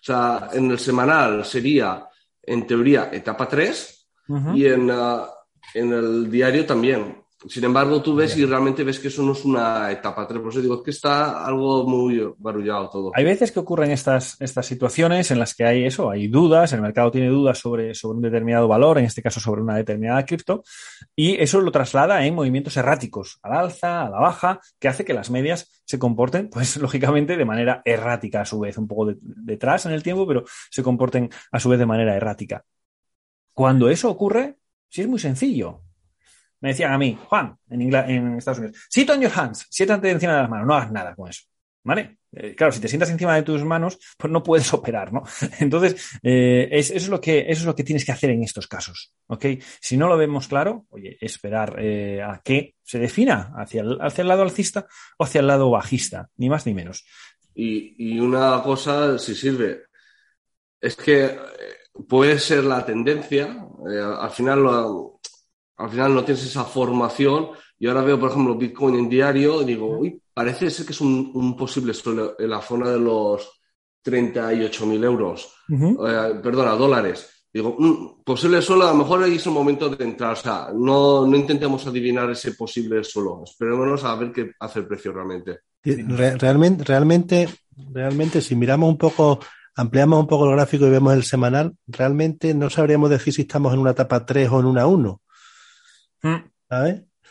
sea, 0.05 0.49
en 0.53 0.69
el 0.69 0.77
semanal 0.77 1.43
sería, 1.43 2.07
en 2.43 2.67
teoría, 2.67 3.09
etapa 3.11 3.47
3 3.47 4.09
y 4.53 4.67
en, 4.67 4.91
uh, 4.91 5.25
en 5.73 5.93
el 5.93 6.29
diario 6.29 6.65
también. 6.65 7.22
Sin 7.47 7.63
embargo, 7.63 8.01
tú 8.01 8.15
ves 8.15 8.37
y 8.37 8.45
realmente 8.45 8.83
ves 8.83 8.99
que 8.99 9.09
eso 9.09 9.21
no 9.21 9.33
es 9.33 9.43
una 9.43 9.91
etapa 9.91 10.27
3. 10.27 10.41
Por 10.41 10.51
eso 10.51 10.61
digo 10.61 10.81
que 10.81 10.91
está 10.91 11.45
algo 11.45 11.87
muy 11.87 12.21
barullado 12.37 12.89
todo. 12.89 13.11
Hay 13.15 13.23
veces 13.23 13.51
que 13.51 13.59
ocurren 13.59 13.91
estas, 13.91 14.39
estas 14.39 14.65
situaciones 14.65 15.29
en 15.31 15.39
las 15.39 15.53
que 15.53 15.65
hay 15.65 15.85
eso, 15.85 16.09
hay 16.09 16.27
dudas, 16.27 16.71
el 16.73 16.81
mercado 16.81 17.11
tiene 17.11 17.27
dudas 17.27 17.57
sobre, 17.57 17.93
sobre 17.93 18.17
un 18.17 18.21
determinado 18.23 18.67
valor, 18.67 18.97
en 18.97 19.05
este 19.05 19.21
caso 19.21 19.39
sobre 19.39 19.61
una 19.61 19.75
determinada 19.75 20.25
cripto, 20.25 20.63
y 21.15 21.35
eso 21.35 21.59
lo 21.61 21.71
traslada 21.71 22.25
en 22.25 22.35
movimientos 22.35 22.77
erráticos, 22.77 23.39
al 23.43 23.53
alza, 23.53 24.03
a 24.03 24.09
la 24.09 24.19
baja, 24.19 24.59
que 24.79 24.87
hace 24.87 25.03
que 25.03 25.13
las 25.13 25.29
medias 25.29 25.83
se 25.85 25.99
comporten, 25.99 26.49
pues 26.49 26.77
lógicamente, 26.81 27.35
de 27.37 27.45
manera 27.45 27.81
errática 27.83 28.41
a 28.41 28.45
su 28.45 28.59
vez, 28.59 28.77
un 28.77 28.87
poco 28.87 29.13
detrás 29.21 29.85
en 29.85 29.91
el 29.91 30.03
tiempo, 30.03 30.25
pero 30.27 30.43
se 30.69 30.83
comporten 30.83 31.29
a 31.51 31.59
su 31.59 31.69
vez 31.69 31.79
de 31.79 31.85
manera 31.85 32.15
errática. 32.15 32.63
Cuando 33.53 33.89
eso 33.89 34.09
ocurre, 34.09 34.57
sí 34.89 35.01
es 35.01 35.07
muy 35.07 35.19
sencillo 35.19 35.81
me 36.63 36.69
decían 36.69 36.93
a 36.93 36.97
mí, 36.97 37.19
Juan, 37.27 37.57
en, 37.69 37.93
en 37.93 38.37
Estados 38.37 38.59
Unidos, 38.59 38.77
sit 38.89 39.09
on 39.09 39.19
your 39.19 39.31
hands, 39.35 39.67
siéntate 39.69 40.09
encima 40.09 40.33
de 40.33 40.41
las 40.43 40.49
manos, 40.49 40.65
no 40.65 40.73
hagas 40.73 40.91
nada 40.93 41.13
con 41.13 41.29
eso. 41.29 41.43
¿Vale? 41.83 42.19
Eh, 42.31 42.55
claro, 42.55 42.71
si 42.71 42.79
te 42.79 42.87
sientas 42.87 43.09
encima 43.09 43.35
de 43.35 43.43
tus 43.43 43.65
manos, 43.65 43.99
pues 44.17 44.31
no 44.31 44.41
puedes 44.41 44.73
operar, 44.73 45.11
¿no? 45.11 45.23
Entonces, 45.59 46.17
eh, 46.23 46.69
eso, 46.71 46.93
es 46.93 47.09
lo 47.09 47.19
que, 47.19 47.39
eso 47.39 47.59
es 47.59 47.65
lo 47.65 47.75
que 47.75 47.83
tienes 47.83 48.05
que 48.05 48.13
hacer 48.13 48.29
en 48.29 48.43
estos 48.43 48.67
casos, 48.67 49.13
¿ok? 49.27 49.45
Si 49.81 49.97
no 49.97 50.07
lo 50.07 50.17
vemos 50.17 50.47
claro, 50.47 50.85
oye, 50.91 51.17
esperar 51.19 51.75
eh, 51.79 52.21
a 52.21 52.39
que 52.41 52.75
se 52.81 52.97
defina 52.97 53.51
hacia 53.57 53.81
el, 53.81 53.97
hacia 53.99 54.21
el 54.21 54.29
lado 54.29 54.43
alcista 54.43 54.87
o 55.17 55.25
hacia 55.25 55.41
el 55.41 55.47
lado 55.47 55.69
bajista, 55.69 56.29
ni 56.37 56.47
más 56.47 56.65
ni 56.65 56.73
menos. 56.73 57.05
Y, 57.53 58.13
y 58.13 58.21
una 58.21 58.63
cosa, 58.63 59.19
si 59.19 59.35
sirve, 59.35 59.81
es 60.79 60.95
que 60.95 61.37
puede 62.07 62.39
ser 62.39 62.63
la 62.63 62.85
tendencia, 62.85 63.67
al 64.17 64.31
final 64.31 64.63
lo, 64.63 65.12
al 65.77 65.89
final 65.89 66.13
no 66.13 66.23
tienes 66.23 66.45
esa 66.45 66.63
formación. 66.63 67.49
Y 67.79 67.87
ahora 67.87 68.01
veo, 68.01 68.19
por 68.19 68.29
ejemplo, 68.29 68.55
Bitcoin 68.55 68.95
en 68.95 69.09
diario 69.09 69.61
y 69.61 69.65
digo, 69.65 69.97
uy, 69.99 70.21
parece 70.33 70.69
ser 70.69 70.85
que 70.85 70.93
es 70.93 71.01
un, 71.01 71.55
posible 71.57 71.93
suelo 71.93 72.35
en 72.39 72.49
la 72.49 72.61
zona 72.61 72.89
de 72.89 72.99
los 72.99 73.61
38.000 74.05 75.03
euros, 75.03 75.53
eh, 75.69 76.39
perdona, 76.41 76.71
dólares. 76.71 77.29
Digo, 77.51 77.75
mm, 77.77 78.23
posible 78.23 78.61
suelo, 78.61 78.87
a 78.87 78.91
lo 78.91 78.97
mejor 78.97 79.23
ahí 79.23 79.35
es 79.35 79.45
el 79.45 79.51
momento 79.51 79.89
de 79.89 80.03
entrar. 80.03 80.33
O 80.33 80.35
sea, 80.35 80.69
no, 80.73 81.27
no 81.27 81.37
intentemos 81.37 81.85
adivinar 81.85 82.29
ese 82.31 82.53
posible 82.53 83.03
suelo. 83.03 83.43
Esperémonos 83.43 84.03
a 84.03 84.15
ver 84.15 84.31
qué 84.31 84.51
hace 84.59 84.79
el 84.79 84.87
precio 84.87 85.11
realmente. 85.11 85.59
Realmente, 85.83 86.83
realmente, 86.85 87.49
realmente, 87.91 88.41
si 88.41 88.55
miramos 88.55 88.89
un 88.89 88.97
poco, 88.97 89.39
ampliamos 89.75 90.21
un 90.21 90.27
poco 90.27 90.45
el 90.45 90.55
gráfico 90.55 90.87
y 90.87 90.89
vemos 90.89 91.13
el 91.13 91.23
semanal, 91.23 91.75
realmente 91.85 92.53
no 92.53 92.69
sabríamos 92.69 93.09
decir 93.09 93.33
si 93.33 93.41
estamos 93.41 93.73
en 93.73 93.79
una 93.79 93.91
etapa 93.91 94.25
3 94.25 94.49
o 94.49 94.59
en 94.61 94.65
una 94.65 94.87
1 94.87 95.21
Mm. 96.23 96.35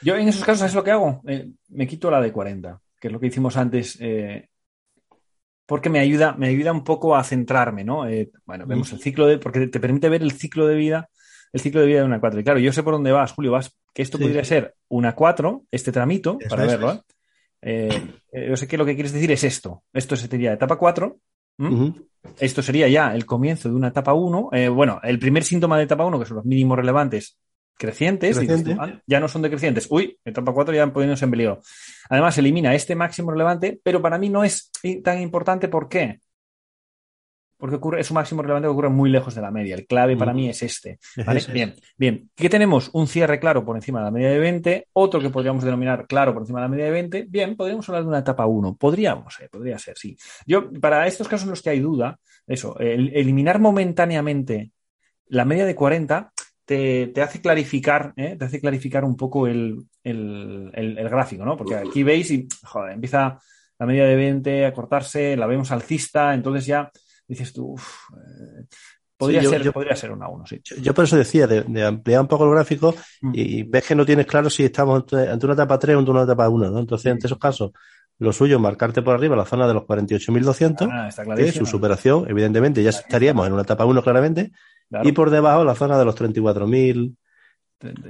Yo 0.03 0.17
en 0.17 0.29
esos 0.29 0.45
casos, 0.45 0.67
es 0.67 0.75
lo 0.75 0.85
que 0.85 0.91
hago? 0.91 1.23
Eh, 1.27 1.51
me 1.71 1.87
quito 1.87 2.11
la 2.11 2.21
de 2.21 2.33
40, 2.33 2.81
que 3.01 3.09
es 3.09 3.13
lo 3.13 3.21
que 3.21 3.27
hicimos 3.27 3.57
antes, 3.57 3.99
eh, 4.01 4.49
porque 5.67 5.91
me 5.91 6.01
ayuda, 6.01 6.35
me 6.37 6.49
ayuda 6.49 6.73
un 6.73 6.85
poco 6.85 7.17
a 7.17 7.25
centrarme, 7.25 7.85
¿no? 7.85 8.09
Eh, 8.09 8.31
bueno, 8.45 8.67
vemos 8.67 8.93
el 8.93 9.01
ciclo 9.01 9.27
de, 9.27 9.39
porque 9.39 9.67
te 9.69 9.81
permite 9.81 10.09
ver 10.09 10.23
el 10.23 10.33
ciclo 10.33 10.67
de 10.67 10.75
vida, 10.75 11.09
el 11.53 11.61
ciclo 11.61 11.81
de 11.81 11.87
vida 11.87 12.01
de 12.01 12.07
una 12.07 12.21
4. 12.21 12.41
Y 12.41 12.45
claro, 12.45 12.59
yo 12.59 12.73
sé 12.73 12.83
por 12.83 12.95
dónde 12.95 13.13
vas, 13.13 13.33
Julio, 13.33 13.53
vas, 13.53 13.77
que 13.95 14.03
esto 14.03 14.19
podría 14.19 14.45
ser 14.45 14.75
una 14.89 15.15
4, 15.15 15.65
este 15.71 15.93
tramito, 15.93 16.39
para 16.49 16.67
verlo, 16.67 17.05
yo 17.63 18.57
sé 18.57 18.67
que 18.67 18.77
lo 18.77 18.85
que 18.85 18.95
quieres 18.95 19.13
decir 19.13 19.31
es 19.31 19.45
esto. 19.45 19.85
Esto 19.93 20.17
sería 20.17 20.53
etapa 20.53 20.77
4. 20.77 21.17
Esto 22.39 22.63
sería 22.63 22.89
ya 22.89 23.15
el 23.15 23.25
comienzo 23.25 23.69
de 23.69 23.75
una 23.75 23.89
etapa 23.89 24.15
1. 24.15 24.51
bueno, 24.75 25.01
el 25.03 25.19
primer 25.19 25.45
síntoma 25.45 25.79
de 25.79 25.85
etapa 25.85 26.05
1, 26.05 26.19
que 26.19 26.27
son 26.27 26.39
los 26.39 26.47
mínimos 26.47 26.77
relevantes, 26.77 27.39
crecientes, 27.83 28.41
ya 29.07 29.21
no 29.21 29.29
son 29.29 29.43
decrecientes. 29.43 29.87
Uy, 29.91 30.19
etapa 30.25 30.53
4 30.53 30.75
ya 30.75 30.93
poniéndose 30.93 31.25
en 31.25 31.31
peligro. 31.33 31.61
Además, 32.09 32.39
elimina 32.39 32.75
este 32.75 32.95
máximo 32.95 33.33
relevante, 33.33 33.81
pero 33.83 34.01
para 34.01 34.19
mí 34.19 34.29
no 34.29 34.45
es 34.45 34.71
tan 35.03 35.21
importante. 35.21 35.69
¿Por 35.69 35.89
qué? 35.89 36.21
porque 37.63 37.77
ocurre, 37.77 38.01
es 38.01 38.11
un 38.11 38.17
máximo 38.17 38.43
relevante 38.43 38.67
que 38.67 38.73
ocurre 38.73 38.89
muy 38.89 39.09
lejos 39.09 39.37
de 39.37 39.41
la 39.41 39.53
media. 39.53 39.77
El 39.77 39.87
clave 39.87 40.17
para 40.17 40.35
mí 40.35 40.49
es 40.49 40.65
este. 40.65 40.99
Bien, 41.53 41.73
bien. 41.97 42.29
¿Qué 42.35 42.49
tenemos? 42.49 42.91
Un 42.93 43.07
cierre 43.07 43.39
claro 43.39 43.65
por 43.65 43.77
encima 43.77 44.01
de 44.01 44.05
la 44.07 44.11
media 44.11 44.31
de 44.31 44.41
20, 44.41 44.89
otro 44.95 45.21
que 45.21 45.31
podríamos 45.31 45.63
denominar 45.63 46.09
claro 46.09 46.33
por 46.33 46.43
encima 46.43 46.59
de 46.59 46.65
la 46.65 46.69
media 46.69 46.87
de 46.87 46.91
20. 46.91 47.27
Bien, 47.29 47.55
podríamos 47.55 47.89
hablar 47.89 48.03
de 48.03 48.09
una 48.09 48.19
etapa 48.19 48.47
1. 48.47 48.75
Podríamos, 48.75 49.39
eh, 49.39 49.49
podría 49.49 49.79
ser, 49.79 49.97
sí. 49.97 50.17
Yo, 50.45 50.73
para 50.81 51.07
estos 51.07 51.29
casos 51.29 51.45
en 51.45 51.51
los 51.51 51.63
que 51.63 51.71
hay 51.71 51.79
duda, 51.79 52.19
eso, 52.49 52.77
eliminar 52.81 53.61
momentáneamente 53.61 54.73
la 55.29 55.45
media 55.45 55.65
de 55.65 55.77
40 55.77 56.33
te, 56.65 57.13
hace 57.21 57.41
clarificar, 57.41 58.13
¿eh? 58.17 58.37
te 58.39 58.45
hace 58.45 58.61
clarificar 58.61 59.05
un 59.05 59.17
poco 59.17 59.47
el, 59.47 59.87
gráfico, 60.03 61.45
¿no? 61.45 61.57
Porque 61.57 61.77
aquí 61.77 62.03
veis 62.03 62.31
y, 62.31 62.49
joder, 62.65 62.93
empieza 62.93 63.39
la 63.79 63.87
media 63.87 64.05
de 64.05 64.17
20 64.17 64.67
a 64.67 64.73
cortarse, 64.73 65.37
la 65.37 65.47
vemos 65.47 65.71
alcista, 65.73 66.35
entonces 66.35 66.67
ya 66.67 66.91
dices 67.27 67.53
tú, 67.53 67.75
eh, 67.77 68.67
podría, 69.17 69.43
ser, 69.43 69.73
podría 69.73 69.97
ser 69.97 70.13
una 70.13 70.29
1, 70.29 70.47
sí. 70.47 70.61
Yo, 70.81 70.95
por 70.95 71.05
eso 71.05 71.17
decía, 71.17 71.47
de, 71.47 71.85
ampliar 71.85 72.21
un 72.21 72.29
poco 72.29 72.45
el 72.45 72.51
gráfico 72.51 72.95
mm. 73.23 73.33
y, 73.35 73.63
ves 73.65 73.87
que 73.87 73.95
no 73.95 74.07
tienes 74.07 74.27
claro 74.27 74.51
si 74.51 74.65
estamos 74.65 75.05
ante 75.13 75.47
una 75.47 75.55
etapa 75.55 75.79
3 75.79 75.97
o 75.97 75.99
ante 75.99 76.11
una 76.11 76.23
etapa 76.23 76.49
1, 76.49 76.71
¿no? 76.71 76.79
Entonces, 76.79 77.11
en 77.13 77.19
esos 77.19 77.39
casos, 77.39 77.73
lo 78.19 78.33
suyo 78.33 78.57
es 78.57 78.63
marcarte 78.63 79.03
por 79.03 79.15
arriba 79.15 79.35
la 79.35 79.45
zona 79.45 79.67
de 79.67 79.75
los 79.75 79.83
48.200, 79.83 80.89
ah, 80.93 81.35
que 81.35 81.51
su 81.51 81.67
superación, 81.67 82.27
evidentemente, 82.29 82.83
ya 82.83 82.91
estaríamos 82.91 83.47
en 83.47 83.55
una 83.55 83.63
etapa 83.63 83.85
1 83.85 84.03
claramente, 84.03 84.53
y 85.03 85.13
por 85.13 85.31
debajo 85.31 85.65
la 85.65 85.75
zona 85.75 85.99
de 85.99 86.05
los 86.05 86.17
34.000, 86.21 87.17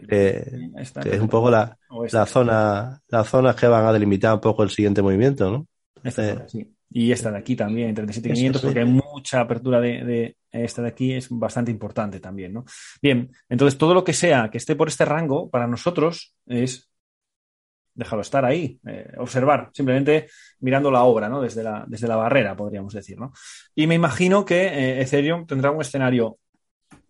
que 0.09 0.70
es 1.11 1.20
un 1.20 1.28
poco 1.28 1.51
la, 1.51 1.76
la 2.11 2.26
zona, 2.26 3.01
las 3.09 3.28
zonas 3.28 3.57
que 3.57 3.66
van 3.66 3.87
a 3.87 3.93
delimitar 3.93 4.35
un 4.35 4.41
poco 4.41 4.62
el 4.62 4.70
siguiente 4.70 5.03
movimiento, 5.03 5.51
¿no? 5.51 5.66
Y 6.95 7.11
esta 7.11 7.30
de 7.30 7.39
aquí 7.39 7.57
también, 7.57 7.97
37.500, 7.97 8.61
porque 8.61 8.80
hay 8.80 8.85
mucha 8.85 9.41
apertura 9.41 9.80
de, 9.80 10.37
esta 10.51 10.83
de 10.83 10.89
aquí, 10.89 11.12
es 11.12 11.28
bastante 11.30 11.70
importante 11.70 12.20
también, 12.20 12.53
¿no? 12.53 12.64
Bien, 13.01 13.30
entonces 13.49 13.78
todo 13.78 13.95
lo 13.95 14.05
que 14.05 14.12
sea 14.12 14.51
que 14.51 14.59
esté 14.59 14.76
por 14.76 14.89
este 14.89 15.07
rango, 15.07 15.49
para 15.49 15.66
nosotros 15.66 16.35
es 16.47 16.89
déjalo 17.95 18.22
estar 18.22 18.45
ahí, 18.45 18.80
eh, 18.87 19.12
observar, 19.18 19.70
simplemente 19.72 20.28
mirando 20.61 20.91
la 20.91 21.03
obra, 21.03 21.28
¿no? 21.28 21.43
Desde 21.43 21.62
la, 21.62 21.85
desde 21.87 22.09
la 22.09 22.16
barrera, 22.16 22.57
podríamos 22.57 22.95
decir, 22.95 23.18
¿no? 23.18 23.33
Y 23.74 23.87
me 23.87 23.95
imagino 23.95 24.45
que 24.45 24.66
eh, 24.66 25.03
Ethereum 25.03 25.47
tendrá 25.47 25.70
un 25.70 25.80
escenario 25.80 26.39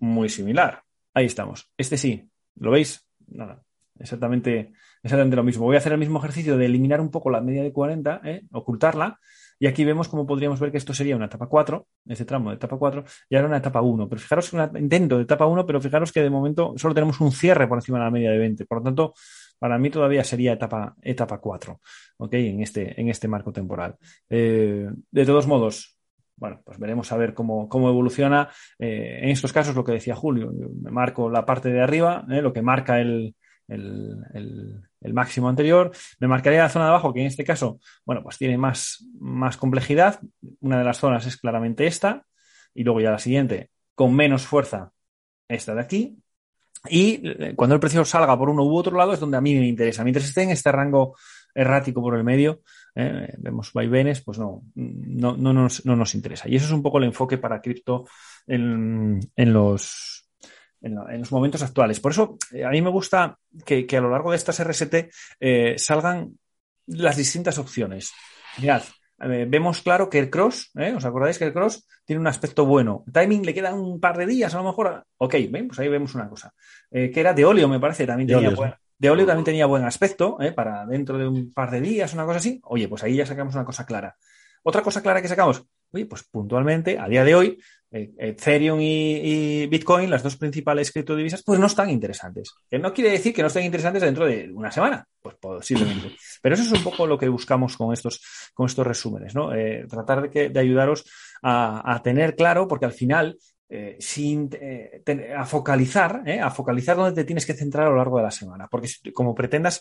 muy 0.03 0.28
similar. 0.28 0.82
Ahí 1.14 1.26
estamos. 1.26 1.70
Este 1.76 1.96
sí, 1.96 2.28
¿lo 2.57 2.72
veis? 2.72 3.07
Nada, 3.28 3.62
exactamente, 3.98 4.72
exactamente 5.03 5.36
lo 5.36 5.44
mismo. 5.44 5.64
Voy 5.64 5.76
a 5.76 5.78
hacer 5.78 5.92
el 5.92 5.98
mismo 5.98 6.18
ejercicio 6.18 6.59
de 6.59 6.66
eliminar 6.66 7.00
un 7.00 7.11
poco 7.11 7.30
la 7.30 7.40
media 7.40 7.62
de 7.62 7.72
40, 7.72 8.20
¿eh? 8.24 8.42
ocultarla, 8.50 9.20
y 9.61 9.68
aquí 9.68 9.84
vemos 9.84 10.09
cómo 10.09 10.26
podríamos 10.26 10.59
ver 10.59 10.72
que 10.72 10.78
esto 10.78 10.92
sería 10.92 11.14
una 11.14 11.26
etapa 11.26 11.46
4, 11.46 11.86
este 12.07 12.24
tramo 12.24 12.50
de 12.50 12.57
etapa 12.57 12.76
4, 12.76 13.05
y 13.30 13.36
ahora 13.36 13.46
una 13.46 13.59
etapa 13.59 13.80
1. 13.80 14.09
Pero 14.09 14.20
fijaros 14.20 14.50
que 14.50 14.57
un 14.57 14.76
intento 14.76 15.18
de 15.18 15.22
etapa 15.22 15.46
1, 15.46 15.64
pero 15.64 15.80
fijaros 15.80 16.11
que 16.11 16.20
de 16.20 16.30
momento 16.30 16.74
solo 16.76 16.94
tenemos 16.94 17.20
un 17.20 17.30
cierre 17.30 17.68
por 17.68 17.78
encima 17.78 17.98
de 17.98 18.05
la 18.05 18.11
media 18.11 18.32
de 18.32 18.38
20. 18.38 18.66
Por 18.66 18.78
lo 18.78 18.84
tanto, 18.84 19.14
para 19.61 19.78
mí 19.78 19.88
todavía 19.88 20.24
sería 20.24 20.55
etapa, 20.55 20.96
etapa 21.00 21.38
4, 21.38 21.80
¿ok? 22.16 22.34
En 22.34 22.61
este, 22.61 23.00
en 23.00 23.09
este 23.09 23.28
marco 23.28 23.53
temporal. 23.53 23.96
Eh, 24.28 24.90
de 25.12 25.24
todos 25.24 25.46
modos, 25.46 25.96
bueno, 26.36 26.60
pues 26.64 26.78
veremos 26.78 27.10
a 27.12 27.16
ver 27.16 27.34
cómo, 27.34 27.68
evoluciona. 27.72 28.48
Eh, 28.78 29.20
en 29.22 29.30
estos 29.30 29.52
casos, 29.52 29.74
lo 29.74 29.84
que 29.84 29.92
decía 29.92 30.16
Julio, 30.16 30.52
me 30.82 30.90
marco 30.90 31.30
la 31.30 31.44
parte 31.44 31.70
de 31.70 31.80
arriba, 31.80 32.24
eh, 32.30 32.42
lo 32.42 32.52
que 32.52 32.62
marca 32.62 33.00
el, 33.00 33.34
máximo 35.12 35.48
anterior. 35.48 35.92
Me 36.18 36.28
marcaría 36.28 36.62
la 36.62 36.68
zona 36.68 36.86
de 36.86 36.90
abajo, 36.90 37.12
que 37.12 37.20
en 37.20 37.26
este 37.26 37.44
caso, 37.44 37.78
bueno, 38.04 38.22
pues 38.22 38.38
tiene 38.38 38.58
más, 38.58 39.06
más 39.18 39.56
complejidad. 39.56 40.20
Una 40.60 40.78
de 40.78 40.84
las 40.84 40.98
zonas 40.98 41.26
es 41.26 41.36
claramente 41.36 41.86
esta, 41.86 42.24
y 42.74 42.84
luego 42.84 43.00
ya 43.00 43.10
la 43.10 43.18
siguiente, 43.18 43.70
con 43.94 44.14
menos 44.14 44.46
fuerza, 44.46 44.92
esta 45.48 45.74
de 45.74 45.80
aquí. 45.80 46.18
Y 46.88 47.20
eh, 47.24 47.54
cuando 47.54 47.74
el 47.74 47.80
precio 47.80 48.04
salga 48.04 48.36
por 48.36 48.48
uno 48.48 48.64
u 48.64 48.76
otro 48.76 48.96
lado 48.96 49.12
es 49.12 49.20
donde 49.20 49.36
a 49.36 49.40
mí 49.40 49.54
me 49.54 49.66
interesa. 49.66 50.02
Mientras 50.02 50.26
esté 50.26 50.42
en 50.42 50.50
este 50.50 50.72
rango 50.72 51.16
errático 51.54 52.00
por 52.00 52.16
el 52.16 52.24
medio, 52.24 52.60
eh, 52.95 53.34
vemos 53.38 53.72
vaivenes, 53.72 54.22
pues 54.22 54.38
no, 54.38 54.62
no, 54.74 55.36
no, 55.36 55.53
nos, 55.53 55.84
no 55.86 55.97
nos 55.97 56.14
interesa. 56.14 56.49
Y 56.49 56.57
eso 56.57 56.66
es 56.66 56.72
un 56.72 56.82
poco 56.82 56.99
el 56.99 57.05
enfoque 57.05 57.38
para 57.38 57.61
cripto 57.61 58.07
en, 58.47 59.20
en 59.34 59.53
los, 59.53 60.28
en, 60.80 60.95
los 60.95 61.32
momentos 61.32 61.62
actuales. 61.62 62.01
Por 62.01 62.12
eso 62.12 62.36
eh, 62.53 62.64
a 62.64 62.70
mí 62.70 62.82
me 62.82 62.90
gusta 62.90 63.38
que, 63.64 63.86
a 63.97 64.01
lo 64.01 64.11
largo 64.11 64.30
de 64.30 64.36
estas 64.36 64.62
RST 64.62 64.95
salgan 65.76 66.38
las 66.86 67.16
distintas 67.16 67.59
opciones. 67.59 68.12
Mirad, 68.59 68.82
vemos 69.18 69.80
claro 69.82 70.11
que 70.11 70.18
el 70.18 70.28
cross, 70.28 70.72
¿os 70.97 71.05
acordáis 71.05 71.38
que 71.38 71.45
el 71.45 71.53
cross 71.53 71.86
tiene 72.05 72.20
un 72.20 72.26
aspecto 72.26 72.66
bueno? 72.66 73.05
Timing 73.11 73.47
le 73.47 73.55
quedan 73.55 73.74
un 73.74 74.01
par 74.01 74.18
de 74.18 74.26
días, 74.26 74.55
a 74.55 74.59
lo 74.59 74.64
mejor. 74.64 75.05
Ok, 75.16 75.34
¿ven? 75.49 75.68
pues 75.68 75.78
ahí 75.78 75.88
vemos 75.88 76.14
una 76.14 76.28
cosa. 76.28 76.53
que 76.90 77.12
era 77.14 77.32
de 77.32 77.45
óleo, 77.45 77.68
me 77.68 77.80
parece, 77.80 78.07
también 78.07 78.28
tenía 78.28 78.51
de 79.03 79.11
óleo 79.11 79.26
también 79.26 79.44
tenía 79.44 79.66
buen 79.66 79.84
aspecto, 79.84 80.40
¿eh? 80.40 80.53
para 80.53 80.86
dentro 80.86 81.18
de 81.18 81.26
un 81.26 81.53
par 81.53 81.72
de 81.72 81.80
días, 81.80 82.14
una 82.14 82.24
cosa 82.24 82.38
así. 82.38 82.61
Oye, 82.62 82.86
pues 82.86 83.03
ahí 83.03 83.16
ya 83.16 83.26
sacamos 83.26 83.53
una 83.53 83.64
cosa 83.64 83.84
clara. 83.84 84.16
Otra 84.62 84.80
cosa 84.80 85.03
clara 85.03 85.20
que 85.20 85.26
sacamos, 85.26 85.64
oye, 85.90 86.07
pues 86.07 86.22
puntualmente, 86.22 86.96
a 86.96 87.09
día 87.09 87.24
de 87.24 87.34
hoy, 87.34 87.59
eh, 87.90 88.12
Ethereum 88.16 88.78
y, 88.80 89.66
Bitcoin, 89.66 90.09
las 90.09 90.22
dos 90.22 90.36
principales 90.36 90.92
criptodivisas, 90.92 91.42
pues 91.42 91.59
no 91.59 91.66
están 91.66 91.90
interesantes. 91.90 92.55
Que 92.70 92.78
no 92.78 92.94
quiere 92.94 93.11
decir 93.11 93.34
que 93.34 93.42
no 93.42 93.48
estén 93.48 93.64
interesantes 93.64 94.03
dentro 94.05 94.24
de 94.24 94.48
una 94.55 94.70
semana, 94.70 95.05
pues 95.20 95.34
posiblemente. 95.34 96.12
Pero 96.40 96.55
eso 96.55 96.62
es 96.62 96.70
un 96.70 96.84
poco 96.84 97.05
lo 97.05 97.18
que 97.18 97.28
buscamos 97.28 97.76
con 97.76 97.92
estos, 97.92 98.22
con 98.55 98.66
estos 98.66 98.86
resúmenes, 98.86 99.34
¿no? 99.34 99.53
Eh, 99.53 99.84
tratar 99.90 100.30
de, 100.30 100.61
ayudaros 100.61 101.05
a, 101.42 102.00
tener 102.05 102.36
claro, 102.36 102.68
porque 102.68 102.86
al 102.86 102.92
final 102.92 103.36
eh, 103.74 103.96
sin, 104.00 104.50
eh, 104.52 105.02
a 105.34 105.46
focalizar, 105.46 106.22
eh, 106.26 106.38
a 106.38 106.50
focalizar 106.50 106.94
donde 106.94 107.14
te 107.14 107.24
tienes 107.24 107.46
que 107.46 107.54
centrar 107.54 107.86
a 107.86 107.90
lo 107.90 107.96
largo 107.96 108.18
de 108.18 108.24
la 108.24 108.30
semana. 108.30 108.68
Porque 108.68 108.86
como 109.14 109.34
pretendas 109.34 109.80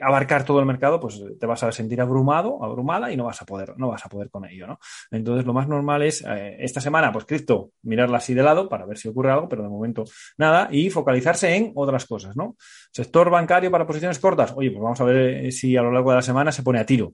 abarcar 0.00 0.44
todo 0.44 0.60
el 0.60 0.66
mercado, 0.66 1.00
pues 1.00 1.20
te 1.38 1.44
vas 1.44 1.62
a 1.64 1.72
sentir 1.72 2.00
abrumado, 2.00 2.64
abrumada 2.64 3.12
y 3.12 3.16
no 3.16 3.24
vas 3.24 3.42
a 3.42 3.44
poder, 3.44 3.74
no 3.76 3.88
vas 3.88 4.06
a 4.06 4.08
poder 4.08 4.30
con 4.30 4.46
ello, 4.46 4.68
¿no? 4.68 4.78
Entonces, 5.10 5.44
lo 5.44 5.52
más 5.52 5.68
normal 5.68 6.02
es 6.02 6.24
esta 6.26 6.80
semana, 6.80 7.12
pues 7.12 7.26
cripto, 7.26 7.72
mirarla 7.82 8.16
así 8.18 8.32
de 8.32 8.42
lado 8.42 8.68
para 8.68 8.86
ver 8.86 8.96
si 8.96 9.08
ocurre 9.08 9.30
algo, 9.30 9.50
pero 9.50 9.62
de 9.62 9.68
momento 9.68 10.04
nada, 10.38 10.68
y 10.70 10.88
focalizarse 10.88 11.54
en 11.54 11.72
otras 11.74 12.06
cosas, 12.06 12.34
¿no? 12.34 12.56
Sector 12.92 13.28
bancario 13.28 13.70
para 13.70 13.86
posiciones 13.86 14.18
cortas, 14.18 14.54
oye, 14.56 14.70
pues 14.70 14.82
vamos 14.82 15.00
a 15.02 15.04
ver 15.04 15.52
si 15.52 15.76
a 15.76 15.82
lo 15.82 15.92
largo 15.92 16.10
de 16.10 16.16
la 16.16 16.22
semana 16.22 16.50
se 16.50 16.62
pone 16.62 16.78
a 16.78 16.86
tiro. 16.86 17.12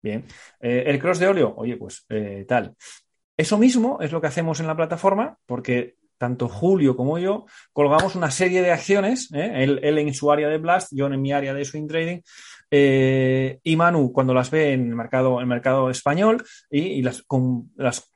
Bien. 0.00 0.24
el 0.60 0.98
cross 0.98 1.18
de 1.18 1.28
óleo, 1.28 1.54
oye, 1.56 1.76
pues 1.76 2.06
tal. 2.46 2.74
Eso 3.36 3.58
mismo 3.58 3.98
es 4.00 4.12
lo 4.12 4.20
que 4.20 4.28
hacemos 4.28 4.60
en 4.60 4.66
la 4.66 4.76
plataforma, 4.76 5.38
porque 5.46 5.96
tanto 6.18 6.48
Julio 6.48 6.96
como 6.96 7.18
yo 7.18 7.46
colgamos 7.72 8.14
una 8.14 8.30
serie 8.30 8.62
de 8.62 8.70
acciones, 8.70 9.32
¿eh? 9.34 9.64
él, 9.64 9.98
en 9.98 10.14
su 10.14 10.30
área 10.30 10.48
de 10.48 10.58
Blast, 10.58 10.92
yo 10.92 11.06
en 11.06 11.20
mi 11.20 11.32
área 11.32 11.52
de 11.52 11.64
swing 11.64 11.86
trading, 11.86 12.20
eh, 12.70 13.58
y 13.62 13.76
Manu 13.76 14.12
cuando 14.12 14.32
las 14.32 14.50
ve 14.50 14.72
en 14.72 14.88
el 14.88 14.94
mercado, 14.94 15.40
el 15.40 15.46
mercado 15.46 15.90
español, 15.90 16.44
y, 16.70 17.02
las, 17.02 17.24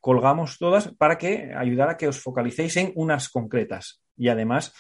colgamos 0.01 0.59
todas 0.59 0.89
para 0.97 1.19
que 1.19 1.53
ayudar 1.55 1.91
a 1.91 1.97
que 1.97 2.09
os 2.09 2.21
focalicéis 2.21 2.77
en 2.77 2.93
unas 2.95 3.29
concretas. 3.29 4.01
Y 4.17 4.29
además, 4.29 4.73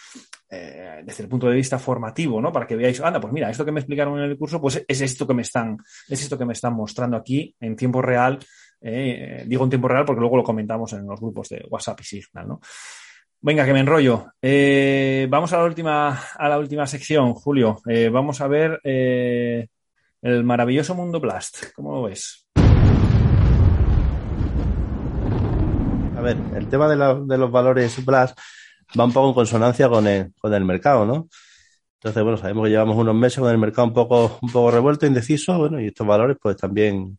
eh, 0.51 1.03
desde 1.05 1.23
el 1.23 1.29
punto 1.29 1.49
de 1.49 1.55
vista 1.55 1.79
formativo, 1.79 2.41
¿no? 2.41 2.51
Para 2.53 2.67
que 2.67 2.75
veáis, 2.75 3.01
anda, 3.01 3.21
pues 3.21 3.33
mira, 3.33 3.51
esto 3.51 3.65
que 3.65 3.71
me 3.71 3.79
explicaron 3.79 4.19
en 4.19 4.25
el 4.25 4.37
curso, 4.37 4.61
pues 4.61 4.85
es 4.87 5.01
esto 5.01 5.27
que 5.27 5.35
me 5.35 5.43
están, 5.43 5.79
es 6.09 6.23
esto 6.23 6.37
que 6.37 6.45
me 6.45 6.55
están 6.55 6.75
mostrando 6.75 7.17
aquí 7.17 7.55
en 7.61 7.77
tiempo 7.77 8.03
real 8.03 8.39
eh, 8.81 9.45
digo 9.47 9.65
en 9.65 9.71
tiempo 9.71 9.89
real 9.89 10.05
porque 10.05 10.21
luego 10.21 10.37
lo 10.37 10.45
comentamos 10.45 10.93
en 10.93 11.07
los 11.07 11.21
grupos 11.21 11.49
de 11.49 11.67
WhatsApp 11.69 12.01
y 12.01 12.05
Signal, 12.05 12.49
¿no? 12.49 12.61
Venga, 13.41 13.65
que 13.65 13.73
me 13.73 13.81
enrollo. 13.81 14.33
Eh, 14.43 15.27
vamos 15.31 15.53
a 15.53 15.59
la 15.59 15.65
última, 15.65 16.21
a 16.37 16.49
la 16.49 16.59
última 16.59 16.87
sección, 16.87 17.35
Julio. 17.35 17.81
Eh, 17.89 18.09
vamos 18.09 18.41
a 18.41 18.49
ver 18.49 18.81
el 18.83 20.45
maravilloso 20.45 20.95
mundo 20.95 21.21
Blast. 21.21 21.73
¿Cómo 21.75 21.93
lo 21.93 22.03
ves? 22.03 22.49
A 26.17 26.21
ver, 26.21 26.37
el 26.57 26.69
tema 26.69 26.89
de, 26.89 27.39
los 27.39 27.51
valores 27.53 28.05
Blast 28.05 28.37
va 28.99 29.05
un 29.05 29.13
poco 29.13 29.29
en 29.29 29.35
consonancia 29.35 29.89
con 29.89 30.05
el, 30.09 30.33
con 30.41 30.53
el 30.53 30.65
mercado, 30.65 31.07
¿no? 31.07 31.29
Entonces, 31.95 32.23
bueno, 32.23 32.39
sabemos 32.39 32.65
que 32.65 32.71
llevamos 32.71 32.97
unos 32.97 33.15
meses 33.15 33.39
con 33.39 33.51
el 33.51 33.59
mercado 33.59 33.87
un 33.87 33.95
poco, 33.95 34.39
un 34.43 34.51
poco 34.51 34.71
revuelto, 34.73 35.07
indeciso, 35.07 35.59
bueno, 35.59 35.81
y 35.81 35.87
estos 35.87 36.07
valores 36.07 36.37
pues 36.41 36.57
también 36.57 37.19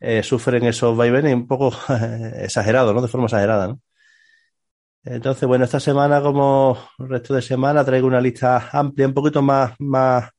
eh, 0.00 0.22
sufren 0.22 0.64
esos 0.64 0.96
vaivenes 0.96 1.34
un 1.34 1.46
poco 1.46 1.72
exagerados, 2.36 2.94
¿no? 2.94 3.02
De 3.02 3.08
forma 3.08 3.26
exagerada. 3.26 3.76
Entonces, 5.04 5.48
bueno, 5.48 5.64
esta 5.64 5.80
semana, 5.80 6.20
como 6.20 6.76
el 6.98 7.08
resto 7.08 7.34
de 7.34 7.42
semana, 7.42 7.84
traigo 7.84 8.06
una 8.06 8.20
lista 8.20 8.68
amplia, 8.72 9.06
un 9.06 9.14
poquito 9.14 9.40
más, 9.42 9.72
más, 9.78 10.30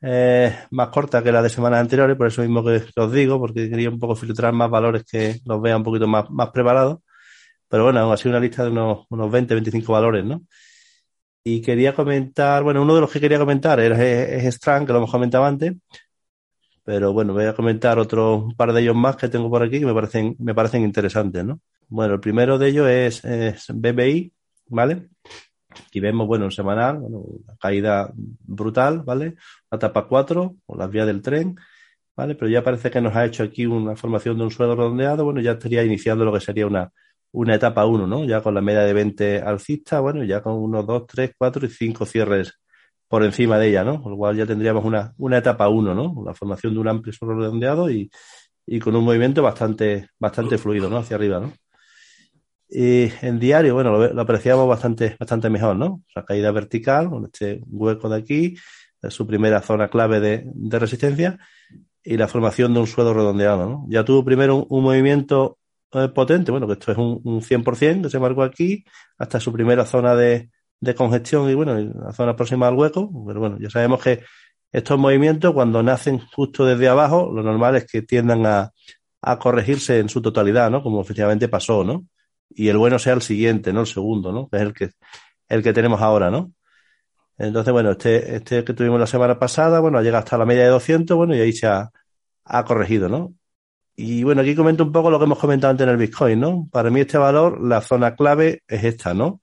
eh, 0.00 0.56
más 0.70 0.88
corta 0.88 1.22
que 1.22 1.32
la 1.32 1.42
de 1.42 1.48
semanas 1.50 1.80
anteriores, 1.80 2.16
por 2.16 2.26
eso 2.26 2.42
mismo 2.42 2.64
que, 2.64 2.84
os 2.96 3.12
digo, 3.12 3.38
porque 3.38 3.68
quería 3.70 3.90
un 3.90 3.98
poco 3.98 4.16
filtrar 4.16 4.52
más 4.54 4.70
valores 4.70 5.04
que 5.04 5.40
los 5.44 5.60
vea 5.60 5.76
un 5.76 5.82
poquito 5.84 6.06
más, 6.08 6.30
más 6.30 6.50
preparados. 6.50 7.00
Pero 7.68 7.84
bueno, 7.84 8.00
aún 8.00 8.12
así 8.12 8.28
una 8.28 8.40
lista 8.40 8.64
de 8.64 8.70
unos, 8.70 9.06
unos 9.10 9.30
20, 9.30 9.54
25 9.54 9.92
valores, 9.92 10.24
¿no? 10.24 10.42
Y 11.44 11.60
quería 11.62 11.94
comentar, 11.94 12.62
bueno, 12.62 12.82
uno 12.82 12.94
de 12.94 13.00
los 13.00 13.10
que 13.10 13.20
quería 13.20 13.38
comentar 13.38 13.80
es, 13.80 13.98
es 13.98 14.54
Strang, 14.54 14.86
que 14.86 14.92
lo 14.92 14.98
hemos 14.98 15.10
comentado 15.10 15.44
antes, 15.44 15.74
pero 16.84 17.12
bueno, 17.12 17.32
voy 17.32 17.44
a 17.44 17.54
comentar 17.54 17.98
otro 17.98 18.36
un 18.36 18.56
par 18.56 18.72
de 18.72 18.82
ellos 18.82 18.96
más 18.96 19.16
que 19.16 19.28
tengo 19.28 19.48
por 19.50 19.62
aquí 19.62 19.78
que 19.80 19.86
me 19.86 19.94
parecen, 19.94 20.36
me 20.38 20.54
parecen 20.54 20.82
interesantes, 20.82 21.44
¿no? 21.44 21.60
Bueno, 21.88 22.14
el 22.14 22.20
primero 22.20 22.58
de 22.58 22.68
ellos 22.68 22.88
es, 22.88 23.66
BBI, 23.72 24.32
¿vale? 24.68 25.08
Aquí 25.86 26.00
vemos, 26.00 26.26
bueno, 26.26 26.46
en 26.46 26.50
semanal, 26.50 26.98
bueno, 26.98 27.18
una 27.18 27.56
caída 27.58 28.10
brutal, 28.14 29.02
¿vale? 29.02 29.36
La 29.70 29.76
etapa 29.76 30.06
4, 30.06 30.56
o 30.66 30.76
las 30.76 30.90
vías 30.90 31.06
del 31.06 31.22
tren, 31.22 31.56
¿vale? 32.16 32.34
Pero 32.34 32.50
ya 32.50 32.64
parece 32.64 32.90
que 32.90 33.00
nos 33.00 33.14
ha 33.14 33.24
hecho 33.24 33.42
aquí 33.44 33.66
una 33.66 33.96
formación 33.96 34.38
de 34.38 34.44
un 34.44 34.50
suelo 34.50 34.74
redondeado, 34.74 35.24
bueno, 35.24 35.40
ya 35.40 35.52
estaría 35.52 35.84
iniciando 35.84 36.24
lo 36.24 36.32
que 36.32 36.40
sería 36.40 36.66
una, 36.66 36.90
una 37.32 37.54
etapa 37.54 37.86
1, 37.86 38.06
¿no? 38.06 38.24
Ya 38.24 38.42
con 38.42 38.54
la 38.54 38.60
media 38.60 38.82
de 38.82 38.92
20 38.92 39.42
alcista, 39.42 40.00
bueno, 40.00 40.24
ya 40.24 40.42
con 40.42 40.54
unos 40.54 40.86
2, 40.86 41.06
3, 41.06 41.32
4 41.38 41.66
y 41.66 41.68
5 41.70 42.06
cierres 42.06 42.61
por 43.12 43.24
encima 43.24 43.58
de 43.58 43.68
ella, 43.68 43.84
¿no? 43.84 44.02
Con 44.02 44.12
lo 44.12 44.16
cual 44.16 44.34
ya 44.38 44.46
tendríamos 44.46 44.86
una, 44.86 45.12
una 45.18 45.36
etapa 45.36 45.68
1, 45.68 45.94
¿no? 45.94 46.24
La 46.24 46.32
formación 46.32 46.72
de 46.72 46.80
un 46.80 46.88
amplio 46.88 47.12
suelo 47.12 47.34
redondeado 47.34 47.90
y, 47.90 48.10
y 48.64 48.78
con 48.78 48.96
un 48.96 49.04
movimiento 49.04 49.42
bastante, 49.42 50.08
bastante 50.18 50.56
fluido, 50.56 50.88
¿no? 50.88 50.96
Hacia 50.96 51.16
arriba, 51.16 51.38
¿no? 51.38 51.52
Y 52.70 53.12
en 53.20 53.38
diario, 53.38 53.74
bueno, 53.74 53.98
lo, 53.98 54.18
apreciamos 54.22 54.66
bastante, 54.66 55.14
bastante 55.20 55.50
mejor, 55.50 55.76
¿no? 55.76 56.02
Sea, 56.10 56.24
caída 56.24 56.50
vertical, 56.52 57.10
con 57.10 57.26
este 57.26 57.60
hueco 57.66 58.08
de 58.08 58.16
aquí, 58.16 58.56
es 59.02 59.12
su 59.12 59.26
primera 59.26 59.60
zona 59.60 59.88
clave 59.88 60.18
de, 60.18 60.44
de, 60.46 60.78
resistencia, 60.78 61.38
y 62.02 62.16
la 62.16 62.28
formación 62.28 62.72
de 62.72 62.80
un 62.80 62.86
suelo 62.86 63.12
redondeado, 63.12 63.68
¿no? 63.68 63.84
Ya 63.90 64.06
tuvo 64.06 64.24
primero 64.24 64.64
un, 64.70 64.82
movimiento 64.82 65.58
eh, 65.92 66.08
potente, 66.08 66.50
bueno, 66.50 66.66
que 66.66 66.72
esto 66.72 66.92
es 66.92 66.96
un, 66.96 67.20
un 67.24 67.42
100% 67.42 68.04
que 68.04 68.08
se 68.08 68.18
marcó 68.18 68.42
aquí, 68.42 68.86
hasta 69.18 69.38
su 69.38 69.52
primera 69.52 69.84
zona 69.84 70.14
de, 70.14 70.48
de 70.82 70.94
congestión 70.94 71.48
y, 71.48 71.54
bueno, 71.54 71.78
la 71.78 72.12
zona 72.12 72.36
próxima 72.36 72.68
al 72.68 72.74
hueco, 72.74 73.10
pero 73.26 73.40
bueno, 73.40 73.56
ya 73.58 73.70
sabemos 73.70 74.02
que 74.02 74.22
estos 74.70 74.98
movimientos, 74.98 75.54
cuando 75.54 75.82
nacen 75.82 76.18
justo 76.18 76.66
desde 76.66 76.88
abajo, 76.88 77.30
lo 77.32 77.42
normal 77.42 77.76
es 77.76 77.86
que 77.86 78.02
tiendan 78.02 78.44
a, 78.44 78.72
a 79.22 79.38
corregirse 79.38 79.98
en 79.98 80.10
su 80.10 80.20
totalidad, 80.20 80.70
¿no? 80.70 80.82
Como 80.82 81.00
efectivamente 81.00 81.48
pasó, 81.48 81.84
¿no? 81.84 82.04
y 82.54 82.68
el 82.68 82.78
bueno 82.78 82.98
sea 82.98 83.14
el 83.14 83.22
siguiente, 83.22 83.72
¿no? 83.72 83.80
El 83.80 83.86
segundo, 83.86 84.32
¿no? 84.32 84.48
Que 84.48 84.56
es 84.56 84.62
el 84.62 84.74
que, 84.74 84.90
el 85.48 85.62
que 85.62 85.72
tenemos 85.72 86.00
ahora, 86.00 86.30
¿no? 86.30 86.52
Entonces, 87.38 87.72
bueno, 87.72 87.92
este, 87.92 88.36
este 88.36 88.64
que 88.64 88.74
tuvimos 88.74 89.00
la 89.00 89.06
semana 89.06 89.38
pasada, 89.38 89.80
bueno, 89.80 89.98
ha 89.98 90.02
llegado 90.02 90.22
hasta 90.24 90.38
la 90.38 90.46
media 90.46 90.64
de 90.64 90.68
200, 90.70 91.16
bueno, 91.16 91.34
y 91.34 91.40
ahí 91.40 91.52
se 91.52 91.66
ha, 91.66 91.90
ha 92.44 92.64
corregido, 92.64 93.08
¿no? 93.08 93.34
Y 93.96 94.24
bueno, 94.24 94.42
aquí 94.42 94.54
comento 94.54 94.84
un 94.84 94.92
poco 94.92 95.10
lo 95.10 95.18
que 95.18 95.24
hemos 95.26 95.38
comentado 95.38 95.70
antes 95.70 95.84
en 95.84 95.90
el 95.90 95.98
Bitcoin, 95.98 96.40
¿no? 96.40 96.68
Para 96.70 96.90
mí 96.90 97.00
este 97.00 97.18
valor, 97.18 97.60
la 97.62 97.80
zona 97.80 98.14
clave 98.14 98.62
es 98.66 98.84
esta, 98.84 99.14
¿no? 99.14 99.41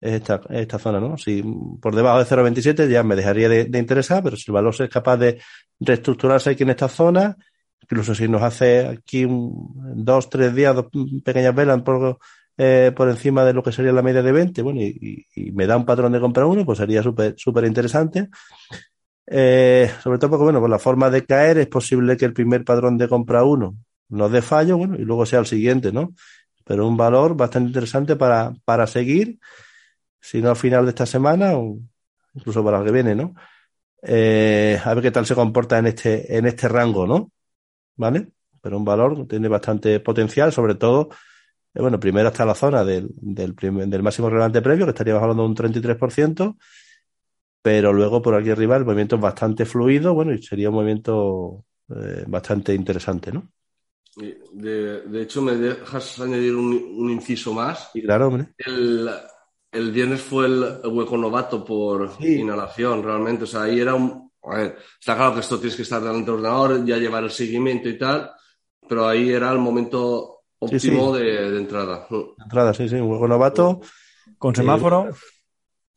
Es 0.00 0.14
esta, 0.14 0.40
esta 0.50 0.78
zona, 0.78 0.98
¿no? 0.98 1.18
Si 1.18 1.42
por 1.80 1.94
debajo 1.94 2.18
de 2.18 2.24
0.27 2.24 2.88
ya 2.88 3.02
me 3.02 3.16
dejaría 3.16 3.48
de, 3.48 3.64
de, 3.66 3.78
interesar, 3.78 4.22
pero 4.22 4.36
si 4.36 4.44
el 4.48 4.54
valor 4.54 4.74
es 4.78 4.88
capaz 4.88 5.18
de 5.18 5.40
reestructurarse 5.78 6.50
aquí 6.50 6.62
en 6.62 6.70
esta 6.70 6.88
zona, 6.88 7.36
incluso 7.82 8.14
si 8.14 8.26
nos 8.26 8.42
hace 8.42 8.86
aquí 8.86 9.24
un, 9.26 10.04
dos, 10.04 10.30
tres 10.30 10.54
días, 10.54 10.74
dos 10.74 10.86
pequeñas 11.22 11.54
velas 11.54 11.82
por, 11.82 12.18
eh, 12.56 12.92
por 12.96 13.10
encima 13.10 13.44
de 13.44 13.52
lo 13.52 13.62
que 13.62 13.72
sería 13.72 13.92
la 13.92 14.02
media 14.02 14.22
de 14.22 14.32
20, 14.32 14.62
bueno, 14.62 14.80
y, 14.80 15.26
y 15.34 15.52
me 15.52 15.66
da 15.66 15.76
un 15.76 15.84
patrón 15.84 16.12
de 16.12 16.20
compra 16.20 16.46
uno, 16.46 16.64
pues 16.64 16.78
sería 16.78 17.02
súper 17.02 17.34
súper 17.36 17.64
interesante. 17.64 18.30
Eh, 19.32 19.88
sobre 20.02 20.18
todo 20.18 20.30
porque, 20.30 20.44
bueno, 20.44 20.60
por 20.60 20.68
la 20.70 20.80
forma 20.80 21.08
de 21.08 21.24
caer 21.24 21.58
es 21.58 21.68
posible 21.68 22.16
que 22.16 22.24
el 22.24 22.32
primer 22.32 22.64
patrón 22.64 22.98
de 22.98 23.08
compra 23.08 23.44
uno 23.44 23.76
nos 24.08 24.32
dé 24.32 24.42
fallo, 24.42 24.76
bueno, 24.76 24.96
y 24.96 25.04
luego 25.04 25.24
sea 25.24 25.38
el 25.38 25.46
siguiente, 25.46 25.92
¿no? 25.92 26.14
Pero 26.64 26.88
un 26.88 26.96
valor 26.96 27.36
bastante 27.36 27.68
interesante 27.68 28.16
para, 28.16 28.52
para 28.64 28.88
seguir, 28.88 29.38
si 30.20 30.40
no 30.42 30.50
al 30.50 30.56
final 30.56 30.84
de 30.84 30.90
esta 30.90 31.06
semana, 31.06 31.56
o 31.56 31.78
incluso 32.34 32.64
para 32.64 32.78
el 32.78 32.84
que 32.84 32.92
viene, 32.92 33.14
¿no? 33.14 33.34
Eh, 34.02 34.80
a 34.82 34.94
ver 34.94 35.02
qué 35.02 35.10
tal 35.10 35.26
se 35.26 35.34
comporta 35.34 35.78
en 35.78 35.86
este, 35.86 36.36
en 36.36 36.46
este 36.46 36.68
rango, 36.68 37.06
¿no? 37.06 37.32
¿vale? 38.00 38.32
Pero 38.62 38.78
un 38.78 38.84
valor 38.84 39.26
tiene 39.28 39.48
bastante 39.48 40.00
potencial, 40.00 40.52
sobre 40.52 40.74
todo, 40.74 41.10
eh, 41.74 41.80
bueno, 41.80 42.00
primero 42.00 42.28
hasta 42.28 42.46
la 42.46 42.54
zona 42.54 42.82
del, 42.82 43.08
del, 43.14 43.54
del 43.54 44.02
máximo 44.02 44.30
relevante 44.30 44.62
previo, 44.62 44.86
que 44.86 44.90
estaríamos 44.90 45.22
hablando 45.22 45.42
de 45.42 45.48
un 45.50 45.54
33%, 45.54 46.56
pero 47.62 47.92
luego 47.92 48.22
por 48.22 48.34
aquí 48.34 48.50
arriba 48.50 48.76
el 48.76 48.86
movimiento 48.86 49.16
es 49.16 49.22
bastante 49.22 49.66
fluido, 49.66 50.14
bueno, 50.14 50.32
y 50.32 50.42
sería 50.42 50.70
un 50.70 50.76
movimiento 50.76 51.64
eh, 51.94 52.24
bastante 52.26 52.74
interesante, 52.74 53.32
¿no? 53.32 53.52
De, 54.16 55.02
de, 55.02 55.22
hecho, 55.22 55.40
me 55.40 55.54
dejas 55.54 56.18
añadir 56.18 56.54
un, 56.56 56.72
un 56.74 57.10
inciso 57.10 57.54
más. 57.54 57.90
Y 57.94 58.02
claro, 58.02 58.26
hombre. 58.26 58.48
El, 58.58 59.08
el 59.72 59.92
viernes 59.92 60.20
fue 60.20 60.46
el, 60.46 60.80
hueco 60.84 61.16
novato 61.16 61.64
por 61.64 62.16
sí. 62.16 62.40
inhalación, 62.40 63.02
realmente. 63.02 63.44
O 63.44 63.46
sea, 63.46 63.62
ahí 63.62 63.80
era 63.80 63.94
un, 63.94 64.30
a 64.42 64.56
ver, 64.56 64.78
está 64.98 65.16
claro 65.16 65.34
que 65.34 65.40
esto 65.40 65.58
tienes 65.58 65.76
que 65.76 65.82
estar 65.82 66.00
delante 66.00 66.30
del 66.30 66.40
ordenador, 66.40 66.84
ya 66.84 66.96
llevar 66.96 67.24
el 67.24 67.30
seguimiento 67.30 67.88
y 67.88 67.98
tal, 67.98 68.30
pero 68.88 69.06
ahí 69.06 69.30
era 69.30 69.50
el 69.52 69.58
momento 69.58 70.42
óptimo 70.58 71.14
sí, 71.14 71.20
sí. 71.20 71.24
De, 71.24 71.50
de, 71.50 71.56
entrada. 71.58 72.06
Entrada, 72.42 72.74
sí, 72.74 72.88
sí, 72.88 72.96
un 72.96 73.08
juego 73.08 73.28
novato. 73.28 73.80
Con 74.38 74.54
semáforo. 74.54 75.10
Y, 75.10 75.14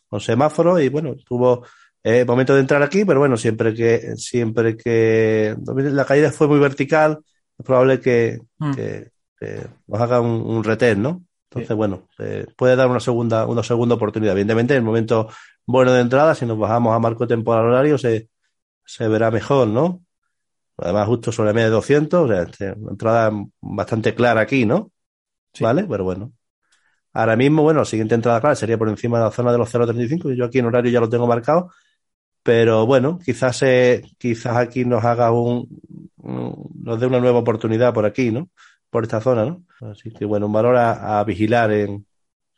con 0.08 0.20
semáforo 0.20 0.80
y 0.80 0.90
bueno, 0.90 1.16
tuvo 1.28 1.66
eh, 2.04 2.26
momento 2.26 2.54
de 2.54 2.60
entrar 2.60 2.84
aquí, 2.84 3.06
pero 3.06 3.20
bueno, 3.20 3.38
siempre 3.38 3.74
que, 3.74 4.16
siempre 4.18 4.78
que 4.78 5.56
la 5.66 6.06
caída 6.06 6.32
fue 6.32 6.48
muy 6.48 6.60
vertical, 6.60 7.20
es 7.58 7.66
probable 7.66 8.00
que, 8.00 8.40
mm. 8.60 8.74
que, 8.74 9.12
que 9.40 9.68
nos 9.88 10.02
haga 10.02 10.20
un, 10.22 10.42
un 10.42 10.64
retén, 10.64 11.02
¿no? 11.02 11.24
Entonces, 11.54 11.78
bueno, 11.78 12.08
eh, 12.20 12.46
puede 12.58 12.76
dar 12.76 12.90
una 12.90 13.00
segunda, 13.00 13.46
una 13.46 13.64
segunda 13.64 13.96
oportunidad. 13.96 14.34
Evidentemente, 14.34 14.74
en 14.74 14.80
el 14.80 14.84
momento 14.84 15.30
bueno 15.66 15.92
de 15.94 16.02
entrada, 16.02 16.34
si 16.36 16.46
nos 16.46 16.58
bajamos 16.58 16.96
a 16.96 17.00
marco 17.00 17.28
temporal 17.28 17.66
horario, 17.66 17.98
se, 17.98 18.30
se 18.86 19.08
verá 19.08 19.32
mejor, 19.32 19.68
¿no? 19.68 20.04
Además, 20.78 21.08
justo 21.08 21.32
sobre 21.32 21.50
la 21.50 21.54
media 21.54 21.66
de 21.68 21.74
200, 21.74 22.30
o 22.30 22.54
sea, 22.54 22.74
una 22.76 22.92
entrada 22.92 23.32
bastante 23.62 24.16
clara 24.16 24.42
aquí, 24.42 24.66
¿no? 24.66 24.92
Sí. 25.54 25.64
¿Vale? 25.64 25.86
Pero 25.88 26.04
bueno. 26.04 26.34
Ahora 27.14 27.36
mismo, 27.36 27.62
bueno, 27.64 27.82
la 27.82 27.86
siguiente 27.86 28.16
entrada 28.16 28.42
clara 28.42 28.56
sería 28.56 28.78
por 28.78 28.90
encima 28.90 29.20
de 29.20 29.26
la 29.26 29.32
zona 29.32 29.52
de 29.52 29.58
los 29.60 29.70
0.35. 29.70 30.34
Yo 30.36 30.46
aquí 30.46 30.60
en 30.60 30.66
horario 30.66 30.92
ya 30.92 31.00
lo 31.00 31.10
tengo 31.10 31.28
marcado. 31.28 31.72
Pero 32.44 32.86
bueno, 32.86 33.20
quizás, 33.24 33.62
eh, 33.64 34.04
quizás 34.18 34.58
aquí 34.58 34.86
nos 34.86 35.04
haga 35.06 35.32
un, 35.32 35.68
nos 36.24 37.00
dé 37.00 37.08
una 37.08 37.20
nueva 37.20 37.40
oportunidad 37.40 37.94
por 37.94 38.06
aquí, 38.06 38.32
¿no? 38.32 38.50
Por 38.94 39.04
esta 39.04 39.20
zona, 39.22 39.44
¿no? 39.44 39.66
Así 39.90 40.12
que 40.12 40.24
bueno, 40.24 40.46
un 40.46 40.54
valor 40.54 40.76
a, 40.78 41.24
vigilar 41.24 41.72
en, 41.72 42.06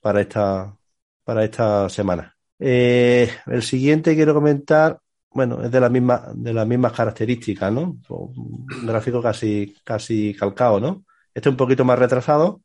para 0.02 0.20
esta, 0.20 0.76
para 1.24 1.46
esta 1.46 1.88
semana. 1.88 2.36
Eh, 2.60 3.30
el 3.48 3.64
siguiente 3.64 4.16
quiero 4.16 4.34
comentar 4.34 5.00
bueno, 5.36 5.62
es 5.64 5.72
de 5.72 5.80
la 5.82 5.90
misma, 5.90 6.32
de 6.34 6.54
las 6.54 6.68
mismas 6.68 6.92
características, 6.94 7.72
¿no? 7.72 7.98
Un 8.10 8.66
gráfico 8.86 9.22
casi, 9.22 9.76
casi 9.84 10.34
calcado, 10.34 10.80
¿no? 10.80 11.06
Este 11.34 11.50
es 11.50 11.52
un 11.52 11.58
poquito 11.58 11.86
más 11.86 12.00
retrasado, 12.00 12.62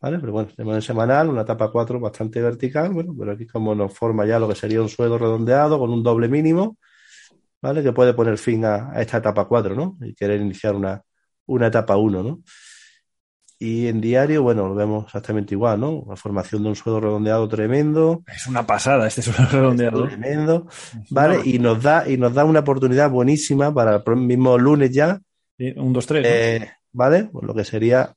¿vale? 0.00 0.18
Pero 0.18 0.32
bueno, 0.32 0.50
tenemos 0.54 0.76
en 0.76 0.82
semanal, 0.82 1.28
una 1.30 1.42
etapa 1.42 1.70
4 1.70 2.00
bastante 2.00 2.42
vertical, 2.42 2.92
bueno, 2.92 3.14
pero 3.18 3.32
aquí 3.32 3.46
como 3.46 3.74
nos 3.74 3.92
forma 3.94 4.26
ya 4.26 4.38
lo 4.38 4.48
que 4.48 4.54
sería 4.54 4.82
un 4.82 4.88
suelo 4.88 5.18
redondeado 5.18 5.78
con 5.78 5.90
un 5.90 6.02
doble 6.02 6.28
mínimo, 6.28 6.78
¿vale? 7.62 7.82
Que 7.82 7.92
puede 7.92 8.14
poner 8.14 8.38
fin 8.38 8.64
a, 8.64 8.90
a 8.92 9.02
esta 9.02 9.18
etapa 9.18 9.46
4, 9.46 9.74
¿no? 9.74 9.98
Y 10.00 10.14
querer 10.14 10.40
iniciar 10.40 10.74
una, 10.74 11.02
una 11.46 11.68
etapa 11.68 11.96
1, 11.96 12.22
¿no? 12.22 12.42
Y 13.64 13.88
en 13.88 13.98
diario, 13.98 14.42
bueno, 14.42 14.68
lo 14.68 14.74
vemos 14.74 15.06
exactamente 15.06 15.54
igual, 15.54 15.80
¿no? 15.80 16.04
La 16.06 16.16
formación 16.16 16.62
de 16.62 16.68
un 16.68 16.76
suelo 16.76 17.00
redondeado 17.00 17.48
tremendo. 17.48 18.22
Es 18.26 18.46
una 18.46 18.66
pasada 18.66 19.06
este 19.06 19.22
suelo 19.22 19.48
redondeado. 19.50 20.06
tremendo. 20.06 20.66
¿Vale? 21.08 21.40
Y 21.44 21.58
nos 21.58 21.82
da, 21.82 22.06
y 22.06 22.18
nos 22.18 22.34
da 22.34 22.44
una 22.44 22.60
oportunidad 22.60 23.08
buenísima 23.08 23.72
para 23.72 24.02
el 24.06 24.16
mismo 24.16 24.58
lunes 24.58 24.90
ya. 24.90 25.18
Un 25.58 25.94
2-3. 25.94 26.22
Eh, 26.26 26.58
¿no? 26.60 26.66
¿Vale? 26.92 27.30
Pues 27.32 27.46
lo 27.46 27.54
que 27.54 27.64
sería 27.64 28.14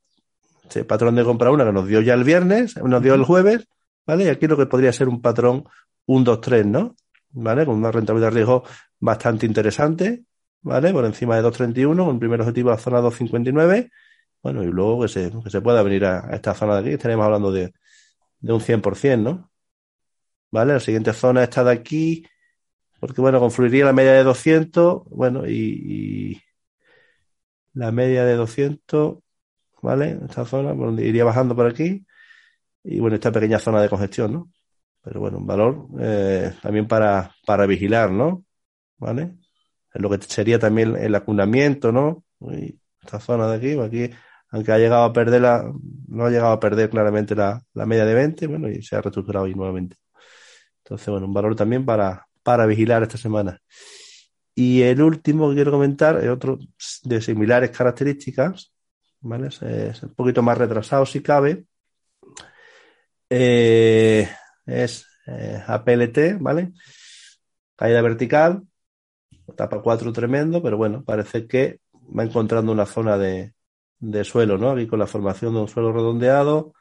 este 0.64 0.84
patrón 0.84 1.16
de 1.16 1.24
compra 1.24 1.50
una 1.50 1.64
que 1.64 1.72
nos 1.72 1.88
dio 1.88 2.02
ya 2.02 2.14
el 2.16 2.26
viernes, 2.26 2.76
nos 2.76 3.02
dio 3.02 3.14
el 3.14 3.24
jueves, 3.24 3.70
¿vale? 4.06 4.26
Y 4.26 4.28
aquí 4.28 4.48
lo 4.48 4.58
que 4.58 4.66
podría 4.66 4.92
ser 4.92 5.08
un 5.08 5.22
patrón 5.22 5.64
1-2-3, 6.08 6.66
¿no? 6.66 6.94
¿Vale? 7.30 7.66
Con 7.66 7.76
una 7.76 7.94
rentabilidad 7.94 8.32
de 8.32 8.36
riesgo 8.36 8.66
bastante 9.00 9.46
interesante, 9.46 10.24
¿vale? 10.62 10.92
Por 10.92 11.06
encima 11.06 11.38
de 11.38 11.48
2.31, 11.48 12.04
con 12.04 12.16
el 12.16 12.20
primer 12.20 12.42
objetivo 12.42 12.70
la 12.70 12.78
zona 12.78 13.00
2.59 13.00 13.90
bueno, 14.48 14.64
y 14.64 14.68
luego 14.68 15.02
que 15.02 15.08
se, 15.10 15.30
que 15.44 15.50
se 15.50 15.60
pueda 15.60 15.84
venir 15.84 16.06
a, 16.06 16.30
esta 16.32 16.54
zona 16.54 16.76
de 16.76 16.80
aquí, 16.80 16.90
estaremos 16.92 17.26
hablando 17.26 17.52
de, 17.52 17.74
de 18.40 18.54
un 18.54 18.62
100%, 18.62 19.22
¿no? 19.22 19.52
¿Vale? 20.52 20.74
La 20.74 20.80
siguiente 20.80 21.12
zona 21.12 21.44
está 21.44 21.66
de 21.66 21.72
aquí, 21.74 22.26
porque 23.02 23.20
bueno, 23.20 23.42
confluiría 23.42 23.84
la 23.84 23.92
media 23.92 24.14
de 24.14 24.24
200, 24.24 25.04
bueno, 25.10 25.46
y, 25.46 26.42
la 27.74 27.92
media 27.92 28.24
de 28.24 28.36
200, 28.36 29.18
¿vale? 29.82 30.18
Esta 30.26 30.46
zona, 30.46 30.74
iría 31.02 31.26
bajando 31.26 31.54
por 31.54 31.68
aquí, 31.68 32.06
y 32.86 33.02
bueno, 33.02 33.16
esta 33.16 33.34
pequeña 33.34 33.60
zona 33.60 33.82
de 33.82 33.90
congestión, 33.90 34.32
¿no? 34.32 34.52
Pero 35.02 35.20
bueno, 35.20 35.40
un 35.40 35.46
valor 35.46 35.88
eh, 36.00 36.54
también 36.62 36.88
para, 36.88 37.36
para 37.46 37.66
vigilar, 37.66 38.12
¿no? 38.12 38.46
¿Vale? 38.98 39.36
Lo 39.94 40.10
que 40.10 40.20
sería 40.26 40.58
también 40.58 40.96
el 40.96 41.16
acunamiento, 41.16 41.92
¿no? 41.92 42.24
Esta 43.02 43.20
zona 43.20 43.50
de 43.50 43.58
aquí, 43.58 43.80
aquí 43.80 44.16
aunque 44.50 44.72
ha 44.72 44.78
llegado 44.78 45.04
a 45.04 45.14
perder 45.14 45.42
la, 45.42 45.72
no 46.08 46.26
ha 46.26 46.30
llegado 46.30 46.54
a 46.54 46.60
perder 46.60 46.90
claramente 46.90 47.36
la, 47.36 47.62
la 47.74 47.86
media 47.86 48.06
de 48.06 48.14
20, 48.14 48.48
bueno, 48.48 48.70
y 48.70 48.82
se 48.82 48.96
ha 48.96 49.02
reestructurado 49.02 49.46
ahí 49.46 49.54
nuevamente. 49.54 49.98
Entonces, 50.84 51.08
bueno, 51.10 51.28
un 51.28 51.34
valor 51.34 51.56
también 51.56 51.86
para, 51.86 52.28
para 52.44 52.66
vigilar 52.66 53.04
esta 53.04 53.18
semana. 53.18 53.60
Y 54.56 54.82
el 54.82 55.02
último 55.02 55.50
que 55.50 55.56
quiero 55.56 55.72
comentar 55.72 56.18
es 56.24 56.30
otro 56.30 56.58
de 57.04 57.22
similares 57.22 57.72
características, 57.72 58.74
¿vale? 59.20 59.50
Es, 59.50 60.02
un 60.02 60.16
poquito 60.16 60.42
más 60.42 60.58
retrasado 60.58 61.06
si 61.06 61.22
cabe. 61.22 61.66
Eh, 63.30 64.28
es 64.66 65.06
eh, 65.28 65.62
APLT, 65.68 66.40
¿vale? 66.40 66.72
Caída 67.76 68.02
vertical, 68.02 68.64
etapa 69.48 69.82
4 69.82 70.12
tremendo, 70.14 70.64
pero 70.64 70.78
bueno, 70.78 71.04
parece 71.04 71.48
que 71.48 71.82
va 72.18 72.24
encontrando 72.24 72.72
una 72.72 72.86
zona 72.86 73.18
de, 73.18 73.54
de 74.00 74.24
suelo, 74.24 74.58
¿no? 74.58 74.72
Aquí 74.72 74.88
con 74.88 75.00
la 75.00 75.08
formación 75.08 75.54
de 75.54 75.62
un 75.62 75.68
suelo 75.68 75.92
redondeado, 75.94 76.74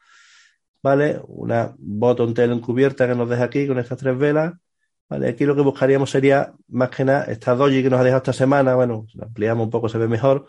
¿vale? 0.83 1.21
Una 1.27 1.73
bottom 1.77 2.33
tail 2.33 2.51
encubierta 2.51 3.07
que 3.07 3.15
nos 3.15 3.29
deja 3.29 3.45
aquí 3.45 3.67
con 3.67 3.79
estas 3.79 3.97
tres 3.97 4.17
velas, 4.17 4.53
¿vale? 5.09 5.29
Aquí 5.29 5.45
lo 5.45 5.55
que 5.55 5.61
buscaríamos 5.61 6.09
sería, 6.09 6.53
más 6.69 6.89
que 6.89 7.05
nada, 7.05 7.25
esta 7.25 7.55
doji 7.55 7.83
que 7.83 7.89
nos 7.89 7.99
ha 7.99 8.03
dejado 8.03 8.19
esta 8.19 8.33
semana, 8.33 8.75
bueno, 8.75 9.05
la 9.13 9.25
ampliamos 9.25 9.65
un 9.65 9.71
poco 9.71 9.89
se 9.89 9.97
ve 9.97 10.07
mejor, 10.07 10.47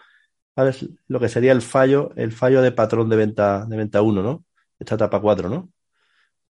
¿vale? 0.56 0.72
Lo 1.08 1.20
que 1.20 1.28
sería 1.28 1.52
el 1.52 1.62
fallo, 1.62 2.10
el 2.16 2.32
fallo 2.32 2.62
de 2.62 2.72
patrón 2.72 3.08
de 3.08 3.16
venta, 3.16 3.66
de 3.66 3.76
venta 3.76 4.02
1, 4.02 4.22
¿no? 4.22 4.44
Esta 4.78 4.94
etapa 4.96 5.20
4, 5.20 5.48
¿no? 5.48 5.70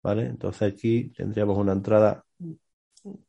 ¿Vale? 0.02 0.26
Entonces 0.26 0.72
aquí 0.72 1.10
tendríamos 1.16 1.58
una 1.58 1.72
entrada 1.72 2.24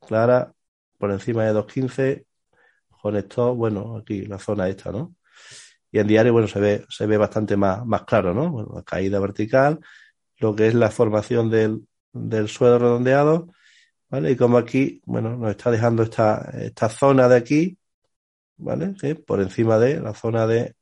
clara 0.05 0.53
por 0.97 1.11
encima 1.11 1.43
de 1.45 1.53
2.15 1.53 2.25
con 3.01 3.15
esto, 3.15 3.55
bueno, 3.55 3.97
aquí 3.97 4.25
la 4.25 4.39
zona 4.39 4.67
esta, 4.69 4.91
¿no? 4.91 5.15
Y 5.91 5.99
en 5.99 6.07
diario, 6.07 6.33
bueno, 6.33 6.47
se 6.47 6.59
ve, 6.59 6.85
se 6.89 7.05
ve 7.07 7.17
bastante 7.17 7.57
más, 7.57 7.85
más 7.85 8.03
claro, 8.03 8.33
¿no? 8.33 8.67
La 8.75 8.83
caída 8.83 9.19
vertical, 9.19 9.79
lo 10.37 10.55
que 10.55 10.67
es 10.67 10.73
la 10.73 10.91
formación 10.91 11.49
del, 11.49 11.87
del 12.13 12.47
suelo 12.47 12.79
redondeado, 12.79 13.47
¿vale? 14.09 14.31
Y 14.31 14.35
como 14.35 14.57
aquí, 14.57 15.01
bueno, 15.05 15.35
nos 15.37 15.51
está 15.51 15.71
dejando 15.71 16.03
esta, 16.03 16.49
esta 16.53 16.89
zona 16.89 17.27
de 17.27 17.37
aquí, 17.37 17.77
¿vale? 18.57 18.93
por 19.25 19.41
encima 19.41 19.79
de 19.79 19.99
la 19.99 20.13
zona 20.13 20.45
de 20.47 20.75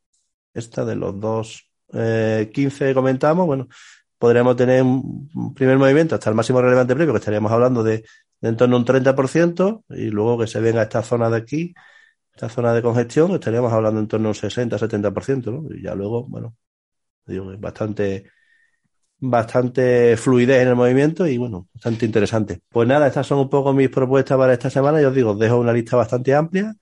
esta, 0.53 0.85
de 0.85 0.95
los 0.95 1.19
dos 1.19 1.69
eh, 1.93 2.49
15 2.53 2.87
que 2.87 2.93
comentamos, 2.93 3.45
bueno, 3.45 3.67
podríamos 4.17 4.55
tener 4.55 4.81
un 4.83 5.53
primer 5.53 5.77
movimiento 5.77 6.15
hasta 6.15 6.29
el 6.29 6.35
máximo 6.35 6.61
relevante 6.61 6.95
previo, 6.95 7.13
que 7.13 7.19
estaríamos 7.19 7.51
hablando 7.51 7.83
de, 7.83 8.03
de 8.41 8.49
en 8.49 8.57
torno 8.57 8.75
a 8.75 8.79
un 8.79 8.85
30%, 8.85 9.83
y 9.89 10.09
luego 10.09 10.39
que 10.39 10.47
se 10.47 10.59
venga 10.59 10.83
esta 10.83 11.03
zona 11.03 11.29
de 11.29 11.37
aquí, 11.37 11.73
esta 12.37 12.49
zona 12.49 12.73
de 12.73 12.83
congestión, 12.83 13.31
estaríamos 13.33 13.73
hablando 13.73 13.99
en 13.99 14.07
torno 14.07 14.27
a 14.27 14.31
un 14.31 14.35
60-70%, 14.35 15.51
¿no? 15.51 15.75
Y 15.75 15.81
ya 15.81 15.95
luego, 15.95 16.27
bueno, 16.27 16.55
digo, 17.25 17.51
bastante, 17.59 18.25
bastante 19.19 20.17
fluidez 20.17 20.61
en 20.63 20.69
el 20.69 20.75
movimiento 20.75 21.27
y, 21.27 21.37
bueno, 21.37 21.67
bastante 21.73 22.05
interesante. 22.05 22.61
Pues 22.69 22.87
nada, 22.87 23.07
estas 23.07 23.27
son 23.27 23.39
un 23.39 23.49
poco 23.49 23.73
mis 23.73 23.89
propuestas 23.89 24.37
para 24.37 24.53
esta 24.53 24.69
semana. 24.69 25.01
Yo 25.01 25.09
os 25.09 25.15
digo, 25.15 25.31
os 25.31 25.39
dejo 25.39 25.57
una 25.59 25.73
lista 25.73 25.97
bastante 25.97 26.35
amplia 26.35 26.75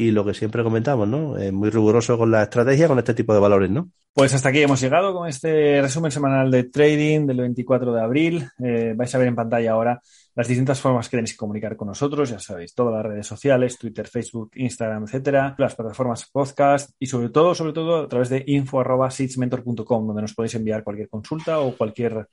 y 0.00 0.10
lo 0.12 0.24
que 0.24 0.32
siempre 0.32 0.62
comentamos, 0.62 1.06
¿no? 1.06 1.36
Es 1.36 1.52
muy 1.52 1.68
riguroso 1.68 2.16
con 2.16 2.30
la 2.30 2.44
estrategia, 2.44 2.88
con 2.88 2.98
este 2.98 3.12
tipo 3.12 3.34
de 3.34 3.40
valores, 3.40 3.70
¿no? 3.70 3.90
Pues 4.14 4.32
hasta 4.32 4.48
aquí 4.48 4.62
hemos 4.62 4.80
llegado 4.80 5.12
con 5.12 5.28
este 5.28 5.82
resumen 5.82 6.10
semanal 6.10 6.50
de 6.50 6.64
trading 6.64 7.26
del 7.26 7.36
24 7.36 7.92
de 7.92 8.00
abril. 8.00 8.48
Eh, 8.64 8.94
vais 8.96 9.14
a 9.14 9.18
ver 9.18 9.28
en 9.28 9.36
pantalla 9.36 9.72
ahora 9.72 10.00
las 10.34 10.48
distintas 10.48 10.80
formas 10.80 11.08
que 11.08 11.18
tenéis 11.18 11.32
que 11.32 11.36
comunicar 11.36 11.76
con 11.76 11.88
nosotros, 11.88 12.30
ya 12.30 12.38
sabéis, 12.38 12.74
todas 12.74 12.94
las 12.94 13.04
redes 13.04 13.26
sociales, 13.26 13.78
Twitter, 13.78 14.08
Facebook, 14.08 14.52
Instagram, 14.54 15.04
etcétera, 15.04 15.54
las 15.58 15.74
plataformas 15.74 16.30
podcast 16.32 16.92
y 16.98 17.06
sobre 17.06 17.28
todo, 17.28 17.54
sobre 17.54 17.74
todo 17.74 18.04
a 18.04 18.08
través 18.08 18.30
de 18.30 18.42
info@seedsmentor.com, 18.46 20.06
donde 20.06 20.22
nos 20.22 20.34
podéis 20.34 20.54
enviar 20.54 20.82
cualquier 20.82 21.10
consulta 21.10 21.60
o 21.60 21.76
cualquier 21.76 22.26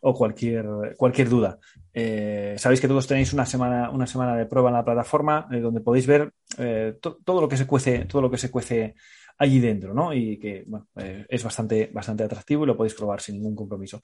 o 0.00 0.14
cualquier, 0.14 0.94
cualquier 0.96 1.28
duda. 1.28 1.58
Eh, 1.92 2.56
sabéis 2.58 2.80
que 2.80 2.88
todos 2.88 3.06
tenéis 3.06 3.32
una 3.32 3.46
semana, 3.46 3.90
una 3.90 4.06
semana 4.06 4.36
de 4.36 4.46
prueba 4.46 4.68
en 4.68 4.74
la 4.76 4.84
plataforma 4.84 5.48
eh, 5.50 5.60
donde 5.60 5.80
podéis 5.80 6.06
ver 6.06 6.32
eh, 6.58 6.98
todo 7.00 7.40
lo 7.40 7.48
que 7.48 7.56
se 7.56 7.66
cuece, 7.66 8.04
todo 8.04 8.22
lo 8.22 8.30
que 8.30 8.38
se 8.38 8.50
cuece 8.50 8.94
allí 9.38 9.60
dentro, 9.60 9.94
¿no? 9.94 10.12
Y 10.12 10.38
que 10.38 10.64
bueno, 10.66 10.88
es 10.94 11.42
bastante, 11.42 11.90
bastante 11.92 12.24
atractivo 12.24 12.64
y 12.64 12.66
lo 12.66 12.76
podéis 12.76 12.94
probar 12.94 13.20
sin 13.20 13.36
ningún 13.36 13.56
compromiso. 13.56 14.00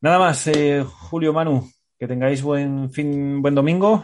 Nada 0.00 0.18
más, 0.18 0.50
Julio 1.10 1.32
Manu, 1.32 1.68
que 1.98 2.08
tengáis 2.08 2.42
buen 2.42 2.90
fin, 2.92 3.42
buen 3.42 3.54
domingo, 3.54 4.02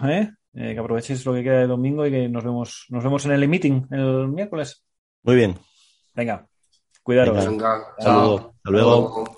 que 0.52 0.78
aprovechéis 0.78 1.24
lo 1.26 1.34
que 1.34 1.44
queda 1.44 1.60
de 1.60 1.66
domingo 1.66 2.06
y 2.06 2.10
que 2.10 2.28
nos 2.28 2.44
vemos, 2.44 2.86
nos 2.88 3.04
vemos 3.04 3.24
en 3.26 3.32
el 3.32 3.48
meeting 3.48 3.86
el 3.90 4.28
miércoles. 4.28 4.84
Muy 5.22 5.36
bien. 5.36 5.56
Venga, 6.14 6.46
cuidaros. 7.02 7.46
Venga, 7.46 7.94
Saludos. 7.98 8.46
Hasta 8.56 8.70
luego. 8.70 9.37